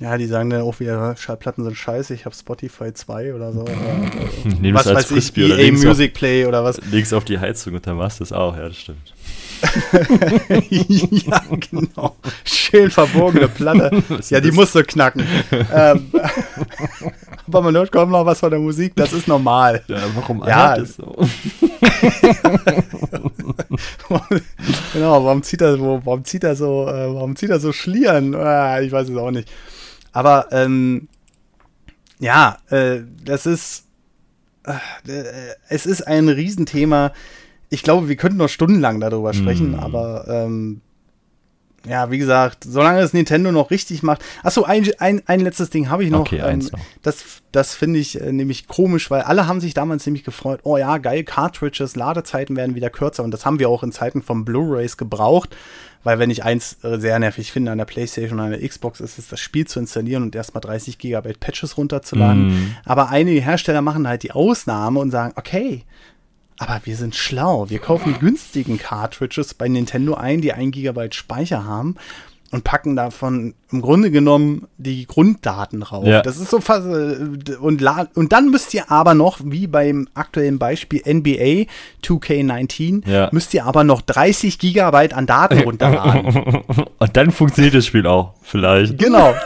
Ja, 0.00 0.16
die 0.16 0.24
sagen 0.24 0.48
dann 0.48 0.62
auch 0.62 0.80
wieder, 0.80 1.14
Schallplatten 1.18 1.64
sind 1.64 1.76
scheiße, 1.76 2.14
ich 2.14 2.24
habe 2.24 2.34
Spotify 2.34 2.94
2 2.94 3.34
oder 3.34 3.52
so. 3.52 3.60
Oder, 3.60 3.74
was 4.72 4.86
als 4.86 4.96
weiß 4.96 5.04
ich, 5.04 5.08
Frisbee 5.08 5.44
oder 5.44 5.58
EA 5.58 5.72
Music 5.72 6.14
Play 6.14 6.46
oder 6.46 6.64
was. 6.64 6.78
auf, 6.78 6.90
leg's 6.90 7.12
auf 7.12 7.26
die 7.26 7.38
Heizung 7.38 7.74
und 7.74 7.86
dann 7.86 7.96
machst 7.96 8.20
du 8.20 8.24
es 8.24 8.32
auch, 8.32 8.56
ja, 8.56 8.68
das 8.68 8.78
stimmt. 8.78 9.12
ja, 10.70 11.42
genau. 11.70 12.16
Schön 12.44 12.90
verbogene 12.90 13.48
Platte. 13.48 13.90
Ja, 14.30 14.40
die 14.40 14.48
das? 14.48 14.56
musst 14.56 14.74
du 14.74 14.82
knacken. 14.84 15.24
ähm, 15.74 16.10
aber 17.46 17.62
man 17.62 17.74
hört 17.74 17.92
kaum 17.92 18.10
noch 18.10 18.24
was 18.24 18.40
von 18.40 18.50
der 18.50 18.60
Musik, 18.60 18.94
das 18.96 19.12
ist 19.12 19.28
normal. 19.28 19.82
Ja, 19.88 20.02
warum 20.14 20.44
Ja. 20.46 20.76
es 20.76 20.96
so? 20.96 21.16
genau, 24.92 25.24
warum 25.24 25.42
zieht 25.42 25.60
er, 25.60 25.78
wo, 25.78 26.00
warum 26.04 26.24
zieht 26.24 26.44
er 26.44 26.56
so, 26.56 26.86
äh, 26.88 27.14
warum 27.14 27.36
zieht 27.36 27.50
er 27.50 27.60
so 27.60 27.72
Schlieren? 27.72 28.34
Ah, 28.34 28.80
ich 28.80 28.92
weiß 28.92 29.08
es 29.08 29.16
auch 29.16 29.30
nicht. 29.30 29.50
Aber 30.12 30.48
ähm, 30.52 31.08
ja, 32.18 32.58
äh, 32.70 33.00
das 33.24 33.46
ist, 33.46 33.84
äh, 34.66 34.72
äh, 35.10 35.24
es 35.68 35.86
ist 35.86 36.06
ein 36.06 36.28
Riesenthema. 36.28 37.12
Ich 37.70 37.82
glaube, 37.82 38.08
wir 38.08 38.16
könnten 38.16 38.38
noch 38.38 38.48
stundenlang 38.48 39.00
darüber 39.00 39.32
sprechen, 39.32 39.72
Mm. 39.72 39.80
aber 39.80 40.26
ähm, 40.28 40.80
ja, 41.88 42.10
wie 42.10 42.18
gesagt, 42.18 42.64
solange 42.64 43.00
es 43.00 43.14
Nintendo 43.14 43.50
noch 43.52 43.70
richtig 43.70 44.02
macht. 44.02 44.22
Achso, 44.42 44.64
ein, 44.64 44.86
ein, 44.98 45.22
ein 45.24 45.40
letztes 45.40 45.70
Ding 45.70 45.88
habe 45.88 46.04
ich 46.04 46.10
noch. 46.10 46.30
Ähm, 46.30 46.38
Okay, 46.40 46.42
eins 46.42 46.72
noch. 46.72 46.78
Das, 47.00 47.40
das 47.52 47.74
finde 47.74 47.98
ich 47.98 48.20
äh, 48.20 48.32
nämlich 48.32 48.66
komisch, 48.68 49.10
weil 49.10 49.22
alle 49.22 49.46
haben 49.46 49.60
sich 49.60 49.72
damals 49.72 50.04
nämlich 50.04 50.22
gefreut, 50.24 50.60
oh 50.64 50.76
ja, 50.76 50.98
geil, 50.98 51.24
Cartridges, 51.24 51.96
Ladezeiten 51.96 52.54
werden 52.56 52.74
wieder 52.74 52.90
kürzer 52.90 53.24
und 53.24 53.30
das 53.30 53.46
haben 53.46 53.58
wir 53.58 53.70
auch 53.70 53.82
in 53.82 53.92
Zeiten 53.92 54.20
von 54.20 54.44
Blu-Rays 54.44 54.98
gebraucht, 54.98 55.56
weil 56.04 56.18
wenn 56.18 56.28
ich 56.28 56.44
eins 56.44 56.76
äh, 56.84 56.98
sehr 56.98 57.18
nervig 57.18 57.50
finde 57.50 57.72
an 57.72 57.78
der 57.78 57.86
Playstation 57.86 58.38
und 58.40 58.44
an 58.44 58.50
der 58.60 58.68
Xbox, 58.68 59.00
ist 59.00 59.18
es 59.18 59.28
das 59.28 59.40
Spiel 59.40 59.66
zu 59.66 59.80
installieren 59.80 60.22
und 60.22 60.34
erstmal 60.36 60.60
30 60.60 60.98
GB 60.98 61.32
Patches 61.40 61.78
runterzuladen. 61.78 62.48
Mhm. 62.48 62.76
Aber 62.84 63.08
einige 63.08 63.40
Hersteller 63.40 63.80
machen 63.80 64.06
halt 64.06 64.22
die 64.22 64.32
Ausnahme 64.32 65.00
und 65.00 65.10
sagen, 65.10 65.32
okay, 65.36 65.84
aber 66.60 66.82
wir 66.84 66.94
sind 66.94 67.16
schlau. 67.16 67.70
Wir 67.70 67.78
kaufen 67.78 68.18
günstigen 68.18 68.78
Cartridges 68.78 69.54
bei 69.54 69.66
Nintendo 69.66 70.14
ein, 70.14 70.42
die 70.42 70.52
1 70.52 70.72
GB 70.72 71.10
Speicher 71.12 71.64
haben 71.64 71.96
und 72.52 72.64
packen 72.64 72.96
davon 72.96 73.54
im 73.70 73.80
Grunde 73.80 74.10
genommen 74.10 74.66
die 74.76 75.06
Grunddaten 75.06 75.80
drauf. 75.80 76.04
Ja. 76.04 76.22
Das 76.22 76.36
ist 76.38 76.50
so 76.50 76.60
fast, 76.60 76.84
äh, 76.86 77.54
und, 77.60 77.82
und 78.14 78.32
dann 78.32 78.50
müsst 78.50 78.74
ihr 78.74 78.90
aber 78.90 79.14
noch, 79.14 79.38
wie 79.44 79.68
beim 79.68 80.08
aktuellen 80.14 80.58
Beispiel 80.58 81.00
NBA 81.06 81.66
2K19, 82.04 83.08
Ja. 83.08 83.28
müsst 83.32 83.54
ihr 83.54 83.64
aber 83.64 83.84
noch 83.84 84.00
30 84.00 84.58
Gigabyte 84.58 85.14
an 85.14 85.26
Daten 85.26 85.60
runterladen. 85.60 86.58
Und 86.98 87.16
dann 87.16 87.30
funktioniert 87.30 87.74
das 87.74 87.86
Spiel 87.86 88.06
auch, 88.06 88.34
vielleicht. 88.42 88.98
genau. 88.98 89.34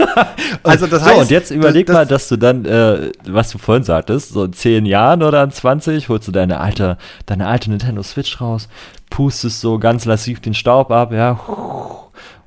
Also 0.63 0.87
das 0.87 1.03
so, 1.05 1.11
heißt, 1.11 1.21
und 1.21 1.31
jetzt 1.31 1.51
überleg 1.51 1.87
das, 1.87 1.95
mal, 1.95 2.07
dass 2.07 2.29
du 2.29 2.37
dann, 2.37 2.65
äh, 2.65 3.13
was 3.29 3.51
du 3.51 3.59
vorhin 3.59 3.85
sagtest, 3.85 4.31
so 4.31 4.45
in 4.45 4.53
10 4.55 4.87
Jahren 4.87 5.23
oder 5.23 5.43
in 5.45 5.51
20 5.51 6.09
holst 6.09 6.27
du 6.29 6.33
deine 6.33 6.59
alte, 6.61 6.97
deine 7.27 7.47
alte 7.47 7.71
Nintendo 7.71 8.03
Switch 8.03 8.41
raus, 8.41 8.69
pustest 9.11 9.61
so 9.61 9.79
ganz 9.79 10.05
lassiv 10.07 10.41
den 10.41 10.55
Staub 10.55 10.91
ab, 10.91 11.13
ja, 11.13 11.39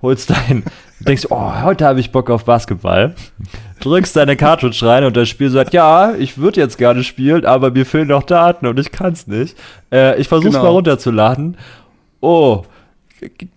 holst 0.01 0.29
dein, 0.29 0.63
denkst, 0.99 1.27
oh, 1.29 1.61
heute 1.63 1.85
habe 1.85 1.99
ich 1.99 2.11
Bock 2.11 2.29
auf 2.29 2.45
Basketball, 2.45 3.15
drückst 3.81 4.15
deine 4.15 4.35
Cartridge 4.35 4.85
rein 4.85 5.03
und 5.03 5.15
das 5.17 5.29
Spiel 5.29 5.49
sagt, 5.49 5.73
ja, 5.73 6.13
ich 6.17 6.37
würde 6.37 6.59
jetzt 6.61 6.77
gerne 6.77 7.03
spielen, 7.03 7.45
aber 7.45 7.71
mir 7.71 7.85
fehlen 7.85 8.07
noch 8.07 8.23
Daten 8.23 8.67
und 8.67 8.79
ich 8.79 8.91
kann 8.91 9.13
es 9.13 9.27
nicht. 9.27 9.57
Äh, 9.91 10.19
ich 10.19 10.27
versuch's 10.27 10.53
Genau. 10.53 10.65
mal 10.65 10.71
runterzuladen. 10.71 11.57
Oh, 12.21 12.63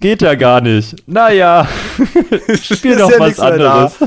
geht 0.01 0.23
ja 0.23 0.35
gar 0.35 0.61
nicht. 0.61 0.97
Naja, 1.07 1.67
spiel 2.63 2.97
doch 2.97 3.11
ja 3.11 3.19
was 3.19 3.39
anderes. 3.41 3.99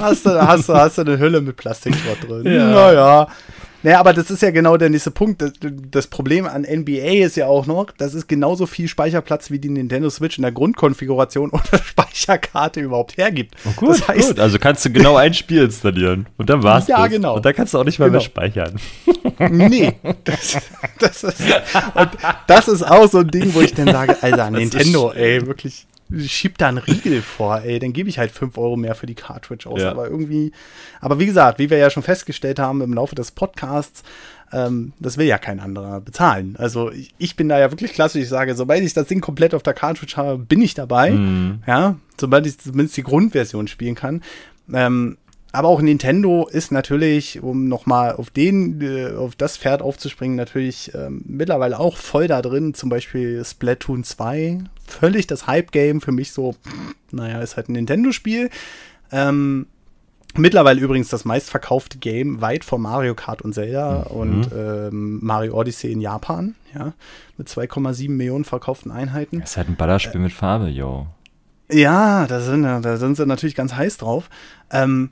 Hast 0.00 0.26
du, 0.26 0.46
hast, 0.46 0.68
du, 0.68 0.74
hast 0.74 0.98
du 0.98 1.02
eine 1.02 1.18
Hülle 1.18 1.40
mit 1.40 1.56
Plastikschrott 1.56 2.28
drin? 2.28 2.52
Ja. 2.52 2.66
Naja. 2.66 3.28
Naja, 3.82 3.98
aber 4.00 4.12
das 4.12 4.30
ist 4.30 4.42
ja 4.42 4.50
genau 4.50 4.76
der 4.76 4.90
nächste 4.90 5.10
Punkt. 5.10 5.40
Das, 5.42 5.52
das 5.90 6.06
Problem 6.06 6.46
an 6.46 6.62
NBA 6.62 7.24
ist 7.24 7.36
ja 7.36 7.46
auch 7.46 7.66
noch, 7.66 7.86
das 7.96 8.14
ist 8.14 8.28
genauso 8.28 8.66
viel 8.66 8.88
Speicherplatz 8.88 9.50
wie 9.50 9.58
die 9.58 9.70
Nintendo 9.70 10.10
Switch 10.10 10.36
in 10.38 10.42
der 10.42 10.52
Grundkonfiguration 10.52 11.50
oder 11.52 11.82
Speicherkarte 11.82 12.80
überhaupt 12.80 13.16
hergibt. 13.16 13.54
Oh, 13.64 13.70
gut, 13.76 13.88
das 13.90 14.08
heißt, 14.08 14.28
gut. 14.28 14.40
Also 14.40 14.58
kannst 14.58 14.84
du 14.84 14.90
genau 14.90 15.16
ein 15.16 15.32
Spiel 15.34 15.64
installieren. 15.64 16.26
Und 16.36 16.50
dann 16.50 16.62
war's 16.62 16.88
Ja, 16.88 17.02
das. 17.02 17.10
genau. 17.10 17.36
Und 17.36 17.44
dann 17.44 17.54
kannst 17.54 17.72
du 17.74 17.78
auch 17.78 17.84
nicht 17.84 17.98
mal 17.98 18.10
mehr 18.10 18.20
Genau. 18.20 18.30
speichern. 18.30 18.76
nee. 19.50 19.92
Das, 20.24 20.58
das, 20.98 21.24
ist, 21.24 21.40
und 21.94 22.10
das 22.46 22.68
ist 22.68 22.82
auch 22.82 23.08
so 23.10 23.18
ein 23.18 23.28
Ding, 23.28 23.54
wo 23.54 23.60
ich 23.60 23.72
dann 23.74 23.86
sage, 23.86 24.16
Alter, 24.22 24.50
Nintendo, 24.50 25.12
ey, 25.12 25.46
wirklich, 25.46 25.86
schieb 26.18 26.58
da 26.58 26.68
einen 26.68 26.78
Riegel 26.78 27.22
vor, 27.22 27.62
ey, 27.62 27.78
dann 27.78 27.92
gebe 27.92 28.08
ich 28.08 28.18
halt 28.18 28.30
5 28.30 28.56
Euro 28.58 28.76
mehr 28.76 28.94
für 28.94 29.06
die 29.06 29.14
Cartridge 29.14 29.68
aus. 29.68 29.80
Ja. 29.80 29.90
Aber 29.90 30.08
irgendwie, 30.08 30.52
aber 31.00 31.18
wie 31.18 31.26
gesagt, 31.26 31.58
wie 31.58 31.70
wir 31.70 31.78
ja 31.78 31.90
schon 31.90 32.02
festgestellt 32.02 32.58
haben 32.58 32.80
im 32.80 32.92
Laufe 32.92 33.14
des 33.14 33.30
Podcasts, 33.30 34.02
ähm, 34.52 34.92
das 34.98 35.16
will 35.16 35.26
ja 35.26 35.38
kein 35.38 35.60
anderer 35.60 36.00
bezahlen. 36.00 36.56
Also 36.58 36.90
ich, 36.90 37.14
ich 37.18 37.36
bin 37.36 37.48
da 37.48 37.58
ja 37.58 37.70
wirklich 37.70 37.92
klasse. 37.92 38.18
Ich 38.18 38.28
sage, 38.28 38.54
sobald 38.54 38.82
ich 38.82 38.94
das 38.94 39.06
Ding 39.06 39.20
komplett 39.20 39.54
auf 39.54 39.62
der 39.62 39.74
Cartridge 39.74 40.14
habe, 40.16 40.38
bin 40.38 40.60
ich 40.60 40.74
dabei. 40.74 41.12
Mhm. 41.12 41.62
Ja, 41.66 41.96
sobald 42.18 42.46
ich 42.46 42.58
zumindest 42.58 42.96
die 42.96 43.02
Grundversion 43.02 43.68
spielen 43.68 43.94
kann. 43.94 44.22
Ähm, 44.72 45.16
aber 45.52 45.68
auch 45.68 45.80
Nintendo 45.82 46.46
ist 46.48 46.70
natürlich, 46.72 47.42
um 47.42 47.68
nochmal 47.68 48.12
auf 48.12 48.30
den, 48.30 48.80
äh, 48.80 49.12
auf 49.14 49.34
das 49.36 49.56
Pferd 49.56 49.82
aufzuspringen, 49.82 50.36
natürlich 50.36 50.92
ähm, 50.94 51.22
mittlerweile 51.26 51.78
auch 51.80 51.96
voll 51.96 52.28
da 52.28 52.40
drin. 52.42 52.74
Zum 52.74 52.88
Beispiel 52.88 53.44
Splatoon 53.44 54.04
2, 54.04 54.58
völlig 54.86 55.26
das 55.26 55.46
Hype-Game 55.46 56.00
für 56.00 56.12
mich 56.12 56.32
so, 56.32 56.54
naja, 57.10 57.40
ist 57.40 57.56
halt 57.56 57.68
ein 57.68 57.72
Nintendo-Spiel. 57.72 58.50
Ähm, 59.12 59.66
mittlerweile 60.36 60.80
übrigens 60.80 61.08
das 61.08 61.24
meistverkaufte 61.24 61.98
Game, 61.98 62.40
weit 62.40 62.64
vor 62.64 62.78
Mario 62.78 63.14
Kart 63.16 63.42
und 63.42 63.52
Zelda 63.52 64.06
Mhm. 64.08 64.16
und 64.16 64.48
ähm, 64.56 65.18
Mario 65.22 65.54
Odyssey 65.54 65.90
in 65.90 66.00
Japan, 66.00 66.54
ja, 66.74 66.92
mit 67.36 67.48
2,7 67.48 68.10
Millionen 68.10 68.44
verkauften 68.44 68.92
Einheiten. 68.92 69.40
Das 69.40 69.50
ist 69.50 69.56
halt 69.56 69.68
ein 69.68 69.76
Ballerspiel 69.76 70.20
mit 70.20 70.32
Farbe, 70.32 70.68
yo. 70.68 71.06
Ja, 71.72 72.26
da 72.26 72.40
sind, 72.40 72.62
da 72.62 72.96
sind 72.96 73.16
sie 73.16 73.26
natürlich 73.26 73.54
ganz 73.54 73.74
heiß 73.74 73.96
drauf. 73.98 74.28
Ähm, 74.72 75.10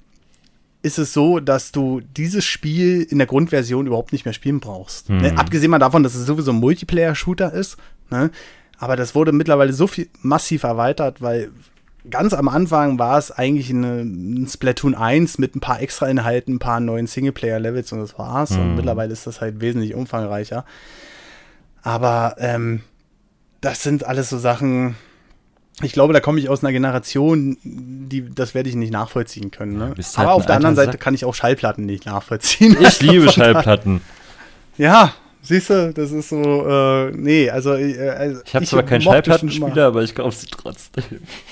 ist 0.83 0.99
es 0.99 1.13
so, 1.13 1.41
dass 1.41 1.73
du 1.73 2.01
dieses 2.17 2.45
Spiel 2.45 3.03
in 3.03 3.19
der 3.19 3.27
Grundversion 3.27 3.87
überhaupt 3.87 4.13
nicht 4.13 4.25
mehr 4.25 4.33
spielen 4.35 4.61
brauchst. 4.61 5.09
Mhm. 5.11 5.17
Ne? 5.19 5.39
Abgesehen 5.39 5.71
mal 5.71 5.79
davon, 5.79 6.03
dass 6.03 6.15
es 6.15 6.27
sowieso 6.27 6.53
ein 6.53 6.61
Multiplayer-Shooter 6.61 7.53
ist. 7.53 7.77
Ne? 8.11 8.31
Aber 8.79 8.95
das 8.97 9.15
wurde 9.15 9.33
mittlerweile 9.33 9.73
so 9.73 9.87
viel 9.89 10.09
massiv 10.23 10.63
erweitert, 10.63 11.21
weil 11.21 11.51
ganz 12.09 12.33
am 12.33 12.49
Anfang 12.49 12.99
war 12.99 13.19
es 13.19 13.33
eigentlich 13.33 13.71
eine, 13.71 14.03
ein 14.03 14.47
Splatoon 14.47 14.95
1 14.95 15.39
mit 15.39 15.57
ein 15.57 15.61
paar 15.61 15.83
extra 15.83 16.07
Inhalten, 16.07 16.55
ein 16.55 16.59
paar 16.61 16.79
neuen 16.79 17.09
Singleplayer-Levels 17.09 17.93
und 17.93 17.99
das 17.99 18.17
war's. 18.19 18.53
Und 18.53 18.71
Mhm. 18.71 18.77
mittlerweile 18.77 19.13
ist 19.13 19.27
das 19.27 19.41
halt 19.41 19.61
wesentlich 19.61 19.95
umfangreicher. 19.95 20.65
Aber 21.83 22.37
ähm, 22.39 22.83
das 23.61 23.83
sind 23.83 24.05
alles 24.05 24.31
so 24.31 24.39
Sachen, 24.39 24.95
ich 25.83 25.93
glaube, 25.93 26.13
da 26.13 26.21
komme 26.21 26.41
ich 26.41 26.49
aus 26.49 26.63
einer 26.65 26.73
Generation, 26.73 27.57
die, 27.63 28.29
das 28.35 28.55
werde 28.55 28.69
ich 28.69 28.75
nicht 28.75 28.93
nachvollziehen 28.93 29.51
können. 29.51 29.79
Ne? 29.79 29.93
bist 29.97 30.17
halt 30.19 30.27
Aber 30.29 30.35
auf 30.37 30.47
der 30.47 30.57
anderen 30.57 30.75
Seite 30.77 30.93
Sack. 30.93 31.01
kann 31.01 31.15
ich 31.15 31.25
auch 31.25 31.35
Schallplatten 31.35 31.87
nicht 31.87 32.07
nachvollziehen. 32.07 32.77
Ich 32.81 33.01
liebe 33.03 33.27
Von 33.31 33.41
daher- 33.41 33.53
Schallplatten. 33.55 34.01
Ja, 34.77 35.13
siehst 35.43 35.71
du, 35.71 35.93
das 35.93 36.11
ist 36.13 36.29
so, 36.29 36.67
äh, 36.69 37.11
nee, 37.13 37.51
also. 37.51 37.75
Äh, 37.75 38.09
also 38.11 38.41
Ich 38.45 38.55
habe 38.55 38.65
zwar 38.67 38.83
keinen 38.85 39.01
Schallplattenspieler, 39.03 39.87
aber 39.87 40.03
ich 40.03 40.15
kaufe 40.15 40.37
sie 40.37 40.47
trotzdem. 40.47 41.05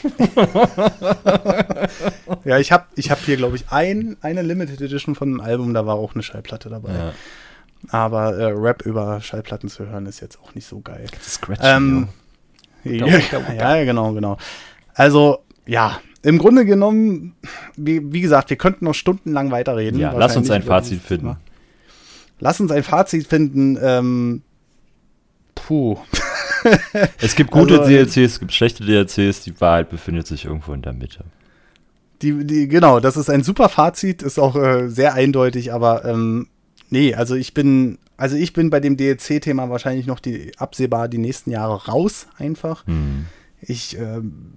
Ja, 2.44 2.58
ich 2.58 2.72
habe 2.72 2.84
ich 2.94 3.10
hab 3.10 3.18
hier, 3.20 3.36
glaube 3.36 3.56
ich, 3.56 3.64
ein, 3.70 4.16
eine 4.20 4.42
Limited 4.42 4.80
Edition 4.80 5.14
von 5.14 5.28
einem 5.28 5.40
Album, 5.40 5.74
da 5.74 5.86
war 5.86 5.96
auch 5.96 6.14
eine 6.14 6.22
Schallplatte 6.22 6.68
dabei. 6.68 6.92
Ja, 6.92 7.12
Aber 7.90 8.36
äh, 8.36 8.44
Rap 8.46 8.82
über 8.82 9.20
Schallplatten 9.20 9.68
zu 9.68 9.86
hören, 9.88 10.06
ist 10.06 10.20
jetzt 10.20 10.38
auch 10.40 10.54
nicht 10.54 10.66
so 10.66 10.80
geil. 10.80 11.06
das 11.12 11.34
Scratch. 11.34 11.60
Ähm, 11.62 12.02
Waka, 12.02 12.12
waka. 12.86 13.54
ja, 13.54 13.84
genau, 13.84 14.12
genau. 14.12 14.36
Also, 14.94 15.38
ja, 15.66 16.00
im 16.22 16.38
Grunde 16.38 16.64
genommen, 16.64 17.34
wie, 17.76 18.12
wie 18.12 18.20
gesagt, 18.20 18.50
wir 18.50 18.56
könnten 18.56 18.84
noch 18.84 18.94
stundenlang 18.94 19.50
weiterreden. 19.50 20.00
ja, 20.00 20.12
lass 20.12 20.36
uns 20.36 20.50
ein 20.50 20.62
Fazit 20.62 21.00
finden. 21.00 21.36
Lass 22.40 22.60
uns 22.60 22.70
ein 22.70 22.82
Fazit 22.82 23.26
finden. 23.26 23.78
Ähm, 23.80 24.42
puh. 25.54 25.98
Es 27.20 27.36
gibt 27.36 27.52
gute 27.52 27.78
Also, 27.78 27.90
DLCs, 27.90 28.16
es 28.16 28.40
gibt 28.40 28.52
schlechte 28.52 28.84
DLCs, 28.84 29.42
die 29.42 29.60
Wahrheit 29.60 29.88
befindet 29.88 30.26
sich 30.26 30.46
irgendwo 30.46 30.72
in 30.72 30.82
der 30.82 30.94
Mitte. 30.94 31.20
Die, 32.22 32.44
die, 32.44 32.66
genau, 32.66 32.98
das 32.98 33.16
ist 33.16 33.30
ein 33.30 33.44
super 33.44 33.68
Fazit, 33.68 34.22
ist 34.22 34.40
auch 34.40 34.56
äh, 34.56 34.88
sehr 34.88 35.14
eindeutig, 35.14 35.72
aber 35.72 36.04
ähm, 36.04 36.48
nee, 36.90 37.14
also 37.14 37.34
ich 37.34 37.54
bin, 37.54 37.98
also 38.16 38.36
ich 38.36 38.52
bin 38.52 38.70
bei 38.70 38.80
dem 38.80 38.96
DLC-Thema 38.96 39.68
wahrscheinlich 39.70 40.06
noch 40.06 40.20
die 40.20 40.52
absehbar 40.58 41.08
die 41.08 41.18
nächsten 41.18 41.50
Jahre 41.50 41.86
raus, 41.86 42.26
einfach. 42.38 42.86
Hm. 42.86 43.26
Ich 43.60 43.96
ähm, 43.98 44.52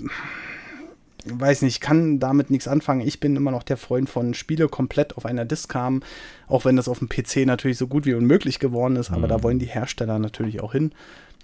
weiß 1.25 1.61
nicht, 1.63 1.81
kann 1.81 2.19
damit 2.19 2.49
nichts 2.49 2.67
anfangen. 2.67 3.01
Ich 3.01 3.19
bin 3.19 3.35
immer 3.35 3.51
noch 3.51 3.63
der 3.63 3.77
Freund 3.77 4.09
von 4.09 4.33
Spiele 4.33 4.67
komplett 4.69 5.17
auf 5.17 5.25
einer 5.25 5.45
Disk 5.45 5.73
haben, 5.75 6.01
auch 6.47 6.65
wenn 6.65 6.75
das 6.75 6.87
auf 6.87 6.99
dem 6.99 7.09
PC 7.09 7.45
natürlich 7.45 7.77
so 7.77 7.87
gut 7.87 8.05
wie 8.05 8.13
unmöglich 8.13 8.59
geworden 8.59 8.95
ist, 8.95 9.11
aber 9.11 9.23
Mhm. 9.25 9.29
da 9.29 9.43
wollen 9.43 9.59
die 9.59 9.65
Hersteller 9.65 10.19
natürlich 10.19 10.61
auch 10.61 10.71
hin, 10.71 10.91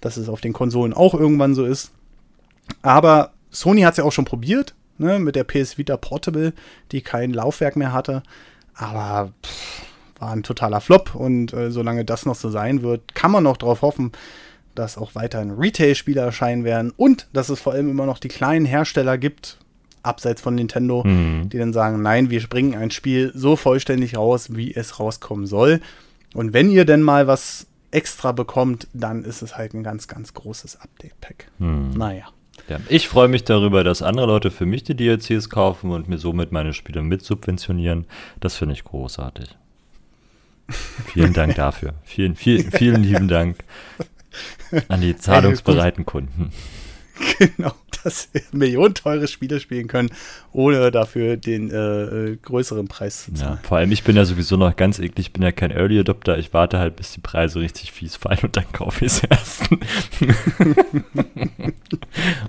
dass 0.00 0.16
es 0.16 0.28
auf 0.28 0.40
den 0.40 0.52
Konsolen 0.52 0.92
auch 0.94 1.14
irgendwann 1.14 1.54
so 1.54 1.64
ist. 1.64 1.92
Aber 2.82 3.32
Sony 3.50 3.82
hat 3.82 3.92
es 3.92 3.98
ja 3.98 4.04
auch 4.04 4.12
schon 4.12 4.24
probiert. 4.24 4.74
ne, 4.98 5.18
mit 5.18 5.36
der 5.36 5.44
PS 5.44 5.76
Vita 5.76 5.98
Portable, 5.98 6.54
die 6.90 7.02
kein 7.02 7.34
Laufwerk 7.34 7.76
mehr 7.76 7.92
hatte. 7.92 8.22
Aber 8.74 9.30
pff, 9.44 9.82
war 10.18 10.32
ein 10.32 10.42
totaler 10.42 10.80
Flop 10.80 11.14
und 11.14 11.52
äh, 11.52 11.70
solange 11.70 12.04
das 12.04 12.26
noch 12.26 12.34
so 12.34 12.50
sein 12.50 12.82
wird, 12.82 13.14
kann 13.14 13.30
man 13.30 13.44
noch 13.44 13.56
darauf 13.56 13.82
hoffen, 13.82 14.12
dass 14.74 14.98
auch 14.98 15.14
weiterhin 15.14 15.52
Retail-Spiele 15.52 16.20
erscheinen 16.20 16.64
werden 16.64 16.92
und 16.96 17.28
dass 17.32 17.48
es 17.48 17.60
vor 17.60 17.72
allem 17.72 17.90
immer 17.90 18.06
noch 18.06 18.18
die 18.18 18.28
kleinen 18.28 18.66
Hersteller 18.66 19.18
gibt, 19.18 19.58
abseits 20.02 20.40
von 20.40 20.54
Nintendo, 20.54 21.02
mhm. 21.04 21.48
die 21.48 21.58
dann 21.58 21.72
sagen, 21.72 22.00
nein, 22.02 22.30
wir 22.30 22.46
bringen 22.46 22.74
ein 22.74 22.90
Spiel 22.90 23.32
so 23.34 23.56
vollständig 23.56 24.16
raus, 24.16 24.54
wie 24.54 24.74
es 24.74 25.00
rauskommen 25.00 25.46
soll. 25.46 25.80
Und 26.34 26.52
wenn 26.52 26.70
ihr 26.70 26.84
denn 26.84 27.02
mal 27.02 27.26
was 27.26 27.66
extra 27.90 28.32
bekommt, 28.32 28.88
dann 28.92 29.24
ist 29.24 29.42
es 29.42 29.56
halt 29.56 29.74
ein 29.74 29.82
ganz, 29.82 30.06
ganz 30.06 30.34
großes 30.34 30.80
Update-Pack. 30.80 31.50
Mhm. 31.58 31.90
Naja. 31.96 32.24
Ja, 32.68 32.78
ich 32.88 33.06
freue 33.06 33.28
mich 33.28 33.44
darüber, 33.44 33.84
dass 33.84 34.02
andere 34.02 34.26
Leute 34.26 34.50
für 34.50 34.66
mich 34.66 34.82
die 34.82 34.96
DLCs 34.96 35.50
kaufen 35.50 35.90
und 35.90 36.08
mir 36.08 36.18
somit 36.18 36.52
meine 36.52 36.72
Spiele 36.72 37.02
mitsubventionieren. 37.02 38.06
Das 38.40 38.56
finde 38.56 38.74
ich 38.74 38.82
großartig. 38.82 39.56
Vielen 40.68 41.32
Dank 41.32 41.54
dafür. 41.54 41.94
Vielen, 42.04 42.34
vielen, 42.36 42.70
vielen 42.72 43.02
lieben 43.02 43.28
Dank 43.28 43.58
an 44.88 45.00
die 45.00 45.16
zahlungsbereiten 45.16 46.04
Kunden. 46.04 46.52
Genau, 47.38 47.72
dass 48.04 48.28
wir 48.32 48.42
millionenteure 48.52 49.26
Spiele 49.26 49.60
spielen 49.60 49.88
können, 49.88 50.10
ohne 50.52 50.90
dafür 50.90 51.36
den 51.36 51.70
äh, 51.70 51.76
äh, 51.76 52.36
größeren 52.36 52.88
Preis 52.88 53.24
zu 53.24 53.34
zahlen. 53.34 53.58
Ja, 53.62 53.68
vor 53.68 53.78
allem, 53.78 53.92
ich 53.92 54.04
bin 54.04 54.16
ja 54.16 54.24
sowieso 54.24 54.56
noch 54.56 54.74
ganz 54.76 54.98
eklig, 54.98 55.26
ich 55.26 55.32
bin 55.32 55.42
ja 55.42 55.52
kein 55.52 55.70
Early 55.70 55.98
Adopter, 56.00 56.38
ich 56.38 56.52
warte 56.54 56.78
halt, 56.78 56.96
bis 56.96 57.12
die 57.12 57.20
Preise 57.20 57.60
richtig 57.60 57.92
fies 57.92 58.16
fallen 58.16 58.38
und 58.42 58.56
dann 58.56 58.70
kaufe 58.72 59.04
ich 59.04 59.12
es 59.12 59.22
erst. 59.24 59.68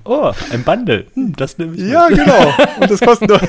oh, 0.04 0.32
ein 0.52 0.64
Bundle, 0.64 1.06
hm, 1.14 1.36
das 1.36 1.58
nehme 1.58 1.76
ich 1.76 1.82
Ja, 1.82 2.08
mit. 2.10 2.20
genau, 2.20 2.54
und 2.82 2.92
das 2.92 3.00
kostet 3.02 3.30
nur, 3.30 3.42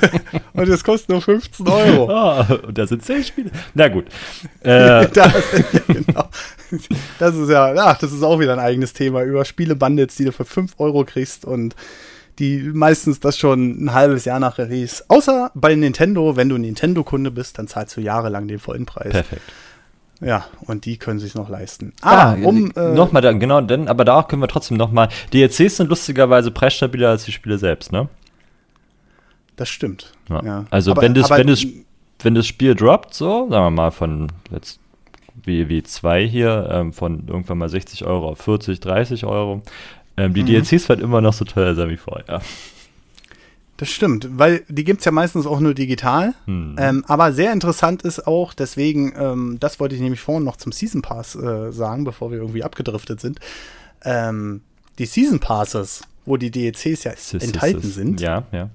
und 0.55 0.69
das 0.69 0.85
kostet 0.85 1.11
nur 1.11 1.23
15 1.23 1.69
Euro. 1.69 2.09
Oh, 2.11 2.67
und 2.67 2.77
da 2.79 2.87
sind 2.87 3.05
10 3.05 3.25
Spiele. 3.25 3.51
Na 3.75 3.89
gut. 3.89 4.07
Äh, 4.61 5.07
das, 5.09 5.35
ja, 5.73 5.81
genau. 5.87 6.29
das 7.19 7.35
ist 7.35 7.51
ja, 7.51 7.75
ach, 7.77 7.99
das 7.99 8.13
ist 8.13 8.23
auch 8.23 8.41
wieder 8.41 8.53
ein 8.53 8.59
eigenes 8.59 8.93
Thema 8.93 9.23
über 9.23 9.45
Spiele-Bundles, 9.45 10.17
die 10.17 10.25
du 10.25 10.33
für 10.33 10.45
5 10.45 10.75
Euro 10.79 11.05
kriegst 11.05 11.45
und 11.45 11.75
die 12.39 12.71
meistens 12.73 13.21
das 13.21 13.37
schon 13.37 13.85
ein 13.85 13.93
halbes 13.93 14.25
Jahr 14.25 14.39
nach 14.39 14.59
Release. 14.59 15.05
Außer 15.09 15.51
bei 15.55 15.75
Nintendo, 15.75 16.37
wenn 16.37 16.49
du 16.49 16.57
Nintendo-Kunde 16.57 17.31
bist, 17.31 17.59
dann 17.59 17.67
zahlst 17.67 17.97
du 17.97 18.01
jahrelang 18.01 18.47
den 18.47 18.59
vollen 18.59 18.87
Preis. 18.87 19.11
Perfekt. 19.11 19.43
Ja, 20.21 20.47
und 20.67 20.85
die 20.85 20.97
können 20.97 21.21
sich 21.21 21.35
noch 21.35 21.49
leisten. 21.49 21.93
Ah, 22.01 22.33
ah 22.33 22.37
um. 22.43 22.73
Äh, 22.73 22.95
nochmal, 22.95 23.23
da, 23.23 23.33
genau, 23.33 23.61
denn, 23.61 23.87
aber 23.87 24.05
da 24.05 24.23
können 24.25 24.43
wir 24.43 24.49
trotzdem 24.49 24.77
nochmal. 24.77 25.09
DLCs 25.33 25.77
sind 25.77 25.89
lustigerweise 25.89 26.51
preisstabiler 26.51 27.11
als 27.11 27.25
die 27.25 27.33
Spiele 27.33 27.59
selbst, 27.59 27.93
ne? 27.93 28.09
Das 29.57 29.69
stimmt. 29.69 30.13
Ja. 30.29 30.43
Ja. 30.45 30.65
Also, 30.71 30.93
aber, 30.93 31.03
wenn, 31.03 31.15
das, 31.15 31.27
aber, 31.27 31.39
wenn, 31.39 31.47
das, 31.47 31.65
wenn 32.21 32.35
das 32.35 32.47
Spiel 32.47 32.75
droppt, 32.75 33.15
so, 33.15 33.49
sagen 33.49 33.65
wir 33.65 33.71
mal, 33.71 33.91
von 33.91 34.29
jetzt 34.51 34.81
WW2 35.45 36.27
hier, 36.27 36.69
ähm, 36.71 36.93
von 36.93 37.27
irgendwann 37.29 37.59
mal 37.59 37.69
60 37.69 38.05
Euro 38.05 38.29
auf 38.31 38.39
40, 38.39 38.81
30 38.81 39.25
Euro, 39.25 39.63
ähm, 40.17 40.35
die 40.35 40.43
mhm. 40.43 40.47
DLCs 40.47 40.89
werden 40.89 41.03
immer 41.03 41.21
noch 41.21 41.33
so 41.33 41.45
teuer 41.45 41.75
sein 41.75 41.91
wie 41.91 41.97
vorher. 41.97 42.41
Das 43.77 43.91
stimmt, 43.91 44.29
weil 44.33 44.65
die 44.69 44.83
gibt 44.83 44.99
es 44.99 45.05
ja 45.05 45.13
meistens 45.13 45.47
auch 45.47 45.61
nur 45.61 45.73
digital. 45.73 46.35
Mhm. 46.47 46.75
Ähm, 46.79 47.05
aber 47.07 47.33
sehr 47.33 47.53
interessant 47.53 48.03
ist 48.03 48.27
auch, 48.27 48.53
deswegen, 48.53 49.13
ähm, 49.17 49.57
das 49.61 49.79
wollte 49.79 49.95
ich 49.95 50.01
nämlich 50.01 50.21
vorhin 50.21 50.43
noch 50.43 50.57
zum 50.57 50.73
Season 50.73 51.01
Pass 51.01 51.37
äh, 51.37 51.71
sagen, 51.71 52.03
bevor 52.03 52.33
wir 52.33 52.39
irgendwie 52.39 52.65
abgedriftet 52.65 53.21
sind. 53.21 53.39
Ähm, 54.05 54.63
die 54.99 55.07
Season 55.07 55.39
Passes, 55.39 56.03
wo 56.27 56.37
die 56.37 56.51
DLCs 56.51 57.05
ja 57.05 57.13
enthalten 57.39 57.83
sind, 57.83 58.21
ja, 58.21 58.43
ja. 58.51 58.69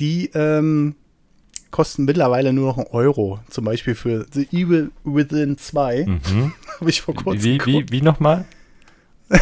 die 0.00 0.30
ähm, 0.34 0.96
kosten 1.72 2.04
mittlerweile 2.04 2.52
nur 2.52 2.68
noch 2.68 2.78
einen 2.78 2.86
Euro. 2.92 3.40
Zum 3.50 3.64
Beispiel 3.64 3.96
für 3.96 4.26
The 4.30 4.46
Evil 4.52 4.92
Within 5.02 5.58
2. 5.58 6.06
Mhm. 6.06 6.52
Habe 6.80 6.90
ich 6.90 7.02
vor 7.02 7.14
kurzem 7.14 7.42
Wie, 7.42 7.60
wie, 7.66 7.86
wie 7.90 8.02
nochmal? 8.02 8.44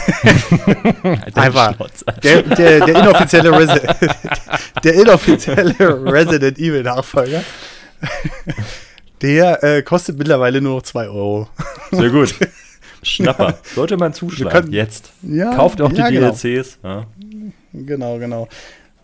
Einfach. 1.35 1.77
Der, 2.23 2.43
der, 2.43 2.87
der, 2.87 3.03
inoffizielle 3.03 3.51
Resi 3.51 3.81
der 4.85 4.95
inoffizielle 4.95 5.75
Resident 6.13 6.59
Evil 6.59 6.85
Nachfolger. 6.85 7.43
Der 9.21 9.65
äh, 9.65 9.83
kostet 9.83 10.17
mittlerweile 10.17 10.61
nur 10.61 10.77
noch 10.77 10.83
2 10.83 11.09
Euro. 11.09 11.49
Sehr 11.91 12.11
gut. 12.11 12.35
Schnapper. 13.03 13.59
Sollte 13.75 13.97
man 13.97 14.15
zuschlagen. 14.15 14.53
Können, 14.53 14.73
Jetzt. 14.73 15.11
Ja, 15.23 15.55
Kauft 15.57 15.81
auch 15.81 15.89
die 15.89 15.97
genau. 15.97 16.31
DLCs. 16.31 16.79
Ja. 16.85 17.07
Genau, 17.73 18.19
genau. 18.19 18.49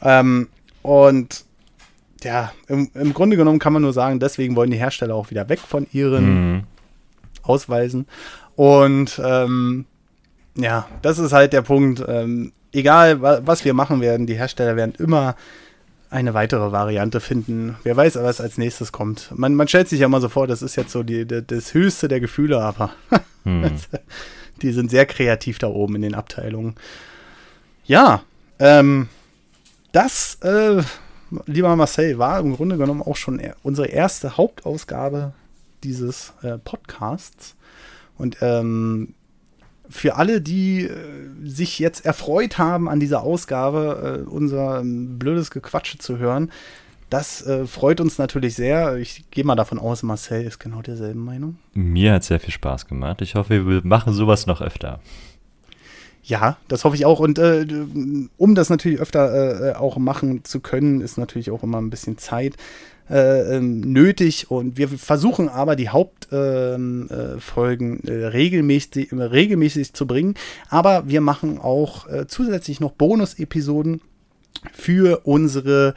Ähm, 0.02 0.48
und 0.82 1.44
ja, 2.26 2.52
im, 2.68 2.90
im, 2.94 3.14
Grunde 3.14 3.36
genommen 3.36 3.60
kann 3.60 3.72
man 3.72 3.82
nur 3.82 3.92
sagen, 3.92 4.18
deswegen 4.18 4.56
wollen 4.56 4.70
die 4.70 4.76
Hersteller 4.76 5.14
auch 5.14 5.30
wieder 5.30 5.48
weg 5.48 5.60
von 5.60 5.86
ihren 5.92 6.54
mhm. 6.54 6.62
Ausweisen. 7.42 8.06
Und 8.56 9.20
ähm, 9.24 9.84
ja, 10.56 10.88
das 11.02 11.18
ist 11.18 11.32
halt 11.32 11.52
der 11.52 11.62
Punkt. 11.62 12.04
Ähm, 12.06 12.52
egal, 12.72 13.22
wa 13.22 13.40
was 13.44 13.64
wir 13.64 13.74
machen 13.74 14.00
werden, 14.00 14.26
die 14.26 14.34
Hersteller 14.34 14.74
werden 14.74 14.94
immer 14.98 15.36
eine 16.10 16.34
weitere 16.34 16.72
Variante 16.72 17.20
finden. 17.20 17.76
Wer 17.84 17.96
weiß, 17.96 18.16
was 18.16 18.40
als 18.40 18.58
nächstes 18.58 18.90
kommt. 18.90 19.30
Man, 19.34 19.54
man 19.54 19.68
stellt 19.68 19.88
sich 19.88 20.00
ja 20.00 20.06
immer 20.06 20.20
so 20.20 20.28
vor, 20.28 20.46
das 20.46 20.62
ist 20.62 20.76
jetzt 20.76 20.90
so 20.90 21.02
die, 21.02 21.26
die 21.26 21.46
das 21.46 21.74
höchste 21.74 22.08
der 22.08 22.20
Gefühle, 22.20 22.60
aber 22.60 22.90
hm. 23.44 23.70
die 24.62 24.72
sind 24.72 24.90
sehr 24.90 25.06
kreativ 25.06 25.58
da 25.58 25.68
oben 25.68 25.96
in 25.96 26.02
den 26.02 26.14
Abteilungen. 26.14 26.74
Ja, 27.84 28.22
ähm, 28.58 29.08
das, 29.92 30.38
äh, 30.42 30.82
lieber 31.46 31.74
Marcel, 31.76 32.18
war 32.18 32.40
im 32.40 32.56
Grunde 32.56 32.76
genommen 32.76 33.02
auch 33.02 33.16
schon 33.16 33.40
unsere 33.62 33.88
erste 33.88 34.36
Hauptausgabe 34.36 35.32
dieses 35.84 36.32
äh, 36.42 36.58
Podcasts. 36.58 37.54
Und 38.18 38.38
ähm, 38.40 39.14
für 39.88 40.16
alle, 40.16 40.40
die 40.40 40.84
äh, 40.84 40.94
sich 41.44 41.78
jetzt 41.78 42.04
erfreut 42.04 42.58
haben, 42.58 42.88
an 42.88 43.00
dieser 43.00 43.22
Ausgabe 43.22 44.24
äh, 44.26 44.28
unser 44.28 44.80
ähm, 44.80 45.18
blödes 45.18 45.50
Gequatsche 45.50 45.98
zu 45.98 46.18
hören, 46.18 46.50
das 47.10 47.46
äh, 47.46 47.66
freut 47.66 48.00
uns 48.00 48.18
natürlich 48.18 48.54
sehr. 48.54 48.96
Ich 48.96 49.30
gehe 49.30 49.44
mal 49.44 49.54
davon 49.54 49.78
aus, 49.78 50.02
Marcel 50.02 50.44
ist 50.44 50.58
genau 50.58 50.82
derselben 50.82 51.24
Meinung. 51.24 51.56
Mir 51.72 52.14
hat 52.14 52.24
sehr 52.24 52.40
viel 52.40 52.52
Spaß 52.52 52.88
gemacht. 52.88 53.22
Ich 53.22 53.36
hoffe, 53.36 53.66
wir 53.66 53.82
machen 53.84 54.12
sowas 54.12 54.46
noch 54.46 54.60
öfter. 54.60 55.00
Ja, 56.26 56.56
das 56.66 56.84
hoffe 56.84 56.96
ich 56.96 57.06
auch. 57.06 57.20
Und 57.20 57.38
äh, 57.38 57.64
um 58.36 58.56
das 58.56 58.68
natürlich 58.68 58.98
öfter 58.98 59.70
äh, 59.70 59.74
auch 59.76 59.96
machen 59.96 60.44
zu 60.44 60.58
können, 60.58 61.00
ist 61.00 61.18
natürlich 61.18 61.52
auch 61.52 61.62
immer 61.62 61.80
ein 61.80 61.88
bisschen 61.88 62.18
Zeit 62.18 62.56
äh, 63.08 63.56
ähm, 63.56 63.80
nötig 63.80 64.50
und 64.50 64.76
wir 64.76 64.88
versuchen 64.88 65.48
aber 65.48 65.76
die 65.76 65.88
Hauptfolgen 65.88 67.08
ähm, 67.12 68.00
äh, 68.04 68.10
äh, 68.10 68.26
regelmäßig, 68.26 69.12
regelmäßig 69.12 69.92
zu 69.92 70.08
bringen. 70.08 70.34
Aber 70.68 71.08
wir 71.08 71.20
machen 71.20 71.58
auch 71.60 72.08
äh, 72.08 72.26
zusätzlich 72.26 72.80
noch 72.80 72.90
Bonus-Episoden 72.90 74.00
für 74.72 75.20
unsere 75.22 75.94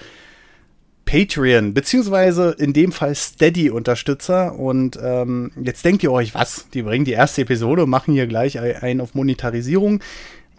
Patreon, 1.10 1.73
beziehungsweise 1.73 2.56
in 2.60 2.72
dem 2.72 2.91
Fall 2.91 3.15
Steady-Unterstützer. 3.15 4.60
Und 4.60 4.99
ähm, 5.02 5.52
jetzt 5.60 5.84
denkt 5.84 6.03
ihr 6.03 6.11
euch, 6.11 6.36
was? 6.36 6.68
Die 6.76 6.84
bringen 6.84 7.03
die 7.03 7.14
erste 7.14 7.41
Episode 7.41 7.84
und 7.86 7.90
machen 7.90 8.14
hier 8.14 8.27
gleich 8.27 8.60
einen 8.60 9.02
auf 9.02 9.15
Monetarisierung. 9.15 10.02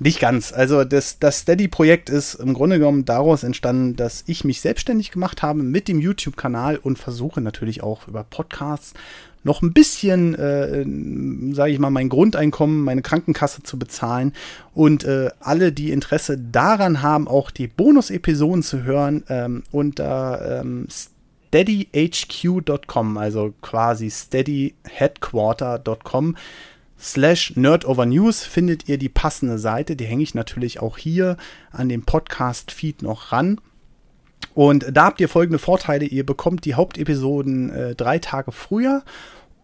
Nicht 0.01 0.18
ganz. 0.18 0.52
Also 0.52 0.82
das, 0.82 1.20
das 1.20 1.40
Steady-Projekt 1.40 2.10
ist 2.10 2.35
im 2.35 2.55
Grunde 2.55 2.78
genommen 2.78 3.05
daraus 3.05 3.44
entstanden, 3.44 3.94
dass 3.94 4.24
ich 4.27 4.43
mich 4.43 4.60
selbstständig 4.60 5.12
gemacht 5.12 5.43
habe 5.43 5.62
mit 5.62 5.86
dem 5.86 6.01
YouTube-Kanal 6.01 6.78
und 6.78 6.98
versuche 6.98 7.40
natürlich 7.40 7.85
auch 7.85 8.09
über 8.09 8.24
Podcasts 8.24 8.94
noch 9.42 9.62
ein 9.62 9.72
bisschen, 9.72 10.34
äh, 10.34 10.84
sage 11.54 11.72
ich 11.72 11.78
mal, 11.78 11.88
mein 11.90 12.08
Grundeinkommen, 12.08 12.82
meine 12.82 13.02
Krankenkasse 13.02 13.62
zu 13.62 13.78
bezahlen. 13.78 14.32
Und 14.74 15.04
äh, 15.04 15.28
alle, 15.40 15.70
die 15.72 15.92
Interesse 15.92 16.38
daran 16.38 17.02
haben, 17.02 17.28
auch 17.28 17.50
die 17.50 17.66
Bonus-Episoden 17.66 18.62
zu 18.62 18.82
hören, 18.82 19.24
ähm, 19.28 19.62
unter 19.70 20.60
ähm, 20.60 20.88
steadyhq.com, 21.52 23.18
also 23.18 23.52
quasi 23.62 24.10
steadyheadquarter.com, 24.10 26.36
slash 26.98 27.54
nerdovernews 27.56 28.44
findet 28.44 28.88
ihr 28.88 28.98
die 28.98 29.08
passende 29.08 29.58
Seite. 29.58 29.96
Die 29.96 30.04
hänge 30.04 30.22
ich 30.22 30.34
natürlich 30.34 30.80
auch 30.80 30.98
hier 30.98 31.38
an 31.72 31.88
dem 31.88 32.02
Podcast-Feed 32.02 33.02
noch 33.02 33.32
ran. 33.32 33.58
Und 34.55 34.86
da 34.93 35.05
habt 35.06 35.20
ihr 35.20 35.28
folgende 35.28 35.59
Vorteile. 35.59 36.05
Ihr 36.05 36.24
bekommt 36.24 36.64
die 36.64 36.74
Hauptepisoden 36.74 37.70
äh, 37.70 37.94
drei 37.94 38.18
Tage 38.18 38.52
früher 38.52 39.02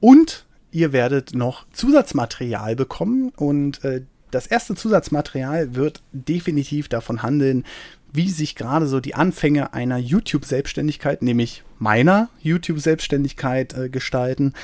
und 0.00 0.46
ihr 0.70 0.92
werdet 0.92 1.34
noch 1.34 1.66
Zusatzmaterial 1.72 2.76
bekommen. 2.76 3.32
Und 3.36 3.82
äh, 3.84 4.02
das 4.30 4.46
erste 4.46 4.74
Zusatzmaterial 4.74 5.74
wird 5.74 6.02
definitiv 6.12 6.88
davon 6.88 7.22
handeln, 7.22 7.64
wie 8.12 8.30
sich 8.30 8.54
gerade 8.54 8.86
so 8.86 9.00
die 9.00 9.14
Anfänge 9.14 9.74
einer 9.74 9.98
YouTube-Selbstständigkeit, 9.98 11.22
nämlich 11.22 11.64
meiner 11.78 12.28
YouTube-Selbstständigkeit, 12.40 13.74
äh, 13.74 13.88
gestalten 13.88 14.54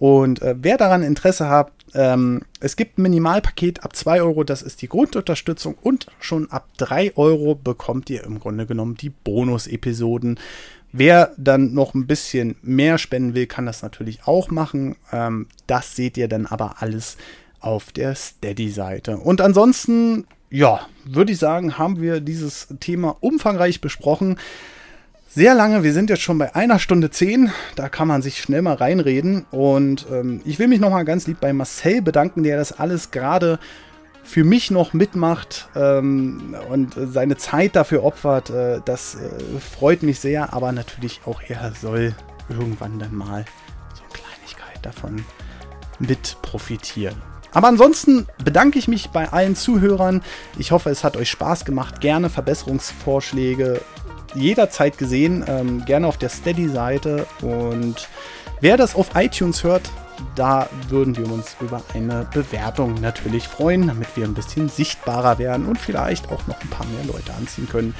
Und 0.00 0.40
äh, 0.40 0.56
wer 0.58 0.78
daran 0.78 1.02
Interesse 1.02 1.50
hat, 1.50 1.72
ähm, 1.94 2.40
es 2.58 2.76
gibt 2.76 2.98
ein 2.98 3.02
Minimalpaket 3.02 3.84
ab 3.84 3.94
2 3.94 4.22
Euro, 4.22 4.44
das 4.44 4.62
ist 4.62 4.80
die 4.80 4.88
Grundunterstützung. 4.88 5.76
Und 5.82 6.06
schon 6.18 6.50
ab 6.50 6.66
3 6.78 7.16
Euro 7.16 7.54
bekommt 7.54 8.08
ihr 8.08 8.24
im 8.24 8.40
Grunde 8.40 8.64
genommen 8.64 8.96
die 8.96 9.10
Bonus-Episoden. 9.10 10.40
Wer 10.90 11.34
dann 11.36 11.74
noch 11.74 11.92
ein 11.92 12.06
bisschen 12.06 12.56
mehr 12.62 12.96
spenden 12.96 13.34
will, 13.34 13.46
kann 13.46 13.66
das 13.66 13.82
natürlich 13.82 14.20
auch 14.24 14.50
machen. 14.50 14.96
Ähm, 15.12 15.48
das 15.66 15.94
seht 15.94 16.16
ihr 16.16 16.28
dann 16.28 16.46
aber 16.46 16.76
alles 16.78 17.18
auf 17.60 17.92
der 17.92 18.14
Steady-Seite. 18.14 19.18
Und 19.18 19.42
ansonsten, 19.42 20.26
ja, 20.48 20.80
würde 21.04 21.32
ich 21.32 21.38
sagen, 21.38 21.76
haben 21.76 22.00
wir 22.00 22.20
dieses 22.20 22.68
Thema 22.80 23.18
umfangreich 23.20 23.82
besprochen. 23.82 24.38
Sehr 25.32 25.54
lange, 25.54 25.84
wir 25.84 25.92
sind 25.92 26.10
jetzt 26.10 26.22
schon 26.22 26.38
bei 26.38 26.56
einer 26.56 26.80
Stunde 26.80 27.08
zehn. 27.08 27.52
Da 27.76 27.88
kann 27.88 28.08
man 28.08 28.20
sich 28.20 28.40
schnell 28.40 28.62
mal 28.62 28.74
reinreden. 28.74 29.46
Und 29.52 30.06
ähm, 30.10 30.40
ich 30.44 30.58
will 30.58 30.66
mich 30.66 30.80
nochmal 30.80 31.04
ganz 31.04 31.28
lieb 31.28 31.38
bei 31.40 31.52
Marcel 31.52 32.02
bedanken, 32.02 32.42
der 32.42 32.56
das 32.56 32.72
alles 32.72 33.12
gerade 33.12 33.60
für 34.24 34.42
mich 34.42 34.72
noch 34.72 34.92
mitmacht 34.92 35.68
ähm, 35.76 36.56
und 36.68 36.96
seine 37.12 37.36
Zeit 37.36 37.76
dafür 37.76 38.02
opfert. 38.02 38.50
Äh, 38.50 38.80
das 38.84 39.14
äh, 39.14 39.60
freut 39.60 40.02
mich 40.02 40.18
sehr, 40.18 40.52
aber 40.52 40.72
natürlich 40.72 41.20
auch 41.26 41.40
er 41.46 41.74
soll 41.80 42.12
irgendwann 42.48 42.98
dann 42.98 43.14
mal 43.14 43.44
so 43.94 44.02
eine 44.02 44.12
Kleinigkeit 44.12 44.84
davon 44.84 45.24
mit 46.00 46.38
profitieren. 46.42 47.14
Aber 47.52 47.68
ansonsten 47.68 48.26
bedanke 48.44 48.80
ich 48.80 48.88
mich 48.88 49.10
bei 49.10 49.28
allen 49.28 49.54
Zuhörern. 49.54 50.22
Ich 50.58 50.72
hoffe, 50.72 50.90
es 50.90 51.04
hat 51.04 51.16
euch 51.16 51.30
Spaß 51.30 51.64
gemacht. 51.64 52.00
Gerne 52.00 52.30
Verbesserungsvorschläge 52.30 53.80
jederzeit 54.34 54.98
gesehen. 54.98 55.44
Ähm, 55.46 55.84
gerne 55.84 56.06
auf 56.06 56.18
der 56.18 56.28
Steady-Seite. 56.28 57.26
Und 57.42 58.08
wer 58.60 58.76
das 58.76 58.94
auf 58.94 59.10
iTunes 59.14 59.64
hört, 59.64 59.90
da 60.34 60.68
würden 60.88 61.16
wir 61.16 61.30
uns 61.30 61.56
über 61.60 61.82
eine 61.94 62.26
Bewertung 62.32 62.94
natürlich 62.94 63.48
freuen, 63.48 63.86
damit 63.86 64.08
wir 64.16 64.24
ein 64.24 64.34
bisschen 64.34 64.68
sichtbarer 64.68 65.38
werden 65.38 65.66
und 65.66 65.78
vielleicht 65.78 66.30
auch 66.30 66.46
noch 66.46 66.60
ein 66.60 66.68
paar 66.68 66.86
mehr 66.86 67.04
Leute 67.04 67.32
anziehen 67.34 67.68
können. 67.68 67.94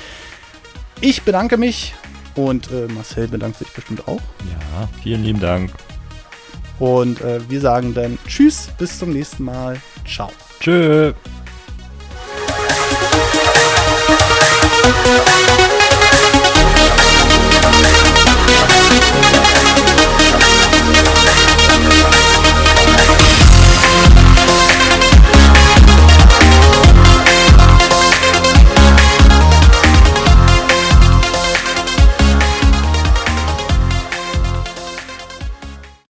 Ich 1.01 1.23
bedanke 1.23 1.57
mich 1.57 1.95
und 2.35 2.71
äh, 2.71 2.87
Marcel 2.93 3.29
bedankt 3.29 3.59
sich 3.59 3.69
bestimmt 3.73 4.07
auch. 4.07 4.21
Ja, 4.51 4.89
vielen 5.03 5.25
lieben 5.25 5.41
Dank. 5.41 5.73
Und 6.79 7.21
äh, 7.21 7.41
wir 7.49 7.61
sagen 7.61 7.95
dann 7.95 8.19
Tschüss, 8.27 8.69
bis 8.79 8.99
zum 8.99 9.13
nächsten 9.13 9.45
Mal. 9.45 9.81
Ciao. 10.07 10.31
Tschö. 10.61 11.13